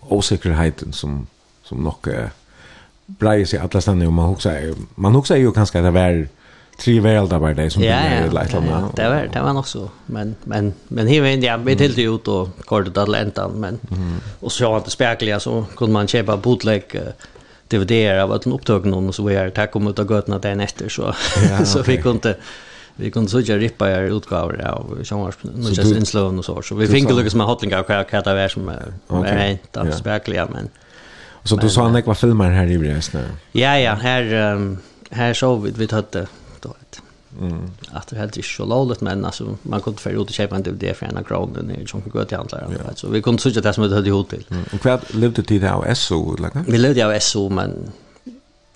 osäkerheten 0.01 0.93
som 0.93 1.27
som 1.62 1.78
nog 1.78 2.09
brejer 3.06 3.47
sig 3.47 3.59
alla 3.59 3.81
ställen 3.81 4.06
och 4.06 4.12
man 4.12 4.28
också 4.28 4.51
man 4.94 5.16
också 5.16 5.35
är 5.35 5.39
ju 5.39 5.52
ganska 5.52 5.81
där 5.81 6.28
tre 6.77 7.01
väl 7.01 7.28
där 7.28 7.55
det 7.55 7.70
som 7.70 7.82
ja, 7.82 7.89
ja, 7.90 8.24
lite 8.24 8.57
ja, 8.57 8.62
ja, 8.69 8.90
det 8.97 9.09
var 9.09 9.28
det 9.32 9.40
var 9.40 9.53
nog 9.53 9.69
så 9.69 9.90
men 10.07 10.36
men 10.44 10.73
men 10.89 11.07
här 11.07 11.20
vände 11.20 11.47
jag 11.47 11.61
med 11.61 11.78
till 11.78 12.15
ut 12.15 12.28
och 12.28 12.48
kortet 12.65 12.97
att 12.97 13.09
länta 13.09 13.48
men 13.48 13.78
och 14.40 14.53
så 14.53 14.77
att 14.77 14.90
spärkliga 14.90 15.40
så 15.40 15.65
kunde 15.77 15.93
man 15.93 16.07
köpa 16.07 16.36
bootleg 16.36 17.01
DVD 17.69 18.20
av 18.23 18.32
att 18.32 18.47
en 18.47 18.53
någon 18.85 19.09
och 19.09 19.15
så 19.15 19.23
var 19.23 19.32
det 19.32 19.51
tack 19.51 19.77
om 19.77 19.89
ut 19.89 19.98
och 19.98 20.07
gått 20.09 20.43
den 20.43 20.61
efter 20.61 20.89
så 20.89 21.15
ja, 21.51 21.65
så 21.65 21.82
vi 21.82 21.97
kunde 21.97 22.36
vi 22.97 23.11
kunde 23.11 23.31
så 23.31 23.40
jag 23.40 23.61
rippa 23.61 23.90
er 23.90 24.03
utgåvor 24.03 24.65
av 24.65 24.98
Jean-Marc 25.05 25.35
Nudges 25.43 25.93
inslån 25.93 26.39
och 26.39 26.44
så 26.44 26.62
så 26.62 26.74
vi 26.74 26.86
fick 26.86 27.11
lyckas 27.11 27.35
med 27.35 27.47
hotlingar 27.47 27.81
och 27.81 27.90
vad 27.90 28.24
det 28.24 28.35
var 28.35 28.48
som 28.48 28.69
är 28.69 29.36
rent 29.36 29.77
av 29.77 29.90
spärkliga 29.90 30.48
men 30.53 30.69
så 31.44 31.57
du 31.57 31.70
sa 31.70 31.82
han 31.82 32.03
var 32.07 32.15
filmer 32.15 32.51
här 32.51 32.66
i 32.66 32.78
Bresna. 32.78 33.20
Ja 33.53 33.78
ja, 33.78 33.94
här 33.94 34.77
här 35.11 35.35
så 35.35 35.57
vi 35.57 35.70
vi 35.70 35.89
hade 35.90 36.27
då 36.66 36.76
ett. 36.80 37.02
Mm. 37.40 37.70
Att 37.93 38.06
det 38.09 38.16
helt 38.16 38.36
är 38.36 38.43
så 38.43 38.64
lågt 38.64 39.01
men 39.01 39.24
alltså 39.24 39.56
man 39.62 39.80
kunde 39.80 40.01
för 40.01 40.10
ut 40.10 40.28
och 40.28 40.30
köpa 40.30 40.56
en 40.56 40.62
DVD 40.62 40.97
för 40.97 41.06
en 41.06 41.24
krona 41.24 41.62
ner 41.62 41.86
som 41.86 42.02
går 42.06 42.24
till 42.24 42.36
handlaren 42.36 42.72
ja. 42.86 42.94
så 42.94 43.09
vi 43.09 43.22
kunde 43.22 43.43
söka 43.43 43.60
det 43.60 43.72
som 43.72 43.88
det 43.88 43.94
hade 43.94 44.09
ihop 44.09 44.28
till. 44.28 44.47
Mm. 44.51 44.64
Och 44.72 44.80
kvart 44.80 45.14
levde 45.14 45.43
det 45.43 45.59
där 45.59 45.72
av 45.72 45.94
SO 45.94 46.36
eller? 46.36 46.51
Vi 46.66 46.78
levde 46.78 47.06
av 47.06 47.18
SO 47.18 47.48
men 47.48 47.93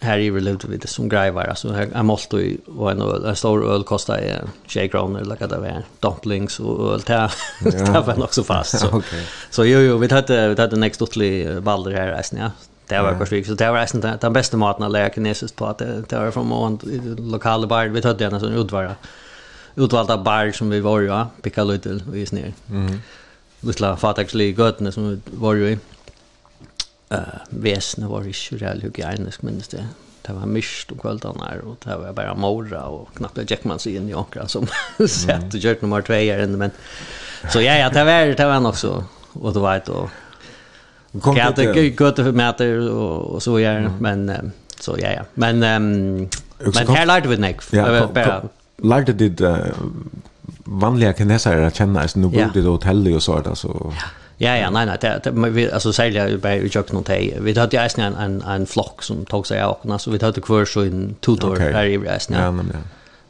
här 0.00 0.18
i 0.18 0.30
vi 0.30 0.40
levde 0.40 0.68
vi 0.68 0.76
det 0.76 0.88
som 0.88 1.08
grejer 1.08 1.48
alltså 1.48 1.72
här 1.72 1.88
en 1.94 2.06
målt 2.06 2.32
och 2.76 2.90
en 2.90 3.02
öl 3.02 3.24
en 3.24 3.36
stor 3.36 3.74
öl 3.74 3.84
kostar 3.84 4.18
en 4.18 4.48
tjej 4.66 4.88
kronor 4.88 5.20
eller 5.20 5.36
vad 5.40 5.50
det 5.50 5.58
var 5.58 5.82
dumplings 6.00 6.60
och 6.60 6.94
öl 6.94 7.00
där 7.06 7.32
Det 7.60 8.06
var 8.06 8.16
nog 8.16 8.34
så 8.34 8.44
fast 8.44 8.78
så. 8.78 8.88
Okej. 8.92 9.26
Så 9.50 9.64
jo 9.64 9.78
jo 9.78 9.96
vi 9.98 10.14
hade 10.14 10.48
vi 10.48 10.60
hade 10.60 10.76
nästa 10.76 11.04
utli 11.04 11.58
valder 11.60 11.92
här 11.92 12.08
resten 12.08 12.38
ja 12.38 12.50
det 12.90 13.02
var 13.02 13.14
kanske 13.18 13.44
så 13.44 13.54
det 13.54 13.70
var 13.70 13.78
nästan 13.78 14.18
den 14.20 14.32
bästa 14.32 14.56
maten 14.56 14.82
att 14.82 14.92
lära 14.92 15.10
kinesiskt 15.10 15.56
på 15.56 15.66
att 15.66 15.78
det 15.78 16.12
var 16.12 16.30
från 16.30 16.46
mån 16.46 16.78
lokala 17.18 17.66
bar. 17.66 17.86
Vi 17.86 18.00
hade 18.00 18.24
en 18.24 18.40
sån 18.40 18.52
utvara 18.52 18.94
utvalda 19.74 20.18
bar 20.18 20.52
som 20.52 20.70
vi 20.70 20.80
var 20.80 21.00
ja. 21.00 21.28
Picka 21.42 21.64
lite 21.64 21.88
i 21.88 22.26
ner. 22.32 22.52
mm 22.70 23.00
lilla 23.60 23.96
fataxli 23.96 24.50
götna 24.50 24.92
som 24.92 25.10
vi 25.10 25.20
var 25.24 25.54
ju 25.54 25.78
eh 27.10 27.18
väsna 27.50 28.08
var 28.08 28.22
ju 28.22 28.32
så 28.32 28.54
där 28.54 28.80
hygienisk 28.80 29.42
minns 29.42 29.68
det. 29.68 29.86
Det 30.22 30.32
var 30.32 30.46
mist 30.46 30.90
och 30.90 31.00
kvällarna 31.00 31.54
och 31.64 31.76
det 31.84 31.96
var 31.96 32.12
bara 32.12 32.34
morra 32.34 32.84
och 32.84 33.14
knappt 33.14 33.50
Jackman 33.50 33.78
sig 33.78 33.96
in 33.96 34.08
i 34.08 34.14
ankra 34.14 34.48
som 34.48 34.66
sett 35.08 35.54
och 35.54 35.60
gjort 35.60 35.82
nummer 35.82 36.02
2 36.02 36.12
här 36.12 36.46
men 36.46 36.70
så 37.52 37.60
ja 37.60 37.74
ja 37.74 37.90
det 37.90 38.04
var 38.04 38.36
det 38.36 38.46
var 38.46 38.68
också 38.68 39.04
och 39.32 39.52
det 39.52 39.60
var 39.60 39.82
då 39.86 40.10
Ja, 41.12 41.52
det 41.56 41.62
är 41.62 41.96
gott 41.96 42.18
och 43.32 43.42
så 43.42 43.60
gör 43.60 43.90
men 43.98 44.52
så 44.80 44.96
ja 44.98 45.12
ja. 45.12 45.22
Men 45.34 45.54
um, 45.62 46.28
men 46.58 46.88
här 46.88 47.06
lärde 47.06 47.28
vi 47.28 47.36
Nick. 47.36 47.56
Ja, 47.70 48.08
lärde 48.76 49.12
det 49.12 49.40
uh, 49.40 49.56
vanliga 50.64 51.14
kinesare 51.14 51.66
att 51.66 51.74
känna 51.74 52.08
så 52.08 52.18
nu 52.18 52.26
bodde 52.26 52.60
det 52.60 52.68
hotell 52.68 53.14
och 53.14 53.22
så 53.22 53.40
där 53.40 53.54
så 53.54 53.92
Ja 54.42 54.56
ja, 54.56 54.70
nej 54.70 54.86
nej, 54.86 54.98
det, 55.00 55.20
det 55.24 55.30
vi 55.30 55.72
alltså 55.72 55.92
sälja 55.92 56.26
vi 56.26 56.70
Jökn 56.72 56.96
och 56.96 57.06
Tej. 57.06 57.38
Vi 57.40 57.58
hade 57.58 57.76
ju 57.76 58.04
en 58.04 58.14
en 58.14 58.42
en 58.42 58.66
flock 58.66 59.02
som 59.02 59.24
tog 59.24 59.46
sig 59.46 59.62
av 59.62 59.76
och 59.82 60.00
så 60.00 60.10
vi 60.10 60.24
hade 60.24 60.40
kvar 60.40 60.64
så 60.64 60.80
en 60.80 61.14
tutor 61.20 61.56
där 61.56 61.72
här 61.72 61.84
i 61.84 61.98
resten. 61.98 62.42
Ja, 62.42 62.50
men 62.50 62.70
ja. 62.72 62.78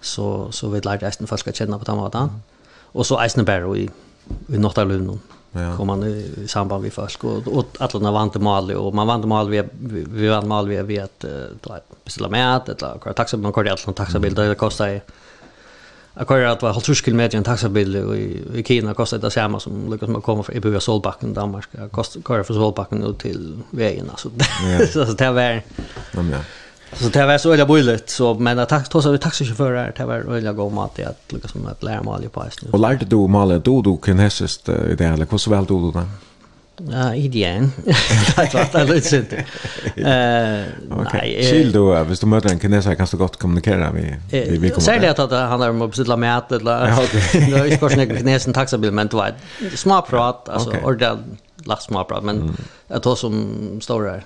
Så 0.01 0.53
så 0.53 0.69
vi 0.69 0.81
lärde 0.81 1.07
resten 1.07 1.27
folk 1.27 1.49
att 1.49 1.57
känna 1.57 1.79
på 1.79 1.85
den 1.85 1.97
måten. 1.97 2.29
Och 2.93 3.07
så 3.07 3.21
Eisenberg 3.21 3.83
i 3.83 3.91
i 4.55 4.59
Norrtalund. 4.59 5.19
Ja. 5.53 5.77
Kom 5.77 5.87
man 5.87 6.05
i 6.05 6.49
samband 6.49 6.83
med 6.83 6.93
folk 6.93 7.25
och, 7.25 7.49
och 7.49 7.65
alla 7.79 8.11
vant 8.11 8.33
till 8.33 8.43
och 8.77 8.95
man 8.95 9.07
vant 9.07 9.23
till 9.23 9.51
vi 9.51 9.63
via, 9.63 9.69
vi 10.11 10.29
vant 10.29 10.47
Mali 10.47 10.77
vi 10.77 10.83
via 10.83 11.05
att 11.05 11.25
uh, 11.25 11.77
beställa 12.05 12.29
mat 12.29 12.69
eller 12.69 12.99
kvar 12.99 13.13
taxa 13.13 13.37
man 13.37 13.53
körde 13.53 13.71
alltså 13.71 13.93
taxabil 13.93 14.35
det 14.35 14.55
kostade 14.55 15.01
Jag 16.15 16.29
kör 16.29 16.45
att 16.45 16.63
vara 16.63 16.73
halvtrus 16.73 17.05
kilometer 17.05 17.39
en 17.39 17.45
taxabil 17.45 17.97
i, 17.97 18.59
i 18.59 18.65
Kina 18.65 18.95
kostar 18.95 19.19
det 19.19 19.31
samma 19.31 19.61
som 19.61 19.93
lyckas 19.93 20.09
man 20.09 20.23
komma 20.23 20.43
från 20.43 20.57
Ibuja 20.57 20.81
Solbacken 20.81 21.31
i 21.31 21.35
Danmark. 21.35 21.69
Jag 21.73 22.07
kör 22.27 22.43
från 22.43 22.57
Solbacken 22.57 23.03
ut 23.03 23.19
till 23.19 23.59
vägen. 23.71 24.11
Alltså. 24.11 24.31
Ja. 24.79 24.87
så 24.93 25.05
det 25.05 25.31
var... 25.31 25.43
Ja, 25.43 25.63
ja. 26.33 26.39
Så 26.93 27.09
det 27.09 27.27
var 27.27 27.39
så 27.39 27.53
öliga 27.53 27.67
bullet 27.67 28.11
så 28.11 28.35
men 28.35 28.59
att 28.59 28.69
tack 28.69 28.89
trots 28.89 29.07
att 29.07 29.15
vi 29.15 29.19
taxichaufförer 29.19 29.93
det 29.97 30.05
var 30.05 30.15
öliga 30.15 30.53
god 30.53 30.73
mat 30.73 30.99
i 30.99 31.05
att 31.05 31.33
lyckas 31.33 31.55
med 31.55 31.73
att 31.73 31.83
lära 31.83 32.03
mig 32.03 32.29
på 32.29 32.45
isen. 32.49 32.71
Och 32.73 32.79
lärde 32.79 33.05
du 33.05 33.17
mala 33.17 33.59
då 33.59 33.83
då 33.83 33.99
kinesiskt 34.05 34.69
i 34.69 34.95
det 34.99 35.05
eller 35.05 35.27
hur 35.31 35.39
så 35.39 35.51
väl 35.51 35.65
då 35.65 35.91
då? 35.91 36.03
Ja, 36.91 37.15
idén. 37.15 37.73
det 38.37 38.55
var 38.55 38.61
att 38.61 38.73
det 38.73 38.85
lite 38.85 39.17
inte. 39.17 39.37
Eh, 39.97 40.65
nej. 41.13 41.47
Chill 41.51 41.73
då, 41.73 42.05
hvis 42.05 42.21
du 42.21 42.27
möter 42.27 42.51
en 42.51 42.61
kines 42.61 42.85
kan 42.85 43.07
du 43.11 43.17
gott 43.17 43.37
kommunicera 43.37 43.93
med 43.93 44.23
vi 44.31 44.59
vi 44.59 44.69
kommer. 44.69 44.81
Säg 44.81 45.01
det 45.01 45.19
att 45.19 45.31
han 45.31 45.61
har 45.61 45.73
måste 45.73 46.05
la 46.05 46.17
med 46.17 46.43
eller. 46.53 46.89
Ja, 46.89 47.03
okej. 47.03 47.51
Jag 47.51 47.69
är 47.69 47.77
kanske 47.77 48.03
inte 48.03 48.17
kinesen 48.17 48.53
taxabil 48.53 48.93
men 48.93 49.07
det 49.07 49.17
var 49.17 49.35
små 49.75 50.03
prat 50.03 50.49
alltså 50.49 50.71
ordentligt 50.85 51.67
last 51.67 51.83
små 51.83 52.05
prat 52.05 52.25
men 52.25 52.57
jag 52.89 53.03
tror 53.03 53.17
som 53.17 53.79
står 53.83 54.03
där 54.03 54.25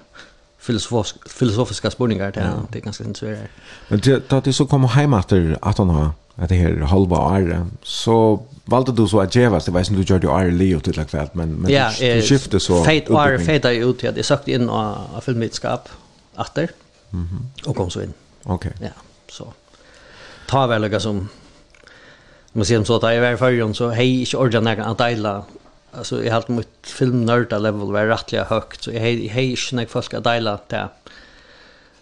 filosofisk, 0.65 1.29
filosofiska 1.29 1.91
spurningar 1.91 2.33
det, 2.33 2.41
ja. 2.41 2.67
det 2.73 2.79
är 2.79 2.83
ganska 2.83 3.05
intressant. 3.05 3.51
Men 3.89 4.01
det, 4.01 4.29
då 4.29 4.41
det 4.41 4.53
så 4.53 4.67
kom 4.67 4.85
hem 4.85 5.15
efter 5.15 5.59
att 5.63 5.79
hon 5.79 5.89
har 5.89 6.11
att 6.37 6.49
det 6.49 6.55
här 6.55 6.81
halva 6.81 7.17
år 7.17 7.67
så 7.83 8.43
valde 8.65 8.93
du 8.93 9.09
så 9.09 9.21
att 9.21 9.35
geva 9.35 9.59
det 9.59 9.71
vet 9.71 9.91
inte 9.91 10.03
du 10.03 10.15
gjorde 10.15 10.45
ju 10.45 10.51
Leo 10.51 10.81
till 10.81 10.93
like 10.99 11.11
that 11.11 11.35
men 11.35 11.55
men 11.55 11.73
ja, 11.73 11.91
du, 12.01 12.15
du 12.15 12.23
skifte 12.23 12.61
så 12.61 12.85
fate 12.85 13.13
år 13.13 13.39
fate 13.39 13.69
ut 13.69 14.03
jag 14.03 14.15
det 14.15 14.23
sagt 14.23 14.49
in 14.49 14.69
av 14.69 15.21
filmvetskap 15.21 15.89
åter 16.37 16.69
mhm 17.11 17.29
mm 17.29 17.47
och 17.67 17.77
kom 17.77 17.91
så 17.91 18.03
in 18.03 18.13
okej 18.43 18.73
okay. 18.77 18.89
ja 18.89 18.95
så 19.29 19.53
ta 20.47 20.67
väl 20.67 21.01
som 21.01 21.29
man 22.53 22.65
ser 22.65 22.85
så 22.85 22.97
att 22.97 23.15
jag 23.15 23.21
var 23.21 23.37
förrän 23.37 23.75
så 23.75 23.91
hej 23.91 24.21
inte 24.21 24.37
ordentligt 24.37 24.79
att 24.79 24.99
dela 24.99 25.45
alltså 25.97 26.25
jag 26.25 26.35
har 26.35 26.45
mitt 26.47 26.87
filmnörda 26.87 27.59
level 27.59 27.93
var 27.93 28.07
rättliga 28.07 28.45
högt 28.45 28.83
så 28.83 28.93
jag 28.93 29.01
hej 29.01 29.27
hej 29.27 29.57
snack 29.57 29.91
folk 29.91 30.15
att 30.15 30.25
dela 30.25 30.59
det 30.69 30.89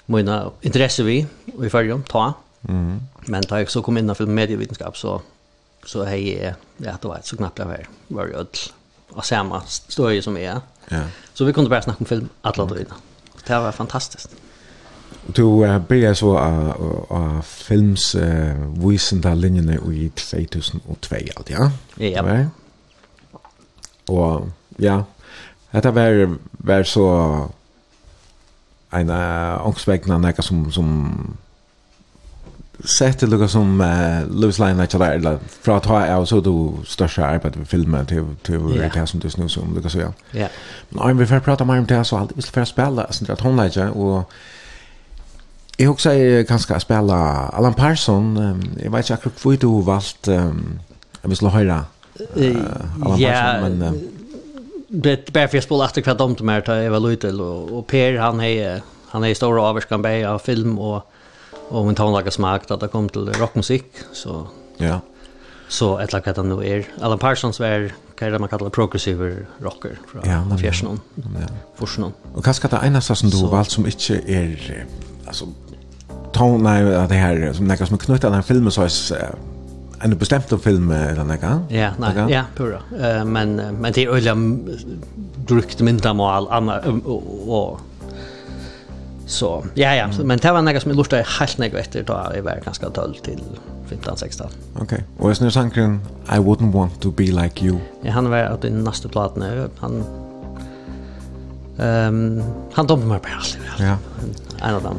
mina 0.06 0.50
intresse 0.60 1.02
vi 1.02 1.26
och 1.56 1.66
i 1.66 1.70
förrum 1.70 2.02
ta 2.02 2.34
mm. 2.68 3.00
men 3.26 3.42
tar 3.42 3.58
jag 3.58 3.70
så 3.70 3.82
kom 3.82 3.98
in 3.98 4.10
i 4.20 4.26
medievetenskap 4.26 4.96
så 4.96 5.22
så 5.84 6.04
hej 6.04 6.54
ja 6.76 6.92
det 7.02 7.08
var 7.08 7.20
så 7.22 7.36
knappt 7.36 7.58
jag 7.58 7.66
var 7.66 7.86
var 8.08 8.26
ju 8.26 8.34
öll 8.34 8.46
och 9.08 9.24
samma 9.24 9.60
story 9.66 10.22
som 10.22 10.36
är 10.36 10.60
ja 10.88 11.00
så 11.34 11.44
vi 11.44 11.52
kunde 11.52 11.70
bara 11.70 11.82
snacka 11.82 11.98
om 11.98 12.06
film 12.06 12.28
alla 12.42 12.64
dagarna 12.64 12.94
mm. 12.94 13.42
det 13.46 13.58
var 13.58 13.72
fantastiskt 13.72 14.30
Du 15.26 15.42
uh, 15.42 15.78
började 15.78 16.14
så 16.14 16.38
av 16.38 17.06
uh, 17.10 17.18
uh, 17.18 17.42
films 17.42 18.14
uh, 18.14 18.88
visenda 18.88 19.34
linjene 19.34 19.74
i 19.74 20.10
2002, 20.16 21.16
ja? 21.46 21.70
Ja, 21.94 22.06
ja. 22.06 22.46
Og 24.08 24.48
ja, 24.82 25.02
dette 25.72 25.94
var, 25.94 26.38
var 26.58 26.82
så 26.82 27.06
en 28.92 29.10
uh, 29.10 29.66
ångsvekkende 29.66 30.18
nekka 30.20 30.42
som, 30.42 30.66
som 30.72 30.88
sett 32.84 33.22
lukka 33.22 33.48
som 33.48 33.80
uh, 33.80 34.22
Louis 34.28 34.58
Lane 34.58 34.84
ikke 34.84 34.98
der, 34.98 35.12
eller 35.12 35.38
fra 35.62 35.76
at 35.76 35.86
ha 35.86 36.00
av 36.16 36.26
så 36.26 36.40
du 36.40 36.82
største 36.84 37.24
arbeid 37.24 37.56
med 37.56 37.66
filmen 37.66 38.06
til, 38.06 38.26
til 38.44 38.60
yeah. 38.74 38.92
det 38.94 39.08
som 39.08 39.20
du 39.20 39.30
snus 39.30 39.56
om, 39.56 39.74
lukka 39.74 39.88
så 39.88 39.98
ja. 39.98 40.10
Yeah. 40.34 40.50
Men 40.90 41.02
om 41.02 41.18
vi 41.18 41.26
får 41.26 41.38
prata 41.38 41.64
mer 41.64 41.78
om 41.78 41.86
det, 41.86 42.06
så 42.06 42.16
alltid 42.16 42.36
vi 42.36 42.42
skal 42.42 42.66
spela, 42.66 43.06
sånn 43.10 43.30
at 43.32 43.40
hun 43.40 43.56
leidja, 43.56 43.90
og 43.92 44.24
jeg 45.78 45.88
også 45.88 46.10
er 46.10 46.42
ganske 46.46 46.80
spela 46.80 47.16
Alan 47.56 47.74
Parson, 47.74 48.36
um, 48.36 48.62
jeg 48.76 48.92
vet 48.92 49.08
ikke 49.08 49.14
akkurat 49.14 49.42
hvor 49.42 49.56
du 49.56 49.82
valgt, 49.86 50.28
um, 50.28 50.80
jeg 51.22 51.30
vil 51.30 51.36
slå 51.36 51.48
høyre 51.48 51.84
Uh, 52.36 52.56
ja, 53.18 53.60
men, 53.60 53.82
uh, 53.82 53.92
det 54.88 55.32
bara 55.32 55.48
för 55.48 55.56
jag 55.56 55.64
spelar 55.64 55.84
efter 55.84 56.00
kvart 56.00 56.20
om 56.20 56.34
till 56.34 56.44
mig 56.44 56.62
jag 56.66 56.90
var 56.90 57.00
lite 57.00 57.32
och, 57.32 57.78
och 57.78 57.86
Per 57.86 58.18
han 58.18 58.40
är 58.40 58.82
han 59.08 59.24
är 59.24 59.34
stor 59.34 59.68
avskan 59.68 60.02
bäj 60.02 60.24
av 60.24 60.38
film 60.38 60.78
och 60.78 61.12
och 61.72 61.86
min 61.86 61.94
tonlaga 61.94 62.30
smak 62.30 62.70
att 62.70 62.80
det 62.80 62.88
kom 62.88 63.08
till 63.08 63.32
rockmusik 63.32 63.84
så 64.12 64.46
ja. 64.76 65.00
så 65.68 65.98
ett 65.98 66.12
lag 66.12 66.28
att 66.28 66.36
han 66.36 66.48
nu 66.48 66.66
är. 66.66 66.86
Alan 67.00 67.18
Parsons 67.18 67.60
var 67.60 67.92
kan 68.14 68.40
man 68.40 68.48
kalla 68.48 68.70
progressive 68.70 69.36
rocker 69.60 69.98
från 70.08 70.22
ja, 70.24 70.56
fjärsen. 70.56 71.00
ja. 71.14 71.22
forsen. 71.76 72.12
Och 72.34 72.44
kanske 72.44 72.68
det 72.68 72.80
ena 72.84 73.00
som 73.00 73.30
du 73.30 73.46
valt 73.46 73.70
som 73.70 73.86
inte 73.86 74.14
är 74.26 74.86
alltså 75.26 75.46
tona 76.32 77.06
det 77.06 77.14
här 77.14 77.52
som 77.52 77.66
näkas 77.66 77.90
med 77.90 78.00
knutta 78.00 78.30
den 78.30 78.42
filmen 78.42 78.72
så 78.72 78.82
är 78.82 79.34
en 80.02 80.18
bestemt 80.18 80.62
film 80.62 80.90
eller 80.90 81.24
något? 81.24 81.42
Ja, 81.68 81.90
nej, 81.98 82.24
ja, 82.28 82.42
pura. 82.56 82.80
Eh 83.00 83.24
men 83.24 83.56
men 83.56 83.92
det 83.92 84.04
är 84.04 84.08
öliga 84.08 84.34
drukt 85.36 85.80
mynda 85.80 86.14
mål 86.14 86.48
anna 86.50 86.80
och 87.46 87.80
så 89.26 89.64
ja 89.74 89.94
ja, 89.94 90.08
men 90.24 90.38
det 90.38 90.52
var 90.52 90.62
något 90.62 90.82
som 90.82 90.90
jag 90.90 90.96
lustade 90.96 91.26
helt 91.40 91.58
något 91.58 91.74
efter 91.74 92.02
då 92.02 92.32
jag 92.34 92.42
var 92.42 92.60
ganska 92.64 92.90
tull 92.90 93.18
till 93.22 93.42
15 93.86 94.16
16. 94.16 94.46
Okej. 94.80 95.04
och 95.18 95.30
Och 95.30 95.36
snur 95.36 95.50
sangren 95.50 96.00
I 96.28 96.38
wouldn't 96.38 96.72
want 96.72 97.00
to 97.00 97.10
be 97.10 97.24
like 97.24 97.64
you. 97.64 97.78
Ja, 98.02 98.12
han 98.12 98.30
var 98.30 98.38
att 98.38 98.64
i 98.64 98.70
nästa 98.70 99.08
plattan 99.08 99.68
han 99.78 100.04
ehm 101.78 102.38
um, 102.38 102.42
han 102.72 102.86
dumpar 102.86 103.06
mig 103.06 103.18
på 103.18 103.28
allt. 103.36 103.58
Ja. 103.78 103.96
En 104.68 104.74
av 104.74 104.82
dem. 104.82 104.96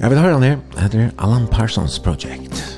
Jag 0.00 0.10
vill 0.10 0.18
höra 0.18 0.38
ner. 0.38 0.58
Det 0.74 0.82
heter 0.82 1.10
Alan 1.16 1.46
Parsons 1.46 1.98
Project. 1.98 2.75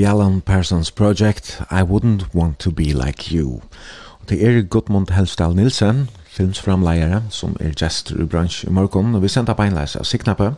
The 0.00 0.06
Alan 0.06 0.40
Parsons 0.40 0.90
Project, 0.90 1.62
I 1.70 1.82
Wouldn't 1.82 2.34
Want 2.34 2.58
to 2.60 2.70
Be 2.70 2.84
Like 2.84 3.36
You. 3.36 3.60
Og 4.20 4.28
det 4.28 4.46
er 4.46 4.62
Gudmund 4.62 5.10
Helfdal 5.10 5.54
Nilsen, 5.54 6.08
filmsframleiere, 6.24 7.22
som 7.30 7.56
er 7.60 7.74
gestor 7.76 8.22
i 8.22 8.24
bransj 8.24 8.64
i 8.66 8.70
morgen, 8.70 9.14
og 9.14 9.22
vi 9.22 9.28
sender 9.28 9.52
på 9.52 9.62
enleis 9.62 9.96
av 9.96 10.04
Siknappe. 10.04 10.54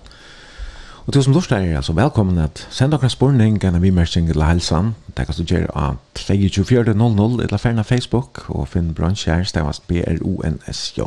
Og 1.06 1.12
til 1.12 1.24
som 1.24 1.34
lort 1.34 1.52
er 1.52 1.76
altså 1.76 1.92
velkommen 1.92 2.38
at 2.38 2.68
senda 2.70 2.96
dere 2.96 3.10
spurning, 3.10 3.58
gana 3.60 3.82
vi 3.82 3.90
merking 3.90 4.30
til 4.30 4.44
helsan, 4.44 4.94
det 5.16 5.26
kan 5.26 5.34
du 5.34 5.42
gjøre 5.42 5.74
av 5.74 5.98
24.00 6.18 7.42
eller 7.42 7.58
ferna 7.58 7.82
Facebook, 7.82 8.44
og 8.48 8.68
finn 8.68 8.94
bransj 8.94 9.26
her, 9.30 9.42
stavast 9.42 9.88
B-R-O-N-S-J. 9.88 11.02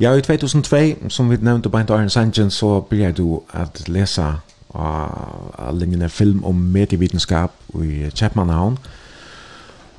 Ja, 0.00 0.12
i 0.12 0.20
2002, 0.20 1.08
som 1.08 1.30
vi 1.30 1.40
nevnte 1.40 1.70
på 1.70 1.78
en 1.78 1.86
dag 1.86 2.10
så 2.52 2.80
begynner 2.80 3.12
du 3.12 3.40
at 3.52 3.88
lesa 3.88 4.42
og 4.72 5.74
linjen 5.76 6.08
film 6.10 6.44
om 6.48 6.56
medievitenskap 6.72 7.52
i 7.84 8.10
Chapmanhavn. 8.14 8.78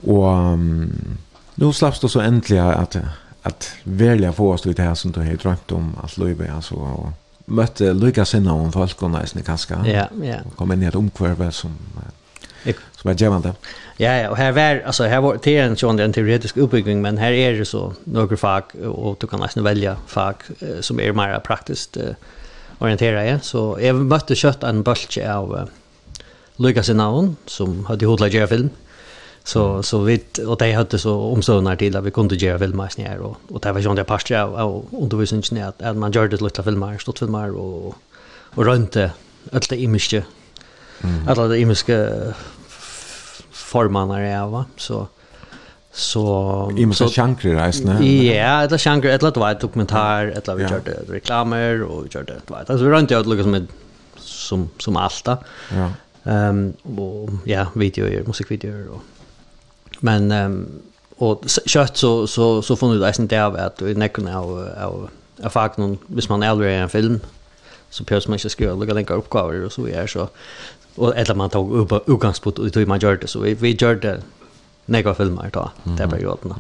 Og 0.03 0.53
um, 0.53 1.17
nå 1.61 1.71
slappst 1.71 2.03
det 2.03 2.11
så 2.11 2.23
endelig 2.25 2.59
at, 2.59 2.97
at 3.45 3.69
velja 3.85 4.33
få 4.35 4.53
oss 4.53 4.65
til 4.65 4.75
det 4.75 4.85
her 4.85 4.97
som 4.99 5.13
du 5.13 5.21
har 5.21 5.37
drømt 5.39 5.71
om 5.71 5.93
alt 6.03 6.17
løyve, 6.17 6.49
altså, 6.55 6.75
og 6.75 7.13
møtte 7.45 7.93
lykka 7.93 8.25
sinne 8.25 8.51
om 8.51 8.71
folk 8.73 9.03
og 9.03 9.13
næsne 9.13 9.43
kanskje. 9.43 9.79
Ja, 9.87 10.07
ja. 10.23 10.41
Og 10.47 10.57
kom 10.57 10.73
inn 10.73 10.83
i 10.83 10.89
et 10.89 10.97
omkvarve 10.97 11.51
som, 11.55 11.75
som 12.65 13.11
er 13.11 13.17
djevende. 13.19 13.53
Ja, 13.99 14.15
ja, 14.23 14.29
og 14.31 14.37
her 14.39 14.51
var, 14.55 14.81
altså, 14.85 15.07
her 15.07 15.21
var 15.23 15.37
det 15.43 15.57
en 15.61 15.77
sånn 15.79 16.01
en 16.01 16.15
teoretisk 16.15 16.57
oppbygging, 16.63 17.03
men 17.03 17.19
her 17.21 17.35
er 17.35 17.59
det 17.59 17.67
så 17.69 17.91
noen 18.05 18.39
fag, 18.39 18.73
og 18.89 19.19
du 19.21 19.27
kan 19.29 19.43
næsne 19.43 19.63
velja 19.65 19.97
fag 20.07 20.47
som 20.81 20.99
er 20.99 21.13
mer 21.15 21.37
praktisk, 21.45 21.99
uh, 21.99 22.15
orientera 22.79 23.25
jeg. 23.25 23.43
Så 23.43 23.77
jag 23.81 23.95
mötte 23.95 24.35
kött 24.35 24.63
en 24.63 24.83
bølge 24.83 25.27
av 25.33 25.51
uh, 25.51 25.65
Lucas 26.57 26.89
i 26.89 26.93
navn, 26.93 27.35
som 27.45 27.85
hade 27.85 28.05
hodla 28.05 28.27
göra 28.27 28.47
film. 28.47 28.69
Så, 29.43 29.83
så 29.83 29.99
vi, 29.99 30.23
och 30.47 30.57
de 30.57 30.71
hade 30.73 30.99
så 30.99 31.19
omstående 31.21 31.75
till 31.77 31.97
att 31.97 32.03
vi 32.03 32.11
kunde 32.11 32.35
göra 32.35 32.59
filmer 32.59 32.89
i 32.97 33.01
her, 33.01 33.19
och 33.19 33.37
och 33.51 33.59
det 33.59 33.71
var 33.71 33.81
sånn 33.81 33.95
det 33.95 34.03
parste 34.03 34.41
av, 34.41 34.55
av 34.55 34.85
undervisningen 34.91 35.67
att, 35.67 35.81
at 35.81 35.95
man 35.95 36.11
gjør 36.11 36.27
det 36.27 36.41
litt 36.41 36.59
av 36.59 36.63
filmer, 36.63 36.97
stort 36.97 37.19
filmer, 37.19 37.51
och 37.51 37.95
og 38.55 38.65
rønte 38.65 39.11
allt 39.51 39.69
det 39.69 39.77
imiske, 39.81 40.23
mm. 41.01 41.27
Alla 41.27 41.47
det 41.47 41.59
imiske 41.59 41.93
är 43.73 44.49
va. 44.49 44.65
så 44.77 45.07
så 45.94 46.72
i 46.78 46.86
måste 46.86 47.07
chankre 47.07 47.53
reisne. 47.53 47.99
Ja, 48.02 48.64
eller 48.64 48.78
chankre 48.78 49.11
eller 49.11 49.32
det 49.32 49.40
var 49.40 49.53
dokumentär 49.53 50.26
eller 50.26 50.56
vi 50.56 50.68
körde 50.68 50.98
reklamer 51.07 51.84
och 51.84 52.06
vi 52.06 52.10
körde 52.10 52.34
det 52.34 52.52
var. 52.52 52.57
Alltså 52.57 52.86
vi 52.86 52.91
rönte 52.91 53.15
ut 53.15 53.28
lukar 53.28 53.44
som 53.44 53.68
som 54.18 54.70
som 54.80 54.95
allta. 54.95 55.38
Ja. 55.72 55.90
Ehm 56.32 56.74
um, 56.86 56.99
och 56.99 57.30
ja, 57.45 57.68
videoer, 57.76 58.24
musikvideor 58.28 58.88
och 58.88 59.02
men 59.99 60.32
ehm 60.32 60.82
och 61.18 61.44
kött 61.65 61.98
så 61.98 62.28
så 62.28 62.61
så 62.61 62.76
får 62.76 62.88
nu 62.88 62.99
det 62.99 63.28
där 63.28 63.41
av 63.41 63.56
att 63.56 63.82
vi 63.82 63.94
näcken 63.95 64.28
av 64.28 64.70
av 64.78 65.10
av 65.44 65.49
fakt 65.49 65.78
någon 65.78 65.98
hvis 66.07 66.30
man 66.30 66.44
aldrig 66.44 66.74
är 66.74 66.82
en 66.82 66.90
film 66.90 67.20
så 67.90 68.03
pjörs 68.03 68.28
man 68.28 68.38
inte 68.38 68.49
skriva 68.49 68.74
lukar 68.76 68.94
länkar 68.94 69.15
uppgifter 69.15 69.65
och 69.65 69.72
så 69.72 69.88
är 69.88 70.07
så 70.07 70.28
och 70.95 71.18
eller 71.18 71.36
man 71.36 71.49
tog 71.49 71.74
upp 71.74 72.10
utgångspunkt 72.10 72.60
och 72.60 72.72
då 72.72 72.86
man 72.86 72.99
gör 72.99 73.15
det 73.15 73.28
så 73.28 73.40
vi 73.40 73.53
vi 73.53 73.76
gör 73.80 73.95
det 73.95 74.22
nega 74.85 75.14
filmer 75.14 75.49
då 75.53 75.72
var 75.84 76.07
på 76.35 76.47
då. 76.47 76.55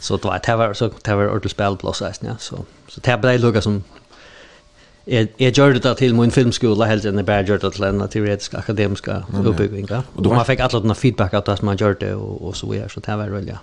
Så 0.00 0.16
det 0.16 0.24
var 0.24 0.40
det 0.46 0.56
var 0.56 0.74
så 0.74 0.90
det 1.04 1.14
var 1.14 1.28
ordentligt 1.28 1.52
spel 1.52 1.76
nästan 1.82 2.28
ja. 2.28 2.36
Så 2.38 2.64
så 2.88 3.00
det 3.00 3.20
blev 3.20 3.40
lugga 3.40 3.60
som 3.60 3.82
Jeg, 5.06 5.28
jeg 5.40 5.52
gjør 5.52 5.72
det 5.72 5.96
til 5.98 6.14
min 6.16 6.30
filmskola, 6.32 6.86
helt 6.88 7.04
enn 7.04 7.20
jeg 7.20 7.26
bare 7.28 7.44
gjør 7.44 7.58
det 7.60 7.72
til 7.76 7.84
en 7.84 8.00
teoretisk 8.08 8.54
akademisk 8.56 9.08
oppbygging. 9.12 9.90
Og 9.92 10.28
man 10.32 10.46
fikk 10.48 10.62
alle 10.64 10.80
denne 10.80 10.96
feedback 10.96 11.34
av 11.36 11.44
det 11.44 11.58
som 11.58 11.68
man 11.68 11.76
gjør 11.76 11.98
det, 12.00 12.14
og, 12.16 12.38
og 12.40 12.56
så 12.56 12.70
videre, 12.70 12.88
så 12.88 13.02
det 13.04 13.16
var 13.20 13.34
veldig 13.34 13.58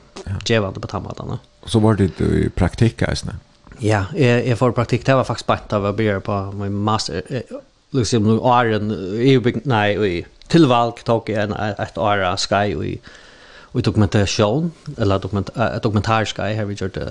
djevende 0.46 0.84
på 0.84 0.92
tammatene. 0.92 1.40
Så 1.66 1.82
var 1.82 1.98
det 1.98 2.12
i 2.22 2.44
praktikk, 2.54 3.02
eisne? 3.10 3.40
Ja, 3.82 4.04
jeg, 4.14 4.46
jeg 4.52 4.58
får 4.60 4.76
praktikk, 4.78 5.08
det 5.08 5.16
var 5.18 5.26
faktisk 5.26 5.50
bare 5.50 5.80
av 5.80 5.90
å 5.90 5.96
begynne 5.98 6.22
på 6.22 6.38
min 6.60 6.78
master, 6.78 7.26
liksom, 7.98 8.30
åren, 8.38 8.94
i, 9.18 9.34
nei, 9.66 9.88
i 9.98 10.14
tilvalg 10.54 11.02
tok 11.08 11.34
jeg 11.34 11.48
en, 11.48 11.58
et 11.58 11.98
år 11.98 12.22
av 12.30 12.38
Sky, 12.38 12.76
och 12.76 12.86
i 12.86 13.00
i 13.74 13.82
dokumentation 13.82 14.72
eller 14.98 15.20
dokument 15.20 15.50
uh, 15.58 15.76
dokumentariska 15.84 16.56
har 16.56 16.66
vi 16.66 16.74
gjort 16.74 16.98
uh, 16.98 17.04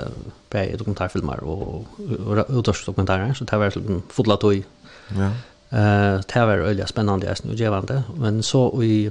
på 0.48 0.66
dokumentarfilmer 0.78 1.44
och 1.44 1.86
utörs 2.48 2.86
dokumentarer 2.86 3.34
så 3.34 3.44
det 3.44 3.56
var 3.56 3.66
liksom 3.66 4.02
fotlat 4.08 4.44
och 4.44 4.54
ja. 4.54 5.30
Eh 5.70 6.20
det 6.34 6.46
var 6.46 6.58
öliga 6.58 6.86
spännande 6.86 7.26
just 7.26 7.44
nu 7.44 7.54
givande 7.54 8.02
men 8.16 8.42
så 8.42 8.82
i 8.82 9.10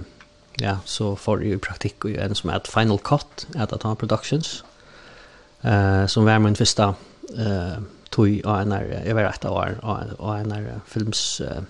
ja 0.53 0.77
så 0.85 1.15
får 1.15 1.43
ju 1.43 1.59
praktik 1.59 2.05
och 2.05 2.11
en 2.11 2.35
som 2.35 2.49
är 2.49 2.57
ett 2.57 2.67
final 2.67 2.99
cut 2.99 3.47
at 3.55 3.73
Atom 3.73 3.95
Productions 3.95 4.63
eh 5.61 6.05
som 6.05 6.25
var 6.25 6.39
min 6.39 6.55
första 6.55 6.95
eh 7.37 7.79
tog 8.09 8.41
av 8.45 8.59
en 8.61 8.71
här, 8.71 9.03
jag 9.05 9.15
var 9.15 9.23
ett 9.23 9.45
år 9.45 9.79
av 10.17 10.37
en 10.37 10.51
här 10.51 10.79
films 10.87 11.41
eh, 11.41 11.61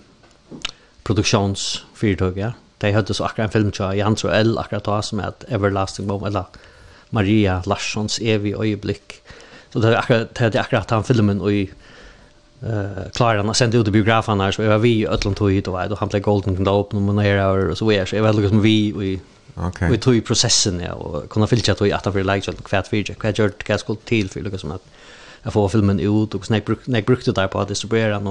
produktionsföretag, 1.02 2.38
ja 2.38 2.52
de 2.80 2.92
hadde 2.94 3.14
så 3.14 3.26
akkurat 3.26 3.48
en 3.48 3.52
film 3.52 3.70
til 3.76 3.98
Jan 3.98 4.16
Troell, 4.16 4.56
akkurat 4.58 4.86
da, 4.86 5.00
som 5.04 5.20
er 5.20 5.36
Everlasting 5.52 6.06
Moment 6.08 6.30
eller 6.30 6.60
Maria 7.10 7.60
Larssons 7.66 8.18
evig 8.22 8.54
øyeblikk. 8.54 9.20
Så 9.72 9.82
det 9.82 9.92
er 9.92 10.00
akkurat, 10.00 10.32
det 10.38 10.54
er 10.54 10.62
akkurat 10.62 10.94
han 10.94 11.06
filmen 11.06 11.42
og 11.42 11.74
uh, 12.62 13.02
Klara 13.16 13.42
han 13.42 13.50
å 13.50 13.54
ut 13.54 13.90
i 13.90 13.94
biografen 13.94 14.40
her, 14.40 14.54
så 14.54 14.64
jeg 14.64 14.72
var 14.72 14.82
vi 14.82 14.94
i 15.02 15.08
Øtland 15.08 15.36
tog 15.36 15.52
hit, 15.52 15.68
og, 15.68 15.76
vet, 15.76 15.92
og 15.92 16.00
han 16.00 16.12
ble 16.12 16.22
Golden 16.24 16.56
Globe 16.58 16.96
nomineret, 16.96 17.70
og 17.70 17.76
så 17.78 17.90
er 17.92 18.08
jeg 18.14 18.24
var 18.24 18.38
liksom 18.38 18.64
vi 18.64 18.78
i 18.90 19.18
Okay. 19.60 19.90
Vi 19.90 19.98
tog 19.98 20.16
i 20.16 20.20
processen, 20.20 20.80
ja, 20.80 20.92
och 20.92 21.28
kunna 21.28 21.46
fylla 21.46 21.74
tog 21.74 21.88
i 21.88 21.92
att 21.92 22.04
han 22.04 22.14
fyrir 22.14 22.24
leikjøl, 22.24 22.60
kvart 22.64 22.88
fyrir, 22.88 23.16
hva 23.20 23.32
gjør 23.34 23.50
det, 23.50 23.66
hva 23.66 23.76
skulle 23.78 23.98
til 24.06 24.28
for 24.28 24.40
liksom 24.40 24.72
att 24.72 24.86
jag 25.42 25.52
får 25.52 25.68
filmen 25.68 26.00
ut, 26.00 26.34
og 26.34 26.40
hvordan 26.40 26.62
snack 26.84 27.06
brukte 27.06 27.32
det 27.32 27.48
på 27.48 27.60
att 27.60 27.68
distribuera 27.68 28.18
den, 28.18 28.26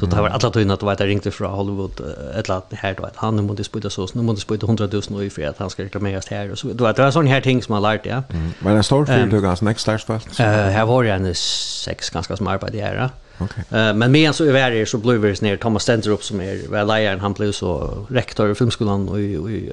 Så 0.00 0.06
det 0.06 0.16
var 0.16 0.28
alla 0.28 0.38
tydligen 0.38 0.70
att 0.70 0.80
det 0.80 0.86
var 0.86 0.96
jag 0.98 1.08
ringde 1.08 1.30
från 1.30 1.50
Hollywood 1.50 2.00
ett 2.38 2.48
lat 2.48 2.72
här 2.72 2.94
då 2.98 3.04
att 3.04 3.16
han 3.16 3.46
måste 3.46 3.64
spyta 3.64 3.90
så 3.90 4.08
nu 4.12 4.22
måste 4.22 4.40
spyta 4.40 4.66
100 4.66 4.88
000 5.10 5.22
i 5.22 5.30
för 5.30 5.42
att 5.42 5.58
han 5.58 5.70
ska 5.70 5.84
reklameras 5.84 6.26
här 6.28 6.52
och 6.52 6.58
så 6.58 6.68
då 6.72 6.84
vet 6.84 6.96
det 6.96 7.02
var 7.02 7.10
sån 7.10 7.26
här 7.26 7.40
ting 7.40 7.62
som 7.62 7.72
man 7.72 7.82
lärt 7.82 8.06
ja. 8.06 8.22
Men 8.58 8.76
en 8.76 8.84
stor 8.84 9.06
film 9.06 9.30
du 9.30 9.40
ganska 9.40 9.64
next 9.64 9.80
stars 9.80 10.04
fast. 10.04 10.40
Eh 10.40 10.46
här 10.46 10.86
var 10.86 11.04
det 11.04 11.10
en 11.10 11.34
sex 11.34 12.10
ganska 12.10 12.36
smart 12.36 12.60
på 12.60 12.66
det 12.66 12.80
här. 12.80 13.10
Okay. 13.38 13.90
Uh, 13.90 13.94
men 13.94 14.34
så 14.34 14.44
är 14.44 14.52
värre 14.52 14.86
så 14.86 14.98
blev 14.98 15.22
det 15.22 15.42
ner 15.42 15.56
Thomas 15.56 15.82
Stenterup 15.82 16.24
som 16.24 16.40
är 16.40 16.70
väl 16.70 16.86
läraren 16.86 17.20
han 17.20 17.32
blev 17.32 17.52
så 17.52 17.98
rektor 18.10 18.50
i 18.50 18.54
filmskolan 18.54 19.08
och 19.08 19.20
i, 19.20 19.22
i, 19.22 19.72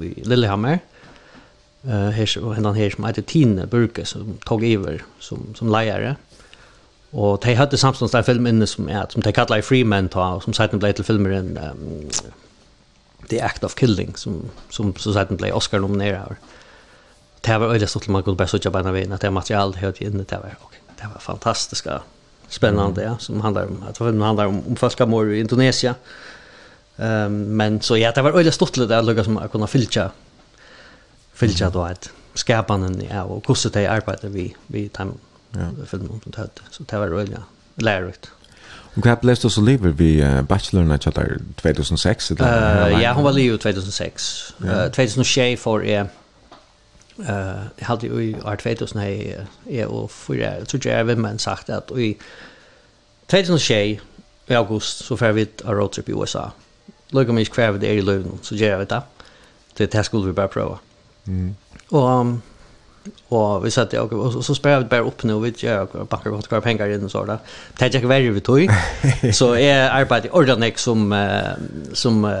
i 0.00 0.22
Lillehammer. 0.24 0.78
Eh 1.84 1.90
här 1.90 2.38
och 2.44 2.54
han 2.54 2.74
här 2.74 2.90
som 2.90 3.04
heter 3.04 3.22
Tine 3.22 3.66
Burke 3.66 4.04
som 4.04 4.36
tog 4.44 4.64
över 4.64 5.02
som 5.18 5.54
som 5.54 5.68
lärare. 5.68 6.16
Og 7.12 7.40
de 7.42 7.56
hadde 7.58 7.76
samstånds 7.76 8.12
der 8.12 8.22
film 8.22 8.46
inne 8.46 8.66
som, 8.66 8.88
ja, 8.88 9.02
som 9.10 9.22
de 9.22 9.32
kallet 9.32 9.58
i 9.58 9.66
Freeman, 9.66 10.08
ta, 10.08 10.20
og 10.36 10.44
som 10.44 10.54
siden 10.54 10.78
ble 10.78 10.92
til 10.94 11.04
filmeren 11.04 11.56
um, 11.58 12.10
The 13.30 13.42
Act 13.42 13.64
of 13.64 13.74
Killing, 13.74 14.18
som, 14.18 14.44
som 14.70 14.92
så 14.96 15.12
siden 15.12 15.36
ble 15.40 15.52
Oscar 15.54 15.82
nominerad. 15.82 16.28
her. 16.28 16.38
Det 17.46 17.60
var 17.60 17.72
øyelig 17.72 17.88
stort 17.88 18.02
til 18.02 18.12
man 18.12 18.22
kunne 18.22 18.36
bare 18.36 18.48
sitte 18.48 18.70
på 18.70 18.78
en 18.78 18.86
av 18.86 18.96
at 18.96 19.22
det 19.22 19.32
materialet 19.32 19.76
høyde 19.76 20.04
inne, 20.04 20.24
det 20.24 20.38
var, 20.42 20.56
okay, 20.64 20.78
det 20.98 21.08
var 21.12 21.20
fantastiska, 21.20 21.98
spännande, 22.48 23.02
ja, 23.02 23.16
som 23.18 23.40
handlar 23.40 23.66
om, 23.66 23.84
att 23.88 23.98
filmen 23.98 24.22
handlar 24.22 24.46
om, 24.46 24.62
om 24.66 24.76
folkamord 24.76 25.28
i 25.28 25.40
Indonesia. 25.40 25.94
Um, 26.96 27.56
men 27.56 27.80
så 27.80 27.96
ja, 27.96 28.12
det 28.12 28.22
var 28.22 28.32
öjligt 28.32 28.54
stort 28.54 28.76
lite 28.76 28.98
att 28.98 29.04
lukka 29.04 29.24
som 29.24 29.36
att 29.36 29.52
kunna 29.52 29.66
fylltja, 29.66 30.10
fylltja 31.34 31.70
då 31.70 31.86
ett 31.86 32.10
skapanen, 32.34 33.02
ja, 33.10 33.22
och 33.22 33.46
kusset 33.46 33.72
det 33.72 33.86
arbetet 33.86 34.30
vi, 34.30 34.56
vi 34.66 34.88
tar 34.88 35.06
ja. 35.54 35.86
filmen 35.86 36.20
som 36.22 36.32
det 36.32 36.36
hade. 36.36 36.50
Så 36.70 36.82
det 36.82 36.98
var 36.98 37.08
roligt, 37.08 37.38
lärorikt. 37.74 38.30
Och 38.94 39.06
hva 39.06 39.16
blev 39.16 39.36
det 39.36 39.50
så 39.50 39.60
livet 39.60 39.94
vi 39.94 40.22
uh, 40.22 40.42
bachelorna 40.42 40.94
i 40.94 40.98
2006? 40.98 42.30
Eller, 42.30 42.90
uh, 42.90 43.02
ja, 43.02 43.12
hon 43.12 43.24
var 43.24 43.32
liv 43.32 43.56
2006. 43.56 44.54
Ja. 44.58 44.86
Uh, 44.86 44.90
2006 44.90 45.62
för 45.62 45.80
Jeg 45.80 46.06
eh 47.28 47.86
hade 47.86 48.06
i 48.06 48.34
år 48.34 48.56
2000 48.56 49.00
är 49.00 49.46
og 49.86 50.02
och 50.02 50.10
för 50.10 50.64
så 50.66 50.78
jeg 50.84 51.00
även 51.00 51.20
men 51.20 51.38
sagt 51.38 51.70
att 51.70 51.90
i 51.90 52.16
2006 53.26 54.02
i 54.46 54.54
august 54.54 55.04
så 55.04 55.16
får 55.16 55.32
vi 55.32 55.42
et 55.42 55.62
roadtrip 55.64 56.08
i 56.08 56.12
USA. 56.12 56.50
Lugga 57.10 57.32
mig 57.32 57.46
hver 57.54 57.70
vi 57.70 57.78
det 57.78 57.96
i 57.96 58.00
løven, 58.00 58.38
så 58.42 58.54
gjør 58.54 58.78
jeg 58.78 58.90
det. 58.90 59.02
Det 59.78 59.92
det 59.92 60.04
skulle 60.04 60.26
vi 60.26 60.32
bara 60.32 60.48
prova. 60.48 60.78
Mm. 61.24 61.54
Och 61.88 62.20
um, 62.20 62.42
Och 63.28 63.64
vi 63.64 63.70
satte 63.70 64.00
og, 64.00 64.12
og 64.12 64.42
så 64.44 64.54
spør 64.54 64.82
vi 64.82 64.88
bara 64.90 65.06
upp 65.08 65.22
nu 65.24 65.38
vi 65.40 65.52
gör 65.56 65.86
och 65.96 66.08
packar 66.08 66.30
godt 66.30 66.48
hver 66.50 66.60
penger 66.60 66.90
inn 66.94 67.04
og 67.04 67.10
så 67.10 67.24
där. 67.24 67.38
Det 67.78 67.94
jag 67.94 68.08
verre 68.08 68.30
vi 68.30 68.40
tog. 68.40 68.70
Så 69.32 69.54
är 69.54 69.90
arbete 69.90 70.30
ordentligt 70.30 70.78
som 70.78 71.14
som 71.94 72.34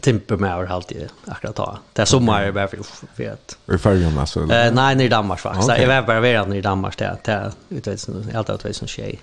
tempo 0.00 0.36
med 0.36 0.50
har 0.50 0.66
halt 0.66 0.92
akkurat 1.26 1.56
ta. 1.56 1.78
Det 1.92 2.02
är 2.02 2.06
sommar 2.06 2.42
är 2.42 2.52
bara 2.52 2.68
för 2.68 2.78
vet. 3.16 3.58
Vi 3.66 3.78
följer 3.78 4.10
med 4.10 4.28
så. 4.28 4.40
Eh 4.40 4.72
nej 4.72 4.96
ni 4.96 5.08
Danmark 5.08 5.40
faktiskt. 5.40 5.68
Jag 5.68 5.88
var 5.88 6.02
bara 6.02 6.20
vara 6.20 6.56
i 6.56 6.60
Danmark 6.60 6.98
där 6.98 7.16
där 7.24 7.52
utväsen 7.68 8.30
allt 8.34 8.50
att 8.50 8.76
som 8.76 8.88
tjej. 8.88 9.22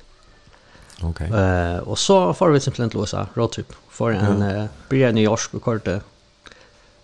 Okej. 1.02 1.30
Eh 1.30 1.78
och 1.78 2.00
så 2.00 2.34
får 2.34 2.50
vi 2.50 2.60
simpelthen 2.60 3.00
låsa 3.00 3.28
roadtrip 3.34 3.74
för 3.90 4.12
en 4.12 4.68
blir 4.90 5.12
New 5.12 5.24
York 5.24 5.54
och 5.54 5.62
korte 5.62 6.02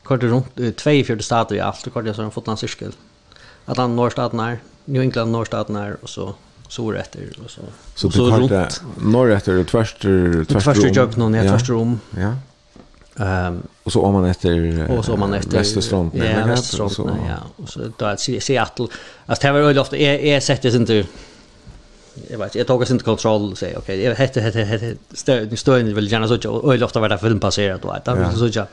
kort 0.03 0.23
runt 0.23 0.59
uh, 0.59 0.71
42 0.71 1.19
stater 1.19 1.55
i 1.55 1.59
allt 1.59 1.87
och 1.87 1.93
kort 1.93 2.05
jag 2.05 2.15
så 2.15 2.21
en 2.21 2.31
fotland 2.31 2.59
cirkel. 2.59 2.91
Att 3.65 3.77
han 3.77 3.95
norrstaten 3.95 4.39
är, 4.39 4.59
New 4.85 5.01
England 5.01 5.31
norrstaten 5.31 5.75
är 5.75 5.97
och 6.01 6.09
så 6.09 6.33
så 6.67 6.91
rätter 6.91 7.29
och 7.43 7.51
så. 7.51 7.61
Så 7.95 8.07
och 8.07 8.13
så 8.13 8.29
runt 8.29 8.51
efter 9.31 9.59
och 9.59 9.67
tvärster 9.67 10.45
tvärster. 10.49 10.73
Tvärster 10.73 10.91
jag 10.95 11.17
någon 11.17 11.33
jag 11.33 11.47
tvärster 11.47 11.73
om. 11.73 11.99
Ja. 12.17 12.35
Ehm 13.15 13.53
um, 13.53 13.67
och 13.83 13.91
så 13.91 14.01
om 14.01 14.13
man 14.13 14.25
efter 14.25 14.91
och 14.91 15.05
så 15.05 15.13
om 15.13 15.19
man 15.19 15.33
efter 15.33 15.57
Västerstrand 15.57 16.11
ja, 16.13 16.25
ja, 16.25 16.45
Västerstrand 16.45 16.91
så 16.91 17.17
ja 17.27 17.63
och 17.63 17.69
så 17.69 17.91
då 17.97 18.05
att 18.05 18.19
Seattle 18.19 18.87
alltså 19.25 19.47
det 19.47 19.53
var 19.53 19.61
väl 19.61 19.79
ofta 19.79 19.97
är 19.97 20.19
är 20.19 20.39
sättet 20.39 20.73
inte 20.73 21.05
jag 22.29 22.37
vet 22.37 22.55
jag 22.55 22.67
tog 22.67 22.81
oss 22.81 22.91
inte 22.91 23.03
kontroll 23.03 23.51
och 23.51 23.57
säger 23.57 23.77
okej 23.77 23.95
okay, 23.95 24.05
jag 24.09 24.15
hette 24.15 24.41
hette 24.41 24.59
hette 24.59 24.95
stöd 25.11 25.59
stöd 25.59 25.83
vill 25.85 26.11
gärna 26.11 26.27
så 26.27 26.49
och 26.49 26.81
ofta 26.81 26.99
var 26.99 27.09
det 27.09 27.17
film 27.17 27.39
passerat 27.39 27.81
då 27.81 27.89
att 27.89 28.05
det 28.05 28.51
så 28.51 28.59
att 28.61 28.71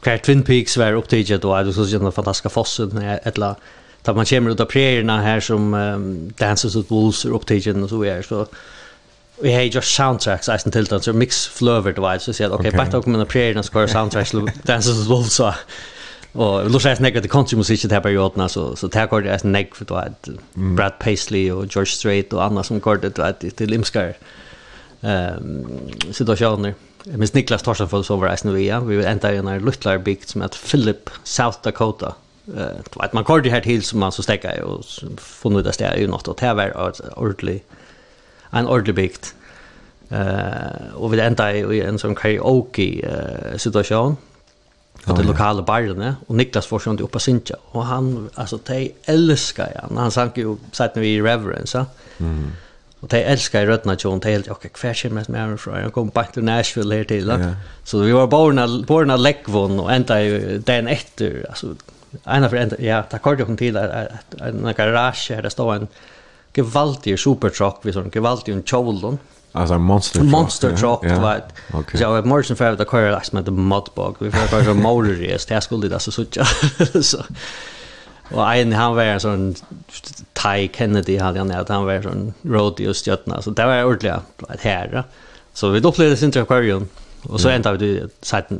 Kvar 0.00 0.18
Twin 0.18 0.42
Peaks 0.42 0.76
var 0.76 0.92
upptaget 0.92 1.42
då, 1.42 1.56
det 1.56 1.64
var 1.64 1.72
så 1.72 1.96
en 1.96 2.12
fantastiska 2.12 2.48
fossen 2.48 2.98
eller 3.22 3.54
där 4.02 4.14
man 4.14 4.24
kommer 4.24 4.50
ut 4.50 4.60
av 4.60 4.64
prärierna 4.64 5.22
här 5.22 5.40
som 5.40 5.74
um, 5.74 6.32
Dances 6.38 6.76
with 6.76 6.92
Wolves 6.92 7.24
är 7.24 7.30
upptagen 7.30 7.82
och 7.82 7.88
så 7.88 8.04
är 8.04 8.22
så 8.22 8.46
vi 9.42 9.52
har 9.54 9.60
just 9.60 9.94
soundtracks 9.94 10.48
i 10.48 10.58
sin 10.58 10.72
tilltans 10.72 11.04
så 11.04 11.12
mix 11.12 11.46
flöver 11.46 11.92
då 11.92 12.16
så 12.20 12.32
säger 12.32 12.52
okej 12.52 12.72
bara 12.72 12.86
tog 12.86 13.04
kommer 13.04 13.24
prärierna 13.24 13.62
ska 13.62 13.88
soundtracks 13.88 14.32
Dances 14.62 14.98
with 14.98 15.08
Wolves 15.08 15.34
så. 15.34 15.54
Och 16.32 16.70
låt 16.70 16.82
säga 16.82 16.92
att 16.92 17.22
det 17.22 17.28
country 17.28 17.56
musik 17.56 17.82
det 17.82 17.94
här 17.94 18.00
perioden 18.00 18.48
så 18.48 18.76
så 18.76 18.88
tar 18.88 19.06
kort 19.06 19.24
är 19.24 19.46
näck 19.46 19.74
för 19.74 19.84
då 19.84 19.94
att 19.94 20.28
Brad 20.54 20.98
Paisley 20.98 21.50
och 21.50 21.66
George 21.66 21.86
Strait 21.86 22.32
och 22.32 22.44
andra 22.44 22.62
som 22.62 22.80
kort 22.80 23.02
det 23.02 23.18
att 23.18 23.40
till 23.40 23.70
limskar 23.70 24.14
ehm 25.02 25.66
situationer. 26.12 26.74
Jeg 27.06 27.18
minns 27.18 27.34
Niklas 27.34 27.62
Torsenfold 27.62 28.04
så 28.04 28.16
var 28.20 28.34
det 28.34 28.44
nu 28.44 28.56
ja. 28.60 28.80
Vi 28.80 29.04
enda 29.04 29.30
i 29.32 29.38
en 29.40 29.48
luttlar 29.64 29.98
bygd 29.98 30.28
som 30.28 30.42
heter 30.42 30.58
Philip, 30.58 31.10
South 31.24 31.58
Dakota. 31.64 32.14
Uh, 32.48 33.14
man 33.14 33.24
går 33.24 33.40
det 33.40 33.52
her 33.52 33.60
til 33.60 33.82
som 33.82 34.00
man 34.00 34.12
så 34.12 34.22
stekker 34.22 34.50
i 34.58 34.62
og 34.62 34.84
funnet 35.18 35.64
det 35.64 35.74
stedet 35.74 36.00
i 36.02 36.06
något. 36.06 36.28
Og 36.28 36.40
det 36.40 36.56
var 36.56 36.72
ordentlig, 37.16 37.62
en 38.52 38.66
ordentlig 38.66 38.94
bygd. 38.94 39.34
Uh, 40.10 41.02
og 41.02 41.12
vi 41.12 41.20
enda 41.20 41.50
i 41.52 41.80
en 41.80 41.98
sånn 41.98 42.14
karaoke-situasjon. 42.18 43.58
situation 43.58 44.16
Och 45.06 45.18
det 45.18 45.24
lokala 45.24 45.62
barnen 45.62 46.14
och 46.26 46.34
Niklas 46.34 46.70
var 46.70 46.82
ju 46.86 46.90
inte 46.90 47.06
på 47.06 47.18
synja 47.18 47.56
och 47.64 47.84
han 47.84 48.30
alltså 48.34 48.58
de 48.66 48.92
älskar 49.04 49.80
han 49.82 49.96
han 49.96 50.10
sank 50.10 50.36
ju 50.36 50.56
satt 50.72 50.96
vi 50.96 51.14
i 51.14 51.22
reverence. 51.22 51.86
Mm. 52.18 52.52
Och 53.00 53.08
de 53.08 53.22
älskar 53.22 53.66
rötna 53.66 53.96
tjon, 53.96 54.20
de 54.20 54.28
helt, 54.28 54.48
och 54.48 54.62
kvar 54.72 54.94
kommer 54.94 55.14
med 55.14 55.48
med 55.48 55.60
fra? 55.60 55.80
jag 55.80 55.92
kom 55.92 56.08
back 56.08 56.32
till 56.32 56.44
Nashville 56.44 56.96
här 56.96 57.04
till. 57.04 57.28
ja. 57.28 57.54
Så 57.84 57.98
vi 57.98 58.12
var 58.12 58.26
borna 58.26 58.84
borna 58.86 59.16
leggvån 59.16 59.80
och 59.80 59.92
enda 59.92 60.14
den 60.58 60.88
efter 60.88 61.46
alltså 61.48 61.74
ena 62.26 62.48
för 62.48 62.56
enda, 62.56 62.76
ja, 62.78 63.02
det 63.10 63.18
kom 63.22 63.36
jo 63.38 63.56
til 63.56 63.76
at 63.76 64.08
en 64.40 64.74
garage 64.76 65.28
där 65.28 65.42
det 65.42 65.58
en 65.58 65.88
gevaldig 66.54 67.18
supertruck, 67.18 67.84
vi 67.84 67.92
sånn 67.92 68.10
gevaldig 68.10 68.54
en 68.54 68.62
tjolon. 68.62 69.18
Alltså 69.52 69.74
en 69.74 69.82
monster 69.82 70.20
truck. 70.20 70.30
Monster 70.30 70.76
truck, 70.76 71.04
yeah. 71.04 71.22
right. 71.22 71.44
Okej. 71.72 71.98
Så 71.98 72.02
jag 72.02 72.26
morsen 72.26 72.56
för 72.56 72.72
att 72.72 72.90
köra 72.90 73.10
last 73.10 73.32
med 73.32 73.44
the 73.44 73.50
mudbug. 73.50 74.14
Vi 74.18 74.30
får 74.30 74.62
köra 74.64 74.74
motor. 74.74 75.48
Det 75.48 75.60
skulle 75.60 75.88
det 75.88 75.94
alltså 75.94 76.10
så. 77.02 77.24
Och 78.30 78.54
en 78.54 78.72
han 78.72 78.94
var 78.94 79.02
en 79.02 79.20
sån 79.20 79.54
Ty 80.32 80.68
Kennedy 80.72 81.18
hade 81.18 81.38
han 81.38 81.50
att 81.50 81.68
han 81.68 81.84
var 81.84 81.92
en 81.92 82.02
sån 82.02 82.34
rodeo 82.42 82.94
stjärna 82.94 83.42
så 83.42 83.50
det 83.50 83.66
var 83.66 83.84
ordentligt 83.84 84.50
ett 84.54 84.60
herre. 84.60 85.04
Så 85.52 85.68
vi 85.68 85.80
upplevde 85.80 86.16
sin 86.16 86.42
aquarium 86.42 86.88
och 87.22 87.40
så 87.40 87.48
mm. 87.48 87.56
ändade 87.56 87.76
vi 87.78 88.08
satt 88.22 88.50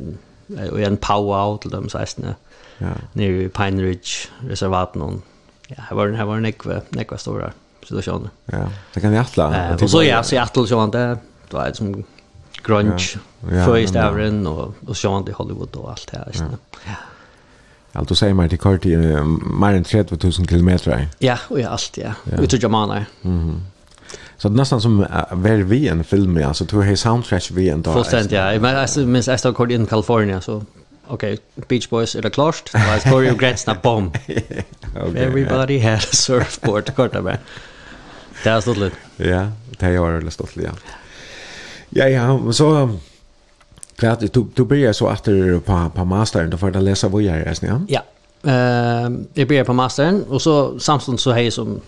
och 0.71 0.79
en 0.79 0.97
powwow 0.97 1.57
till 1.57 1.69
dem 1.69 1.89
16. 1.89 2.25
Ja. 2.77 2.87
Nere 3.13 3.43
i 3.43 3.49
Pine 3.49 3.83
Ridge 3.83 4.09
reservaten. 4.39 5.21
Ja, 5.67 5.75
här 5.77 5.95
var 5.95 6.07
den 6.07 6.15
här 6.15 6.25
var 6.25 6.37
en 6.37 6.45
ekve, 6.45 6.81
ekve 6.97 7.17
stora 7.17 7.51
situationer. 7.83 8.29
Ja, 8.45 8.69
det 8.93 8.99
kan 8.99 9.11
vi 9.11 9.17
attla. 9.17 9.69
Eh, 9.69 9.83
och 9.83 9.89
så 9.89 10.03
ja, 10.03 10.23
så 10.23 10.65
så 10.67 10.79
han 10.79 10.91
det 10.91 11.17
var 11.49 11.71
som 11.73 12.03
grunge, 12.63 13.19
ja. 13.39 13.55
ja, 13.55 13.65
förstavren 13.65 14.47
och 14.47 14.75
och 14.87 14.97
så 14.97 15.13
han 15.13 15.27
i 15.27 15.31
Hollywood 15.31 15.75
och 15.75 15.89
allt 15.89 16.11
det 16.11 16.17
här. 16.17 16.31
Ja. 16.33 16.45
ja. 16.85 16.95
Allt 17.93 18.09
du 18.09 18.15
säger 18.15 18.33
mig 18.33 18.49
till 18.49 18.59
kort 18.59 18.85
i 18.85 18.97
mer 18.97 19.73
än 19.73 19.83
30 19.83 20.17
000 20.23 20.33
kilometer. 20.33 21.07
Ja, 21.19 21.37
och 21.47 21.59
i 21.59 21.63
allt, 21.63 21.97
ja. 21.97 22.13
Vi 22.23 22.43
Ut 22.43 22.61
jag 22.61 22.71
manar. 22.71 23.05
Så 24.37 24.49
det 24.49 24.55
är 24.55 24.57
nästan 24.57 24.81
som 24.81 24.97
var 25.31 25.51
vi 25.51 25.87
en 25.87 26.03
film, 26.03 26.43
alltså 26.45 26.63
du 26.63 26.75
har 26.75 26.95
soundtrack 26.95 27.51
vi 27.51 27.69
en 27.69 27.81
dag. 27.81 27.93
Fullständigt, 27.93 28.31
ja. 28.31 28.59
Men 28.59 28.87
jag 28.95 29.07
minns 29.07 29.27
jag 29.27 29.39
stod 29.39 29.55
kort 29.55 29.71
in 29.71 29.83
i 29.83 29.85
Kalifornien, 29.85 30.41
så 30.41 30.65
okej, 31.07 31.33
okay, 31.33 31.65
Beach 31.67 31.89
Boys 31.89 32.15
är 32.15 32.21
det 32.21 32.29
klart. 32.29 32.71
Det 32.71 32.77
var 32.77 32.97
story 32.97 33.31
of 33.31 33.37
Gretsna 33.37 33.77
bomb. 33.83 34.17
okay, 34.27 35.23
Everybody 35.23 35.73
yeah. 35.73 35.89
had 35.89 35.99
a 35.99 36.15
surfboard, 36.15 36.95
kort 36.95 37.13
där. 37.13 37.37
Det 38.43 38.49
är 38.49 38.61
stått 38.61 38.77
lite. 38.77 38.95
Ja, 39.17 39.51
det 39.79 39.85
har 39.85 39.91
jag 39.91 40.33
stått 40.33 40.55
lite, 40.55 40.69
ja. 40.69 40.75
Ja, 41.89 42.07
ja, 42.07 42.53
så... 42.53 42.77
Um, 42.77 42.99
För 44.01 44.07
att 44.07 44.33
du 44.33 44.45
du 44.55 44.63
börjar 44.63 44.93
så 44.93 45.09
efter 45.09 45.59
på 45.59 45.91
på 45.95 46.05
mastern 46.05 46.49
då 46.49 46.57
för 46.57 46.71
du 46.71 46.79
läsa 46.79 47.07
vad 47.07 47.21
jag 47.21 47.37
är 47.37 47.57
ja. 47.61 47.81
Ja. 47.87 48.01
Eh 48.51 49.09
jag 49.33 49.47
börjar 49.47 49.63
på 49.63 49.73
mastern 49.73 50.23
och 50.29 50.41
så 50.41 50.79
samtidigt 50.79 51.19
så 51.19 51.31
hej 51.31 51.51
som 51.51 51.81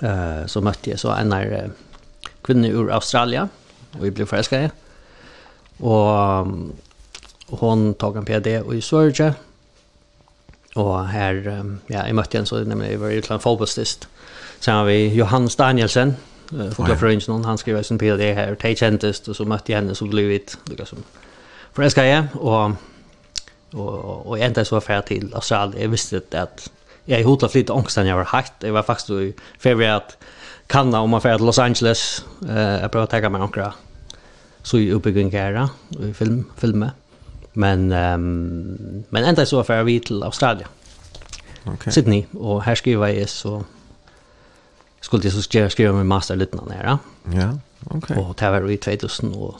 eh 0.00 0.46
så 0.46 0.60
mötte 0.60 0.90
jag 0.90 0.98
så 0.98 1.10
en 1.10 1.30
där 1.30 1.70
kvinna 2.42 2.68
ur 2.68 2.90
Australien 2.90 3.48
och 3.92 4.04
vi 4.04 4.10
blev 4.10 4.26
förälskade. 4.26 4.70
Och 5.78 6.46
hon 7.46 7.94
tog 7.94 8.16
en 8.16 8.24
PD 8.24 8.60
och 8.60 8.74
i 8.74 8.80
Sverige. 8.80 9.34
Och 10.74 11.06
här 11.06 11.64
ja, 11.86 12.06
jag 12.06 12.14
mötte 12.14 12.38
en 12.38 12.46
så 12.46 12.56
nämligen 12.56 13.00
var 13.00 13.08
var 13.08 13.14
utland 13.14 13.42
fotbollstist. 13.42 14.08
Sen 14.60 14.74
har 14.74 14.84
vi 14.84 15.14
Johannes 15.14 15.56
Danielsen 15.56 16.14
uh, 16.52 16.70
fotografröjningen, 16.70 17.40
oh, 17.40 17.46
han 17.46 17.58
skrev 17.58 17.82
sin 17.82 17.98
PhD 17.98 18.32
här, 18.32 18.52
och 18.52 18.58
det 19.00 19.28
och 19.28 19.36
så 19.36 19.44
mötte 19.44 19.72
jag 19.72 19.78
henne 19.78 19.94
så 19.94 20.04
blev 20.04 20.24
vi 20.24 20.44
liksom, 20.64 20.98
förälskade 21.72 22.08
jag, 22.08 22.24
och, 22.34 22.70
och, 23.72 24.26
och 24.26 24.38
jag 24.38 24.46
inte 24.46 24.64
så 24.64 24.76
affär 24.76 25.00
till 25.00 25.34
Australien, 25.34 25.82
jag 25.82 25.88
visste 25.88 26.20
att 26.32 26.70
jag 27.04 27.24
hotade 27.24 27.58
lite 27.58 27.72
ångst 27.72 27.96
jag 27.96 28.16
var 28.16 28.24
hatt, 28.24 28.52
jag 28.60 28.72
var 28.72 28.82
faktiskt 28.82 29.10
i 29.10 29.34
februari 29.58 29.92
att 29.92 30.16
kanna 30.66 31.00
om 31.00 31.10
man 31.10 31.20
färd 31.20 31.36
till 31.36 31.46
Los 31.46 31.58
Angeles, 31.58 32.24
eh, 32.48 32.56
jag 32.58 32.92
prövade 32.92 33.20
ta 33.20 33.28
mig 33.28 33.40
några 33.40 33.72
så 34.62 34.78
i 34.78 34.92
uppbyggning 34.92 35.32
här, 35.32 35.68
i 36.02 36.14
film, 36.14 36.44
filmer, 36.56 36.90
men, 37.52 37.92
um, 37.92 39.04
men 39.08 39.24
ända 39.24 39.46
så 39.46 39.60
affär 39.60 39.82
vi 39.82 40.00
till 40.00 40.22
Australien. 40.22 40.68
Okay. 41.64 41.92
Sydney 41.92 42.26
och 42.32 42.62
här 42.62 42.74
skriver 42.74 43.08
jag 43.08 43.28
så 43.28 43.64
skulle 45.06 45.24
jag 45.24 45.32
så 45.32 45.42
skriva, 45.42 45.70
skriva 45.70 45.92
min 45.92 46.06
master 46.06 46.36
lite 46.36 46.56
nära. 46.56 46.98
Ja, 47.24 47.58
okej. 47.84 47.98
Okay. 47.98 48.16
Och 48.16 48.34
det 48.38 48.50
var 48.50 48.70
i 48.70 48.76
2000 48.76 49.34
och 49.34 49.54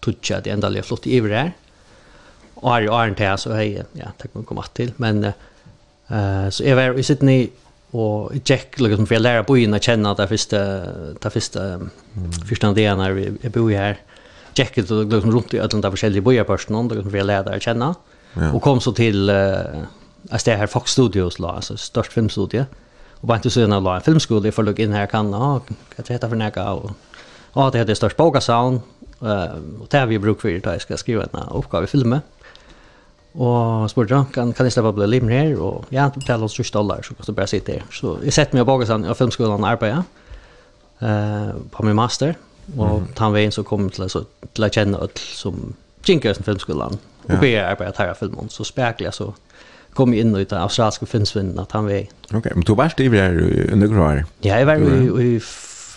tutsa 0.00 0.40
det 0.40 0.50
enda 0.50 0.70
jag 0.70 0.84
flott 0.84 1.06
i 1.06 1.18
över 1.18 1.28
där. 1.28 1.52
Och 2.54 2.70
här 2.70 2.82
är 2.82 3.08
inte 3.08 3.24
här 3.24 3.36
så 3.36 3.52
hej, 3.52 3.82
ja, 3.92 4.06
tack 4.18 4.34
man 4.34 4.44
komma 4.44 4.62
till. 4.62 4.92
Men 4.96 5.24
uh, 5.24 6.50
så 6.50 6.64
jag 6.64 6.76
var 6.76 6.98
i 6.98 7.02
Sydney 7.02 7.48
och 7.90 8.32
Jack 8.44 8.80
liksom 8.80 9.06
för 9.06 9.14
jag 9.14 9.22
lära 9.22 9.42
bo 9.42 9.56
in 9.56 9.74
och 9.74 9.82
känna 9.82 10.10
att 10.10 10.16
det 10.16 10.28
första 10.28 10.58
det 11.20 11.30
första 11.30 11.64
mm. 11.64 12.32
första 12.48 12.72
dagen 12.72 12.98
när 12.98 13.10
vi 13.10 13.32
jag 13.40 13.52
bor 13.52 13.70
här. 13.70 13.98
Jack 14.54 14.74
det 14.74 14.90
liksom 14.90 15.32
runt 15.32 15.54
i 15.54 15.60
alla 15.60 15.68
de 15.68 15.88
olika 15.88 16.20
bojarpersonerna 16.20 16.94
liksom 16.94 17.10
för 17.10 17.18
jag 17.18 17.26
lära 17.26 17.42
där 17.42 17.60
känna. 17.60 17.94
Ja. 18.34 18.52
Och 18.52 18.62
kom 18.62 18.80
så 18.80 18.92
till 18.92 19.30
uh, 19.30 19.56
alltså 20.30 20.50
det 20.50 20.56
här 20.56 20.66
Fox 20.66 20.90
Studios 20.92 21.38
la 21.38 21.52
alltså 21.52 21.76
störst 21.76 22.12
filmstudie. 22.12 22.58
Mm 22.58 22.85
Och 23.20 23.28
bara 23.28 23.36
inte 23.36 23.50
så 23.50 23.60
en 23.60 23.84
la 23.84 23.96
en 23.96 24.02
filmskola 24.02 24.52
för 24.52 24.62
lugg 24.62 24.80
in 24.80 24.92
här 24.92 25.06
kan 25.06 25.32
ja, 25.32 25.60
kan 25.96 26.04
jag 26.08 26.20
ta 26.20 26.28
för 26.28 26.36
näka 26.36 26.72
och 26.72 26.90
ja, 27.52 27.70
det 27.70 27.78
heter 27.78 27.94
störst 27.94 28.16
boga 28.16 28.40
sound 28.40 28.80
eh 29.22 29.80
och 29.80 29.88
där 29.90 30.06
vi 30.06 30.18
brukar 30.18 30.40
för 30.40 30.72
det 30.72 30.80
ska 30.80 30.96
skriva 30.96 31.22
en 31.22 31.48
uppgåva 31.50 31.84
i 31.84 31.86
filmen. 31.86 32.20
Og 33.36 33.90
spurte 33.90 34.16
han, 34.16 34.26
kan, 34.32 34.52
kan 34.56 34.64
jeg 34.64 34.72
slippe 34.72 34.88
å 34.88 34.96
bli 34.96 35.06
limer 35.10 35.34
her? 35.34 35.58
Og 35.60 35.90
ja, 35.92 36.08
det 36.08 36.22
betalade 36.22 36.48
oss 36.48 36.56
20 36.56 36.72
dollar 36.72 37.02
så 37.04 37.14
kan 37.14 37.26
du 37.26 37.32
bare 37.36 37.50
sitte 37.50 37.72
her. 37.72 37.82
Så 37.92 38.14
jeg 38.24 38.32
sett 38.32 38.52
meg 38.52 38.60
och 38.60 38.66
bagade 38.66 38.86
sen, 38.86 39.04
jag 39.04 39.16
filmskolan 39.16 39.64
och 39.64 39.68
arbetade 39.68 40.04
eh, 41.00 41.54
på 41.70 41.84
min 41.84 41.96
master. 41.96 42.34
og 42.76 42.96
mm. 42.96 43.08
han 43.16 43.32
var 43.32 43.38
vägen 43.38 43.52
så 43.52 43.62
kom 43.62 43.90
till, 43.90 44.08
så, 44.10 44.24
til 44.54 44.64
å 44.64 44.68
kjenne 44.68 44.98
alt 44.98 45.18
som 45.18 45.74
kinkar 46.02 46.30
i 46.30 46.42
filmskolan. 46.42 46.98
ja. 47.28 47.36
började 47.36 47.66
arbeidet 47.66 47.98
her 47.98 48.08
av 48.08 48.14
filmen. 48.14 48.48
Så 48.48 48.64
spekler 48.64 49.06
jeg 49.06 49.14
så 49.14 49.32
kom 49.96 50.14
inn 50.14 50.34
ut 50.36 50.52
av 50.52 50.66
australiske 50.66 51.08
finnsvinden 51.10 51.60
at 51.62 51.72
han 51.76 51.88
vei. 51.88 52.04
Ok, 52.34 52.50
men 52.54 52.66
du 52.66 52.74
var 52.78 52.92
stiver 52.92 53.22
her 53.22 53.72
under 53.72 54.00
år? 54.08 54.22
Ja, 54.44 54.60
jeg 54.60 54.68
var 54.68 54.82
i, 54.82 55.00
i 55.24 55.30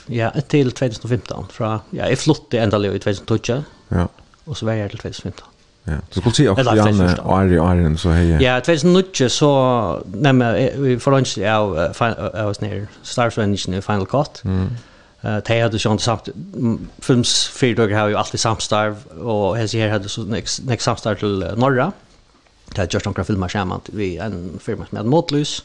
ja, 0.10 0.32
til 0.50 0.72
2015. 0.72 1.52
Fra, 1.54 1.80
ja, 1.94 2.10
jeg 2.10 2.18
flyttet 2.18 2.62
endelig 2.64 2.96
i 2.96 3.00
2012, 3.06 3.64
ja. 3.92 4.10
og 4.46 4.58
så 4.58 4.66
var 4.66 4.80
jeg 4.80 4.90
til 4.90 5.00
2015. 5.06 5.56
Ja, 5.88 5.96
du 6.14 6.20
skulle 6.20 6.36
si 6.36 6.46
også 6.48 6.74
Janne 6.76 7.08
og 7.24 7.32
Ari 7.40 7.58
Arjen 7.58 7.96
så 7.98 8.12
hei. 8.14 8.26
Ja, 8.44 8.60
2009 8.60 9.30
så, 9.34 9.50
nei, 10.14 10.34
men 10.38 10.84
vi 10.84 10.98
forhåndste 11.02 11.42
jeg 11.42 11.50
av, 11.50 11.74
jeg 11.78 12.46
var 12.46 12.62
nere, 12.62 12.84
Starfriendingen 13.04 13.80
i 13.80 13.82
Final 13.82 14.06
Cut. 14.10 14.44
Mm. 14.44 14.68
Uh, 15.24 15.40
de 15.48 15.56
hadde 15.60 15.80
sånn 15.82 16.00
samt, 16.00 16.30
films 17.04 17.34
fyrdager 17.52 17.98
har 17.98 18.12
jo 18.12 18.20
alltid 18.22 18.40
samstarv, 18.40 19.02
og 19.20 19.58
hese 19.58 19.82
her 19.82 19.96
hadde 19.96 20.12
så 20.12 20.24
nek 20.30 20.84
samstarv 20.84 21.24
til 21.24 21.42
Norra. 21.58 21.90
Mm 21.90 22.09
Det 22.70 22.78
har 22.78 22.88
gjort 22.88 23.06
noen 23.10 23.26
filmer 23.26 23.52
sammen 23.52 23.82
vi 23.92 24.18
en 24.22 24.60
firma 24.62 24.86
som 24.88 24.98
heter 24.98 25.10
Motlus. 25.10 25.64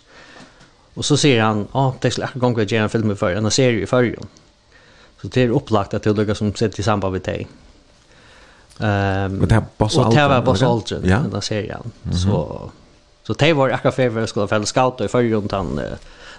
Og 0.95 1.05
så 1.05 1.19
sier 1.19 1.43
han, 1.43 1.67
å, 1.73 1.89
oh, 1.89 1.95
det 2.01 2.13
skulle 2.13 2.29
jag 2.33 2.41
gang 2.41 2.61
att 2.61 2.71
göra 2.71 2.83
en 2.83 2.91
film 2.91 3.11
i 3.11 3.15
førre, 3.19 3.39
en 3.39 3.51
serie 3.51 3.83
i 3.83 3.91
førre. 3.91 4.29
Så 5.21 5.29
det 5.29 5.43
er 5.43 5.55
opplagt 5.57 5.95
at 5.95 6.05
det 6.05 6.19
er 6.19 6.31
är 6.31 6.35
som 6.35 6.55
sitter 6.55 6.81
i 6.81 6.83
samband 6.83 7.13
med 7.13 7.23
deg. 7.23 7.47
Um, 8.79 9.41
och 9.41 9.49
det 9.49 9.57
er 9.57 9.65
Boss 9.79 9.99
Aldrin. 9.99 10.07
Och 10.07 10.15
det 10.15 10.29
var 10.29 10.43
Boss 10.43 10.63
Aldrin, 10.63 11.05
ja. 11.05 11.19
den 11.33 11.43
serien. 11.43 11.81
Mm 11.83 12.13
-hmm. 12.13 12.23
Så 12.23 12.71
så 13.23 13.33
det 13.33 13.53
var 13.53 13.71
akkurat 13.71 13.95
för 13.95 14.23
att 14.23 14.29
skulle 14.29 14.49
fälla 14.49 14.67
scout 14.67 15.01
i 15.01 15.09
förrjun 15.09 15.49
han 15.51 15.79
uh, 15.79 15.85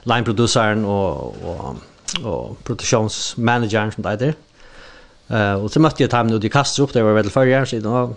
line-produceren 0.03 0.85
og, 0.85 1.35
og, 1.43 1.77
og 2.23 2.57
produksjonsmanageren 2.63 3.91
som 3.91 4.03
det 4.03 4.11
heter. 4.11 4.33
Eh 5.27 5.53
och 5.53 5.71
så 5.71 5.79
måste 5.79 6.03
jag 6.03 6.09
ta 6.09 6.23
mig 6.23 6.33
ut 6.33 6.43
i 6.43 6.49
Kastrup 6.49 6.93
där 6.93 7.03
var 7.03 7.13
väl 7.13 7.29
förra 7.29 7.65
så 7.65 7.79
då 7.79 8.13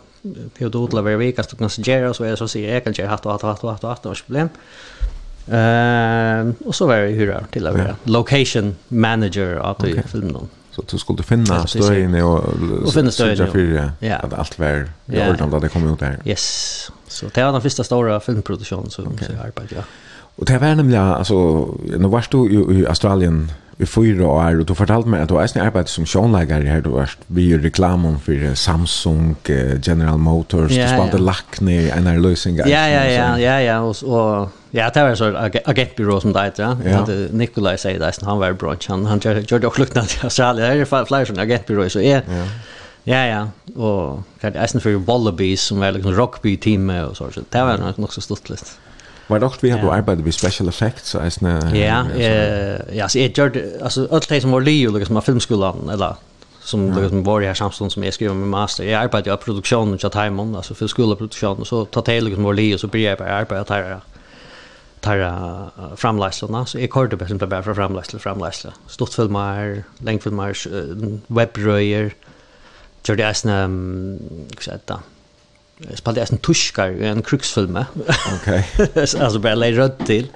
på 0.58 0.68
då 0.68 0.86
till 0.86 1.00
varje 1.00 1.16
vecka 1.16 1.42
så 1.42 1.56
kan 1.56 1.70
jag 1.94 2.16
så 2.16 2.24
jag 2.24 2.38
så 2.38 2.48
säger 2.48 2.74
jag 2.74 2.84
kan 2.84 2.94
jag 2.96 3.08
hatt 3.08 3.24
hatt 3.24 3.42
hatt 3.42 3.62
hatt 3.62 3.82
hatt 3.82 4.06
och 4.06 4.16
problem. 4.26 4.48
Ehm 5.50 6.54
och 6.64 6.74
så 6.74 6.86
var 6.86 6.96
det 6.96 7.08
hur 7.08 7.36
till 7.50 7.66
att 7.66 7.74
vara 7.74 7.96
location 8.04 8.76
manager 8.88 9.56
att 9.56 9.84
okay. 9.84 10.02
filmen 10.06 10.32
då. 10.32 10.42
Så 10.70 10.82
du 10.90 10.98
skulle 10.98 11.22
finna 11.22 11.66
stöjen 11.66 12.14
och 12.22 12.44
och 12.84 12.92
finna 12.92 13.10
stöjen 13.10 13.52
för 13.52 13.90
ja. 14.00 14.16
att 14.16 14.32
allt 14.32 14.58
var 14.58 14.88
i 15.06 15.30
ordning 15.30 15.54
att 15.54 15.62
det 15.62 15.68
kom 15.68 15.92
ut 15.92 15.98
där. 15.98 16.18
Yes. 16.24 16.90
Så 17.06 17.26
det 17.34 17.44
var 17.44 17.52
den 17.52 17.60
första 17.60 17.84
stora 17.84 18.20
filmproduktionen 18.20 18.90
som 18.90 19.06
okay. 19.06 19.28
så 19.28 19.32
arbetade 19.32 19.74
jag. 19.74 19.84
Och 20.36 20.44
det 20.44 20.58
var 20.58 20.74
nämligen 20.74 21.02
alltså 21.02 21.66
nu 21.82 22.08
varst 22.08 22.30
du 22.30 22.72
i 22.72 22.86
Australien 22.86 23.52
i 23.78 23.86
fyra 23.86 24.26
år, 24.26 24.60
og 24.60 24.66
du 24.66 24.74
fortalte 24.74 25.10
meg 25.10 25.22
at 25.22 25.30
du 25.30 25.36
har 25.36 25.46
eisen 25.46 25.60
arbeidet 25.62 25.92
som 25.92 26.06
sjånleikere 26.08 26.66
her, 26.66 26.80
du 26.82 26.96
har 26.96 27.12
vi 27.30 27.44
i 27.52 27.58
reklamen 27.62 28.16
for 28.22 28.54
Samsung, 28.58 29.36
General 29.46 30.18
Motors, 30.18 30.74
ja, 30.74 30.88
du 30.88 30.96
spalte 30.96 31.20
ja. 31.20 31.26
lakne, 31.28 31.76
NR 31.94 32.18
Løsinger. 32.24 32.66
Ja, 32.66 32.82
ja, 32.90 33.04
ja, 33.06 33.28
ja, 33.38 33.58
ja, 33.62 33.76
og, 33.86 34.00
og 34.02 34.74
ja, 34.74 34.88
det 34.94 35.04
var 35.06 35.14
så 35.20 35.30
ag 35.38 35.60
agentbyrå 35.62 36.18
som 36.24 36.34
det 36.34 36.48
heter, 36.48 36.82
ja. 36.82 37.04
ja. 37.06 37.20
Nikolai 37.30 37.76
sier 37.78 38.02
det, 38.02 38.10
han 38.26 38.42
var 38.42 38.58
brunch, 38.58 38.90
han, 38.90 39.06
han 39.06 39.22
gjør 39.22 39.44
det 39.44 39.60
også 39.62 39.84
lukkende 39.84 40.06
til 40.10 40.26
Australia, 40.26 40.72
det 40.74 40.88
er 40.88 41.06
flere 41.06 41.30
sånne 41.30 41.46
agentbyrå, 41.46 41.86
så 41.92 42.02
jeg, 42.02 42.26
ja. 42.26 42.50
Ja, 43.08 43.22
ja, 43.24 43.44
og 43.78 44.42
eisen 44.44 44.82
for 44.84 44.98
Wallabies, 45.06 45.62
som 45.70 45.80
var 45.80 45.94
liksom 45.96 46.12
rugby-teamet 46.18 47.06
og 47.06 47.16
så, 47.16 47.30
så 47.32 47.46
det 47.46 47.62
var 47.64 47.80
nok 47.96 48.12
så 48.12 48.20
stort 48.20 48.50
litt. 48.52 48.74
Var 49.28 49.38
dock 49.40 49.64
vi 49.64 49.70
har 49.70 49.82
då 49.82 49.90
arbetat 49.90 50.24
med 50.24 50.34
special 50.34 50.68
effects 50.68 51.08
så 51.08 51.18
är 51.18 51.30
Ja, 51.74 52.10
eh 52.10 52.96
ja, 52.96 53.08
så 53.08 53.18
är 53.18 53.50
det 53.50 53.82
alltså 53.82 54.08
allt 54.10 54.42
som 54.42 54.50
var 54.50 54.60
Leo 54.60 54.98
liksom 54.98 55.16
av 55.16 55.20
filmskolan 55.20 55.88
eller 55.88 56.14
som 56.60 56.92
liksom 57.02 57.24
var 57.24 57.40
i 57.40 57.46
här 57.46 57.54
samstånd 57.54 57.92
som 57.92 58.04
jag 58.04 58.14
skrev 58.14 58.34
med 58.34 58.48
master. 58.48 58.84
Jag 58.84 59.02
arbetade 59.02 59.32
av 59.32 59.36
produktionen 59.36 59.98
och 60.04 60.12
Taimon, 60.12 60.56
alltså 60.56 60.74
för 60.74 60.86
skolproduktion 60.86 61.64
så 61.64 61.84
tar 61.84 62.02
det 62.02 62.20
liksom 62.20 62.42
var 62.42 62.54
Leo 62.54 62.78
så 62.78 62.86
blir 62.86 63.04
jag 63.04 63.18
på 63.18 63.24
arbeta 63.24 63.74
här 63.74 64.00
tar 65.00 65.96
framläsarna 65.96 66.66
så 66.66 66.78
är 66.78 66.86
kort 66.86 67.10
det 67.10 67.30
inte 67.30 67.46
bara 67.46 67.62
för 67.62 67.74
framläsare 67.74 68.10
till 68.10 68.18
framläsare. 68.18 68.72
Stort 68.86 69.12
filmer, 69.12 69.84
längdfilmer, 69.98 70.56
webbröjer. 71.26 72.14
Gjorde 73.04 73.22
jag 73.22 73.36
snäm, 73.36 74.18
um. 74.88 74.98
Jag 75.78 75.98
spelade 75.98 76.26
en 76.30 76.38
tuskar 76.38 76.90
i 76.90 77.06
en 77.06 77.22
kruksfilm. 77.22 77.78
Okej. 78.40 78.68
Okay. 78.78 79.00
alltså 79.20 79.38
bara 79.38 79.54
lägga 79.54 79.78
röd 79.78 80.06
till. 80.06 80.26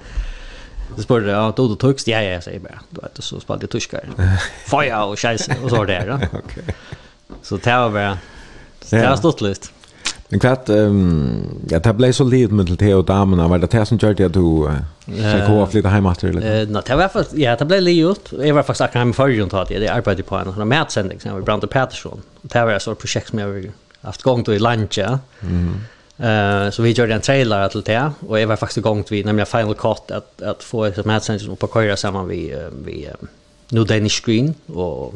Det 0.95 1.01
spurgade 1.01 1.31
ja, 1.31 1.53
då 1.55 1.67
du 1.67 1.75
tuxte? 1.75 2.11
Ja, 2.11 2.21
ja, 2.21 2.41
säger 2.41 2.59
bara. 2.59 2.79
Då 2.89 3.01
vet 3.01 3.15
du, 3.15 3.21
så 3.21 3.39
spelade 3.39 3.63
jag 3.63 3.69
tuskar. 3.69 4.09
Faja 4.67 5.03
och 5.03 5.17
tjejs 5.17 5.49
och 5.63 5.69
så 5.69 5.75
var 5.75 5.85
det 5.85 5.93
där. 5.93 6.15
Okej. 6.15 6.29
Okay. 6.45 6.73
Så 7.41 7.57
det 7.57 7.77
var 7.77 7.89
bara, 7.89 8.17
det 8.89 9.05
har 9.05 9.15
stått 9.15 9.41
lite. 9.41 9.67
Men 10.29 10.39
kvart, 10.39 10.69
um, 10.69 11.59
ja, 11.69 11.79
det 11.79 11.93
blev 11.93 12.11
så 12.11 12.23
livet 12.23 12.51
med 12.51 12.65
det 12.65 12.95
och 12.95 13.05
damerna. 13.05 13.47
Var 13.47 13.57
det 13.57 13.71
det 13.71 13.85
som 13.85 13.97
gjorde 13.97 14.25
att 14.25 14.33
du 14.33 14.69
fick 15.05 15.47
gå 15.47 15.61
av 15.61 15.75
lite 15.75 15.87
hemmater? 15.87 16.27
Uh, 16.27 16.35
Nej, 16.35 16.83
det 16.85 16.95
var 16.95 17.07
faktiskt, 17.07 17.37
ja, 17.37 17.55
det 17.55 17.65
blev 17.65 17.81
livet. 17.81 18.33
Jag 18.39 18.55
var 18.55 18.63
faktiskt 18.63 18.81
akkurat 18.81 19.01
hemma 19.01 19.13
förrän 19.13 19.47
då 19.47 19.57
att 19.57 19.71
jag 19.71 19.85
arbetade 19.85 20.23
på 20.23 20.35
en 20.35 20.45
sån 20.45 20.53
här 20.53 20.65
mätsändning 20.65 21.19
som 21.19 21.29
jag 21.29 21.35
var 21.35 21.45
Brande 21.45 21.67
Pettersson. 21.67 22.21
Det 22.41 22.65
var 22.65 22.71
ett 22.71 22.81
sådant 22.81 22.99
projekt 22.99 23.29
som 23.29 23.39
jag 23.39 23.47
var 23.47 23.53
haft 24.03 24.21
gångt 24.21 24.49
i 24.49 24.59
luncha. 24.59 25.19
Mm. 25.41 25.79
Eh 26.17 26.69
så 26.69 26.81
vi 26.81 26.91
gjorde 26.91 27.13
en 27.13 27.21
trailer 27.21 27.69
till 27.69 27.81
det 27.81 28.11
och 28.27 28.39
jag 28.39 28.47
var 28.47 28.55
faktiskt 28.55 28.77
igång 28.77 29.03
vi 29.09 29.23
nämligen 29.23 29.45
Final 29.45 29.75
Cut 29.75 30.11
att 30.11 30.41
att 30.41 30.63
få 30.63 30.85
ett 30.85 31.05
match 31.05 31.29
upp 31.29 31.59
på 31.59 31.67
köra 31.67 31.97
samman 31.97 32.27
vi 32.27 32.55
vi 32.85 33.09
nu 33.69 33.83
Danish 33.83 34.21
screen 34.23 34.53
och 34.67 35.13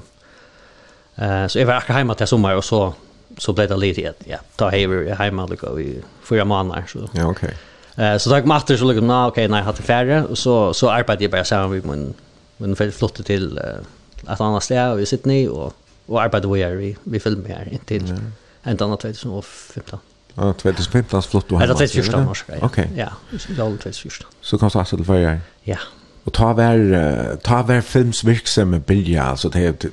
eh 1.16 1.48
så 1.48 1.60
jag 1.60 1.66
var 1.66 1.74
akkurat 1.74 1.98
hemma 1.98 2.16
till 2.16 2.28
sommar 2.28 2.56
och 2.56 2.66
så 2.66 2.94
så 3.38 3.54
blev 3.54 3.70
det 3.70 3.78
lite 3.78 4.14
ja 4.26 4.38
ta 4.56 4.70
hem 4.70 5.08
hemma 5.08 5.46
liksom 5.46 5.80
i 5.80 6.02
fyra 6.24 6.46
månader 6.46 6.86
så 6.88 7.10
ja 7.14 7.28
okej 7.28 7.54
eh 7.96 8.18
så 8.18 8.30
tog 8.30 8.46
matter 8.46 8.78
så 8.78 8.86
liksom 8.86 9.08
nej 9.08 9.28
okej 9.28 9.48
nej 9.48 9.62
hade 9.62 9.82
färre 9.82 10.24
och 10.24 10.38
så 10.38 10.74
så 10.74 10.90
arbetade 10.90 11.24
jag 11.24 11.32
bara 11.32 11.44
samman 11.44 11.70
med 11.72 11.86
min 11.86 12.14
men 12.58 12.76
flyttade 12.76 13.24
till 13.24 13.58
ett 13.58 14.42
annat 14.42 14.64
ställe 14.64 15.02
i 15.02 15.06
Sydney 15.06 15.48
och 15.48 15.74
och 16.06 16.22
arbetade 16.22 16.76
vi 16.76 16.96
vi 17.04 17.20
filmade 17.20 17.54
här 17.54 17.68
intill 17.74 18.10
mm 18.10 18.34
enda 18.68 18.86
annan 18.86 18.98
2015. 18.98 20.00
Ja, 20.34 20.54
2015 20.54 21.24
flott 21.24 21.50
du 21.50 21.56
har. 21.56 21.62
Eller 21.62 21.74
2014 21.74 22.30
års 22.30 22.44
grej. 22.44 22.60
Okej. 22.62 22.90
Ja, 22.96 23.10
det 23.48 23.54
var 23.62 23.70
2014. 23.70 24.28
Så 24.42 24.58
kom 24.58 24.70
du 24.74 24.80
alltså 24.80 24.98
för 24.98 25.04
förra? 25.04 25.38
Ja. 25.64 25.78
Och 26.24 26.34
ta 26.34 26.54
vär, 26.54 27.38
ta 27.44 27.64
vär 27.64 27.82
filmsvirksam 27.82 28.80
bilja, 28.80 29.38
så 29.38 29.50
det 29.50 29.86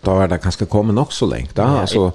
då 0.00 0.14
var 0.14 0.28
det 0.28 0.38
kanske 0.38 0.66
kommen 0.66 0.98
också 0.98 1.26
länge. 1.26 1.48
Då, 1.54 1.62
ja, 1.62 1.80
alltså 1.80 2.12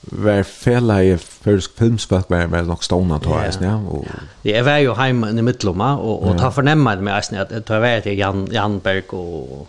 var 0.00 0.42
fälla 0.42 1.02
i 1.02 1.18
försk 1.18 1.70
filmsfolk 1.78 2.30
var 2.30 2.46
var 2.46 2.62
nog 2.62 2.84
stona 2.84 3.18
tror 3.18 3.42
jag 3.42 3.54
ja 3.60 3.76
och 3.76 4.04
det 4.42 4.56
är 4.56 4.62
väl 4.62 4.82
ju 4.82 4.94
hemma 4.94 5.30
i 5.30 5.42
mittlomma 5.42 5.96
och 5.96 6.28
och 6.28 6.38
ta 6.38 6.50
förnämma 6.50 6.96
med 6.96 7.18
att 7.18 7.48
det 7.48 7.80
var 7.80 8.00
det 8.04 8.14
Jan 8.14 8.48
Janberg 8.50 9.02
och 9.08 9.68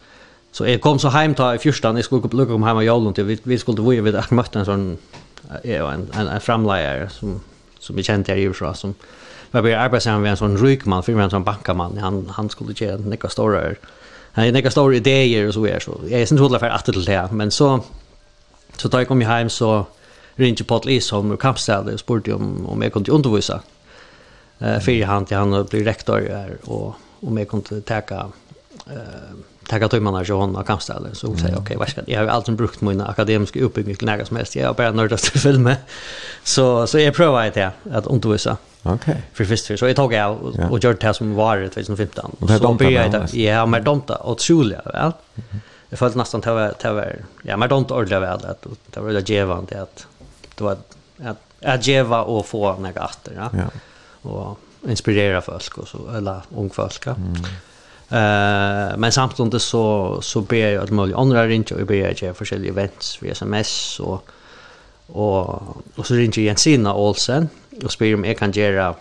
Så 0.51 0.65
jeg 0.65 0.81
kom 0.81 0.99
så 0.99 1.09
hjem 1.09 1.35
ta 1.35 1.53
i 1.55 1.57
första 1.57 1.91
när 1.91 2.01
skulle 2.01 2.29
lukke 2.31 2.53
om 2.53 2.63
hem 2.63 2.77
av 2.77 2.83
Jolund 2.83 3.15
till 3.15 3.23
vi, 3.23 3.37
vi 3.43 3.57
skulle 3.57 3.81
vara 3.81 4.01
vid 4.01 4.15
att 4.15 4.31
møtte 4.31 4.59
en 4.59 4.65
sån 4.65 4.97
var 5.63 5.91
en 5.93 6.09
en, 6.13 6.27
en 6.27 6.41
framleier 6.41 7.07
som 7.07 7.41
som 7.79 7.95
vi 7.95 8.03
kjente 8.03 8.31
her 8.31 8.37
i 8.37 8.43
USA 8.43 8.73
som 8.73 8.95
var 9.51 9.61
bare 9.61 9.79
arbeta 9.79 10.17
med 10.19 10.31
en 10.31 10.37
sånn 10.37 10.57
rykman 10.57 11.03
for 11.03 11.21
en 11.21 11.29
sån 11.29 11.43
bankaman 11.43 11.97
han 11.97 12.25
han 12.29 12.49
skulle 12.49 12.73
gjøre 12.73 12.97
några 12.97 13.29
store, 13.29 13.75
han 14.33 14.45
hade 14.45 14.51
några 14.51 14.71
store 14.71 14.95
ideer 14.95 15.47
och 15.47 15.53
så 15.53 15.65
är 15.65 15.79
så 15.79 15.99
jag 16.03 16.21
är 16.21 16.31
inte 16.31 16.43
hålla 16.43 16.59
för 16.59 16.69
att 16.69 16.85
till 16.85 17.05
det 17.05 17.31
men 17.31 17.51
så 17.51 17.83
så 18.77 18.87
da 18.87 18.97
jag 18.97 19.07
kom 19.07 19.21
hjem, 19.21 19.49
så 19.49 19.85
ringde 20.35 20.63
Paul 20.63 20.89
Isholm 20.89 21.29
som 21.29 21.37
Kampstedet 21.37 21.93
och 21.93 21.99
spurte 21.99 22.33
om 22.33 22.65
om 22.65 22.81
jag 22.81 22.93
kunde 22.93 23.11
undervisa 23.11 23.61
eh 24.59 24.79
för 24.79 25.05
han 25.05 25.25
til 25.25 25.37
han 25.37 25.65
blir 25.69 25.83
rektor 25.83 26.19
her, 26.19 26.57
och 26.63 26.95
om 27.21 27.37
jeg 27.37 27.47
kunde 27.47 27.81
teka, 27.81 28.31
eh 28.87 29.50
tacka 29.71 29.87
timmarna 29.87 30.25
så 30.25 30.33
hon 30.33 30.55
har 30.55 30.63
kampställe 30.63 31.09
så 31.13 31.27
hon 31.27 31.37
säger 31.37 31.57
okej 31.57 31.77
vad 31.77 31.89
ska 31.89 32.01
jag 32.05 32.19
har 32.19 32.27
alltid 32.27 32.55
brukt 32.55 32.81
mina 32.81 33.07
akademiska 33.07 33.59
uppbyggning 33.59 33.95
till 33.95 34.05
nära 34.05 34.25
som 34.25 34.37
helst 34.37 34.55
jag 34.55 34.67
har 34.67 34.73
bara 34.73 34.91
nördat 34.91 35.19
till 35.19 35.39
filmer 35.39 35.75
så 36.43 36.87
så 36.87 36.99
jag 36.99 37.15
prövar 37.15 37.51
det 37.53 37.71
att 37.91 38.07
undervisa 38.07 38.57
okej 38.83 39.21
för 39.33 39.45
först 39.45 39.79
så 39.79 39.87
jag 39.87 39.95
tog 39.95 40.13
jag 40.13 40.41
och, 40.41 40.53
ja. 40.57 40.69
och 40.69 40.79
gjorde 40.83 41.07
det 41.07 41.13
som 41.13 41.35
var 41.35 41.57
det 41.57 41.69
2015 41.69 42.35
och 42.39 42.49
så 42.49 42.73
började 42.73 43.17
jag 43.17 43.35
ja 43.35 43.65
men 43.65 43.83
domta 43.83 44.17
otroligt 44.23 44.39
troliga 44.39 44.81
väl 44.85 45.11
jag 45.89 45.99
följde 45.99 46.17
nästan 46.17 46.41
till 46.41 46.69
till 46.77 47.23
ja 47.43 47.57
men 47.57 47.69
domta 47.69 47.95
ordliga 47.95 48.19
väl 48.19 48.45
att 48.45 48.67
det 48.91 48.99
var 48.99 49.09
det 49.09 49.29
gevande 49.29 49.81
att 49.81 50.07
det 50.55 50.63
var 50.63 50.77
att 51.23 51.37
att 51.65 51.87
geva 51.87 52.21
och 52.23 52.45
få 52.45 52.73
några 52.73 53.05
åter 53.05 53.33
ja, 53.35 53.49
ja. 53.53 53.69
och 54.29 54.59
inspirera 54.89 55.41
folk 55.41 55.77
och 55.77 55.87
så 55.87 55.97
eller 56.17 56.41
ung 56.55 56.69
folk 56.69 57.07
ja. 57.07 57.15
mm. 57.15 57.43
Eh 58.11 58.97
men 58.97 59.11
samtidigt 59.11 59.61
så 59.61 60.19
så 60.21 60.41
ber 60.41 60.67
jag 60.67 60.83
att 60.83 60.89
möjligt 60.89 61.17
andra 61.17 61.47
ringa 61.47 61.75
och 61.79 61.85
ber 61.87 61.95
jag 61.95 62.35
för 62.35 62.53
olika 62.53 62.69
events 62.69 63.23
via 63.23 63.31
SMS 63.31 63.99
och 63.99 64.29
och 65.07 65.49
och 65.95 66.07
så 66.07 66.13
ringer 66.13 66.39
Jensina 66.39 66.95
Olsen 66.95 67.49
och 67.83 67.91
spyr 67.91 68.15
om 68.15 68.25
jag 68.25 68.37
kan 68.37 68.51
göra 68.51 68.95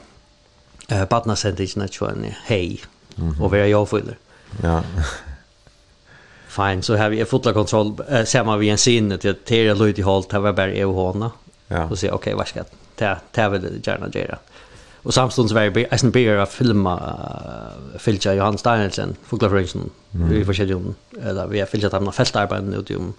eh 0.88 1.04
partner 1.04 1.34
sentingen 1.34 1.84
att 1.84 1.92
köra 1.92 2.14
hej 2.44 2.80
och 3.40 3.50
vara 3.50 3.68
jag 3.68 3.88
fuller. 3.88 4.18
Ja. 4.62 4.82
Fine, 6.48 6.82
så 6.82 6.96
har 6.96 7.10
vi 7.10 7.24
fotla 7.24 7.52
kontroll 7.52 7.94
eh, 8.08 8.24
samma 8.24 8.56
vi 8.56 8.68
en 8.68 8.78
sinne 8.78 9.18
till 9.18 9.30
att 9.30 9.46
det 9.46 9.66
är 9.66 9.74
lite 9.74 10.02
hållt 10.02 10.32
här 10.32 10.40
var 10.40 10.52
bara 10.52 10.74
jag 10.74 10.92
och. 10.92 11.30
Ja. 11.68 11.84
Och 11.84 11.98
säga, 11.98 12.14
okej, 12.14 12.34
okay, 12.34 12.34
vad 12.34 12.48
ska 12.48 12.64
det? 12.96 13.18
Det 13.30 13.48
vill 13.48 13.62
jag 13.84 13.94
gärna 13.94 14.08
göra. 14.12 14.38
Och 15.02 15.14
samstundes 15.14 15.52
var 15.52 15.62
jag 15.62 15.86
en 16.04 16.10
ber 16.10 16.36
att 16.36 16.52
filma 16.52 16.96
uh, 16.96 17.98
filcha 17.98 18.34
Johan 18.34 18.58
Steinelsen, 18.58 19.16
Fogla 19.24 19.50
Frönsen, 19.50 19.90
mm. 20.14 20.32
i 20.32 20.44
forskjellige, 20.44 20.80
eller 21.22 21.46
vi 21.46 21.60
har 21.60 21.66
filchat 21.66 21.92
hamna 21.92 22.12
fältarbeten 22.12 22.74
ute 22.74 22.96
om 22.96 23.12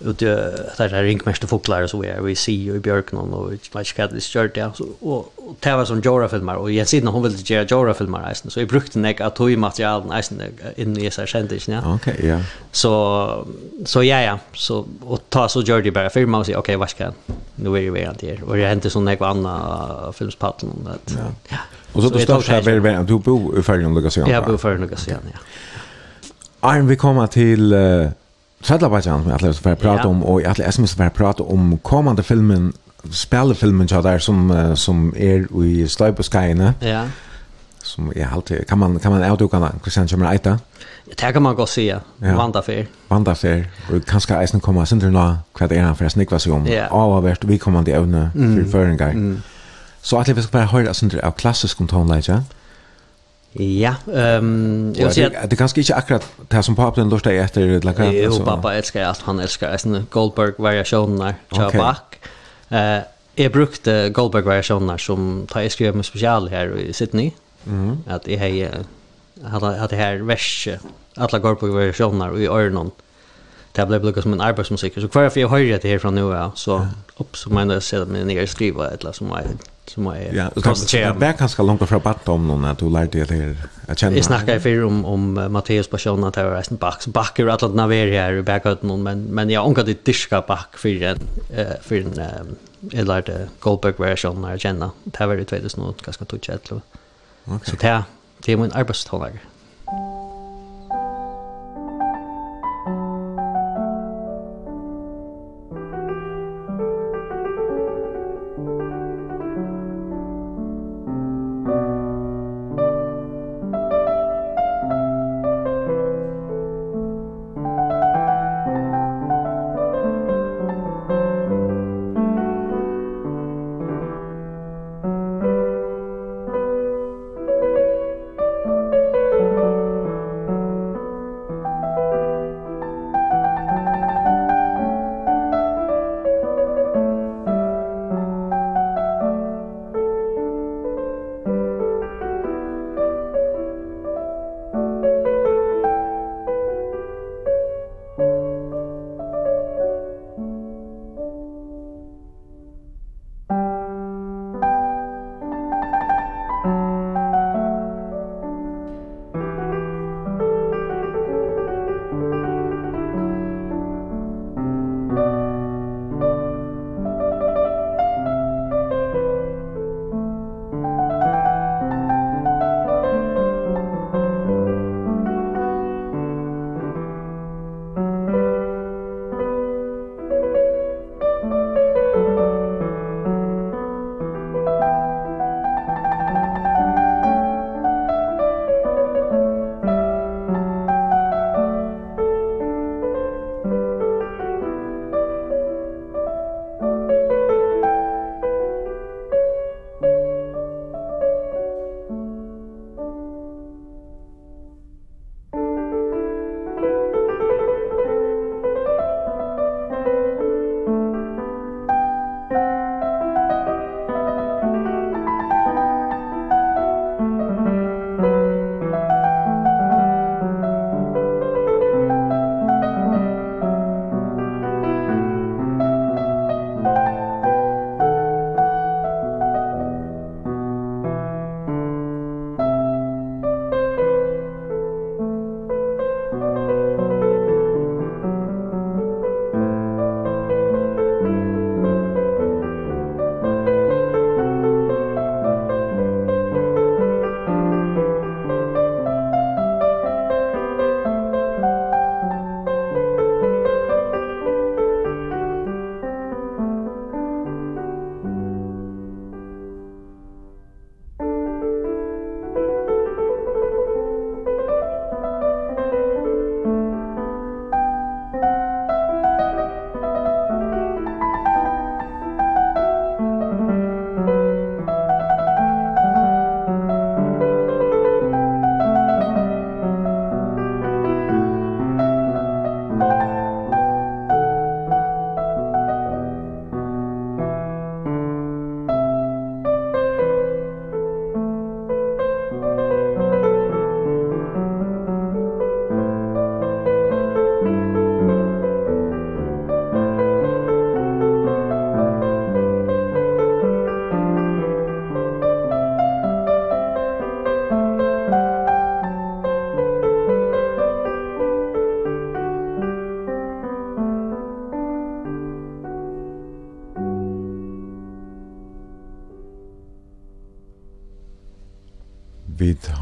ut 0.00 0.18
där 0.18 0.88
där 0.88 1.02
rinkmärste 1.02 1.46
fåglar 1.46 1.86
så 1.86 2.04
är 2.04 2.20
vi 2.20 2.34
ser 2.34 2.76
i 2.76 2.78
björken 2.78 3.18
och 3.18 3.52
slash 3.62 3.84
cat 3.84 4.10
det 4.10 4.20
stört 4.20 4.54
där 4.54 4.70
så 4.74 4.84
och 5.00 5.34
det 5.60 5.76
var 5.76 5.84
som 5.84 6.00
Jora 6.00 6.28
filmar 6.28 6.54
och 6.54 6.70
jag 6.70 6.88
sidan 6.88 7.12
hon 7.12 7.22
ville 7.22 7.36
göra 7.38 7.64
Jora 7.64 7.94
filmar 7.94 8.22
nästan 8.22 8.50
så 8.50 8.60
jag 8.60 8.68
brukte 8.68 8.98
neka 8.98 9.26
att 9.26 9.36
tog 9.36 9.58
material 9.58 10.06
nästan 10.06 10.42
in 10.76 10.98
i 10.98 11.10
sig 11.10 11.26
skändis 11.26 11.68
ja. 11.68 11.94
Okej 11.94 12.26
ja. 12.26 12.40
Så 12.72 13.46
så 13.84 14.02
ja 14.02 14.20
ja. 14.20 14.38
Så 14.54 14.86
och 15.00 15.20
ta 15.28 15.48
så 15.48 15.62
gör 15.62 15.82
det 15.82 15.90
bara 15.90 16.10
filma 16.10 16.38
och 16.38 16.46
säga 16.46 16.58
okej 16.58 16.76
vad 16.76 16.90
ska 16.90 17.12
nu 17.54 17.76
är 17.76 17.80
ju 17.80 17.90
vi 17.90 18.00
inte 18.02 18.26
här 18.26 18.44
och 18.44 18.58
jag 18.58 18.68
hände 18.68 18.90
sån 18.90 19.04
nek 19.04 19.20
andra 19.20 20.12
filmspatlen 20.12 20.72
att 20.86 21.18
ja. 21.48 21.56
Och 21.92 22.02
så 22.02 22.08
då 22.08 22.18
står 22.18 22.44
jag 22.48 22.62
väl 22.62 22.80
väl 22.80 23.06
du 23.06 23.18
bor 23.18 23.58
i 23.58 23.62
Färjön 23.62 23.94
Lucas 23.94 24.16
ja 24.16 24.28
jag 24.28 24.44
bor 24.44 24.54
i 24.54 24.58
Färjön 24.58 24.80
Lucas 24.80 25.08
ja. 25.08 25.16
Arn 26.60 26.86
vi 26.86 26.96
kommer 26.96 27.26
till 27.26 27.74
Sætlabætjan 28.62 29.22
som 29.22 29.30
jag 29.30 29.38
ætler 29.38 29.72
å 29.72 29.74
prate 29.78 30.08
om, 30.08 30.22
og 30.24 30.40
jeg 30.42 30.50
ætler 30.50 30.68
SMS 30.72 30.96
å 30.98 31.44
om 31.46 31.78
kommande 31.82 32.22
filmen, 32.22 32.72
spelfilmen 33.10 33.88
som 33.88 34.02
där 34.02 34.18
som, 34.18 34.76
som 34.76 35.12
er 35.16 35.46
i 35.64 35.86
Støybuskajene. 35.86 36.74
Ja. 36.82 37.04
Som 37.82 38.12
är 38.16 38.28
alltid, 38.34 38.66
kan 38.66 38.78
man, 38.78 38.98
kan 38.98 39.12
man 39.12 39.22
avduka 39.22 39.58
den, 39.58 39.80
Christian 39.82 40.08
kommer 40.08 40.32
eita? 40.32 40.58
Det 41.04 41.32
kan 41.32 41.42
man 41.42 41.54
gå 41.54 41.66
se 41.66 41.82
ja. 41.82 42.00
Vandafer. 42.18 42.86
Vandafer, 43.08 43.64
og 43.92 44.02
kanskje 44.06 44.40
eisen 44.40 44.60
kommer 44.60 44.84
sen 44.84 44.98
nå, 44.98 45.36
hva 45.58 45.66
det 45.68 45.78
er 45.78 45.84
han 45.86 45.96
for 45.96 46.04
jeg 46.04 46.10
snikva 46.10 46.38
seg 46.38 46.52
om, 46.52 46.66
ja. 46.66 46.88
vart 47.22 47.48
vi 47.48 47.56
kommer 47.56 47.82
til 47.82 47.94
evne, 47.94 48.30
för 48.34 48.64
for 48.64 48.70
føringar. 48.70 49.40
Så 50.02 50.18
att 50.18 50.28
vi 50.28 50.42
skal 50.42 50.52
bare 50.52 50.66
høre 50.66 50.94
sindri 50.94 51.20
av 51.20 51.30
klassisk 51.30 51.80
om. 51.80 52.12
Ja 52.28 52.40
Ja, 53.52 53.94
ehm 54.14 54.94
jag 54.96 55.12
säger 55.12 55.44
att 55.44 55.50
det 55.50 55.56
kanske 55.56 55.80
inte 55.80 55.94
akkurat 55.94 56.32
det 56.48 56.62
som 56.62 56.76
pappa 56.76 57.00
den 57.00 57.10
lustar 57.10 57.32
efter 57.32 57.80
like 57.80 58.30
så. 58.30 58.38
Jo, 58.38 58.44
pappa 58.44 58.74
älskar 58.74 59.04
allt 59.04 59.22
han 59.22 59.40
älskar 59.40 59.76
sen 59.76 60.06
Goldberg 60.10 60.52
variationer 60.58 61.34
jag 61.50 61.72
back. 61.72 62.18
Eh 62.68 62.98
jag 63.34 63.52
brukte 63.52 64.08
Goldberg 64.08 64.42
variationer 64.42 64.96
som 64.96 65.46
tar 65.48 65.60
jag 65.60 65.72
skrev 65.72 65.96
med 65.96 66.04
special 66.04 66.48
här 66.48 66.76
i 66.78 66.92
Sydney. 66.92 67.30
Mm. 67.66 67.98
Att 68.06 68.26
jag 68.26 68.38
hade 69.44 69.78
hade 69.78 69.96
här 69.96 70.16
vers 70.16 70.68
alla 71.16 71.38
Goldberg 71.38 71.70
variationer 71.70 72.38
i 72.38 72.46
Örnon. 72.46 72.90
Det 73.72 73.86
blev 73.86 74.04
lukka 74.04 74.22
som 74.22 74.32
en 74.32 74.40
arbetsmusik. 74.40 74.94
Så 74.94 75.08
kvar 75.08 75.28
för 75.28 75.40
jag 75.40 75.48
hörde 75.48 75.78
det 75.78 75.88
här 75.88 75.98
från 75.98 76.14
nu 76.14 76.50
så 76.54 76.88
upp 77.16 77.36
så 77.36 77.50
menar 77.50 77.74
jag 77.74 77.82
sedan 77.82 78.08
när 78.26 78.34
jag 78.34 78.48
skriver 78.48 78.94
ett 78.94 79.00
eller 79.00 79.12
som 79.12 79.28
jag 79.28 79.44
som 79.88 80.06
är 80.06 80.34
Ja, 80.34 80.50
det 80.54 80.62
kanske 80.62 81.00
jag 81.00 81.18
bär 81.18 81.32
kanske 81.32 81.62
långt 81.62 81.88
från 81.88 82.00
bort 82.00 82.28
om 82.28 82.48
någon 82.48 82.64
att 82.64 82.78
du 82.78 82.90
lärde 82.90 83.24
dig 83.24 83.40
här 83.40 83.56
att 83.86 83.98
känna. 83.98 84.14
Vi 84.14 84.22
snackar 84.22 84.54
ju 84.54 84.60
för 84.60 84.84
om 84.84 85.04
om 85.04 85.52
Matteus 85.52 85.88
passion 85.88 86.24
att 86.24 86.36
ha 86.36 86.58
resten 86.58 86.76
back 86.76 87.02
som 87.02 87.12
backar 87.12 87.46
att 87.46 87.62
låta 87.62 87.74
navera 87.74 88.22
här 88.22 88.32
i 88.32 88.42
backout 88.42 88.82
någon 88.82 89.02
men 89.02 89.24
men 89.24 89.50
jag 89.50 89.66
ankar 89.66 89.84
det 89.84 90.04
diska 90.04 90.40
back 90.40 90.76
för 90.76 91.02
en 91.02 91.18
för 91.82 91.96
en 91.96 92.56
eller 92.92 93.04
lärde 93.04 93.48
Goldberg 93.58 93.94
version 93.98 94.42
när 94.42 94.50
jag 94.50 94.60
känner. 94.60 94.90
Det 95.04 95.26
var 95.26 95.36
det 95.36 95.44
2000 95.44 95.82
något 95.82 96.02
ganska 96.02 96.24
tog 96.24 96.44
chat. 96.44 96.72
Okej. 97.44 97.58
Så 97.62 97.76
det 97.76 98.02
det 98.44 98.52
är 98.52 98.56
min 98.56 98.72
arbetstolare. 98.72 99.38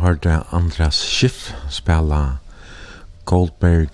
hørte 0.07 0.43
Andreas 0.53 0.95
Schiff 0.95 1.53
spela 1.71 2.39
Goldberg 3.25 3.89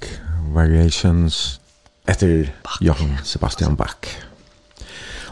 Variations 0.52 1.60
etter 2.08 2.50
Johan 2.80 3.16
Sebastian 3.24 3.76
Bach. 3.76 3.96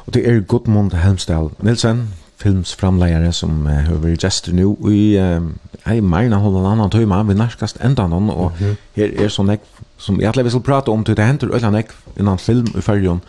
Og 0.07 0.15
det 0.15 0.29
er 0.29 0.41
Gudmund 0.41 0.93
Helmsdal 0.93 1.51
Nilsen, 1.59 2.09
filmsframleiere 2.37 3.33
som 3.33 3.67
uh, 3.67 3.73
høver 3.73 4.53
nu, 4.53 4.77
nå 4.81 4.89
i 4.89 5.19
uh, 5.21 5.93
ei 5.93 6.01
meina 6.01 6.41
holden 6.41 6.67
annan 6.67 6.91
tøyma, 6.91 7.23
vi 7.23 7.35
nærkast 7.35 7.85
enda 7.85 8.07
noen, 8.07 8.31
og 8.31 8.53
mm 8.61 8.67
-hmm. 8.67 8.77
her 8.97 9.25
er 9.25 9.29
sånn 9.29 9.51
ek, 9.51 9.61
som 9.99 10.21
jeg 10.21 10.29
atlevis 10.29 10.55
vil 10.55 10.63
prate 10.63 10.89
om, 10.89 11.05
det 11.05 11.19
henter 11.19 11.55
øyla 11.55 11.71
nek 11.71 11.93
innan 12.17 12.39
film 12.39 12.67
i 12.79 12.81
fyrjon, 12.81 13.21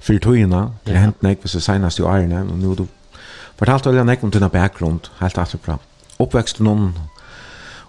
fyrir 0.00 0.20
tøyina, 0.20 0.68
det 0.86 0.96
henter 0.96 1.28
nek 1.28 1.40
hvis 1.40 1.52
det 1.52 1.62
senast 1.62 1.98
i 1.98 2.02
årene, 2.02 2.40
og 2.40 2.58
nå 2.58 2.74
du 2.74 2.86
fortalte 3.58 3.90
øyla 3.90 4.04
nek 4.04 4.24
om 4.24 4.30
tøyna 4.30 4.48
bakgrund, 4.48 5.00
helt 5.20 5.38
atlevis 5.38 5.78
oppveksten 6.18 6.66
hon, 6.66 6.88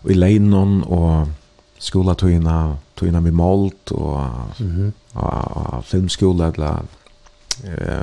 og 0.04 0.12
i 0.12 0.18
leien 0.18 0.54
hon, 0.54 0.84
og 0.84 1.28
skola 1.80 2.16
tøyna, 2.18 2.76
med 3.22 3.32
målt, 3.32 3.92
og, 3.92 4.30
mm 4.60 4.72
-hmm. 4.72 4.92
og, 5.20 5.58
og 5.58 5.84
filmskola, 5.84 6.48
eller, 6.48 6.86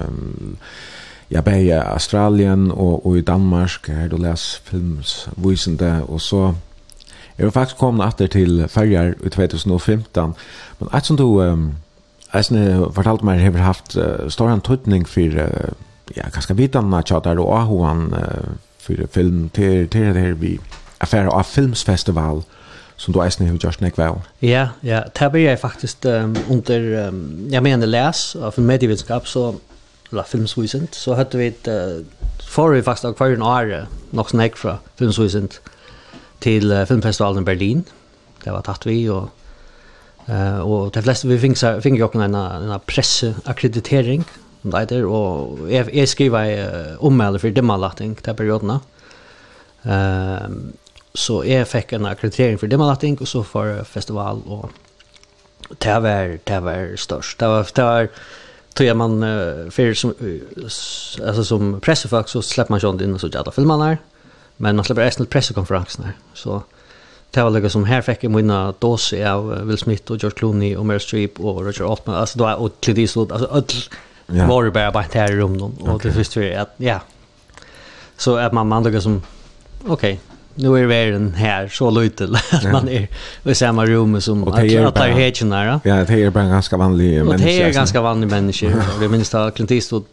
um, 0.09 0.57
ja, 1.31 1.41
bare 1.41 1.63
i 1.63 1.71
Australien 1.71 2.71
og, 2.71 3.07
og 3.07 3.19
i 3.19 3.21
Danmark, 3.21 3.87
her 3.87 4.09
du 4.09 4.17
les 4.17 4.63
filmsvisende, 4.65 6.05
og 6.09 6.21
så 6.21 6.55
er 7.39 7.45
jeg 7.45 7.53
faktisk 7.53 7.77
kommet 7.77 8.07
etter 8.07 8.27
til 8.27 8.69
ferger 8.69 9.15
i 9.25 9.29
2015, 9.29 10.35
men 10.81 10.89
et 10.97 11.07
som 11.07 11.17
du, 11.17 11.43
um, 11.43 11.75
jeg 12.35 12.45
som 12.45 12.93
fortalte 12.93 13.25
meg, 13.25 13.41
har 13.41 13.63
haft 13.63 13.97
uh, 13.97 14.29
stor 14.29 14.59
tøytning 14.59 15.09
for, 15.09 15.21
uh, 15.21 15.73
ja, 16.17 16.29
hva 16.33 16.41
skal 16.41 16.57
vi 16.57 16.67
danne, 16.67 17.03
tjater 17.03 17.41
og 17.41 17.61
ahoan, 17.61 18.07
uh, 18.13 18.53
för 18.83 19.07
film. 19.07 19.49
Till 19.49 19.89
till 19.89 20.15
det 20.15 20.21
här 20.21 20.33
vi 20.33 20.59
affär 20.99 21.27
av 21.27 21.43
filmsfestival 21.43 22.43
som 22.97 23.13
du 23.13 23.21
eisen 23.23 23.47
har 23.47 23.57
gjort 23.57 23.81
nek 23.81 23.99
vel. 23.99 24.21
Ja, 24.41 24.69
ja, 24.87 25.03
det 25.19 25.31
blir 25.33 25.49
jeg 25.49 25.59
faktisk 25.59 26.07
um, 26.07 26.37
under, 26.51 27.09
um, 27.09 27.49
jeg 27.51 27.63
mener 27.63 27.91
les 27.91 28.21
av 28.37 28.59
en 28.59 28.69
medievinskap, 28.69 29.27
så, 29.27 29.55
eller 30.13 30.29
filmsvisent, 30.29 30.95
så 30.95 31.17
hadde 31.19 31.41
vi 31.41 31.49
et, 31.51 31.69
uh, 31.69 32.05
får 32.47 32.77
vi 32.77 32.85
faktisk 32.87 33.11
av 33.11 33.19
hver 33.19 33.35
en 33.35 33.43
åre, 33.43 33.85
nok 34.15 34.33
nek 34.39 34.59
fra 34.61 34.77
filmsvisent, 35.01 35.59
til 36.45 36.71
uh, 36.71 36.85
filmfestivalen 36.87 37.43
i 37.43 37.49
Berlin, 37.51 37.83
det 38.45 38.55
var 38.55 38.63
tatt 38.67 38.87
vi, 38.87 39.01
og, 39.11 39.31
uh, 40.29 40.61
og 40.63 40.95
de 40.95 41.03
fleste 41.03 41.31
vi 41.31 41.41
fikk 41.43 41.99
jo 41.99 42.11
en, 42.15 42.39
en 42.39 42.77
presseakkreditering, 42.87 44.27
det 44.63 44.89
der, 44.91 45.07
og 45.07 45.59
jeg, 45.71 45.89
jeg 45.95 46.09
skriver 46.09 46.53
uh, 46.63 47.07
ommelde 47.07 47.39
for 47.39 47.49
dimmerlatting 47.49 48.17
til 48.23 48.35
periodene. 48.35 48.79
Um, 49.83 50.73
så 51.15 51.43
jeg 51.43 51.67
fikk 51.67 51.93
en 51.93 52.07
akkreditering 52.07 52.61
for 52.61 52.71
dimmerlatting, 52.71 53.21
og 53.21 53.29
så 53.29 53.43
for 53.43 53.83
festival, 53.85 54.43
og 54.47 54.71
det 55.83 55.99
var, 56.03 56.39
det 56.49 56.63
var 56.63 56.97
størst. 56.97 57.41
Det 57.41 57.49
var, 57.49 57.69
det 57.77 57.85
var 57.85 58.09
tror 58.75 58.87
jag 58.87 58.97
man 58.97 59.21
för 59.71 59.95
som 59.95 60.15
alltså 61.27 61.45
som 61.45 61.81
pressfolk 61.81 62.29
så 62.29 62.43
släpper 62.43 62.73
man 62.73 62.81
ju 62.81 63.05
in 63.05 63.19
så 63.19 63.29
jävla 63.29 63.53
filmarna 63.53 63.85
här 63.85 63.99
men 64.57 64.77
man 64.77 64.85
släpper 64.85 65.03
resten 65.03 65.27
presskonferensen 65.27 66.05
här 66.05 66.17
så 66.35 66.63
det 67.31 67.43
var 67.43 67.51
liksom 67.51 67.71
som 67.71 67.85
här 67.85 68.03
fick 68.03 68.25
jag 68.25 68.37
vinna 68.37 68.75
dåse 68.79 69.33
av 69.33 69.67
Will 69.67 69.79
Smith 69.79 70.13
och 70.13 70.17
George 70.17 70.39
Clooney 70.39 70.77
och 70.77 70.87
Meryl 70.87 71.01
Streep 71.01 71.41
och 71.41 71.65
Roger 71.65 71.93
Altman 71.93 72.17
alltså 72.17 72.39
då 72.39 72.55
och 72.55 72.81
till 72.81 72.95
det 72.95 73.09
så 73.09 73.33
alltså 73.33 73.63
ja. 74.33 74.47
var 74.47 74.65
det 74.65 74.71
bara 74.71 74.93
bara 74.93 75.05
här 75.13 75.33
i 75.33 75.37
rummet. 75.37 75.63
och 75.63 75.89
okay. 75.89 76.11
det 76.11 76.17
förstår 76.17 76.43
är 76.43 76.59
att 76.59 76.75
ja. 76.77 77.01
Så 78.17 78.37
att 78.37 78.53
man 78.53 78.69
man 78.69 78.83
liksom 78.83 79.23
okej, 79.87 79.93
okay, 79.93 80.19
nu 80.55 80.79
är 80.79 80.87
världen 80.87 81.35
här 81.35 81.69
så 81.69 81.91
lite 81.91 82.25
att 82.53 82.73
man 82.73 82.89
är 82.89 83.09
i 83.45 83.55
samma 83.55 83.87
rum 83.87 84.21
som 84.21 84.49
att 84.49 84.71
jag 84.71 84.95
tar 84.95 85.09
helt 85.09 85.43
nära. 85.43 85.81
Ja, 85.85 85.95
det 85.95 86.23
är 86.23 86.31
bara 86.31 86.45
ganska 86.45 86.77
vanliga 86.77 87.25
människor. 87.25 87.45
Det 87.47 87.63
är 87.63 87.73
ganska 87.73 88.01
vanliga 88.01 88.31
människor. 88.31 88.83
Det 89.01 89.09
minns 89.09 89.35
att 89.35 89.55
Clint 89.55 89.71
Eastwood 89.71 90.05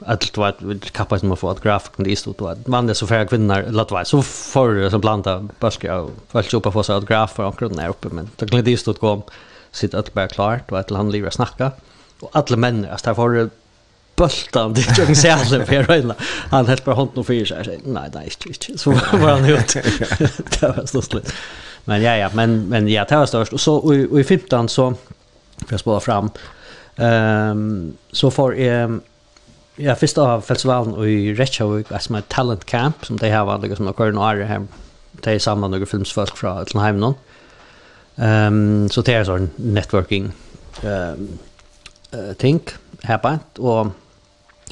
att 0.00 0.20
det 0.20 0.36
var 0.36 0.48
ett 0.48 0.92
kappa 0.92 1.18
som 1.18 1.28
har 1.28 1.36
fått 1.36 1.62
graf 1.62 1.90
Clint 1.96 2.08
Eastwood 2.08 2.40
var 2.40 2.56
man 2.66 2.86
det 2.86 2.94
så 2.94 3.06
färre 3.06 3.26
kvinnor 3.26 3.64
låt 3.68 3.90
vara 3.90 4.04
så 4.04 4.22
för 4.22 4.90
som 4.90 5.00
blanda 5.00 5.48
baskar 5.60 5.94
och 5.94 6.10
fallt 6.28 6.54
upp 6.54 6.62
på 6.62 6.82
sig 6.82 6.96
att 6.96 7.06
graf 7.06 7.32
för 7.32 7.44
omkring 7.44 7.76
där 7.76 7.88
uppe 7.88 8.08
men 8.10 8.30
Clint 8.36 8.68
Eastwood 8.68 9.00
kom 9.00 9.22
sitt 9.70 9.94
att 9.94 10.14
bara 10.14 10.28
klart 10.28 10.72
och 10.72 10.78
att 10.78 10.90
han 10.90 11.10
lever 11.10 11.30
snacka. 11.30 11.64
Mm 11.64 11.87
och 12.20 12.30
alla 12.32 12.56
män 12.56 12.86
alltså 12.90 13.06
där 13.06 13.14
får 13.14 13.50
bultan 14.16 14.74
det 14.74 14.98
jag 14.98 15.08
inte 15.08 15.14
ser 15.14 15.64
för 15.64 15.82
rena 15.82 16.14
han 16.50 16.66
helt 16.66 16.84
bara 16.84 16.94
hånden 16.94 17.24
för 17.24 17.44
sig 17.44 17.80
nej 17.84 18.10
nej 18.14 18.30
inte 18.46 18.78
så 18.78 18.90
var 18.90 19.30
han 19.30 19.44
ut 19.44 19.68
det 20.60 20.62
var 20.62 20.86
så 20.86 21.02
slut 21.02 21.32
men 21.84 22.02
ja 22.02 22.16
ja 22.16 22.30
men 22.34 22.68
men 22.68 22.88
ja 22.88 23.04
det 23.08 23.16
var 23.16 23.26
störst 23.26 23.52
och 23.52 23.60
så 23.60 23.76
och 23.76 24.20
i 24.20 24.24
15 24.24 24.68
så 24.68 24.94
för 25.66 25.72
jag 25.72 25.80
spåra 25.80 26.00
fram 26.00 26.30
ehm 26.96 27.96
så 28.12 28.30
får 28.30 28.56
jag 28.56 29.00
Ja, 29.80 29.94
först 29.94 30.18
av 30.18 30.40
festivalen 30.40 31.04
i 31.04 31.34
Reykjavik, 31.34 31.86
som 32.00 32.12
med 32.12 32.28
Talent 32.28 32.64
Camp, 32.64 33.06
som 33.06 33.16
de 33.16 33.30
har 33.30 33.44
varit 33.44 33.62
liksom 33.62 33.84
några 33.84 33.96
kvar 33.96 34.10
några 34.12 34.44
här. 34.44 34.66
Det 35.12 35.30
är 35.30 35.38
samman 35.38 35.70
några 35.70 35.86
filmsfolk 35.86 36.36
från 36.36 36.62
Utlundheim 36.62 37.00
någon. 37.00 37.14
Ehm 38.16 38.88
så 38.88 39.02
det 39.02 39.14
är 39.14 39.24
sån 39.24 39.50
networking 39.56 40.32
ehm 40.82 41.38
uh, 42.14 42.32
ting 42.38 42.62
her 43.04 43.20
på, 43.22 43.36
og 43.58 43.92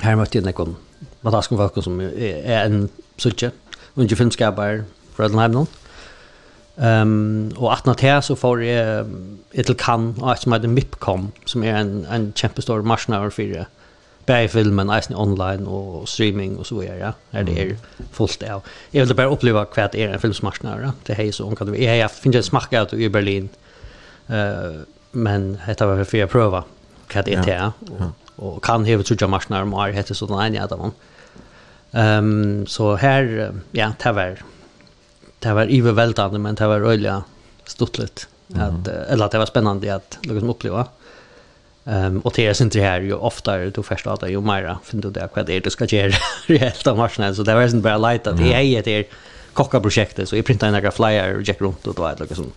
her 0.02 0.18
møtte 0.18 0.38
jeg 0.38 0.46
noen 0.46 0.76
fantastiske 1.24 1.58
folk 1.58 1.80
som 1.84 2.00
er, 2.00 2.14
er 2.44 2.66
en 2.66 2.86
suttje, 3.18 3.50
unge 3.96 4.16
finnskaper 4.16 4.84
fra 5.16 5.28
Edenheim 5.28 5.56
nå. 5.56 5.66
Um, 6.76 7.52
og 7.56 7.70
at 7.72 7.86
natt 7.88 8.02
her 8.04 8.18
så 8.20 8.34
får 8.36 8.60
jeg, 8.60 9.06
jeg 9.56 9.64
til 9.64 9.78
Cannes, 9.80 10.18
og 10.20 10.34
et 10.34 10.42
som 10.42 10.52
heter 10.52 10.68
MIPCOM, 10.68 11.30
som 11.48 11.64
er 11.64 11.78
en, 11.80 11.94
en 12.12 12.28
kjempestor 12.36 12.84
marsjonaver 12.84 13.32
for 13.32 13.64
bæg 14.26 14.50
filmen, 14.50 14.90
eisen 14.90 15.14
online 15.16 15.68
og 15.70 16.08
streaming 16.10 16.58
og 16.58 16.66
så 16.66 16.74
videre, 16.80 16.98
ja. 16.98 17.10
Er 17.32 17.46
det 17.46 17.58
er 17.62 17.74
fullt 18.12 18.42
av. 18.42 18.66
Jeg 18.92 19.06
vil 19.06 19.16
bare 19.16 19.32
oppleve 19.32 19.62
hva 19.62 19.86
det 19.92 20.02
er 20.02 20.12
en 20.12 20.20
filmsmarsjonaver, 20.20 20.88
ja. 20.88 20.92
Det 21.06 21.16
er 21.16 21.32
så 21.32 21.46
omkant. 21.46 21.72
Jeg, 21.78 21.98
jeg 22.02 22.10
finner 22.10 22.42
en 22.42 22.50
smakk 22.50 22.74
av 22.74 22.90
det 22.90 23.00
i 23.00 23.08
Berlin, 23.08 23.48
uh, 24.28 24.82
men 25.12 25.54
dette 25.66 25.88
var 25.88 26.04
for 26.04 26.20
jeg 26.20 26.28
prøver 26.28 26.66
hva 27.12 27.24
det 27.26 27.36
er 27.36 27.46
til, 27.46 27.92
og, 27.96 28.26
og 28.36 28.58
kan 28.64 28.86
heve 28.88 29.06
trudja 29.06 29.28
marsnar 29.30 29.66
om 29.66 29.74
er 29.80 29.94
hette 29.96 30.16
sånn 30.16 30.34
enn 30.38 30.58
jeg 30.58 30.80
man. 30.80 30.94
Um, 31.96 32.66
så 32.68 32.94
her, 33.00 33.30
ja, 33.76 33.92
det 34.02 34.12
var, 34.16 34.42
det 35.44 35.54
var 35.56 35.72
iverveldande, 35.72 36.40
men 36.42 36.58
det 36.58 36.68
var 36.68 36.84
øyla 36.84 37.22
stuttlet, 37.66 38.26
at, 38.54 38.90
eller 39.10 39.32
det 39.32 39.40
var 39.40 39.50
spennande 39.50 39.94
at 39.94 40.18
liksom 40.26 40.52
oppleva. 40.52 40.88
Um, 41.86 42.18
og 42.24 42.34
det 42.34 42.48
er 42.48 42.56
sin 42.58 42.72
her, 42.74 43.04
jo 43.06 43.20
oftare 43.22 43.70
du 43.70 43.78
først 43.86 44.08
at 44.10 44.24
jo 44.26 44.40
mer 44.42 44.66
finner 44.82 45.06
du 45.06 45.14
det 45.14 45.28
hva 45.30 45.44
det 45.46 45.54
er 45.54 45.62
du 45.62 45.70
skal 45.70 45.86
gjøre 45.86 46.18
reelt 46.50 46.88
av 46.90 46.98
marsnar, 46.98 47.32
så 47.32 47.46
det 47.46 47.54
var 47.54 47.68
sin 47.70 47.84
bare 47.84 48.02
leit 48.02 48.26
at 48.26 48.42
jeg 48.42 48.82
er 48.82 49.06
kokkaprosjektet, 49.56 50.26
så 50.28 50.36
jeg 50.36 50.44
printa 50.44 50.66
en 50.66 50.92
flyer 50.92 51.38
og 51.38 51.46
gikk 51.46 51.62
rundt 51.62 51.86
og 51.86 51.94
det 51.94 52.02
var 52.02 52.16
et 52.16 52.24
liksom 52.26 52.50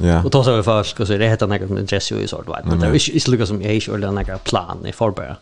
Ja. 0.00 0.24
Och 0.24 0.30
då 0.30 0.44
så 0.44 0.56
vi 0.56 0.62
först 0.62 1.00
och 1.00 1.06
så 1.06 1.16
det 1.16 1.28
heter 1.28 1.46
något 1.46 1.70
med 1.70 1.92
Jesse 1.92 2.14
i 2.14 2.28
sort 2.28 2.46
vad. 2.46 2.66
men 2.66 2.80
det 2.80 2.86
är 2.86 3.14
inte 3.14 3.30
lika 3.30 3.46
som 3.46 3.62
jag 3.62 3.72
är 3.72 3.94
eller 3.94 4.12
några 4.12 4.38
plan 4.38 4.86
i 4.86 4.92
förbered. 4.92 5.36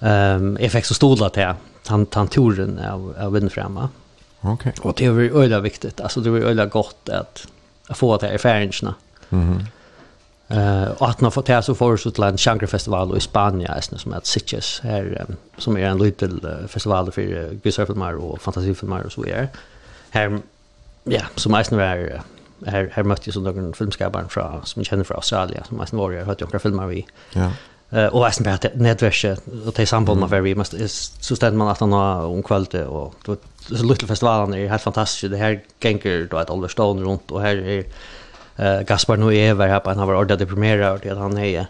Ehm 0.00 0.58
jag 0.60 0.72
fick 0.72 0.84
så 0.84 0.94
stola 0.94 1.30
till 1.30 1.52
han 1.86 2.06
han 2.12 2.28
turen 2.28 2.78
av 2.78 3.14
av 3.18 3.32
vinna. 3.32 3.88
Okej. 4.40 4.72
Och 4.80 4.94
det 4.96 5.04
är 5.04 5.10
öliga 5.10 5.60
viktigt. 5.60 6.00
Alltså 6.00 6.20
det 6.20 6.30
är 6.30 6.32
öliga 6.32 6.66
gott 6.66 7.08
att 7.08 7.46
få 7.90 8.16
det 8.16 8.26
här 8.26 8.34
erfarenheterna. 8.34 8.94
Mhm. 9.28 9.66
Eh 10.48 10.84
och 10.84 11.08
att 11.08 11.20
man 11.20 11.32
får 11.32 11.42
det 11.46 11.62
så 11.62 11.74
får 11.74 11.96
så 11.96 12.10
till 12.10 12.22
en 12.22 12.38
shankrafestival 12.38 13.16
i 13.16 13.20
Spanien 13.20 13.70
är 13.70 13.80
som 13.80 14.12
heter 14.12 14.26
Sitges 14.26 14.80
här 14.82 15.26
som 15.58 15.76
är 15.76 15.80
en 15.80 15.98
liten 15.98 16.68
festival 16.68 17.12
för 17.12 17.54
gudsurfilmer 17.62 18.14
och 18.14 18.40
fantasifilmer 18.42 19.02
och 19.06 19.12
så 19.12 19.22
vidare. 19.22 19.48
Här 20.10 20.40
ja, 21.04 21.22
som 21.34 21.54
är 21.54 21.62
snarare 21.62 22.22
här 22.66 22.90
här 22.92 23.02
mötte 23.02 23.22
jag 23.24 23.34
så 23.34 23.40
någon 23.40 23.72
filmskapare 23.72 24.28
från 24.28 24.66
som 24.66 24.80
jag 24.80 24.86
känner 24.86 25.04
från 25.04 25.16
Australien 25.16 25.64
som 25.64 25.76
mest 25.76 25.92
var 25.92 26.12
jag 26.12 26.24
hade 26.24 26.44
några 26.44 26.58
filmer 26.58 26.86
vi. 26.86 27.06
Ja. 27.32 27.50
Eh 27.90 28.06
och 28.06 28.20
Mason 28.20 28.44
Bert 28.44 28.74
nätverket 28.74 29.42
och 29.66 29.72
det 29.76 29.86
samband 29.86 30.20
med 30.20 30.28
very 30.28 30.54
must 30.54 30.74
så 31.24 31.36
ständ 31.36 31.58
man 31.58 31.68
att 31.68 31.80
han 31.80 31.92
har 31.92 32.24
om 32.24 32.42
kvällte 32.42 32.86
och 32.86 33.14
då 33.24 33.36
så 33.56 33.84
lite 33.84 34.06
festivalen 34.06 34.54
är 34.54 34.68
helt 34.68 34.82
fantastiskt. 34.82 35.30
Det 35.30 35.36
här 35.36 35.60
gänker 35.80 36.28
då 36.30 36.38
ett 36.38 36.50
Oliver 36.50 36.68
Stone 36.68 37.02
runt 37.02 37.30
och 37.30 37.40
här 37.40 37.56
är 37.56 37.84
eh 38.56 38.80
Gaspar 38.80 39.16
Noé 39.16 39.52
var 39.52 39.66
här 39.66 39.80
på 39.80 39.90
han 39.90 39.98
har 39.98 40.22
ordat 40.22 40.38
det 40.38 40.46
premiära 40.46 40.92
och 40.92 41.00
det 41.02 41.18
han 41.18 41.38
är 41.38 41.66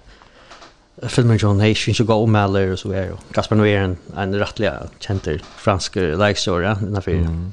filmen 1.02 1.36
John 1.36 1.60
Hayes 1.60 1.84
finns 1.84 2.00
ju 2.00 2.04
gå 2.04 2.14
om 2.14 2.34
eller 2.34 2.76
så 2.76 2.92
är 2.92 3.12
Gaspar 3.32 3.56
Noé 3.56 3.76
en 3.76 3.96
en 4.16 4.34
rättliga 4.34 4.82
känter 4.98 5.42
fransk 5.56 5.96
likesåra 5.96 6.74
den 6.74 6.94
här 6.94 7.08
mm. 7.08 7.52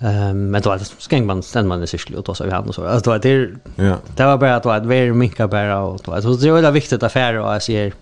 Ehm 0.00 0.50
men 0.50 0.62
då 0.62 0.72
alltså 0.72 0.94
skäng 1.10 1.26
man 1.26 1.42
sen 1.42 1.68
man 1.68 1.82
är 1.82 1.86
cykel 1.86 2.16
och 2.16 2.24
då 2.24 2.34
så 2.34 2.44
vi 2.44 2.50
hade 2.50 2.72
så. 2.72 2.86
Alltså 2.86 3.18
det 3.18 3.30
är 3.30 3.56
ja. 3.76 3.96
det 4.16 4.24
var 4.24 4.38
bara 4.38 4.56
att 4.56 4.64
vara 4.64 4.80
väldigt 4.80 5.16
mycket 5.16 5.50
bara 5.50 5.80
och 5.80 6.00
då 6.04 6.12
alltså 6.12 6.32
det 6.34 6.48
är 6.48 6.52
väldigt 6.52 6.74
viktigt 6.74 7.02
affär 7.02 7.34
och 7.34 7.54
jag 7.54 7.62
ser 7.62 7.92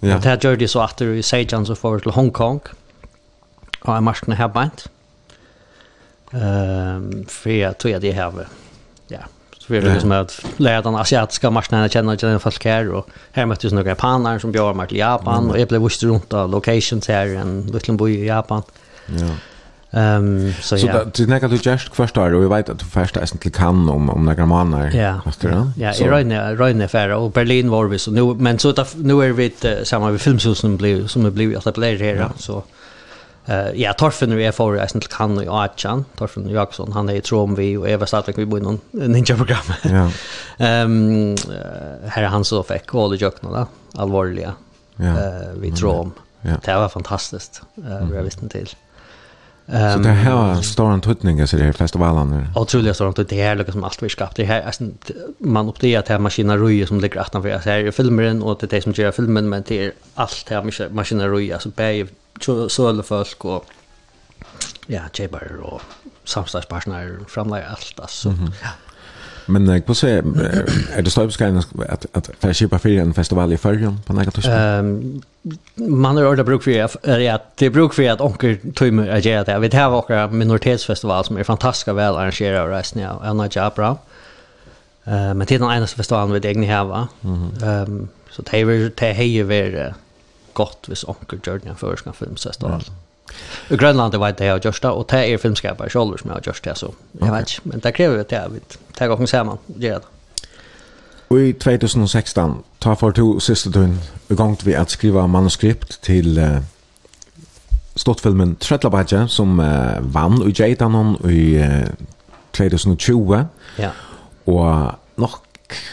ja. 0.00 0.18
Det 0.18 0.28
här 0.28 0.38
gjorde 0.42 0.68
så 0.68 0.80
att 0.80 0.96
det 0.96 1.22
säger 1.22 1.48
jag 1.50 1.66
så 1.66 1.90
vi 1.90 2.00
till 2.00 2.10
Hongkong 2.10 2.60
och 3.80 3.94
jag 3.94 4.02
måste 4.02 4.34
ha 4.34 4.48
bant 4.48 4.88
ehm 6.32 7.24
för 7.28 7.50
jag 7.50 7.78
tror 7.78 7.94
att 7.94 8.02
det 8.02 8.12
här 8.12 8.32
ja. 9.08 9.18
Så 9.58 9.72
vi 9.72 9.80
det 9.80 9.92
liksom 9.92 10.12
att 10.12 10.44
lära 10.56 10.82
den 10.82 10.94
asiatiska 10.94 11.50
marknaden 11.50 11.88
känna 11.88 12.16
känna 12.16 12.38
folk 12.38 12.64
här 12.64 12.90
och 12.90 13.08
här 13.32 13.46
möttes 13.46 13.72
några 13.72 13.88
japaner 13.88 14.38
som 14.38 14.52
bjöd 14.52 14.76
mig 14.76 14.88
till 14.88 14.98
Japan. 14.98 15.50
Och 15.50 15.58
jag 15.58 15.68
blev 15.68 15.82
vist 15.82 16.02
runt 16.02 16.32
av 16.32 16.50
locations 16.50 17.08
här 17.08 17.26
en 17.26 17.62
liten 17.62 17.96
by 17.96 18.10
i 18.10 18.26
Japan. 18.26 18.62
Ja. 19.06 19.34
Ehm 19.90 20.52
så 20.60 20.76
ja. 20.76 20.92
Så 20.92 21.22
det 21.22 21.26
näka 21.26 21.48
du 21.48 21.56
just 21.56 21.94
första 21.94 22.22
år 22.22 22.34
och 22.34 22.44
jag 22.44 22.48
vet 22.48 22.68
att 22.68 22.78
du 22.78 22.84
första 22.84 23.20
är 23.20 23.26
till 23.26 23.52
kan 23.52 23.88
om 23.88 24.10
om 24.10 24.24
några 24.24 24.46
månader. 24.46 24.90
Ja. 24.94 25.20
Ja, 25.76 25.92
i 25.94 26.04
Rönne 26.04 26.54
Rönne 26.54 26.88
färra 26.88 27.18
och 27.18 27.30
Berlin 27.30 27.70
var 27.70 27.84
vi 27.84 27.98
så 27.98 28.10
nu 28.10 28.34
men 28.34 28.58
så 28.58 28.74
nu 28.96 29.24
är 29.24 29.32
vi 29.32 29.44
samma 29.84 30.10
vid 30.10 30.20
filmhusen 30.20 30.76
blev 30.76 31.06
som 31.06 31.22
det 31.22 31.30
blev 31.30 31.58
att 31.58 31.74
blir 31.74 31.98
här 31.98 32.28
så 32.38 32.62
eh 33.46 33.68
ja 33.74 33.92
Torfen 33.92 34.36
vi 34.36 34.44
är 34.44 34.52
för 34.52 34.76
är 34.76 34.86
till 34.86 35.08
kan 35.08 35.48
och 35.48 35.64
Achan 35.64 36.04
Torfen 36.16 36.48
Jakobsson 36.48 36.92
han 36.92 37.08
är 37.08 37.14
i 37.14 37.20
Trom 37.20 37.54
vi 37.54 37.76
och 37.76 37.88
Eva 37.88 38.06
Stadvik 38.06 38.38
vi 38.38 38.46
bor 38.46 38.58
i 38.58 38.62
någon 38.62 38.80
ninja 38.90 39.36
program. 39.36 39.72
Ja. 39.82 40.10
Ehm 40.66 41.36
här 42.06 42.22
är 42.22 42.26
han 42.26 42.44
så 42.44 42.62
fick 42.62 42.94
all 42.94 43.18
the 43.18 43.24
joke 43.24 43.36
då 43.40 43.66
allvarliga. 43.94 44.52
Ja. 44.96 45.04
Eh 45.04 45.52
vi 45.60 45.72
Trom. 45.72 46.12
Det 46.64 46.74
var 46.74 46.88
fantastiskt. 46.88 47.62
Eh 47.76 48.08
vi 48.10 48.16
har 48.16 48.24
visst 48.24 48.50
till. 48.50 48.68
Um, 49.70 49.92
så 49.92 49.98
det 49.98 50.08
här 50.08 50.62
står 50.62 50.90
en 50.90 51.00
tutning 51.00 51.46
så 51.46 51.56
det 51.56 51.64
är 51.64 51.72
festivalen. 51.72 52.46
Otroligt 52.54 52.94
står 52.96 53.12
det 53.16 53.24
det 53.24 53.42
här 53.42 53.56
liksom 53.56 53.84
allt 53.84 54.02
vi 54.02 54.08
skapat. 54.08 54.36
Det 54.36 54.44
här 54.44 54.62
alltså 54.62 54.84
man 55.38 55.68
upptäcker 55.68 55.98
att 55.98 56.08
här 56.08 56.18
maskineri 56.18 56.86
som 56.86 57.00
ligger 57.00 57.20
att 57.20 57.32
för 57.32 57.60
så 57.60 57.70
här 57.70 57.90
filmen 57.90 58.42
och 58.42 58.58
det 58.60 58.66
det 58.66 58.82
som 58.82 58.92
gör 58.92 59.12
filmen 59.12 59.48
men 59.48 59.64
det 59.68 59.84
är 59.84 59.92
allt 60.14 60.44
det 60.48 60.54
här 60.54 60.88
maskineri 60.90 61.52
alltså 61.52 61.68
bäj 61.68 62.06
så 62.68 62.88
alla 62.88 63.02
folk 63.02 63.44
och 63.44 63.64
ja, 64.86 65.00
chebar 65.12 65.60
och 65.62 65.82
samstagspartner 66.24 67.18
framlägger 67.28 67.68
allt 67.68 68.00
alltså. 68.00 68.28
Mm 68.28 68.40
-hmm. 68.40 68.52
Ja. 68.62 68.68
Men 69.48 69.66
jag 69.68 69.86
på 69.86 69.94
se 69.94 70.08
är 70.92 71.02
det 71.02 71.10
støybeskrevet 71.10 71.66
att 71.88 72.06
att 72.12 72.30
for 72.40 72.52
kjipa 72.52 72.78
fyrir 72.78 73.00
en 73.00 73.14
festival 73.14 73.52
i 73.52 73.56
färgen 73.56 73.98
på 74.06 74.12
nægget 74.12 74.34
tusen? 74.34 74.52
Um, 74.52 75.22
man 75.76 76.16
har 76.16 76.24
ordet 76.24 76.46
bruk 76.46 76.62
för 76.62 76.82
att, 76.82 76.96
ja, 77.04 77.38
det 77.54 77.66
är 77.66 77.70
bruk 77.70 77.94
för 77.94 78.10
att 78.10 78.20
onker 78.20 78.56
tøymer 78.74 79.06
er 79.06 79.20
det 79.20 79.46
det. 79.46 79.58
Vi 79.60 79.68
tar 79.68 79.94
okker 79.94 80.28
minoritetsfestival 80.28 81.24
som 81.24 81.36
är 81.36 81.44
fantastiska 81.44 81.92
väl 81.92 82.16
arrangerade 82.16 82.62
och 82.62 82.70
resten 82.70 83.04
av 83.04 83.22
Anna 83.24 83.48
Jabra. 83.56 83.96
Uh, 85.06 85.34
men 85.34 85.46
det 85.46 85.54
är 85.54 85.58
den 85.58 85.70
enda 85.70 85.86
festivalen 85.86 86.32
vi 86.32 86.38
egentligen 86.38 86.76
har. 86.76 87.06
Mm 87.24 87.50
-hmm. 87.50 87.88
um, 87.88 88.08
så 88.30 88.42
det 88.42 88.60
är 88.60 88.90
det 88.96 89.82
är 89.82 89.94
godt 90.52 90.88
hvis 90.88 91.04
onker 91.04 91.36
vis 91.36 91.62
den 91.62 91.76
førskan 91.76 92.12
för 92.12 92.24
ska 92.24 92.24
filmfestival. 92.24 92.82
I 93.68 93.76
Grönland 93.76 94.12
det 94.12 94.18
var 94.18 94.32
det 94.32 94.44
jag 94.44 94.64
gjorde 94.64 94.88
och 94.88 95.06
det 95.10 95.32
är 95.32 95.38
filmskapare 95.38 95.90
själva 95.90 96.18
som 96.18 96.30
jag 96.30 96.46
just 96.46 96.64
det 96.64 96.74
så. 96.74 96.94
Jag 97.20 97.32
vet 97.32 97.40
inte, 97.40 97.52
men 97.62 97.80
det 97.80 97.92
kräver 97.92 98.18
att 98.18 98.32
jag 98.32 98.48
vet. 98.48 98.78
Det 98.98 99.06
går 99.06 99.26
samman, 99.26 99.58
det 99.66 99.90
det. 99.90 100.00
Och 101.28 101.40
i 101.40 101.52
2016 101.52 102.62
tar 102.78 102.94
för 102.94 103.12
två 103.12 103.40
sista 103.40 103.70
tun 103.70 104.00
igång 104.28 104.56
vi 104.64 104.74
att 104.74 104.90
skriva 104.90 105.26
manuskript 105.26 106.00
till 106.00 106.38
uh, 106.38 106.58
stortfilmen 107.94 108.56
Trötlabadja 108.56 109.28
som 109.28 109.60
uh, 109.60 110.00
vann 110.00 110.42
i 110.48 110.62
Jaitanon 110.62 111.30
i 111.30 111.58
uh, 111.58 111.84
2020. 112.50 113.44
Ja. 113.76 113.90
Och 114.44 114.92
nog 115.14 115.30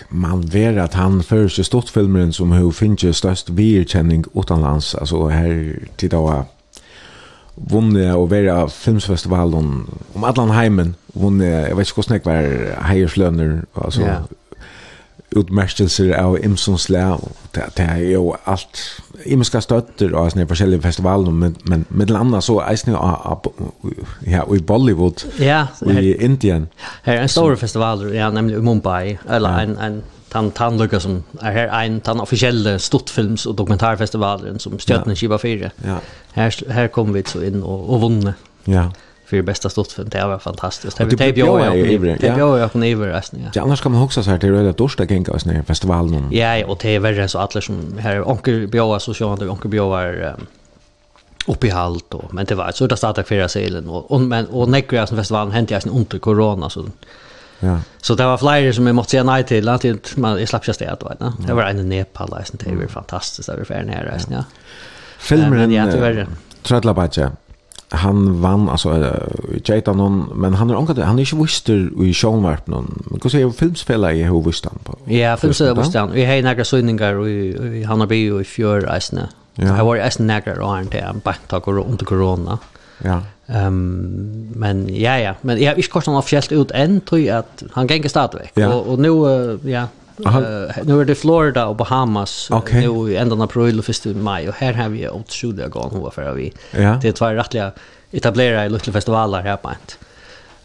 man 0.10 0.42
ver 0.42 0.78
att 0.78 0.94
han 0.94 1.24
först 1.24 1.66
stortfilmen 1.66 2.34
som 2.34 2.52
hur 2.52 2.72
finns 2.72 3.18
störst 3.18 3.50
virkänning 3.50 4.26
utanlands 4.34 4.96
alltså 4.96 5.28
här 5.28 5.80
till 5.96 6.10
då 6.10 6.46
vunnet 7.56 8.14
og 8.16 8.30
vera 8.32 8.66
filmfestivalen 8.72 9.86
om 10.16 10.24
allan 10.28 10.54
heimen 10.56 10.96
Vunnet, 11.16 11.70
jeg 11.70 11.78
vet 11.78 11.88
ikke 11.88 12.02
hvordan 12.02 12.18
jeg 12.18 12.26
var 12.26 12.88
heierslønner, 12.90 13.52
altså 13.80 14.02
yeah. 14.02 14.26
utmerkelser 15.36 16.12
av 16.20 16.36
Imsonsle 16.44 17.06
det, 17.56 17.70
det 17.78 17.86
er 17.86 18.02
jo 18.10 18.34
alt 18.46 18.82
Imska 19.26 19.62
støtter 19.64 20.12
og 20.12 20.34
sånne 20.34 20.48
forskjellige 20.50 20.84
festivaler 20.84 21.32
men, 21.32 21.56
men 21.72 21.86
med 21.90 22.12
den 22.12 22.20
andre 22.20 22.42
så 22.44 22.60
det 22.68 22.92
ja, 24.28 24.44
og 24.44 24.58
i 24.58 24.62
Bollywood 24.62 25.24
ja, 25.40 25.66
og 25.82 26.04
i 26.04 26.14
Indien 26.20 26.68
Her 27.06 27.22
er 27.22 27.22
en 27.22 27.32
stor 27.32 27.56
festival, 27.56 28.10
ja, 28.14 28.30
nemlig 28.30 28.60
Mumbai 28.64 29.16
eller 29.30 29.64
en, 29.64 29.78
en 29.80 30.04
tan 30.36 30.52
tan 30.52 30.78
lucka 30.78 31.00
som 31.00 31.24
är 31.42 31.52
här 31.52 31.86
en 31.86 32.00
tan 32.00 32.20
officiella 32.20 32.80
stortfilms 32.80 33.46
och 33.46 33.56
dokumentärfestivalen 33.56 34.60
som 34.60 34.80
Stjärnan 34.80 35.16
Skiva 35.16 35.38
4. 35.38 35.72
Ja. 35.84 35.98
Här 36.34 36.72
här 36.72 36.88
kom 36.88 37.14
vi 37.14 37.24
så 37.24 37.44
in 37.44 37.64
och 37.64 37.94
och 37.94 38.02
vunne. 38.02 38.34
Ja. 38.64 38.92
För 39.26 39.42
bästa 39.42 39.70
stortfilm 39.70 40.10
det 40.10 40.26
var 40.26 40.40
fantastiskt. 40.40 40.98
Det 40.98 41.06
blev 41.06 41.38
ju 41.38 41.46
jag. 41.46 41.74
Det 42.20 42.36
blev 42.36 42.38
jag 42.38 42.72
på 42.72 42.78
Neverresten. 42.78 43.48
Ja, 43.54 43.62
annars 43.62 43.82
kan 43.82 43.92
man 43.92 44.02
också 44.02 44.24
säga 44.24 44.36
att 44.36 44.42
det 44.42 44.48
är 44.48 44.64
det 44.64 44.74
torsdag 44.74 45.12
gänga 45.12 45.34
oss 45.34 45.46
när 45.46 45.64
festivalen. 45.64 46.28
Ja, 46.32 46.66
och 46.66 46.80
det 46.82 46.96
är 46.96 47.00
värre 47.00 47.28
så 47.28 47.40
alla 47.40 47.62
som 47.62 47.98
här 48.00 48.30
onkel 48.30 48.68
Bjoa 48.68 49.00
så 49.00 49.14
kör 49.14 49.30
han 49.30 49.50
onkel 49.50 49.72
Bjoa 49.72 50.36
upp 51.48 51.64
i 51.64 51.70
halt 51.70 52.14
och 52.14 52.34
men 52.34 52.46
det 52.46 52.56
var 52.56 52.72
så 52.72 52.88
där 52.88 52.96
starta 52.96 53.24
förra 53.24 53.48
selen 53.48 53.90
och 53.90 54.22
men 54.22 54.46
och 54.46 54.70
näckra 54.70 55.08
som 55.08 55.18
festivalen 55.18 55.52
hände 55.52 55.74
jag 55.74 55.84
sen 55.84 55.92
under 55.92 56.20
corona 56.20 56.70
så 56.70 56.86
Ja. 57.60 57.80
Så 58.02 58.16
det 58.16 58.26
var 58.26 58.38
flere 58.38 58.74
som 58.74 58.88
jeg 58.88 58.96
måste 58.96 59.12
säga 59.12 59.24
nei 59.24 59.44
till 59.44 59.70
att 59.70 60.18
man 60.18 60.38
jeg 60.40 60.48
slapp 60.48 60.68
ikke 60.68 60.80
det 60.80 61.10
vet 61.10 61.20
du. 61.20 61.48
Det 61.48 61.56
var 61.56 61.64
en 61.64 61.90
Nepal 61.90 62.30
där 62.30 62.46
det 62.66 62.76
var 62.76 62.88
fantastiskt 62.88 63.50
där 63.50 63.58
var 63.58 63.66
ferdig 63.66 63.88
nere, 63.88 64.04
där, 64.04 64.36
ja. 64.36 64.44
Filmen 65.18 65.72
ja, 65.72 65.86
det 65.86 65.92
tyvärr. 65.92 66.28
det. 67.16 67.32
Han 67.90 68.42
vann 68.42 68.70
alltså 68.70 69.18
Jeta 69.66 69.94
någon 69.94 70.30
men 70.36 70.54
han 70.54 70.70
är 70.70 70.76
onkel 70.76 71.04
han 71.04 71.20
är 71.20 71.24
ju 71.24 71.42
vister 71.42 72.04
i 72.04 72.14
Schonwarp 72.14 72.68
någon. 72.68 73.04
Men 73.06 73.20
hur 73.24 73.30
säger 73.30 73.50
filmspelare 73.50 74.16
i 74.16 74.24
hur 74.24 74.42
visst 74.42 74.66
han 74.66 74.80
på? 74.84 75.14
Ja, 75.14 75.38
filmsfälla 75.38 75.86
i 75.86 75.98
han. 75.98 76.12
Vi 76.12 76.26
har 76.26 76.42
några 76.42 76.64
synningar 76.64 77.86
han 77.86 78.00
har 78.00 78.08
bio 78.08 78.42
i 78.42 78.44
fjör 78.44 78.98
isna. 78.98 79.30
Ja. 79.56 79.78
Jag 79.78 79.86
var 79.86 80.08
isna 80.08 80.42
några 80.46 80.66
år 80.66 80.80
inte 80.80 81.00
en 81.00 81.22
bara 81.24 81.36
tog 81.48 81.68
runt 81.68 82.06
corona. 82.06 82.60
Ja. 83.04 83.22
Ehm 83.48 84.52
men 84.56 84.96
ja 84.96 85.20
ja, 85.20 85.36
men 85.42 85.62
jag 85.62 85.72
har 85.72 85.78
inte 85.78 85.90
nog 85.96 86.08
någon 86.08 86.16
officiellt 86.16 86.52
ut 86.52 86.72
än 86.72 87.02
tror 87.02 87.22
jag 87.22 87.38
att 87.38 87.64
han 87.72 87.88
gänger 87.88 88.10
stadigt. 88.10 88.52
Ja. 88.54 88.74
Och 88.74 88.88
och 88.88 89.00
nu 89.00 89.10
ja, 89.64 89.88
Uh, 90.20 90.72
nu 90.84 91.02
är 91.02 91.06
det 91.06 91.16
Florida 91.16 91.66
och 91.66 91.76
Bahamas 91.76 92.52
okay. 92.52 92.88
nu 92.88 93.12
i 93.12 93.18
ändan 93.18 93.42
april 93.42 93.80
och 93.80 93.90
1 93.90 94.06
maj 94.06 94.50
och 94.50 94.56
här 94.56 94.74
har 94.74 94.90
vi 94.90 95.10
otroliga 95.10 95.68
gång 95.68 95.92
hur 95.92 96.10
för 96.10 96.34
vi. 96.34 96.54
Ja. 96.72 97.00
Det 97.02 97.08
är 97.08 97.12
två 97.12 97.26
rättliga 97.26 97.72
i 98.12 98.20
lilla 98.70 98.80
festivaler 98.80 99.42
här 99.42 99.58
på 99.58 99.70
ett. 99.70 99.98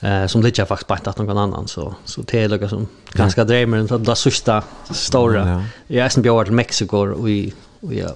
Eh 0.00 0.26
som 0.26 0.42
ligger 0.42 0.64
faktiskt 0.64 0.88
på 0.88 1.10
att 1.10 1.18
någon 1.18 1.38
annan 1.38 1.68
så 1.68 1.94
så 2.04 2.22
det 2.22 2.42
är 2.42 2.48
något 2.48 2.70
som 2.70 2.88
ganska 3.12 3.44
drömmer 3.44 3.86
så 3.86 3.94
att 3.94 4.04
det 4.04 4.16
sista 4.16 4.62
stora. 4.90 5.48
Ja. 5.48 5.62
Jag 5.86 6.04
är 6.04 6.08
sen 6.08 6.22
björd 6.22 6.50
Mexiko 6.50 6.96
och 6.96 7.30
i 7.30 7.54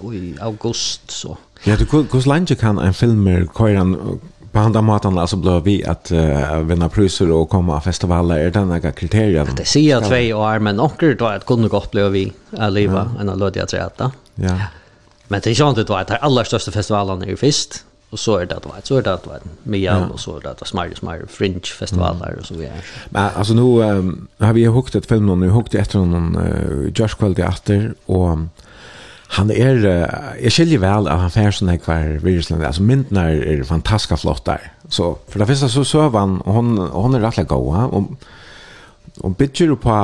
och 0.01 0.15
i 0.15 0.35
august 0.41 1.11
så. 1.11 1.37
Ja, 1.63 1.75
du 1.75 1.85
hur 1.85 2.27
länge 2.27 2.55
kan 2.55 2.77
en 2.77 2.93
filmer 2.93 3.47
köra 3.57 3.95
på 4.55 4.59
andra 4.59 4.81
matan 4.81 5.17
alltså 5.17 5.35
blir 5.35 5.59
vi 5.59 5.85
att 5.85 6.11
uh, 6.11 6.59
vinna 6.59 6.89
priser 6.89 7.31
och 7.31 7.49
komma 7.49 7.75
av 7.75 7.79
festivaler 7.79 8.37
är 8.37 8.51
den 8.51 8.71
här 8.71 8.91
kriterien. 8.91 9.47
Det 9.57 9.65
ser 9.65 9.89
jag 9.89 10.03
två 10.03 10.15
år 10.15 10.59
men 10.59 10.79
onkel 10.79 11.15
då 11.17 11.25
att 11.25 11.45
kunna 11.45 11.67
gott 11.67 11.91
bli 11.91 12.09
vi 12.09 12.33
att 12.57 12.73
leva 12.73 13.11
en 13.19 13.29
av 13.29 13.37
lådiga 13.37 13.65
träta. 13.65 14.11
Ja. 14.35 14.59
Men 15.27 15.41
det 15.43 15.49
är 15.49 15.53
ju 15.53 15.69
inte 15.69 15.83
då 15.83 15.93
att 15.93 16.07
de 16.07 16.17
allra 16.21 16.45
största 16.45 16.71
festivalerna 16.71 17.25
är 17.25 17.29
ju 17.29 17.35
först 17.35 17.83
och 18.09 18.19
så 18.19 18.37
är 18.37 18.45
det 18.45 18.59
då 18.63 18.71
så 18.83 18.97
är 18.97 19.01
det 19.01 19.17
då 19.23 19.31
Mian 19.63 20.11
och 20.11 20.19
så 20.19 20.37
är 20.37 20.41
det 20.41 20.55
då 20.59 20.65
smart 20.65 20.97
smart 20.97 21.19
fringe 21.29 21.59
festivaler 21.79 22.33
og 22.33 22.39
och 22.39 22.45
så 22.45 22.53
vidare. 22.53 22.81
Men 23.09 23.29
alltså 23.35 23.53
nu 23.53 23.61
um, 23.61 24.27
har 24.39 24.53
vi 24.53 24.65
hukt 24.65 24.95
ett 24.95 25.05
film 25.05 25.39
nu 25.39 25.49
hukt 25.49 25.75
efter 25.75 25.99
någon 25.99 26.37
uh, 26.37 26.91
Josh 26.95 27.15
Quality 27.17 27.41
efter 27.41 27.93
och 28.05 28.37
han 29.35 29.51
er, 29.51 29.83
jeg 30.39 30.53
skiljer 30.55 30.79
vel 30.83 31.09
at 31.11 31.19
han 31.25 31.33
fer 31.33 31.51
sånn 31.55 31.73
kvar 31.83 32.17
virusland, 32.23 32.63
altså 32.63 32.85
myndene 32.85 33.27
er, 33.33 33.43
er 33.55 33.67
fantastisk 33.67 34.23
flott 34.23 34.45
der. 34.47 34.71
Så 34.89 35.17
for 35.27 35.39
det 35.39 35.47
första 35.49 35.69
så 35.69 35.83
søver 35.83 36.19
han, 36.19 36.39
og 36.45 36.53
hon, 36.53 36.77
hon 36.77 37.15
er 37.15 37.25
rettelig 37.25 37.47
god, 37.47 37.75
og 37.91 38.15
og 39.23 39.35
bitcher 39.39 39.75
på 39.79 39.97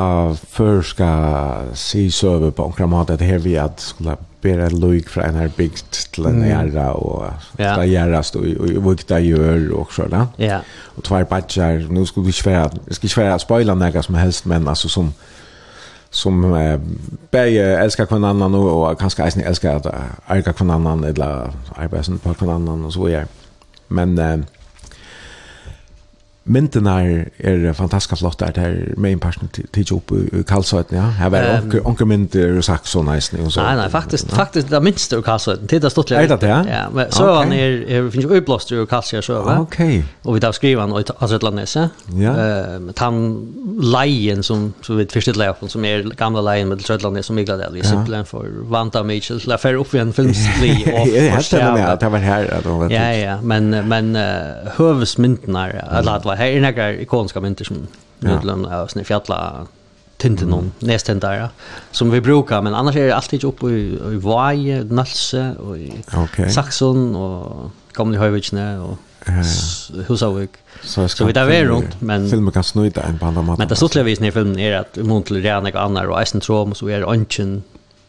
før 0.54 0.82
skal 0.86 1.72
si 1.76 2.06
søve 2.12 2.52
på 2.56 2.64
omkring 2.70 2.90
mat 2.92 3.10
at 3.10 3.22
her 3.22 3.42
vi 3.44 3.56
at 3.60 3.82
skulle 3.82 4.16
bera 4.42 4.70
loik 4.72 5.10
fra 5.10 5.28
en 5.28 5.36
her 5.36 5.52
bygd 5.58 6.00
til 6.16 6.26
en 6.30 6.40
gjerra 6.46 6.88
og 6.96 7.26
ja. 7.60 7.74
skal 7.76 7.90
gjerrast 7.90 8.36
og, 8.40 8.48
og, 8.60 8.72
og 8.80 8.88
vikta 8.88 9.20
gjør 9.22 9.68
og 9.82 9.92
sånn 9.94 10.16
ja. 10.42 10.62
og 10.96 11.04
tvær 11.06 11.28
badger, 11.30 11.86
nå 11.92 12.06
skulle 12.10 12.30
vi 12.30 12.38
ikke 12.38 12.50
være 12.50 12.70
jeg 12.88 12.98
skal 12.98 13.12
ikke 13.12 13.22
være 13.26 13.44
spoila 13.44 13.76
nega 13.78 14.02
som 14.06 14.18
helst 14.18 14.48
men 14.50 14.68
altså 14.72 14.90
som 14.90 15.12
som 16.12 16.54
eh, 16.54 16.80
bäge 17.32 17.78
älskar 17.78 18.06
kvann 18.06 18.24
annan 18.24 18.56
och, 18.56 18.92
och 18.92 19.00
kanske 19.00 19.24
eisen 19.24 19.44
älskar 19.44 19.76
att 19.76 19.86
ärka 20.26 20.54
kvann 20.54 20.72
annan 20.72 21.04
eller 21.04 21.54
arbeta 21.76 22.12
på 22.24 22.34
kvann 22.34 22.50
annan 22.50 22.86
och 22.86 22.94
så 22.94 23.08
är. 23.08 23.26
Men 23.88 24.20
eh, 24.20 24.40
Myndene 26.44 26.90
er, 26.90 27.26
er 27.38 27.74
fantastisk 27.78 28.18
flott 28.18 28.40
der, 28.42 28.50
det 28.56 28.64
er 28.66 28.96
main 28.98 29.20
parten 29.22 29.50
tidlig 29.54 29.94
opp 29.94 30.10
i 30.16 30.42
Karlsøyden, 30.50 30.96
ja. 30.98 31.04
Her 31.20 31.30
var 31.30 31.44
um, 31.62 31.76
onker 31.92 32.08
mynter 32.10 32.56
og 32.58 32.64
sagt 32.66 32.90
så 32.90 33.04
nice. 33.06 33.38
Og 33.38 33.52
så. 33.54 33.62
Nei, 33.62 33.76
nei, 33.78 33.86
faktisk, 33.94 34.32
ja. 34.32 34.40
faktisk 34.40 34.72
det 34.72 34.78
er 34.80 34.82
minst 34.82 35.14
ur 35.14 35.22
Karlsøyden, 35.22 35.70
Det 35.70 35.84
er 35.84 35.94
stått 35.94 36.10
litt. 36.10 36.18
Er 36.18 36.32
det 36.32 36.40
det, 36.42 36.50
ja? 36.50 36.62
Ja, 36.66 36.80
men 36.90 37.12
så 37.14 37.28
okay. 37.28 37.44
han 37.44 37.54
er, 37.54 37.76
er 37.86 38.10
finnes 38.10 38.26
jo 38.26 38.40
ublåst 38.42 38.74
ur 38.74 38.88
Karlsøyden 38.90 39.28
så, 39.28 39.38
va? 39.46 39.60
Ok. 39.62 39.78
Og 40.26 40.40
vi 40.40 40.42
tar 40.42 40.58
skriva 40.58 40.88
han 40.88 40.96
av 40.98 41.30
Søtlandnese. 41.30 41.84
Ja. 42.18 42.34
Uh, 42.34 42.90
han 42.98 43.22
leien 43.94 44.42
som, 44.42 44.72
som 44.82 44.98
vi 44.98 45.06
først 45.14 45.38
leie 45.38 45.54
opp, 45.54 45.62
som 45.70 45.86
er 45.86 46.10
gamla 46.18 46.42
leien 46.50 46.74
med 46.74 46.82
Søtlandnese 46.82 47.30
som 47.30 47.38
Migla 47.38 47.58
det, 47.62 47.70
vi 47.76 47.86
ja. 47.86 47.92
simpelthen 47.92 48.26
for 48.26 48.50
Vanta 48.74 49.06
Mitchell, 49.06 49.44
til 49.46 49.54
jeg 49.54 49.62
fer 49.62 49.78
opp 49.78 49.94
i 49.94 50.02
en 50.02 50.16
filmsli. 50.18 50.74
Jeg 50.90 51.30
hette 51.36 51.62
den, 51.62 51.80
ja, 51.84 51.94
det 52.02 52.12
var 52.18 52.26
her. 52.26 52.50
Ja, 52.90 53.08
ja, 53.14 53.38
men, 53.46 53.70
men 53.86 54.16
uh, 54.18 54.74
høvesmyndene, 54.80 55.70
eller 55.86 56.18
at 56.18 56.31
Snowfly. 56.36 56.46
här 56.46 56.58
är 56.58 56.62
några 56.62 56.94
ikoniska 56.94 57.42
mynter 57.42 57.66
som 57.66 57.88
ja. 58.20 58.28
nødløm 58.28 58.66
av 58.66 58.88
sånne 58.88 59.06
fjalla 59.06 59.68
tinten 60.22 60.52
noen, 60.54 60.72
mm. 60.82 61.20
ja, 61.22 61.48
som 61.92 62.12
vi 62.12 62.22
brukar, 62.22 62.62
men 62.62 62.74
annars 62.74 62.96
är 62.96 63.08
det 63.08 63.16
alltid 63.16 63.44
upp 63.44 63.64
i, 63.64 63.98
i 64.14 64.20
Vaje, 64.22 64.84
Nalse 64.84 65.56
och 65.60 65.78
i 65.78 66.04
okay. 66.24 66.50
Saxon, 66.50 67.16
och 67.16 67.72
gamla 67.94 68.20
Höjvichne 68.20 68.80
och 68.80 68.98
Ja, 69.26 69.34
ja. 69.34 70.04
Husavik. 70.08 70.50
Så, 70.84 71.08
så 71.08 71.26
vi 71.26 71.34
tar 71.34 71.46
vi 71.46 71.66
runt 71.66 72.02
men... 72.02 72.30
Filmen 72.30 72.54
kan 72.54 72.64
snuida 72.64 73.02
en 73.02 73.20
på 73.20 73.26
andra 73.26 73.42
måten. 73.42 73.62
Men 73.62 73.68
det 73.68 73.76
stortlige 73.76 74.04
visen 74.04 74.26
i 74.26 74.32
filmen 74.32 74.60
är 74.60 74.78
att 74.78 74.98
mot 74.98 75.26
till 75.26 75.36
til 75.36 75.46
å 75.46 75.50
rene 75.50 75.70
og 75.70 75.78
annar, 75.84 76.10
og 76.10 76.20
eisen 76.22 76.42
Trom 76.42 76.74
så 76.74 76.90
er 76.90 77.06
anchen 77.06 77.64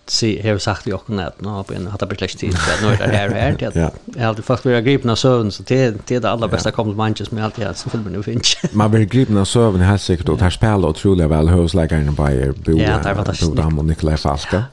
se 0.07 0.51
har 0.51 0.59
sagt 0.59 0.87
vi 0.87 0.93
också 0.93 1.13
nät 1.13 1.41
nu 1.41 1.49
har 1.49 1.65
jag 1.69 1.91
hade 1.91 2.07
blivit 2.07 2.39
tid 2.39 2.55
att 2.55 2.83
nu 2.83 2.89
är 2.89 2.99
det 2.99 3.17
här 3.17 3.29
och 3.29 3.35
här 3.35 3.57
det 3.59 3.91
jag 4.17 4.27
hade 4.27 4.43
fått 4.43 4.65
vara 4.65 4.81
gripen 4.81 5.11
av 5.11 5.17
sövn 5.17 5.51
så 5.53 5.63
det 5.63 6.09
det 6.09 6.15
är 6.15 6.21
det 6.21 6.31
allra 6.31 6.49
bästa 6.49 6.71
kommer 6.71 6.95
manches 6.95 7.31
med 7.31 7.45
allt 7.45 7.59
jag 7.59 7.77
så 7.77 7.91
filmen 7.91 8.13
nu 8.13 8.23
finns 8.23 8.57
man 8.73 8.91
blir 8.91 9.05
gripen 9.05 9.39
av 9.39 9.45
sövn 9.45 9.81
här 9.81 9.97
säkert 9.97 10.29
och 10.29 10.41
här 10.41 10.51
spelar 10.51 10.89
otroligt 10.89 11.31
väl 11.31 11.49
husläkaren 11.49 12.17
på 12.17 12.31
er 12.31 12.53
bo 12.65 12.79
ja 12.79 12.99
det 12.99 13.15
var 13.15 13.55
då 13.73 13.79
och 13.79 13.85
Nikolaj 13.85 14.17
Falka 14.17 14.65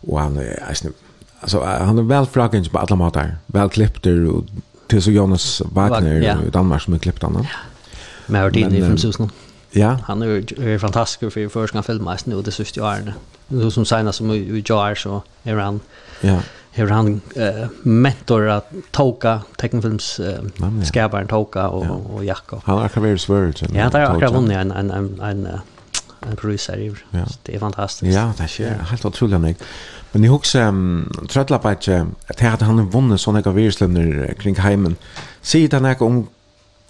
och 0.00 0.20
han 0.20 0.36
är 0.36 0.62
alltså 1.40 1.60
han 1.60 1.98
är 1.98 2.02
väl 2.02 2.26
fragen 2.26 2.64
på 2.64 2.78
alla 2.78 2.96
matar 2.96 3.36
väl 3.46 3.68
klippter 3.68 4.26
och 4.26 4.44
till 4.86 5.02
så 5.02 5.10
Jonas 5.10 5.62
Wagner 5.64 6.44
i 6.46 6.50
Danmark 6.50 6.82
som 6.82 6.94
är 6.94 6.98
klippt 6.98 7.22
han 7.22 7.46
Men 8.26 8.42
Martin 8.42 8.86
från 8.86 8.98
Susan 8.98 9.30
Ja. 9.74 9.98
Han 10.04 10.22
är 10.22 10.78
fantastisk 10.78 11.32
för 11.32 11.48
första 11.48 11.82
filmas 11.82 12.26
nu 12.26 12.42
det 12.42 12.50
sista 12.50 12.82
året 12.82 13.14
som 13.70 13.84
senast 13.84 14.18
som 14.18 14.30
i 14.30 14.64
Jar 14.66 14.94
så 14.94 15.22
är 15.42 15.56
han 15.56 15.80
ja 16.20 16.40
hur 16.72 16.88
han 16.88 17.20
eh, 17.36 17.68
mentorat 17.82 18.72
Toka 18.90 19.40
tecknfilms 19.56 20.20
eh, 20.20 20.42
skaparen 20.84 21.28
Toka 21.28 21.68
och 21.68 21.86
ja. 21.86 21.90
och 21.90 22.24
Jakob. 22.24 22.60
Han 22.64 22.78
har 22.78 22.84
akkurat 22.84 23.20
svårt. 23.20 23.62
Ja, 23.62 23.90
det 23.90 23.98
har 23.98 24.00
akkurat 24.00 24.32
vunnit 24.32 24.56
en 24.56 24.72
en 24.72 24.90
en 24.90 25.20
en 25.20 25.48
en 26.30 26.36
producer 26.36 26.76
i. 26.76 26.94
Ja. 27.10 27.26
Det 27.42 27.54
är 27.54 27.58
fantastiskt. 27.58 28.14
Ja, 28.14 28.32
det 28.38 28.60
är 28.60 28.76
ja. 28.78 28.84
helt 28.84 29.04
otroligt 29.04 29.40
mig. 29.40 29.56
Men 30.12 30.24
jag 30.24 30.34
också 30.34 30.60
um, 30.60 31.26
tröttla 31.28 31.58
på 31.58 31.68
att 31.68 31.82
det 32.38 32.46
hade 32.46 32.64
han 32.64 32.90
vunnit 32.90 33.20
såna 33.20 33.40
gavirslöner 33.40 34.34
kring 34.38 34.56
heimen. 34.56 34.96
Säg 35.42 35.68
det 35.68 35.80
när 35.80 36.02
om 36.02 36.26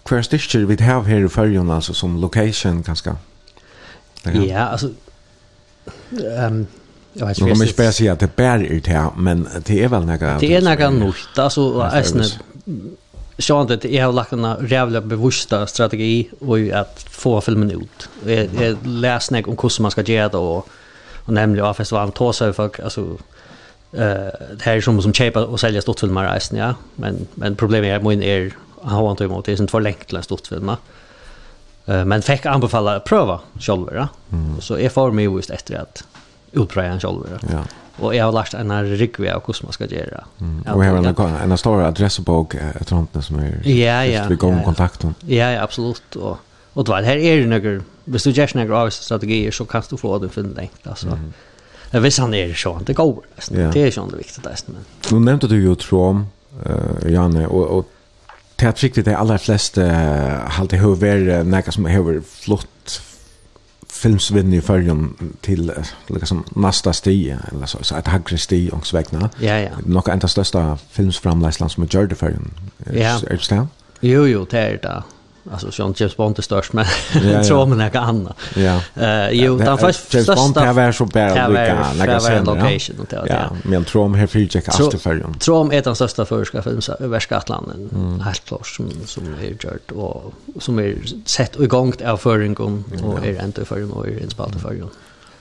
kvar 0.04 0.22
stitcher 0.22 0.58
vi 0.58 0.84
har 0.84 1.02
här 1.02 1.24
i 1.24 1.28
Färjön 1.28 1.70
alltså 1.70 1.94
som 1.94 2.20
location 2.20 2.82
kanske. 2.82 3.14
Ja, 4.22 4.58
alltså 4.58 4.90
Ehm 6.36 6.66
Jag 7.12 7.26
vet 7.26 7.38
inte. 7.38 7.50
Man 7.50 7.58
måste 7.58 7.82
bara 7.82 7.92
säga 7.92 8.12
att 8.12 8.20
det 8.20 8.36
bär 8.36 8.58
ut 8.58 8.86
här, 8.86 9.10
men 9.16 9.48
det 9.64 9.84
är 9.84 9.88
väl 9.88 10.04
några 10.04 10.38
Det 10.38 10.54
är 10.54 10.62
några 10.62 10.90
nytt 10.90 11.38
alltså 11.38 11.90
äsna. 11.94 12.24
Så 13.38 13.60
att 13.60 13.84
jag 13.84 14.06
har 14.06 14.12
lagt 14.12 14.32
en 14.32 14.68
jävla 14.68 15.00
bevusta 15.00 15.66
strategi 15.66 16.28
och 16.40 16.58
att 16.58 17.06
få 17.10 17.40
filmen 17.40 17.70
ut. 17.70 18.08
Jag, 18.26 18.48
jag 18.60 18.86
läste 18.86 19.42
om 19.42 19.56
hur 19.62 19.82
man 19.82 19.90
ska 19.90 20.02
göra 20.02 20.28
det 20.28 20.36
och, 20.36 20.68
och 21.24 21.32
nämligen 21.32 21.66
av 21.66 21.74
festivalen 21.74 22.12
tar 22.12 22.32
sig 22.32 22.52
folk 22.52 22.80
alltså 22.80 23.00
eh 23.92 24.00
det 24.56 24.62
här 24.62 24.76
är 24.76 24.80
som 24.80 25.02
som 25.02 25.12
köpa 25.12 25.44
och 25.44 25.60
sälja 25.60 25.82
stortfilmer 25.82 26.34
resten 26.34 26.58
ja 26.58 26.74
men 26.94 27.26
men 27.34 27.56
problemet 27.56 28.00
är 28.00 28.08
min 28.08 28.22
är 28.22 28.52
har 28.82 29.10
inte 29.10 29.24
emot 29.24 29.44
det 29.44 29.52
är 29.52 29.60
inte 29.60 29.70
för 29.70 29.80
länge 29.80 30.04
till 30.06 30.22
stortfilmer. 30.22 30.72
Mm 30.72 31.01
Eh 31.86 32.04
men 32.04 32.22
fick 32.22 32.46
anbefalla 32.46 32.96
att 32.96 33.04
pröva 33.04 33.40
själva. 33.60 34.08
Mm. 34.32 34.60
Så 34.60 34.78
är 34.78 34.88
för 34.88 35.10
mig 35.10 35.24
just 35.24 35.50
efter 35.50 35.78
att 35.78 36.04
utpröva 36.52 37.00
själva. 37.00 37.26
Ja. 37.50 37.64
Och 37.96 38.14
jag 38.14 38.24
har 38.24 38.32
lärt 38.32 38.54
en 38.54 38.96
rikvi 38.96 39.30
av 39.30 39.42
hur 39.46 39.56
man 39.62 39.72
ska 39.72 39.86
göra. 39.86 40.24
Mm. 40.40 40.62
Och 40.62 40.82
vi 40.82 40.86
har 40.86 40.96
en, 40.96 41.50
en 41.50 41.58
stor 41.58 41.82
adressbok 41.82 42.54
ett 42.54 42.88
sånt 42.88 43.24
som 43.24 43.38
är 43.38 43.68
ja, 43.68 44.04
ja, 44.04 44.24
vi 44.28 44.34
går 44.34 44.52
i 44.52 44.56
ja. 44.56 44.64
kontakten. 44.64 45.14
Ja, 45.20 45.50
ja, 45.50 45.62
absolut. 45.62 46.16
Och, 46.16 46.38
och 46.72 46.84
det 46.84 46.90
var, 46.90 47.02
här 47.02 47.16
är 47.16 47.40
det 47.40 47.46
några, 47.46 47.82
hvis 48.04 48.22
du 48.22 48.30
gör 48.30 48.50
några 48.54 48.74
avgörande 48.74 48.90
strategier 48.90 49.50
så 49.50 49.64
kan 49.64 49.82
du 49.90 49.96
få 49.96 50.18
den 50.18 50.30
finna 50.30 50.54
längt. 50.56 50.86
Alltså. 50.86 51.06
Mm. 51.06 51.32
Jag 51.90 52.00
visst 52.00 52.18
han 52.18 52.34
är 52.34 52.48
det 52.48 52.54
så, 52.54 52.80
det 52.86 52.92
går. 52.92 53.22
Det 53.48 53.76
är 53.80 53.84
ju 53.84 53.90
så 53.90 54.04
viktigt. 54.04 54.44
Men... 54.66 54.84
Nu 55.10 55.20
nevnte 55.20 55.46
du 55.46 55.62
jo 55.62 55.74
Trom, 55.74 56.26
uh, 56.66 57.12
Janne, 57.12 57.46
og, 57.46 57.70
og 57.70 57.84
det 58.62 58.68
er 58.68 58.78
trygt 58.78 59.06
det 59.06 59.14
aller 59.18 59.40
fleste 59.42 59.84
halte 60.54 60.78
hur 60.78 60.94
ver 60.94 61.42
näka 61.42 61.72
som 61.74 61.84
har 61.90 62.20
flott 62.22 63.00
filmsvinn 63.90 64.52
i 64.54 64.60
följen 64.60 65.14
till 65.40 65.72
liksom 66.06 66.44
nästa 66.56 66.92
sti 66.92 67.30
eller 67.30 67.66
så 67.66 67.78
så 67.82 67.94
att 67.96 68.06
hagre 68.06 68.38
sti 68.38 68.70
och 68.72 68.86
svägna. 68.86 69.30
Ja 69.40 69.58
ja. 69.58 69.70
Nog 69.86 70.08
en 70.08 70.20
av 70.22 70.28
största 70.28 70.78
filmsframläslan 70.90 71.70
som 71.70 71.82
är 71.82 71.88
gjord 71.90 72.12
i 72.12 72.14
följen. 72.14 72.50
Ja. 72.92 73.20
Är 73.30 73.40
det 73.48 73.66
Jo 74.00 74.26
jo, 74.26 74.46
det 74.50 74.58
är 74.58 74.78
det 74.82 75.02
alltså 75.50 75.70
Sean 75.70 75.94
James 75.96 76.16
Bond 76.16 76.38
är 76.38 76.42
störst 76.42 76.72
men 76.72 76.84
jag 77.24 77.46
tror 77.46 77.66
man 77.66 77.80
är 77.80 77.96
annat. 77.96 78.36
Ja. 78.56 78.80
Eh 78.94 79.30
jo, 79.30 79.58
den 79.58 79.78
första 79.78 80.18
James 80.18 80.36
Bond 80.36 80.56
är 80.56 80.72
väl 80.72 80.94
så 80.94 81.04
bra 81.04 81.48
lika, 81.48 81.92
lägga 81.92 82.20
sen 82.20 82.44
location 82.44 82.96
och 83.00 83.06
det. 83.10 83.24
Ja, 83.26 83.56
men 83.62 83.84
tror 83.84 84.04
om 84.04 84.14
här 84.14 84.26
fick 84.26 84.54
jag 84.54 84.68
efter. 84.68 85.38
Tror 85.38 85.74
är 85.74 85.82
den 85.82 85.94
största 85.94 86.24
förska 86.24 86.62
filmen 86.62 86.82
överska 87.00 87.36
Atlanten 87.36 88.22
helt 88.24 88.44
klart 88.44 88.66
som 88.66 88.90
som 89.06 89.24
är 89.40 89.48
gjort 89.48 89.90
och 89.90 90.32
som 90.60 90.78
är 90.78 90.96
sett 91.24 91.60
igång 91.60 91.92
av 92.04 92.16
förring 92.16 92.56
och 92.56 93.26
är 93.26 93.44
inte 93.44 93.64
för 93.64 93.92
och 93.92 94.06
är 94.08 94.22
inspelat 94.22 94.60
förrum. 94.60 94.88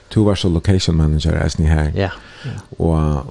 Du 0.08 0.20
var 0.20 0.34
så 0.34 0.48
location 0.48 0.96
manager 0.96 1.46
as 1.46 1.58
ni 1.58 1.66
här. 1.66 1.92
Ja. 1.96 2.10
Och 2.76 3.26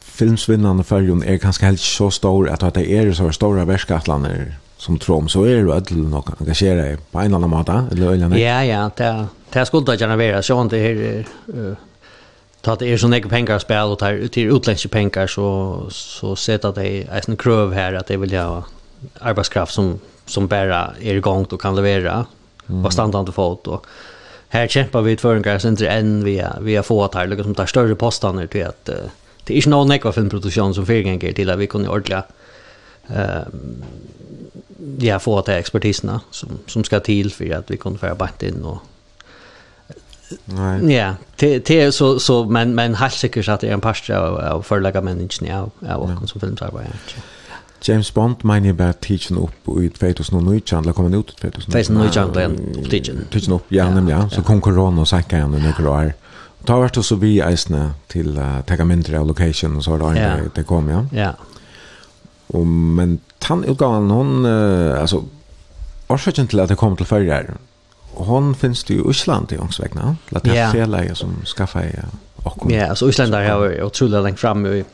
filmsvinnande 0.00 0.84
förrum 0.84 1.22
är 1.26 1.36
ganska 1.36 1.66
helt 1.66 1.80
så 1.80 2.10
stor 2.10 2.48
att 2.48 2.74
det 2.74 2.90
är 2.90 3.12
så 3.12 3.32
stora 3.32 3.64
värskatlander 3.64 4.54
som 4.82 4.98
trom 4.98 5.28
så 5.28 5.44
är 5.44 5.64
det 5.64 5.74
att 5.74 5.90
nog 5.90 6.28
engagera 6.40 6.86
i 6.92 6.96
på 7.10 7.18
en 7.18 7.34
annan 7.34 7.50
måta 7.50 7.86
eller 7.92 8.12
eller 8.12 8.28
nej. 8.28 8.42
Ja 8.42 8.64
ja, 8.64 8.90
det 8.96 9.26
det 9.52 9.66
skulle 9.66 9.86
det 9.86 10.00
gärna 10.00 10.16
vara 10.16 10.42
så 10.42 10.62
inte 10.62 10.76
här 10.76 11.24
ta 12.60 12.76
det 12.76 12.92
är 12.92 12.96
så 12.96 13.08
mycket 13.08 13.30
pengar 13.30 13.56
att 13.56 13.62
spela 13.62 13.84
och 13.84 13.98
tar 13.98 14.28
till 14.28 14.56
utländska 14.56 14.88
pengar 14.88 15.26
så 15.26 15.86
så 15.90 16.36
sett 16.36 16.64
att 16.64 16.74
det 16.74 17.02
är 17.02 17.28
en 17.28 17.36
kröv 17.36 17.72
här 17.72 17.94
att 17.94 18.06
det 18.06 18.16
vill 18.16 18.32
jag 18.32 18.64
arbetskraft 19.20 19.74
som 19.74 19.98
som 20.26 20.46
bara 20.46 20.92
är 21.00 21.14
igång 21.14 21.44
och 21.44 21.60
kan 21.60 21.76
leverera 21.76 22.26
på 22.84 22.90
standard 22.90 23.34
fot 23.34 23.66
och 23.66 23.86
här 24.48 24.68
kämpar 24.68 25.02
vi 25.02 25.16
för 25.16 25.36
en 25.36 25.42
gräs 25.42 25.64
inte 25.64 25.88
än 25.88 26.24
vi 26.24 26.44
vi 26.60 26.76
har 26.76 26.82
fått 26.82 27.14
här 27.14 27.26
liksom 27.26 27.54
tar 27.54 27.66
större 27.66 27.94
postaner 27.94 28.46
till 28.46 28.66
att 28.66 28.84
det 29.44 29.52
är 29.52 29.56
inte 29.56 29.70
någon 29.70 29.92
ekva 29.92 30.12
filmproduktion 30.12 30.74
som 30.74 30.86
förgänger 30.86 31.32
till 31.32 31.50
att 31.50 31.58
vi 31.58 31.66
kunde 31.66 31.88
ordla 31.88 32.24
eh 33.08 33.42
ja 34.98 35.18
få 35.18 35.38
att 35.38 35.48
expertiserna 35.48 36.20
som 36.30 36.48
som 36.66 36.84
ska 36.84 37.00
till 37.00 37.32
för 37.32 37.50
att 37.50 37.70
vi 37.70 37.76
kunde 37.76 37.98
föra 37.98 38.14
bort 38.14 38.42
in 38.42 38.64
och 38.64 38.78
Nej. 40.44 40.94
Ja, 40.94 41.14
det 41.36 41.66
det 41.66 41.80
är 41.80 41.90
så 41.90 42.18
så 42.18 42.44
men 42.44 42.74
men 42.74 42.94
helt 42.94 43.14
säkert 43.14 43.48
att 43.48 43.60
det 43.60 43.68
är 43.68 43.72
en 43.72 43.80
pastor 43.80 44.14
av 44.14 44.62
förlägga 44.62 45.00
människan 45.00 45.48
ja, 45.48 45.94
av 45.94 46.02
och 46.02 46.28
som 46.28 46.40
filmsarbetar. 46.40 46.90
James 47.84 48.14
Bond 48.14 48.36
meini 48.44 48.68
jag 48.68 48.76
bare 48.76 48.92
tidsen 48.92 49.38
upp 49.38 49.68
i 49.82 49.88
2019, 49.88 50.82
eller 50.82 50.92
kommer 50.92 51.18
ut 51.18 51.30
i 51.30 51.34
2019? 51.34 51.72
2019 51.72 52.32
ble 52.32 52.42
han 52.42 52.56
teachen. 52.90 53.26
Tidsen 53.30 53.54
upp 53.54 53.64
ja, 53.68 53.90
nemlig, 53.90 54.14
ja. 54.14 54.28
Så 54.30 54.42
kom 54.42 54.60
corona 54.60 55.00
och 55.00 55.08
senka 55.08 55.36
igen 55.36 55.54
i 55.54 55.60
noen 55.60 55.86
år. 55.86 56.12
Ta 56.64 56.78
vart 56.78 56.96
har 56.96 57.16
vi 57.16 57.40
eisene 57.40 57.92
till 58.06 58.38
uh, 58.38 58.60
ta 58.60 58.84
mindre 58.84 59.18
av 59.20 59.26
location, 59.26 59.76
och 59.76 59.84
så 59.84 59.90
har 59.90 60.14
det, 60.14 60.50
det 60.54 60.62
kom, 60.62 60.88
ja. 60.88 61.06
Ja, 61.12 61.34
Og, 62.52 62.66
men 62.66 63.20
tann 63.40 63.64
utgaven 63.64 64.10
hon 64.10 64.46
uh, 64.46 65.00
altså, 65.00 65.22
orsaken 66.08 66.48
til 66.52 66.60
at 66.60 66.68
det 66.68 66.76
kom 66.76 66.96
til 66.96 67.06
förra 67.06 67.34
här. 67.34 67.54
Hon 68.14 68.54
finns 68.54 68.84
det 68.84 68.94
i 68.94 69.10
Island 69.10 69.52
i 69.52 69.58
ångsvägna. 69.58 70.16
at 70.34 70.44
det 70.44 70.54
yeah. 70.54 70.72
fel 70.72 71.16
som 71.16 71.44
skaffa 71.44 71.84
i 71.84 71.92
och. 72.36 72.70
Ja, 72.70 72.86
alltså 72.86 73.08
Island 73.08 73.32
där 73.32 73.50
har 73.50 73.70
jag 73.70 73.86
otroligt 73.86 74.22
länge 74.22 74.36
fram 74.36 74.66
i 74.66 74.84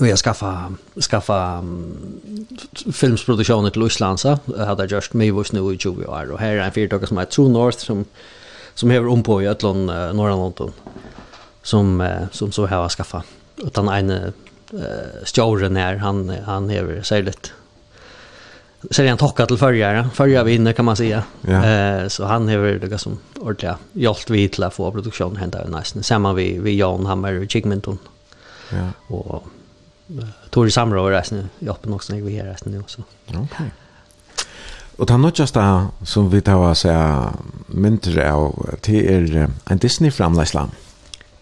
Och 0.00 0.06
jag 0.06 0.18
skaffa 0.18 0.72
skaffa 1.00 1.58
um, 1.58 2.46
filmsproduktioner 2.92 3.70
till 3.70 3.82
Island 3.82 4.20
så 4.20 4.38
hade 4.58 4.82
jag 4.82 4.90
just 4.90 5.14
mig 5.14 5.30
vars 5.30 5.52
nu 5.52 5.74
i 5.74 5.78
20 5.78 6.04
år 6.04 6.30
och 6.32 6.38
här 6.38 6.52
är 6.52 6.58
en 6.58 6.72
företag 6.72 7.08
som 7.08 7.18
heter 7.18 7.32
True 7.32 7.48
North 7.48 7.78
som 7.78 8.04
som 8.74 8.90
häver 8.90 9.08
om 9.08 9.22
på 9.22 9.42
i 9.42 9.48
Ötland 9.48 9.90
uh, 9.90 10.12
norra 10.12 10.36
London 10.36 10.72
som 11.62 12.00
uh, 12.00 12.28
som 12.32 12.52
så 12.52 12.66
här 12.66 12.88
skaffa 12.88 13.22
utan 13.56 13.88
en 13.88 14.32
eh 14.72 15.24
stjåren 15.24 15.76
här 15.76 15.96
han 15.96 16.28
han 16.46 16.70
är 16.70 17.02
särskilt 17.02 17.52
så 18.90 19.06
han 19.06 19.18
tockat 19.18 19.48
till 19.48 19.58
förra 19.58 20.10
förra 20.14 20.44
vinner 20.44 20.72
kan 20.72 20.84
man 20.84 20.96
säga. 20.96 21.22
Ja. 21.40 21.64
Eh 21.64 22.08
så 22.08 22.24
han 22.24 22.48
är 22.48 22.58
väl 22.58 22.90
det 22.90 22.98
som 22.98 23.18
ordentligt 23.40 23.76
hjälpt 23.92 24.30
vi 24.30 24.48
till 24.48 24.64
att 24.64 24.74
få 24.74 24.90
produktion 24.90 25.36
hända 25.36 25.66
nästan 25.68 26.02
samma 26.02 26.32
vi 26.32 26.58
vi 26.58 26.76
Jan 26.76 27.06
Hammer 27.06 27.42
och 27.42 27.50
Chigmenton. 27.50 27.98
Ja. 28.70 29.14
Och 29.16 29.44
Tori 30.50 30.70
Samra 30.70 31.10
resten 31.10 31.48
hjälper 31.58 31.94
också 31.94 32.12
när 32.12 32.22
vi 32.22 32.38
är 32.38 32.44
resten 32.44 32.72
nu 32.72 32.82
så. 32.86 33.02
Okej. 33.28 33.40
Okay. 33.40 33.70
Og 35.00 35.06
det 35.08 35.14
er 35.14 35.32
just 35.38 35.56
som 36.04 36.30
vi 36.30 36.40
tar 36.40 36.54
å 36.54 36.74
se 36.74 36.92
mynter 37.68 38.18
av, 38.20 38.76
det 38.86 38.98
er 39.08 39.48
en 39.70 39.78
Disney-framleisland. 39.78 40.70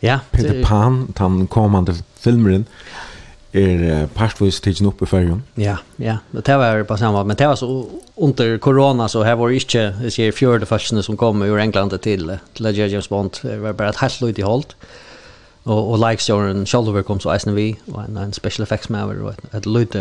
Ja. 0.00 0.20
Peter 0.30 0.64
Pan, 0.64 1.12
den 1.18 1.46
kommande 1.46 1.94
filmeren. 2.20 2.66
Ja 2.66 3.07
eh, 3.52 4.06
partvis 4.06 4.60
tidsen 4.60 4.86
oppe 4.86 5.04
i 5.04 5.06
färjan. 5.06 5.42
Ja, 5.54 5.76
ja. 5.96 6.16
Det 6.30 6.56
var 6.56 6.84
på 6.84 6.96
samma 6.96 7.24
men 7.24 7.36
det 7.36 7.46
var 7.46 7.56
så 7.56 7.86
under 8.16 8.58
corona 8.58 9.08
så 9.08 9.22
här 9.22 9.36
var 9.36 9.48
det 9.48 9.54
inte 9.54 9.94
det 10.02 10.10
ser 10.10 10.32
fjärde 10.32 10.66
fashion 10.66 11.02
som 11.02 11.16
kom 11.16 11.42
ur 11.42 11.58
England 11.58 12.02
till 12.02 12.38
till 12.52 12.76
James 12.76 13.08
Bond 13.08 13.36
det 13.42 13.56
var 13.56 13.72
bara 13.72 13.88
ett 13.88 13.96
helt 13.96 14.20
lut 14.20 14.38
i 14.38 14.42
hållt. 14.42 14.76
Och 15.62 15.90
och 15.90 16.10
like 16.10 16.22
Soren 16.22 16.66
Shoulder 16.66 17.02
kom 17.02 17.20
så 17.20 17.34
isen 17.34 17.54
vi 17.54 17.76
och 17.92 18.02
en, 18.02 18.16
en 18.16 18.32
special 18.32 18.62
effects 18.62 18.88
med 18.88 19.02
över 19.02 19.34
ett 19.52 19.66
lut 19.66 19.96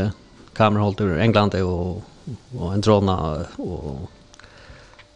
kamerahållt 0.54 1.02
ur 1.02 1.20
England 1.20 1.56
och 1.56 2.04
och 2.58 2.74
en 2.74 2.82
drona 2.82 3.46
och 3.58 4.12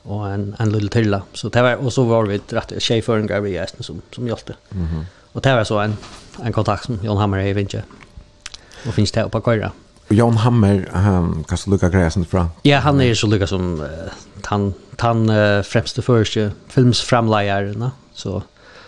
och 0.04 0.30
en 0.30 0.56
en 0.60 0.70
liten 0.72 0.90
tilla. 0.90 1.22
Så 1.34 1.50
det 1.50 1.62
var 1.62 1.76
och 1.76 1.94
så 1.94 2.04
var 2.04 2.26
vi 2.26 2.42
rätt 2.50 2.84
cheföringar 2.84 3.42
vi 3.42 3.58
är 3.58 3.70
som 3.80 4.02
som 4.12 4.28
hjälte. 4.28 4.54
Mhm. 4.70 4.86
Mm 4.86 4.94
-hmm. 4.94 5.06
och 5.32 5.42
det 5.42 5.56
var 5.56 5.64
så 5.64 5.80
en 5.80 5.98
en 6.44 6.54
kontakt 6.54 6.86
som 6.86 7.00
Jon 7.04 7.18
Hammer 7.18 7.40
i 7.40 7.54
Vinche 7.54 7.84
och 8.88 8.94
finns 8.94 9.12
det 9.12 9.30
på 9.30 9.42
köra. 9.42 9.72
Och 10.08 10.14
Jan 10.14 10.38
Hammer 10.38 10.90
han 10.94 11.44
kan 11.48 11.58
så 11.58 11.70
lukka 11.70 11.90
gräsen 11.90 12.26
fra. 12.26 12.50
Ja, 12.62 12.80
han 12.80 13.02
är 13.02 13.14
så 13.14 13.28
lukka 13.28 13.48
som 13.48 13.82
uh, 13.82 13.88
han 14.44 14.74
han 14.98 15.30
uh, 15.30 15.64
främste 15.64 16.02
förste 16.02 16.52
filmsframlejaren 16.68 17.90
så 18.14 18.44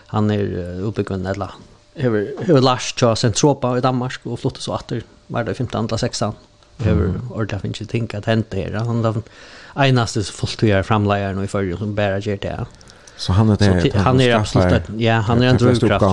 han 0.08 0.32
är 0.32 0.44
uh, 0.44 0.88
uppbyggd 0.88 1.12
eller 1.12 1.52
över 1.96 2.28
över 2.48 2.62
Lars 2.62 2.94
sen 3.00 3.16
Centropa 3.16 3.78
i 3.78 3.82
Danmark 3.82 4.20
och 4.24 4.40
flott 4.40 4.58
så 4.58 4.76
åter 4.76 5.04
var 5.28 5.44
det 5.44 5.54
15 5.54 5.86
eller 5.86 5.98
16 5.98 6.34
över 6.86 7.06
mm. 7.06 7.32
och 7.32 7.62
finns 7.62 7.82
ju 7.82 7.86
tänka 7.86 8.18
att 8.18 8.26
hända 8.26 8.58
här 8.58 8.72
han 8.72 9.02
den 9.02 9.24
enaste 9.76 10.24
fulltidare 10.24 10.84
framlejaren 10.84 11.44
i 11.44 11.48
förr 11.48 11.76
som 11.78 11.96
bara 11.96 12.20
ger 12.20 12.38
det. 12.38 12.66
Så 13.18 13.34
han 13.34 13.50
är 13.50 13.58
det 13.58 13.96
han 13.96 14.22
är 14.22 14.36
absolut 14.36 14.84
ja, 14.98 15.20
han 15.20 15.42
är 15.42 15.48
en 15.48 15.58
drivkraft. 15.58 16.06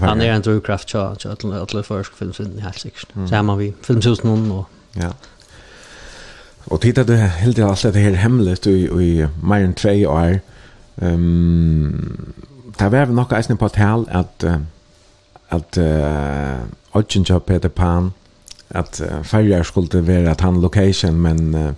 Han 0.00 0.20
är 0.20 0.32
en 0.32 0.42
drivkraft 0.42 0.90
så 0.90 1.16
så 1.18 1.28
att 1.28 1.44
alla 1.44 1.82
försk 1.82 2.12
filmen 2.14 2.58
helt 2.58 2.78
säkert. 2.78 3.08
Så 3.14 3.34
här 3.34 3.42
man 3.42 3.58
vi 3.58 3.74
filmhusen 3.82 4.28
någon 4.30 4.52
och 4.52 4.68
ja. 4.92 5.12
Och 6.64 6.80
titta 6.80 7.04
du 7.04 7.16
helt 7.16 7.56
det 7.56 7.66
alltså 7.66 7.90
det 7.90 7.98
här 7.98 8.12
hemligt 8.12 8.66
i 8.66 8.70
i 8.70 9.28
mer 9.42 9.60
än 9.60 9.74
2 9.74 9.88
år. 9.90 10.40
Ehm 10.96 12.34
där 12.78 12.88
var 12.88 13.06
nog 13.06 13.28
ganska 13.28 13.56
på 13.56 13.68
tal 13.68 14.08
att 14.12 14.44
att 15.48 15.76
eh 15.76 16.58
Ocean 16.92 17.40
Peter 17.40 17.68
Pan 17.68 18.12
att 18.68 19.02
färjar 19.22 19.62
skulle 19.62 20.00
vara 20.00 20.30
att 20.32 20.40
han 20.40 20.60
location 20.60 21.22
men 21.22 21.74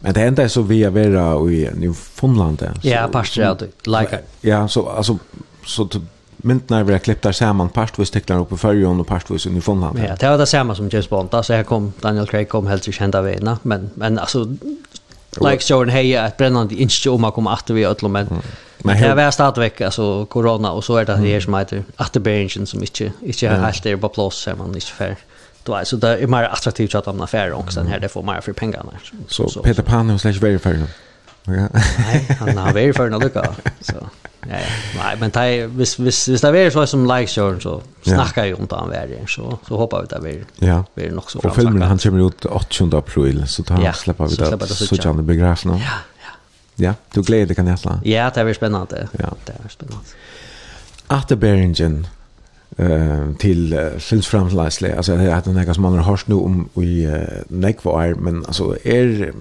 Men 0.00 0.14
det 0.14 0.26
enda 0.26 0.42
er 0.42 0.48
så 0.48 0.62
vi 0.62 0.82
er 0.82 0.90
vera 0.90 1.50
i 1.50 1.68
New 1.74 1.94
Finland. 1.94 2.62
Ja, 2.82 3.08
pastor 3.12 3.54
det, 3.58 3.68
like. 3.86 4.18
Ja, 4.40 4.68
så 4.68 4.86
alltså 4.86 5.18
så 5.66 5.88
myntna 6.36 6.78
är 6.78 6.84
vi 6.84 6.98
klippt 6.98 7.22
där 7.22 7.32
samman 7.32 7.68
past 7.68 7.98
vi 7.98 8.06
sticklar 8.06 8.38
upp 8.38 8.52
i 8.52 8.56
färjan 8.56 9.00
och 9.00 9.06
past 9.06 9.30
i 9.30 9.50
New 9.50 9.60
Finland. 9.60 9.98
Ja, 9.98 10.16
det 10.20 10.28
var 10.28 10.38
det 10.38 10.46
samma 10.46 10.74
som 10.74 10.88
James 10.88 11.08
Bond. 11.08 11.34
Alltså 11.34 11.52
här 11.52 11.62
kom 11.62 11.92
Daniel 12.00 12.26
Craig 12.26 12.48
kom 12.48 12.66
helt 12.66 12.84
så 12.84 12.92
kända 12.92 13.22
vägarna, 13.22 13.58
men 13.62 13.90
men 13.94 14.18
alltså 14.18 14.56
like 15.40 15.64
Jordan 15.72 15.90
Hay 15.90 16.14
ett 16.14 16.36
brännande 16.36 16.74
inte 16.74 17.10
om 17.10 17.24
att 17.24 17.34
komma 17.34 17.54
åter 17.54 17.74
vi 17.74 17.84
öll 17.84 18.08
men 18.08 18.28
Men 18.78 18.96
här 18.96 19.14
var 19.14 19.30
stadigvæk, 19.30 19.80
alltså 19.80 20.26
corona 20.26 20.72
och 20.72 20.84
så 20.84 20.96
är 20.96 21.04
det 21.04 21.16
här 21.16 21.40
som 21.40 21.54
heter 21.54 21.84
återberingen 21.98 22.66
som 22.66 22.80
inte 22.80 23.12
inte 23.20 23.48
helt 23.48 23.86
är 23.86 23.96
på 23.96 24.08
plats 24.08 24.36
så 24.36 24.56
man 24.56 24.74
inte 24.74 24.86
fair. 24.86 25.16
Då 25.68 25.74
alltså 25.74 25.96
det 25.96 26.18
är 26.18 26.26
mer 26.26 26.42
attraktivt 26.42 26.94
att 26.94 27.06
hamna 27.06 27.24
affärer 27.24 27.52
och 27.52 27.72
sen 27.72 27.86
här 27.86 28.00
det 28.00 28.08
får 28.08 28.22
mer 28.22 28.40
för 28.40 28.52
pengarna. 28.52 28.92
Så, 29.26 29.48
så 29.48 29.62
Peter 29.62 29.82
Pan 29.82 30.10
och 30.10 30.20
slash 30.20 30.32
very 30.32 30.58
fair. 30.58 30.82
Ja. 31.44 31.52
Nej, 31.98 32.36
han 32.40 32.56
har 32.56 32.72
very 32.72 32.92
fair 32.92 33.10
nog 33.10 33.22
lucka. 33.22 33.54
Så 33.80 33.92
ja, 34.40 34.56
nej, 34.96 35.16
men 35.20 35.30
det 35.30 35.66
vis 35.66 35.98
vis 35.98 36.28
vis 36.28 36.40
det 36.40 36.58
är 36.58 36.70
så 36.70 36.86
som 36.86 37.06
like 37.06 37.26
show 37.26 37.58
så 37.58 37.82
snackar 38.02 38.44
ju 38.44 38.56
inte 38.56 38.74
om 38.74 38.90
värre 38.90 39.26
så 39.26 39.58
så 39.68 39.76
hoppas 39.76 40.02
vi 40.02 40.06
det 40.14 40.20
blir. 40.20 40.68
Ja. 40.68 40.84
Blir 40.94 41.10
nog 41.10 41.30
så 41.30 41.40
framsatt. 41.40 41.50
Och 41.50 41.56
filmen 41.56 41.82
han 41.82 41.98
kommer 41.98 42.26
ut 42.26 42.44
8 42.44 42.98
april 42.98 43.48
så 43.48 43.62
tar 43.62 43.82
ja, 43.82 43.92
släpper 43.92 44.26
vi 44.26 44.36
det. 44.36 44.66
Så 44.66 44.96
kan 44.96 45.16
det 45.16 45.22
begravas 45.22 45.64
nu. 45.64 45.72
Ja. 45.72 45.78
Ja, 46.74 46.94
du 47.12 47.22
gläder 47.22 47.46
dig 47.46 47.56
kan 47.56 47.66
jag 47.66 47.78
slå. 47.78 48.00
Ja, 48.04 48.30
det 48.34 48.40
är 48.40 48.54
spännande. 48.54 49.08
Ja, 49.18 49.34
det 49.44 49.52
är 49.64 49.68
spännande. 49.68 50.04
Atterberingen 51.06 52.06
eh 52.76 53.32
till 53.38 53.90
filmsframläsle 53.98 54.96
alltså 54.96 55.12
jag 55.14 55.32
hade 55.32 55.52
några 55.52 55.74
som 55.74 55.82
man 55.82 55.92
har 55.92 56.02
hört 56.02 56.26
nu 56.28 56.34
om 56.34 56.68
i 56.74 57.06
uh, 57.06 57.82
var 57.82 58.14
men 58.14 58.46
alltså 58.46 58.76
är 58.84 59.32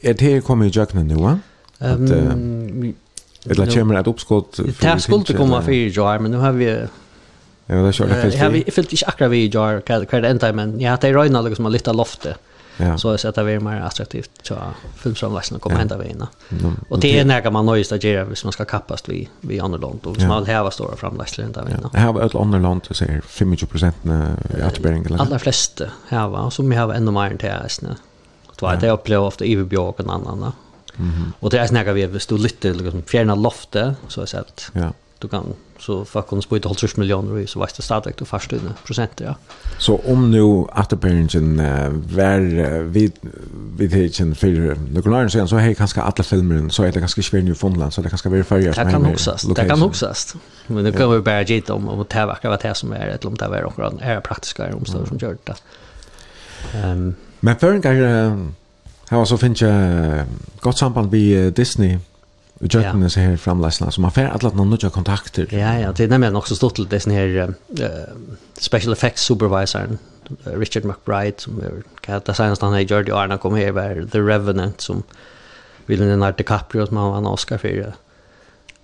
är 0.00 0.14
det 0.14 0.44
kommer 0.44 0.64
jag 0.64 0.74
nu 1.04 1.14
va? 1.14 1.38
Ehm 1.78 2.94
Eller 3.50 3.66
kommer 3.66 3.94
det 3.94 4.10
uppskott? 4.10 4.60
Det 4.80 5.00
skulle 5.00 5.24
komma 5.24 5.62
fyra 5.62 5.90
jar, 5.90 6.18
men 6.18 6.30
nu 6.30 6.36
har 6.36 6.52
vi 6.52 6.78
Ja, 7.66 7.76
det 7.76 7.92
kör 7.92 8.06
det 8.06 8.14
fest. 8.14 8.36
Jag 8.36 8.44
har 8.44 8.70
fyllt 8.70 8.92
inte 8.92 9.06
akkurat 9.06 9.30
vid 9.30 9.54
jar, 9.54 9.80
kvar 9.80 10.20
det 10.20 10.28
enda, 10.28 10.52
men 10.52 10.80
ja, 10.80 10.98
det 11.00 11.08
är 11.08 11.12
röjna 11.12 11.54
som 11.54 11.64
har 11.64 11.72
lyfta 11.72 11.92
loftet. 11.92 12.36
Ja. 12.76 12.98
Så 12.98 13.18
så 13.18 13.28
att 13.28 13.34
det 13.34 13.44
blir 13.44 13.60
mer 13.60 13.80
attraktivt 13.80 14.30
så 14.42 14.54
filmsamlingen 14.96 15.60
kommer 15.60 15.76
ja. 15.76 15.78
hända 15.78 15.98
vi 15.98 16.08
innan. 16.08 16.28
Mm. 16.50 16.76
Och 16.88 17.00
det 17.00 17.18
är 17.18 17.24
när 17.24 17.50
man 17.50 17.66
nöjst 17.66 17.92
att 17.92 18.04
göra 18.04 18.24
hvis 18.24 18.44
man 18.44 18.52
ska 18.52 18.64
kappas 18.64 19.02
vi 19.08 19.28
vi 19.40 19.60
annorlunda 19.60 20.08
och 20.08 20.16
ja. 20.18 20.28
man 20.28 20.44
vill 20.44 20.54
häva 20.54 20.70
stora 20.70 20.96
framläsningar 20.96 21.50
där 21.52 21.64
vi 21.64 21.72
innan. 21.72 21.90
Här 21.94 22.12
var 22.12 22.22
ett 22.22 22.34
annorlunda 22.34 22.84
så 22.90 23.04
är 23.04 23.22
25 23.28 23.54
i 23.54 24.62
atbering 24.62 25.04
eller. 25.04 25.20
Alla 25.20 25.38
flesta 25.38 25.84
här 26.08 26.28
var 26.28 26.50
som 26.50 26.70
vi 26.70 26.76
har 26.76 26.94
ännu 26.94 27.10
mer 27.10 27.30
än 27.30 27.36
det 27.36 27.48
här 27.48 27.68
snä. 27.68 27.96
Det 28.58 28.62
var 28.62 28.76
det 28.76 28.86
jag 28.86 28.94
upplevde 28.94 29.26
ofta 29.26 29.44
i 29.44 29.56
Björk 29.56 30.00
och 30.00 30.14
annan. 30.14 30.52
Mhm. 30.96 31.32
Och 31.40 31.50
det 31.50 31.58
är 31.58 31.66
snäga 31.66 31.92
vi 31.92 32.20
stod 32.20 32.40
lite 32.40 32.72
liksom 32.72 33.02
fjärna 33.02 33.34
loftet 33.34 33.94
så 34.08 34.20
att 34.22 34.28
säga. 34.28 34.44
Ja 34.72 34.92
du 35.18 35.28
kan 35.28 35.54
så 35.78 36.04
fuck 36.04 36.32
on 36.32 36.42
spyta 36.42 36.68
30 36.68 37.00
miljoner 37.00 37.46
så 37.46 37.58
vart 37.58 37.76
det 37.76 37.82
stadigt 37.82 38.20
och 38.20 38.28
fast 38.28 38.52
inne 38.52 38.74
procent 38.86 39.20
ja. 39.20 39.34
Så 39.78 40.00
om 40.06 40.30
nu 40.30 40.66
att 40.72 40.92
uh, 40.92 41.88
var 42.16 42.82
vid 42.82 43.12
vid 43.76 43.92
hitchen 43.92 44.34
för 44.34 44.76
några 44.92 45.28
säga 45.28 45.46
så 45.46 45.56
hej 45.56 45.74
kanske 45.74 46.00
alla 46.00 46.24
filmer 46.24 46.68
så 46.68 46.82
är 46.82 46.92
det 46.92 47.00
ganska 47.00 47.22
svårt 47.22 47.44
nu 47.44 47.54
Fondland 47.54 47.92
så 47.92 48.02
det 48.02 48.08
kanske 48.08 48.28
blir 48.28 48.42
färger 48.42 48.72
som 48.72 48.84
Det 48.84 48.90
kan 48.90 49.06
också 49.06 49.36
det 49.54 49.68
kan 49.68 49.82
också 49.82 50.14
men 50.66 50.84
det 50.84 50.92
kan 50.92 51.10
vi 51.10 51.20
bara 51.20 51.42
ge 51.42 51.62
om 51.68 51.88
om 51.88 52.00
att 52.00 52.10
det 52.10 52.26
verkar 52.26 52.48
vad 52.48 52.62
det 52.62 52.74
som 52.74 52.92
är 52.92 53.08
ett 53.08 53.24
om 53.24 53.34
det 53.34 53.48
var 53.48 53.64
också 53.64 53.98
är 54.00 54.20
praktiska 54.20 54.74
omständigheter 54.74 55.18
som 55.18 55.28
gör 55.28 55.36
det. 55.44 55.54
Ehm 56.78 57.14
men 57.40 57.56
för 57.56 57.72
en 57.72 57.80
gång 57.80 58.54
har 59.08 59.24
så 59.24 59.38
finns 59.38 59.60
jag 59.60 60.24
gott 60.60 60.78
samband 60.78 61.12
med 61.12 61.52
Disney 61.52 61.98
Och 62.60 62.74
jag 62.74 62.90
kunde 62.90 63.10
se 63.10 63.20
här 63.20 63.36
framläsarna 63.36 63.90
som 63.90 64.04
har 64.04 64.10
färd 64.10 64.30
alla 64.30 64.54
någon 64.54 64.70
nya 64.70 64.90
kontakter. 64.90 65.46
Ja, 65.50 65.78
ja, 65.78 65.92
det 65.92 66.04
är 66.04 66.08
nämligen 66.08 66.36
också 66.36 66.56
stort 66.56 66.74
till 66.74 67.00
sån 67.00 67.12
här 67.12 67.54
uh, 67.80 67.86
special 68.58 68.92
effects 68.92 69.22
supervisor 69.22 69.98
Richard 70.44 70.84
McBride 70.84 71.34
som 71.38 71.60
är 71.60 71.82
kan 72.00 72.20
det 72.24 72.34
senast 72.34 72.62
han 72.62 72.74
är 72.74 72.80
Jordi 72.80 73.12
Arna 73.12 73.38
kom 73.38 73.54
här 73.54 73.70
var 73.70 74.08
The 74.12 74.18
Revenant 74.18 74.80
som 74.80 75.02
vill 75.86 76.00
den 76.00 76.20
där 76.20 76.34
DiCaprio 76.36 76.86
som 76.86 76.96
han 76.96 77.10
vann 77.10 77.26
Oscar 77.26 77.58
för. 77.58 77.92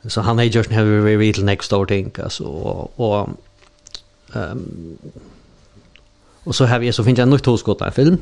Så 0.05 0.21
han 0.21 0.39
är 0.39 0.43
just 0.43 0.71
nu 0.71 1.01
vi 1.01 1.17
vill 1.17 1.45
next 1.45 1.71
door 1.71 1.87
think 1.87 2.19
alltså 2.19 2.45
och 2.97 3.29
ehm 4.35 4.99
och 6.45 6.55
så 6.55 6.67
har 6.67 6.79
vi 6.79 6.93
så 6.93 7.05
finns 7.05 7.19
jag 7.19 7.29
nog 7.29 7.43
två 7.43 7.57
skott 7.57 7.95
film 7.95 8.19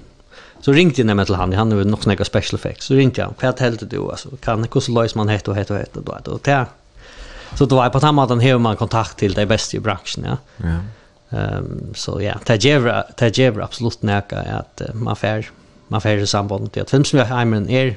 Så 0.61 0.73
ringte 0.73 1.01
jag 1.01 1.07
nämligen 1.07 1.27
till 1.27 1.35
han, 1.35 1.52
han 1.52 1.73
har 1.73 1.85
nog 1.85 2.02
snägga 2.02 2.24
special 2.24 2.59
effects. 2.59 2.86
Så 2.86 2.94
ringte 2.94 3.20
jag, 3.20 3.35
vad 3.40 3.61
hällde 3.61 3.86
du? 3.86 4.01
Alltså, 4.01 4.28
kan 4.36 4.66
hur 4.73 4.81
så 4.81 4.93
löser 4.93 5.16
man 5.16 5.28
hett 5.28 5.48
och 5.48 5.55
hett 5.55 5.70
och 5.70 5.77
hett 5.77 5.97
och 5.97 6.02
då, 6.02 6.32
och 6.32 6.40
det. 6.43 6.66
Så 7.55 7.66
då 7.66 7.77
var 7.77 7.90
på 7.90 8.01
samma 8.01 8.23
att 8.24 8.28
han 8.31 8.40
har 8.40 8.59
man 8.59 8.77
kontakt 8.77 9.19
till 9.19 9.35
det 9.35 9.47
bästa 9.47 9.77
i 9.77 9.81
branschen, 9.81 10.24
ja. 10.24 10.36
Ja. 10.57 10.78
Ehm 11.39 11.94
så 11.94 12.23
ja, 12.23 12.35
det 12.47 12.65
ger 12.65 13.05
det 13.16 13.39
ger 13.39 13.61
absolut 13.61 14.02
näka 14.02 14.39
att 14.40 14.82
man 14.94 15.16
fär 15.16 15.51
man 15.89 16.01
fär 16.01 16.16
i 16.16 16.27
samband 16.27 16.73
till 16.73 16.82
att 16.82 16.90
film 16.90 17.05
som 17.05 17.19
jag 17.19 17.27
har 17.27 17.44
men 17.44 17.69
är 17.69 17.97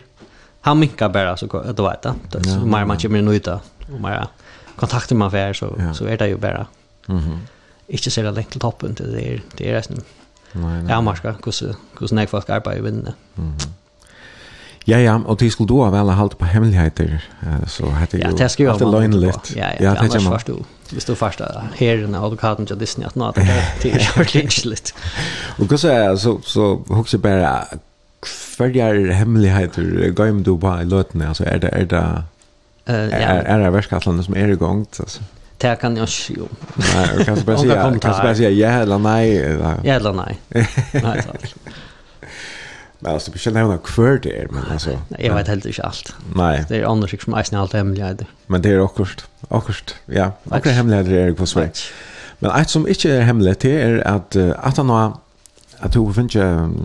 han 0.61 0.79
minkar 0.79 1.09
bara 1.09 1.37
så 1.37 1.47
går 1.47 1.63
vet 1.63 2.01
det. 2.01 2.43
Så 2.43 2.59
mer 2.59 2.85
man 2.85 2.97
kommer 2.97 3.21
nu 3.21 3.35
ut 3.35 3.47
och 3.47 3.61
mer 3.99 4.27
kontakter 4.75 5.15
man 5.15 5.31
fär 5.31 5.53
så 5.53 5.93
så 5.93 6.05
är 6.05 6.17
det 6.17 6.27
ju 6.27 6.37
bara. 6.37 6.67
Mhm. 7.05 7.39
Inte 7.87 8.11
så 8.11 8.21
där 8.21 8.31
längt 8.31 8.49
till 8.49 8.59
toppen 8.59 8.95
till 8.95 9.11
det 9.11 9.21
är 9.21 9.41
det 9.57 9.69
är 9.69 9.73
nästan 9.73 10.01
Ja, 10.89 11.01
marska, 11.01 11.33
kus 11.41 11.63
kus 11.95 12.11
nek 12.11 12.29
folk 12.29 12.49
arbeider 12.49 12.79
i 12.79 12.83
vinne. 12.83 13.15
Ja, 14.87 14.97
ja, 14.99 15.15
og 15.25 15.39
de 15.39 15.49
skulle 15.51 15.67
då 15.67 15.89
väl 15.89 16.09
hålla 16.09 16.35
på 16.35 16.45
hemligheter 16.45 17.23
så 17.67 17.89
hade 17.89 18.17
ju 18.17 18.23
Ja, 18.23 18.31
det 18.31 18.49
skulle 18.49 18.69
ju 18.69 18.85
vara 18.85 19.07
lite. 19.07 19.39
Ja, 19.55 19.67
ja, 19.79 19.93
det 19.93 20.15
är 20.15 20.19
fast 20.19 20.47
du. 20.47 20.55
Vi 20.89 20.99
står 20.99 21.15
fast 21.15 21.41
herren 21.75 22.15
av 22.15 22.23
advokaten 22.23 22.65
till 22.65 22.77
Disney 22.77 23.07
att 23.07 23.15
nåt 23.15 23.35
det 23.81 23.91
är 23.91 23.99
short 23.99 24.65
lite. 24.65 24.91
Och 25.59 25.69
kus 25.69 25.81
så 26.21 26.39
så 26.43 26.83
huxar 26.87 27.17
bara 27.17 27.65
kvarjar 28.21 29.11
hemligheter 29.11 30.09
går 30.09 30.43
du 30.43 30.57
på 30.57 30.81
i 30.81 30.85
løtene, 30.85 31.27
altså, 31.27 31.43
er 31.43 31.57
det 31.57 31.69
er 31.73 31.85
det 31.85 32.23
Eh 32.85 32.95
ja. 32.95 33.17
Är 33.45 33.59
det 33.59 33.69
värskatlandet 33.69 34.25
som 34.25 34.35
er 34.35 34.47
i 34.47 34.55
gang, 34.55 34.87
altså? 34.99 35.21
det 35.63 35.75
kan 35.75 35.97
jag 35.97 36.09
se 36.09 36.33
om. 36.33 36.49
Nej, 36.75 37.09
jag 37.17 37.25
kan 37.25 37.37
bara 37.45 37.57
säga, 37.57 37.99
kan 37.99 38.27
jag 38.27 38.37
säga 38.37 38.49
ja 38.49 38.69
eller 38.69 38.97
nej. 38.97 39.35
Ja 39.83 39.93
eller 39.93 40.13
nej. 40.13 40.39
Nej, 40.49 41.23
tack. 41.25 41.55
Men 42.99 43.13
alltså, 43.13 43.31
vi 43.31 43.39
känner 43.39 43.61
henne 43.61 43.77
kvar 43.83 44.19
det 44.23 44.37
är, 44.39 44.47
men 44.47 44.63
alltså. 44.71 44.89
Nej, 45.07 45.25
jag 45.25 45.35
vet 45.35 45.47
helt 45.47 45.65
inte 45.65 45.83
allt. 45.83 46.15
Nej. 46.35 46.65
Det 46.69 46.77
är 46.77 46.83
annars 46.83 47.23
som 47.23 47.33
är 47.33 47.57
allt 47.57 47.73
hemligheter. 47.73 48.27
Men 48.47 48.61
det 48.61 48.69
är 48.69 48.79
också, 48.79 49.05
också, 49.47 49.73
ja, 50.05 50.31
Och 50.43 50.67
hemligheter 50.67 51.11
är 51.11 51.27
det 51.27 51.33
på 51.33 51.45
Sverige. 51.45 51.71
Men 52.39 52.51
ett 52.51 52.69
som 52.69 52.87
inte 52.87 53.11
är 53.11 53.21
hemligt, 53.21 53.65
är 53.65 54.07
att 54.07 54.35
att 54.35 54.77
han 54.77 54.89
har 54.89 55.17
att 55.79 55.95
hon 55.95 56.13
finns 56.13 56.37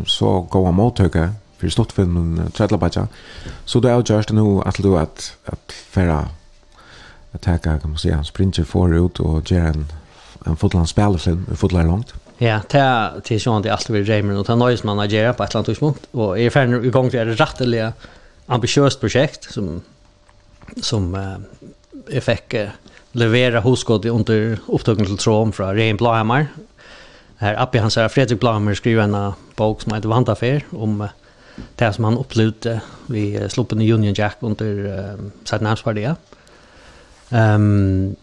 så 0.06 0.40
goda 0.40 0.70
mottagare 0.70 1.30
för 1.58 1.68
stortfilmen 1.68 2.50
Trädlabatja. 2.56 3.08
Så 3.64 3.80
det 3.80 3.90
är 3.90 4.16
just 4.16 4.30
nu 4.30 4.60
att 4.64 4.82
du 4.82 4.98
att, 4.98 5.36
att 5.44 5.72
färra 5.72 6.28
att 7.46 7.62
ta 7.62 7.78
kan 7.78 7.90
man 7.90 7.98
säga 7.98 8.24
sprinter 8.24 8.64
förut 8.64 9.20
och 9.20 9.50
göra 9.50 9.68
en 9.68 9.86
en 10.46 10.56
fotland 10.56 10.88
spelfilm 10.88 11.46
en 11.50 11.56
fotland 11.56 11.88
långt. 11.88 12.14
Ja, 12.38 12.60
ta 12.68 13.10
till 13.24 13.40
sånt 13.40 13.64
det 13.64 13.72
alltid 13.72 13.96
vill 13.96 14.06
Raymond 14.06 14.38
och 14.38 14.46
ta 14.46 14.54
noise 14.54 14.86
man 14.86 14.96
Nigeria 14.96 15.32
på 15.32 15.42
Atlantis 15.42 15.80
mot 15.80 16.06
och 16.10 16.38
är 16.38 16.50
färdig 16.50 16.86
igång 16.86 17.10
till 17.10 17.20
ett 17.20 17.40
rättliga 17.40 17.92
ambitiöst 18.46 19.00
projekt 19.00 19.52
som 19.52 19.82
som 20.82 21.14
eh, 21.14 21.36
jag 22.14 22.22
fick 22.22 22.54
eh, 22.54 22.68
leverera 23.12 23.60
hoskott 23.60 24.04
under 24.04 24.58
upptagen 24.66 25.06
till 25.06 25.16
Trom 25.16 25.52
från 25.52 25.74
Rein 25.74 25.96
Blahammer. 25.96 26.46
Här 27.36 27.62
uppe 27.62 27.80
han 27.80 27.90
säger 27.90 28.08
Fredrik 28.08 28.40
Blahammer 28.40 28.74
skriver 28.74 29.02
en 29.02 29.32
bok 29.56 29.82
som 29.82 29.94
heter 29.94 30.08
Vantafer 30.08 30.64
om 30.70 31.00
eh, 31.00 31.08
det 31.76 31.92
som 31.92 32.04
han 32.04 32.18
upplevde 32.18 32.80
vid 33.06 33.42
eh, 33.42 33.48
sloppen 33.48 33.80
i 33.80 33.92
Union 33.92 34.14
Jack 34.14 34.36
under 34.40 34.98
eh, 34.98 35.30
Saddam 35.44 35.66
Hussein. 35.70 36.16
Ehm 37.30 38.16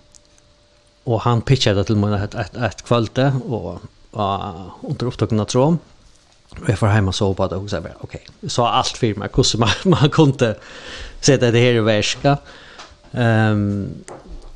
och 1.03 1.21
han 1.21 1.41
pitchade 1.41 1.83
till 1.83 1.95
mig 1.95 2.23
ett 2.23 2.35
ett 2.35 2.55
ett 2.55 2.81
kvällde 2.81 3.33
och 3.47 3.79
och 4.11 4.89
under 4.89 5.05
upptagna 5.05 5.45
tråd. 5.45 5.77
Och 6.49 6.69
jag 6.69 6.79
får 6.79 6.87
hem 6.87 7.07
och 7.07 7.15
sova 7.15 7.47
det 7.47 7.55
och 7.55 7.69
så 7.69 7.81
bara 7.81 7.93
okej. 7.99 8.25
Okay. 8.27 8.49
Så 8.49 8.65
allt 8.65 8.87
för 8.87 9.15
mig 9.15 9.29
hur 9.33 9.57
man 9.57 9.69
man 9.83 10.09
kunde 10.09 10.57
sätta 11.21 11.51
det 11.51 11.59
här 11.59 11.73
i 11.73 11.79
värska. 11.79 12.37
Ehm 13.11 13.89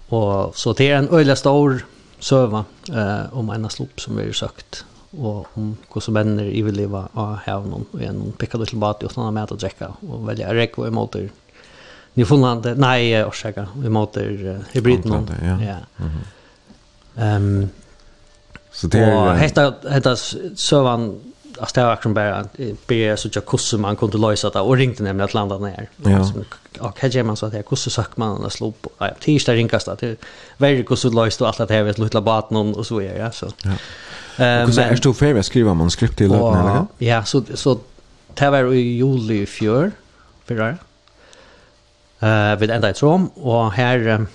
och 0.09 0.57
så 0.57 0.73
det 0.73 0.89
är 0.89 0.97
en 0.97 1.09
öjla 1.13 1.35
stor 1.35 1.85
söva 2.19 2.65
eh 2.89 3.37
om 3.37 3.49
en 3.49 3.69
slop 3.69 4.01
som 4.01 4.15
vi 4.15 4.33
sökt 4.33 4.85
och 5.11 5.47
om 5.53 5.77
hur 5.89 6.01
som 6.01 6.13
vänner 6.13 6.43
i 6.43 6.61
vill 6.61 6.75
leva 6.75 7.07
av 7.13 7.35
havnen 7.35 7.85
och 7.91 8.01
en 8.01 8.31
pickad 8.31 8.67
till 8.67 8.77
bad 8.77 9.03
och 9.03 9.11
att 9.11 9.33
med 9.33 9.51
och 9.51 9.57
dricka 9.57 9.93
och 10.09 10.29
välja 10.29 10.53
räck 10.53 10.77
och 10.77 10.87
emoter 10.87 11.29
Newfoundland, 12.19 12.77
nej, 12.77 13.25
orsaka, 13.25 13.67
vi 13.75 13.89
möter 13.89 14.59
hybriden. 14.71 15.29
Ja. 15.41 15.47
ja. 15.47 15.77
Mm 15.99 16.11
ehm 17.15 17.61
um, 17.61 17.69
så 18.71 18.87
det 18.87 18.99
är... 18.99 19.15
Och 19.15 19.35
hetta, 19.35 19.73
hetta 19.89 20.15
sövan, 20.55 21.19
alltså 21.59 21.73
det 21.75 21.81
var 21.81 21.89
verkligen 21.89 22.13
bara 22.13 22.45
be 22.87 23.17
så 23.17 23.29
jag 23.33 23.45
kusse 23.45 23.77
man 23.77 23.95
kunde 23.95 24.17
lösa 24.17 24.49
det 24.49 24.59
och 24.59 24.77
ringde 24.77 25.03
nämligen 25.03 25.25
att 25.25 25.33
landa 25.33 25.57
ner. 25.57 25.89
Ja. 26.05 26.31
Och 26.79 26.99
här 26.99 27.09
ger 27.09 27.23
man 27.23 27.37
så 27.37 27.45
att 27.45 27.53
jag 27.53 27.65
kusse 27.65 27.89
sak 27.89 28.17
man 28.17 28.45
att 28.45 28.53
slå 28.53 28.71
på. 28.71 28.89
Ja, 28.97 29.09
tisdag 29.19 29.53
ringas 29.53 29.85
det. 29.85 29.95
Det 29.99 30.17
var 30.57 30.83
kusse 30.83 31.09
löst 31.09 31.41
och 31.41 31.47
allt 31.47 31.57
det 31.57 31.73
här 31.73 31.83
vet 31.83 31.97
lilla 31.97 32.21
baten 32.21 32.57
och 32.57 32.85
så 32.85 33.01
är 33.01 33.19
jag 33.19 33.33
så. 33.33 33.47
Ja. 33.63 33.69
Eh 33.69 33.75
men 34.37 34.79
är 34.79 34.99
du 35.01 35.13
färdig 35.13 35.45
skriva 35.45 35.73
manuskript 35.73 36.17
till 36.17 36.31
eller? 36.31 36.85
Ja, 36.97 37.23
så 37.23 37.43
så 37.53 37.79
det 38.33 38.49
var 38.49 38.73
i 38.73 38.79
juli 38.79 39.41
i 39.41 39.45
fjör. 39.45 39.91
Förra 40.45 40.77
eh 42.19 42.55
vid 42.59 42.71
ända 42.71 42.89
i 42.89 42.93
trom 42.93 43.27
och 43.27 43.71
här 43.71 44.25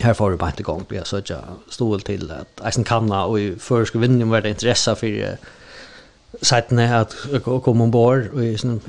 här 0.00 0.14
får 0.14 0.30
du 0.30 0.36
bara 0.36 0.50
inte 0.50 0.62
gång 0.62 0.84
blir 0.88 1.04
så 1.04 1.16
att 1.16 1.30
jag 1.30 1.44
stod 1.68 2.04
till 2.04 2.30
att 2.30 2.66
Eisen 2.66 2.84
Kanna 2.84 3.24
och 3.24 3.40
i 3.40 3.56
förska 3.56 3.98
vinning 3.98 4.28
var 4.28 4.40
det 4.40 4.48
intresse 4.48 4.94
för 4.94 5.36
sajten 6.42 6.78
att 6.78 7.16
komma 7.42 7.84
ombord 7.84 8.30
och 8.34 8.44
i 8.44 8.58
sin 8.58 8.80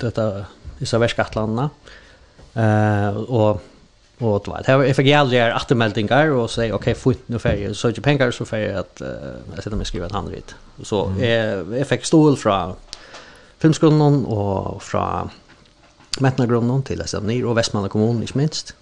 detta 0.00 0.44
i 0.78 0.86
så 0.86 0.98
värskattlanda 0.98 1.70
eh 2.54 3.16
och 3.16 3.62
och 4.20 4.42
det 4.44 4.50
var 4.50 4.62
det 4.66 4.76
var 4.76 4.92
fick 4.92 5.12
aldrig 5.12 5.40
är 5.40 5.56
återmeldingar 5.56 6.30
och 6.30 6.50
säga 6.50 6.74
okej 6.74 6.94
fort 6.94 7.22
nu 7.26 7.38
färger 7.38 7.72
så 7.72 7.88
inte 7.88 8.00
pengar 8.00 8.30
så 8.30 8.44
färger 8.44 8.76
att 8.76 9.02
jag 9.54 9.64
sätter 9.64 9.76
mig 9.76 9.86
skriva 9.86 10.06
ett 10.06 10.12
handrit 10.12 10.54
så 10.82 11.12
jag 11.78 11.86
fick 11.86 12.04
stol 12.04 12.36
från 12.36 12.72
filmskolan 13.58 14.26
och 14.26 14.82
från 14.82 15.30
Metnagrønnen 16.20 16.82
til 16.86 17.02
Estavnir 17.04 17.46
og 17.46 17.56
Vestmanna 17.58 17.90
kommunen, 17.92 18.22
ikke 18.22 18.40
minst. 18.40 18.74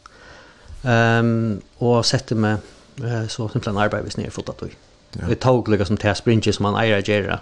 Um, 0.87 1.59
og 1.83 2.05
sette 2.07 2.37
meg 2.39 2.63
uh, 3.03 3.25
så 3.29 3.49
simpelthen 3.51 3.81
arbeid 3.83 4.07
hvis 4.07 4.19
nere 4.21 4.35
fotat 4.35 4.63
og. 4.63 4.77
Ja. 5.17 5.27
Vi 5.31 5.39
tog 5.41 5.69
lukka 5.69 5.87
som 5.89 5.99
til 6.01 6.15
springet 6.17 6.55
som 6.55 6.69
man 6.69 6.79
eier 6.79 7.05
gjerra 7.05 7.41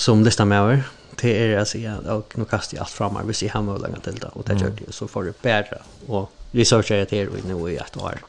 som 0.00 0.24
listan 0.24 0.48
med 0.48 0.64
over. 0.64 0.90
Det 1.20 1.32
er 1.36 1.56
å 1.60 1.66
si 1.68 1.82
at 1.88 2.06
og, 2.08 2.32
nå 2.38 2.46
kastet 2.48 2.78
jeg 2.78 2.84
alt 2.84 2.94
fram 2.94 3.18
her 3.18 3.26
hvis 3.28 3.42
jeg 3.44 3.52
har 3.52 3.64
mulighet 3.66 4.06
til 4.06 4.20
det, 4.22 4.30
og 4.32 4.46
det 4.48 4.60
gjør 4.60 4.76
det. 4.78 4.92
Så 4.94 5.08
får 5.10 5.28
jeg 5.28 5.40
bedre 5.42 5.80
og 6.08 6.30
researcher 6.56 7.02
jeg 7.02 7.10
til 7.10 7.32
og 7.34 7.48
nå 7.50 7.64
i 7.68 7.80
et 7.82 7.98
år. 8.00 8.22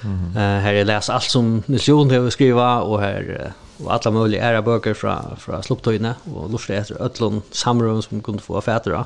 Mm 0.00 0.30
uh, 0.32 0.58
her 0.64 0.78
jeg 0.78 0.86
leser 0.88 1.12
alt 1.12 1.28
som 1.28 1.48
Nils 1.68 1.88
Jon 1.88 2.10
har 2.10 2.30
skriva, 2.32 2.68
og 2.88 3.02
her 3.02 3.26
uh, 3.34 3.50
og 3.84 3.92
alla 3.92 4.10
möjliga 4.10 4.42
ära 4.42 4.62
böcker 4.62 4.94
från 4.94 5.36
från 5.36 5.62
slupptöjna 5.62 6.14
och 6.34 6.50
lustigt 6.50 6.76
efter 6.76 6.94
öllon 6.94 7.42
samrum 7.50 8.02
som 8.02 8.22
kunde 8.22 8.42
få 8.42 8.56
affärer 8.56 9.04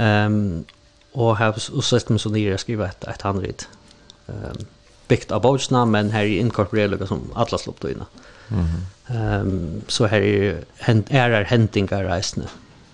Ehm 0.00 0.64
och 1.12 1.36
har 1.36 1.80
sett 1.80 2.08
mig 2.08 2.18
så 2.18 2.30
nere 2.30 2.58
skriva 2.58 2.86
ett 2.88 3.04
ett 3.04 3.22
handrit. 3.22 3.68
Um, 4.26 4.66
byggt 5.08 5.30
av 5.30 5.42
bautsna, 5.42 5.84
men 5.84 6.10
här 6.10 6.22
är 6.22 6.38
inkorporeret 6.38 7.08
som 7.08 7.20
alla 7.34 7.58
slopp 7.58 7.84
Ehm. 7.84 8.02
Mm 8.48 8.66
um, 9.10 9.82
så 9.88 10.06
här 10.06 10.20
är 10.20 10.64
är 10.78 11.02
är 11.10 11.30
er 11.40 11.44
hentingar 11.44 12.04
reisne 12.04 12.46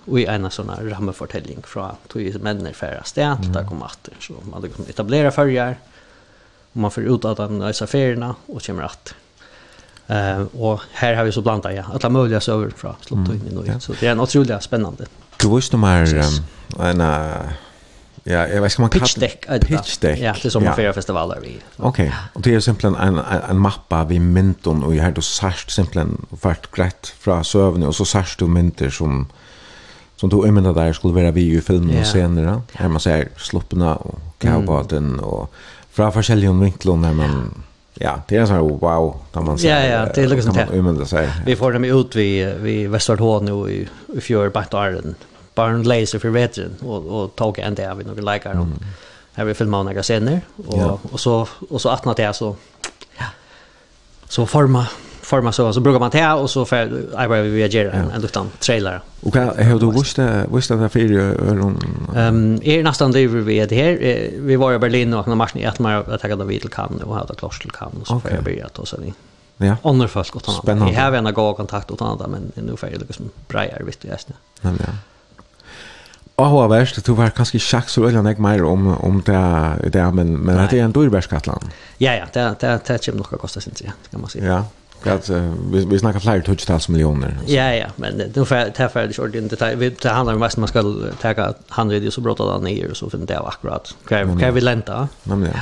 og 0.07 0.20
i 0.20 0.27
ena 0.27 0.51
här 0.51 0.91
rammefortelling 0.91 1.62
från 1.62 1.97
tog 2.09 2.43
männer 2.43 2.73
färra 2.73 3.05
stät 3.05 3.45
mm. 3.45 3.69
kom 3.69 3.83
atter, 3.83 4.15
så 4.20 4.35
man 4.51 4.62
kan 4.62 4.87
etablera 4.89 5.31
förgår 5.31 5.77
och 6.73 6.77
man 6.77 6.91
får 6.91 7.05
ut 7.05 7.24
att 7.24 7.37
den 7.37 7.59
nøysa 7.59 7.87
ferierna, 7.87 8.35
och 8.47 8.62
kommer 8.62 8.83
atter. 8.83 9.16
Uh, 10.11 10.47
och 10.62 10.81
här 10.93 11.15
har 11.15 11.24
vi 11.24 11.33
så 11.33 11.43
blandat, 11.43 11.74
ja, 11.74 11.85
alla 11.93 12.09
möjliga 12.09 12.41
söver 12.41 12.70
fra 12.70 12.97
Slottoin 13.01 13.41
mm. 13.41 13.65
i 13.65 13.69
ja. 13.69 13.81
så 13.81 13.93
det 14.01 14.07
är 14.07 14.12
en 14.12 14.20
otroligt 14.20 14.62
spännande. 14.62 15.07
Du 15.37 15.57
visst 15.57 15.71
du 15.73 15.77
mer 15.77 16.25
en 16.81 17.01
ja, 18.29 18.49
jag 18.49 18.63
vet 18.63 18.73
inte 18.73 18.81
man 18.81 18.91
pitch 18.91 19.15
deck. 19.15 19.47
Pitch 19.61 19.97
deck. 19.97 20.19
Ja, 20.21 20.35
det 20.43 20.49
är 20.49 20.51
som 20.51 20.65
en 20.67 20.95
festivaler 20.95 21.39
vi. 21.43 21.59
Okej. 21.77 22.13
Och 22.33 22.43
det 22.43 22.55
är 22.55 22.61
simpelthen 22.61 22.95
en 22.95 23.19
en 23.51 23.59
mappa 23.59 24.05
vi 24.05 24.19
mynton 24.19 24.83
och 24.83 24.95
jag 24.95 25.05
har 25.05 25.11
då 25.11 25.23
särskilt 25.23 25.71
simpelthen 25.71 26.27
vart 26.31 26.77
grätt 26.77 27.07
från 27.19 27.45
sövn 27.45 27.83
och 27.83 27.95
så 27.95 28.05
särskilt 28.05 28.39
du 28.39 28.47
mynter 28.47 28.91
som 28.91 29.27
som 30.17 30.29
då 30.29 30.45
ämnar 30.45 30.75
där 30.75 30.93
skulle 30.93 31.15
vara 31.15 31.31
vi 31.31 31.57
i 31.57 31.61
filmen 31.61 32.01
och 32.01 32.07
senare. 32.07 32.61
Här 32.73 32.89
man 32.89 33.01
säger 33.01 33.29
sloppna 33.37 33.97
och 33.97 34.19
cowboyen 34.39 35.21
och 35.21 35.53
från 35.91 36.07
olika 36.07 36.53
vinklar 36.53 36.97
när 36.97 37.13
man 37.13 37.63
Ja, 38.01 38.18
det 38.28 38.36
er 38.36 38.48
sånn 38.48 38.78
wow 38.81 39.14
da 39.32 39.40
man 39.40 39.59
ser. 39.59 39.70
Ja, 39.70 39.78
ja, 39.89 40.01
det 40.12 40.24
er 40.24 40.28
liksom 40.28 40.55
det. 40.56 40.66
Man, 40.82 41.06
säga. 41.09 41.32
Vi 41.47 41.56
får 41.56 41.73
dem 41.73 41.85
ut 41.85 42.16
vi 42.16 42.28
vi 42.60 42.74
Västerhåll 42.86 43.44
nu 43.44 43.55
i 43.70 43.89
i 44.16 44.20
fjör 44.20 44.48
Bataren. 44.48 45.14
Barn 45.55 45.82
Laser 45.82 46.18
för 46.18 46.28
Veteran 46.28 46.77
och 46.81 47.06
och 47.06 47.36
tog 47.36 47.59
en 47.59 47.74
där 47.74 47.94
vi 47.94 48.05
några 48.05 48.32
likar 48.32 48.55
dem. 48.55 48.62
Mm. 48.62 48.78
Här 49.32 49.44
vi 49.44 49.55
filmar 49.55 49.85
några 49.85 50.02
scener 50.02 50.40
och 50.66 50.78
ja. 50.78 50.98
och 51.12 51.20
så 51.20 51.48
och 51.68 51.81
så 51.81 51.89
att 51.89 52.16
det 52.16 52.32
så 52.32 52.56
ja. 53.18 53.24
Så 54.28 54.47
forma 54.47 54.86
forma 55.27 55.53
så 55.53 55.73
så 55.73 55.81
brukar 55.81 56.01
man 56.01 56.11
ta 56.11 56.35
och 56.35 56.51
så 56.51 56.65
för 56.65 56.86
I 57.24 57.28
behöver 57.28 57.48
vi 57.48 57.66
göra 57.66 57.93
en 57.93 58.11
en 58.11 58.20
liten 58.20 58.47
trailer. 58.59 59.01
Och 59.20 59.36
vad 59.36 59.66
har 59.66 59.78
du 59.78 59.90
visste 59.90 60.47
visste 60.55 60.74
det 60.74 60.89
för 60.89 61.55
någon 61.55 61.78
ehm 62.16 62.61
är 62.62 62.82
nästan 62.82 63.12
det 63.12 63.27
vi 63.27 63.59
är 63.59 63.66
det 63.66 63.77
här 63.77 63.93
vi 64.40 64.57
var 64.57 64.74
i 64.74 64.78
Berlin 64.78 65.15
och 65.15 65.28
när 65.28 65.35
i 65.35 65.65
att 65.66 65.78
man 65.78 65.93
att 65.93 66.20
ta 66.20 66.44
vid 66.44 66.61
till 66.61 66.70
kan 66.70 67.03
och 67.03 67.15
hade 67.15 67.35
klart 67.35 67.61
till 67.61 67.70
kan 67.70 67.90
så 68.05 68.20
för 68.20 68.31
jag 68.35 68.44
började 68.44 68.70
och 68.77 68.89
så 68.89 68.97
ni. 68.97 69.15
Ja. 69.57 69.77
Andra 69.82 70.09
folk 70.09 70.36
och 70.36 70.43
annat. 70.48 70.93
Jag 70.93 71.03
har 71.03 71.12
en 71.12 71.35
god 71.35 71.57
kontakt 71.57 71.90
åt 71.90 72.03
andra 72.03 72.27
men 72.27 72.53
nu 72.55 72.77
får 72.77 72.89
jag 72.89 73.01
liksom 73.01 73.31
brejer 73.48 73.82
visst 73.86 74.05
jag 74.05 74.12
nästan. 74.12 74.36
Ja. 74.61 74.70
Och 76.35 76.51
vad 76.51 76.70
värst 76.70 77.05
du 77.05 77.12
var 77.12 77.31
kanske 77.31 77.59
schack 77.59 77.89
så 77.89 78.07
eller 78.07 78.23
något 78.23 78.39
mer 78.39 78.65
om 78.65 78.97
om 79.09 79.23
det 79.27 79.90
där 79.93 80.11
men 80.11 80.39
men 80.39 80.69
det 80.70 80.78
är 80.78 80.85
en 80.85 80.93
dyrbergskatland. 80.93 81.65
Ja 81.98 82.12
ja, 82.15 82.24
det 82.32 82.55
det 82.61 82.81
det 82.86 82.98
kommer 82.98 83.16
nog 83.16 83.27
att 83.35 83.40
kosta 83.40 83.61
sin 83.61 83.74
tid 83.74 83.93
kan 84.11 84.20
man 84.20 84.31
säga. 84.31 84.47
Ja. 84.47 84.65
Att 85.02 85.31
vi 85.70 85.85
vi 85.85 85.98
snackar 85.98 86.20
fler 86.20 86.40
touchdowns 86.40 86.89
miljoner. 86.89 87.39
Ja 87.47 87.74
ja, 87.74 87.86
men 87.97 88.18
det 88.18 88.36
ungefär 88.36 88.70
tar 88.70 88.89
för 88.89 89.12
short 89.12 89.35
in 89.35 89.48
detalj. 89.48 89.77
Vi 89.77 89.90
det 89.90 90.09
handlar 90.09 90.35
om 90.35 90.40
vad 90.40 90.59
man 90.59 90.68
ska 90.68 90.82
ta 91.20 91.55
han 91.68 92.10
så 92.10 92.10
så 92.10 92.20
den 92.52 92.64
ner 92.64 92.90
och 92.90 92.97
så 92.97 93.10
finner 93.10 93.27
det 93.27 93.39
akkurat. 93.39 93.94
Kan 94.09 94.39
kan 94.39 94.55
vi 94.55 94.60
länta? 94.60 95.09
men 95.23 95.43
Ja. 95.43 95.60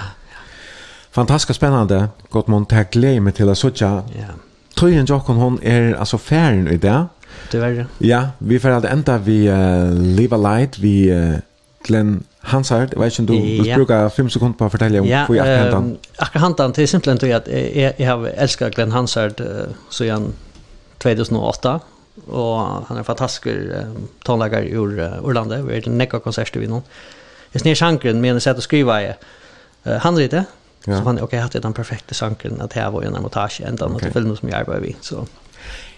Fantastiskt 1.11 1.57
spännande. 1.57 2.09
Gott 2.31 2.47
man 2.47 2.67
tar 2.67 2.85
glädje 2.91 3.33
till 3.33 3.49
att 3.49 3.59
söka. 3.59 4.03
Ja. 4.19 4.27
Tror 4.75 4.91
jag 4.91 4.99
hon 5.37 5.63
är 5.63 5.95
alltså 5.95 6.19
färden 6.19 6.69
i 6.69 6.77
det. 6.77 7.07
Det 7.51 7.59
var 7.59 7.69
det. 7.69 7.87
Ja, 7.99 8.29
vi 8.39 8.59
får 8.59 8.69
alltid 8.69 8.91
ända 8.91 9.19
vi 9.19 9.51
uh, 9.51 9.93
live 9.93 10.37
light 10.37 10.79
vi 10.79 11.13
uh, 11.13 11.37
Glenn 11.85 12.25
Hans 12.45 12.71
här, 12.71 12.89
vet 12.97 13.19
inte 13.19 13.33
om 13.33 13.41
du 13.41 13.57
ja. 13.57 13.77
brukar 13.77 14.09
fem 14.09 14.31
sekunder 14.31 14.59
på 14.59 14.65
att 14.65 14.73
fortälla 14.73 15.01
om 15.01 15.07
ja, 15.07 15.25
hur 15.29 15.35
jag 15.35 15.47
kan 15.47 15.73
han. 15.73 15.97
Akkurat 16.17 16.43
han 16.43 16.55
han 16.59 16.73
till 16.73 17.35
att 17.35 17.49
jag, 17.49 17.77
jag, 17.77 17.93
jag 17.97 18.17
har 18.17 18.27
älskat 18.27 18.75
Glenn 18.75 18.93
Hansard 18.93 19.43
så 19.91 20.05
igen 20.05 20.33
2008 20.99 21.81
och 22.27 22.57
han 22.57 22.85
är 22.91 22.99
en 22.99 23.05
fantastisk 23.05 23.49
tonläggare 24.23 24.69
ur 24.69 25.21
Orlando. 25.23 25.63
Vi 25.63 25.77
är 25.77 25.89
en 25.89 25.99
näcka 25.99 26.21
konserter 26.21 26.61
vid 26.61 26.69
någon. 26.69 26.83
Jag 27.53 27.63
snär 27.63 27.75
sjankren 27.75 28.25
en 28.25 28.41
sätt 28.41 28.57
att 28.57 28.63
skriva 28.63 29.03
i 29.03 29.13
han 30.01 30.17
lite. 30.17 30.45
Ja. 30.85 30.99
Så 30.99 31.05
han 31.05 31.15
okej 31.15 31.25
okay, 31.25 31.41
hade 31.41 31.61
den 31.61 31.73
perfekta 31.73 32.15
sjankren 32.15 32.61
att 32.61 32.73
här 32.73 32.91
var 32.91 33.03
en 33.03 33.23
montage 33.23 33.61
ända 33.67 33.89
mot 33.89 33.97
okay. 33.97 34.13
filmen 34.13 34.37
som 34.37 34.49
jag 34.49 34.59
arbetar 34.59 34.81
vid 34.81 34.97
så. 35.01 35.27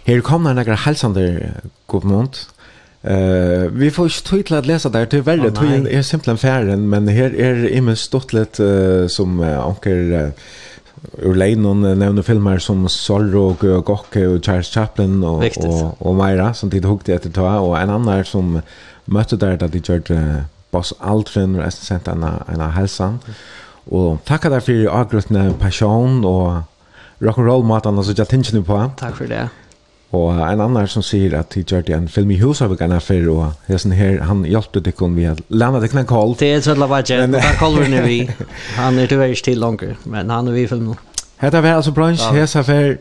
Här 0.05 0.21
kommer 0.21 0.55
några 0.55 0.75
hälsande 0.75 1.53
god 1.87 2.05
morgon. 2.05 2.29
Eh 3.03 3.67
vi 3.71 3.91
får 3.91 4.05
inte 4.05 4.31
tid 4.31 4.53
att 4.53 4.67
läsa 4.67 4.89
där 4.89 5.07
till 5.07 5.23
värre 5.23 5.49
oh, 5.49 5.61
tiden 5.61 5.87
är 5.87 6.03
simpelthen 6.03 6.39
färden 6.39 6.89
men 6.89 7.09
här 7.09 7.35
är 7.41 7.69
immen 7.69 7.97
stått 7.97 8.33
lite 8.33 8.63
uh, 8.63 9.09
som 9.09 9.41
uh, 9.41 9.67
anker 9.67 10.13
uh, 10.13 10.31
ur 11.19 11.35
leinon 11.35 11.83
nevner 11.99 12.23
filmer 12.23 12.59
som 12.59 12.89
Sorro 12.89 13.57
og 13.61 13.85
Gokke 13.85 14.27
og 14.29 14.41
Charles 14.45 14.67
Chaplin 14.67 15.25
og, 15.25 15.45
og, 15.57 15.97
og 16.01 16.17
Meira 16.17 16.55
som 16.55 16.71
tid 16.71 16.85
hukte 16.85 17.15
etter 17.15 17.31
ta. 17.31 17.61
Og 17.61 17.77
en 17.79 17.91
annan 17.91 18.25
som 18.25 18.59
møtte 19.07 19.37
der 19.37 19.57
da 19.57 19.67
de 19.67 19.81
kjørte 19.81 20.15
uh, 20.15 20.43
Boss 20.73 20.95
Aldrin 21.01 21.55
og 21.57 21.63
jeg 21.63 21.73
sendte 21.73 22.11
en 22.11 22.25
av 22.27 22.73
helsan 22.75 23.21
og 23.87 24.19
takk 24.27 24.49
der 24.51 24.65
for 24.65 24.89
avgrøttene 24.91 25.53
passion 25.61 26.25
og 26.27 26.65
rock'n'roll-matene 27.23 28.05
som 28.05 28.19
jeg 28.19 28.29
tenkte 28.29 28.63
på. 28.63 28.81
Takk 28.99 29.17
for 29.17 29.31
det. 29.31 29.47
Og 30.15 30.37
en 30.39 30.61
annan 30.61 30.87
som 30.89 31.03
sier 31.03 31.35
at 31.39 31.51
de 31.55 31.65
gjør 31.67 31.91
en 31.97 32.07
film 32.09 32.31
i 32.31 32.39
huset 32.39 32.71
vi 32.71 32.79
kan 32.79 32.95
ha 32.95 33.01
for, 33.03 33.27
og 33.33 33.71
jeg 33.71 33.83
sånn 33.83 33.97
her, 33.99 34.21
han 34.29 34.45
hjelpte 34.47 34.83
det 34.85 34.95
kun 34.99 35.17
vi 35.17 35.27
at 35.27 35.43
landet 35.51 35.83
det 35.83 35.91
kun 35.91 36.05
en 36.05 36.09
koll. 36.11 36.37
Det 36.39 36.53
er 36.53 36.61
et 36.61 36.69
sødla 36.69 36.87
bare, 36.91 37.19
og 37.25 37.35
han 37.43 37.59
koller 37.59 37.91
nu 37.91 37.99
vi. 38.07 38.21
Han 38.77 38.99
er 38.99 39.11
tyvärr 39.11 39.35
til 39.43 39.59
langer, 39.59 39.97
men 40.05 40.31
han 40.31 40.49
er 40.49 40.53
vi 40.53 40.63
i 40.63 40.71
filmen. 40.71 40.97
Hette 41.41 41.63
var 41.63 41.77
altså 41.77 41.93
brunch, 41.93 42.23
her 42.33 42.47
sa 42.47 42.63
for 42.63 42.97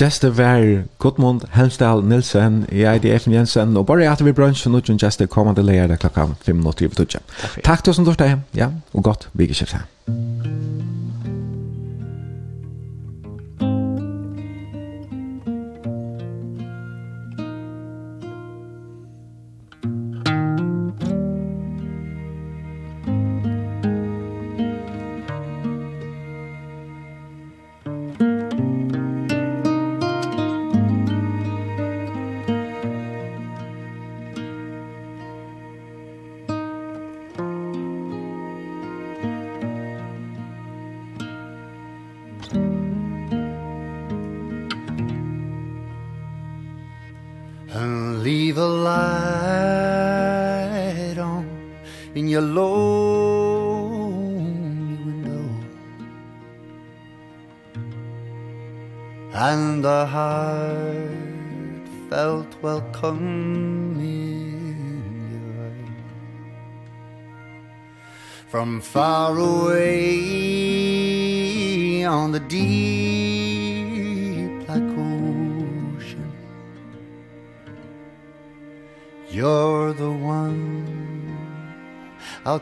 Jester 0.00 0.30
var 0.30 0.84
Gudmund 0.98 1.40
Helmsdal 1.52 2.04
Nilsen, 2.04 2.64
jeg 2.72 3.00
er 3.04 3.16
Efen 3.16 3.34
Jensen, 3.34 3.76
og 3.76 3.86
bare 3.86 4.08
at 4.10 4.24
vi 4.24 4.32
brunch, 4.32 4.66
og 4.66 4.72
nå 4.72 4.78
Jester 4.78 4.96
Gjester 5.06 5.26
kommende 5.26 5.62
leger 5.62 5.96
klokka 5.96 6.28
5.20. 6.46 7.18
Takk 7.64 7.84
til 7.84 7.90
oss 7.90 7.96
som 7.96 8.04
torsdag, 8.08 8.38
ja, 8.56 8.70
og 8.94 9.04
godt 9.04 9.28
vikeskiftet. 9.34 9.84
Takk. 10.06 11.15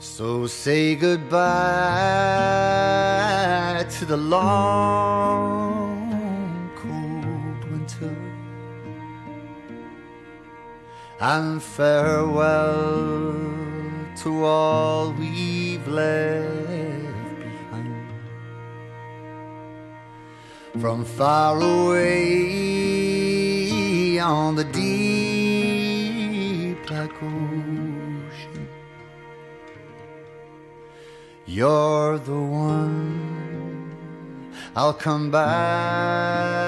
So 0.00 0.48
say 0.48 0.96
goodbye 0.96 1.38
to 3.98 4.04
the 4.04 4.16
long 4.16 6.00
cold 6.74 7.64
winter. 7.70 8.16
And 11.20 11.62
farewell 11.62 13.36
to 14.22 14.44
all 14.44 15.12
we've 15.12 15.86
left. 15.86 16.27
from 20.88 21.04
far 21.04 21.60
away 21.60 22.48
on 24.18 24.56
the 24.56 24.64
deep 24.64 26.78
black 26.86 27.12
ocean. 27.22 28.66
You're 31.44 32.16
the 32.16 32.40
one 32.40 33.94
I'll 34.74 34.94
come 34.94 35.30
back 35.30 36.67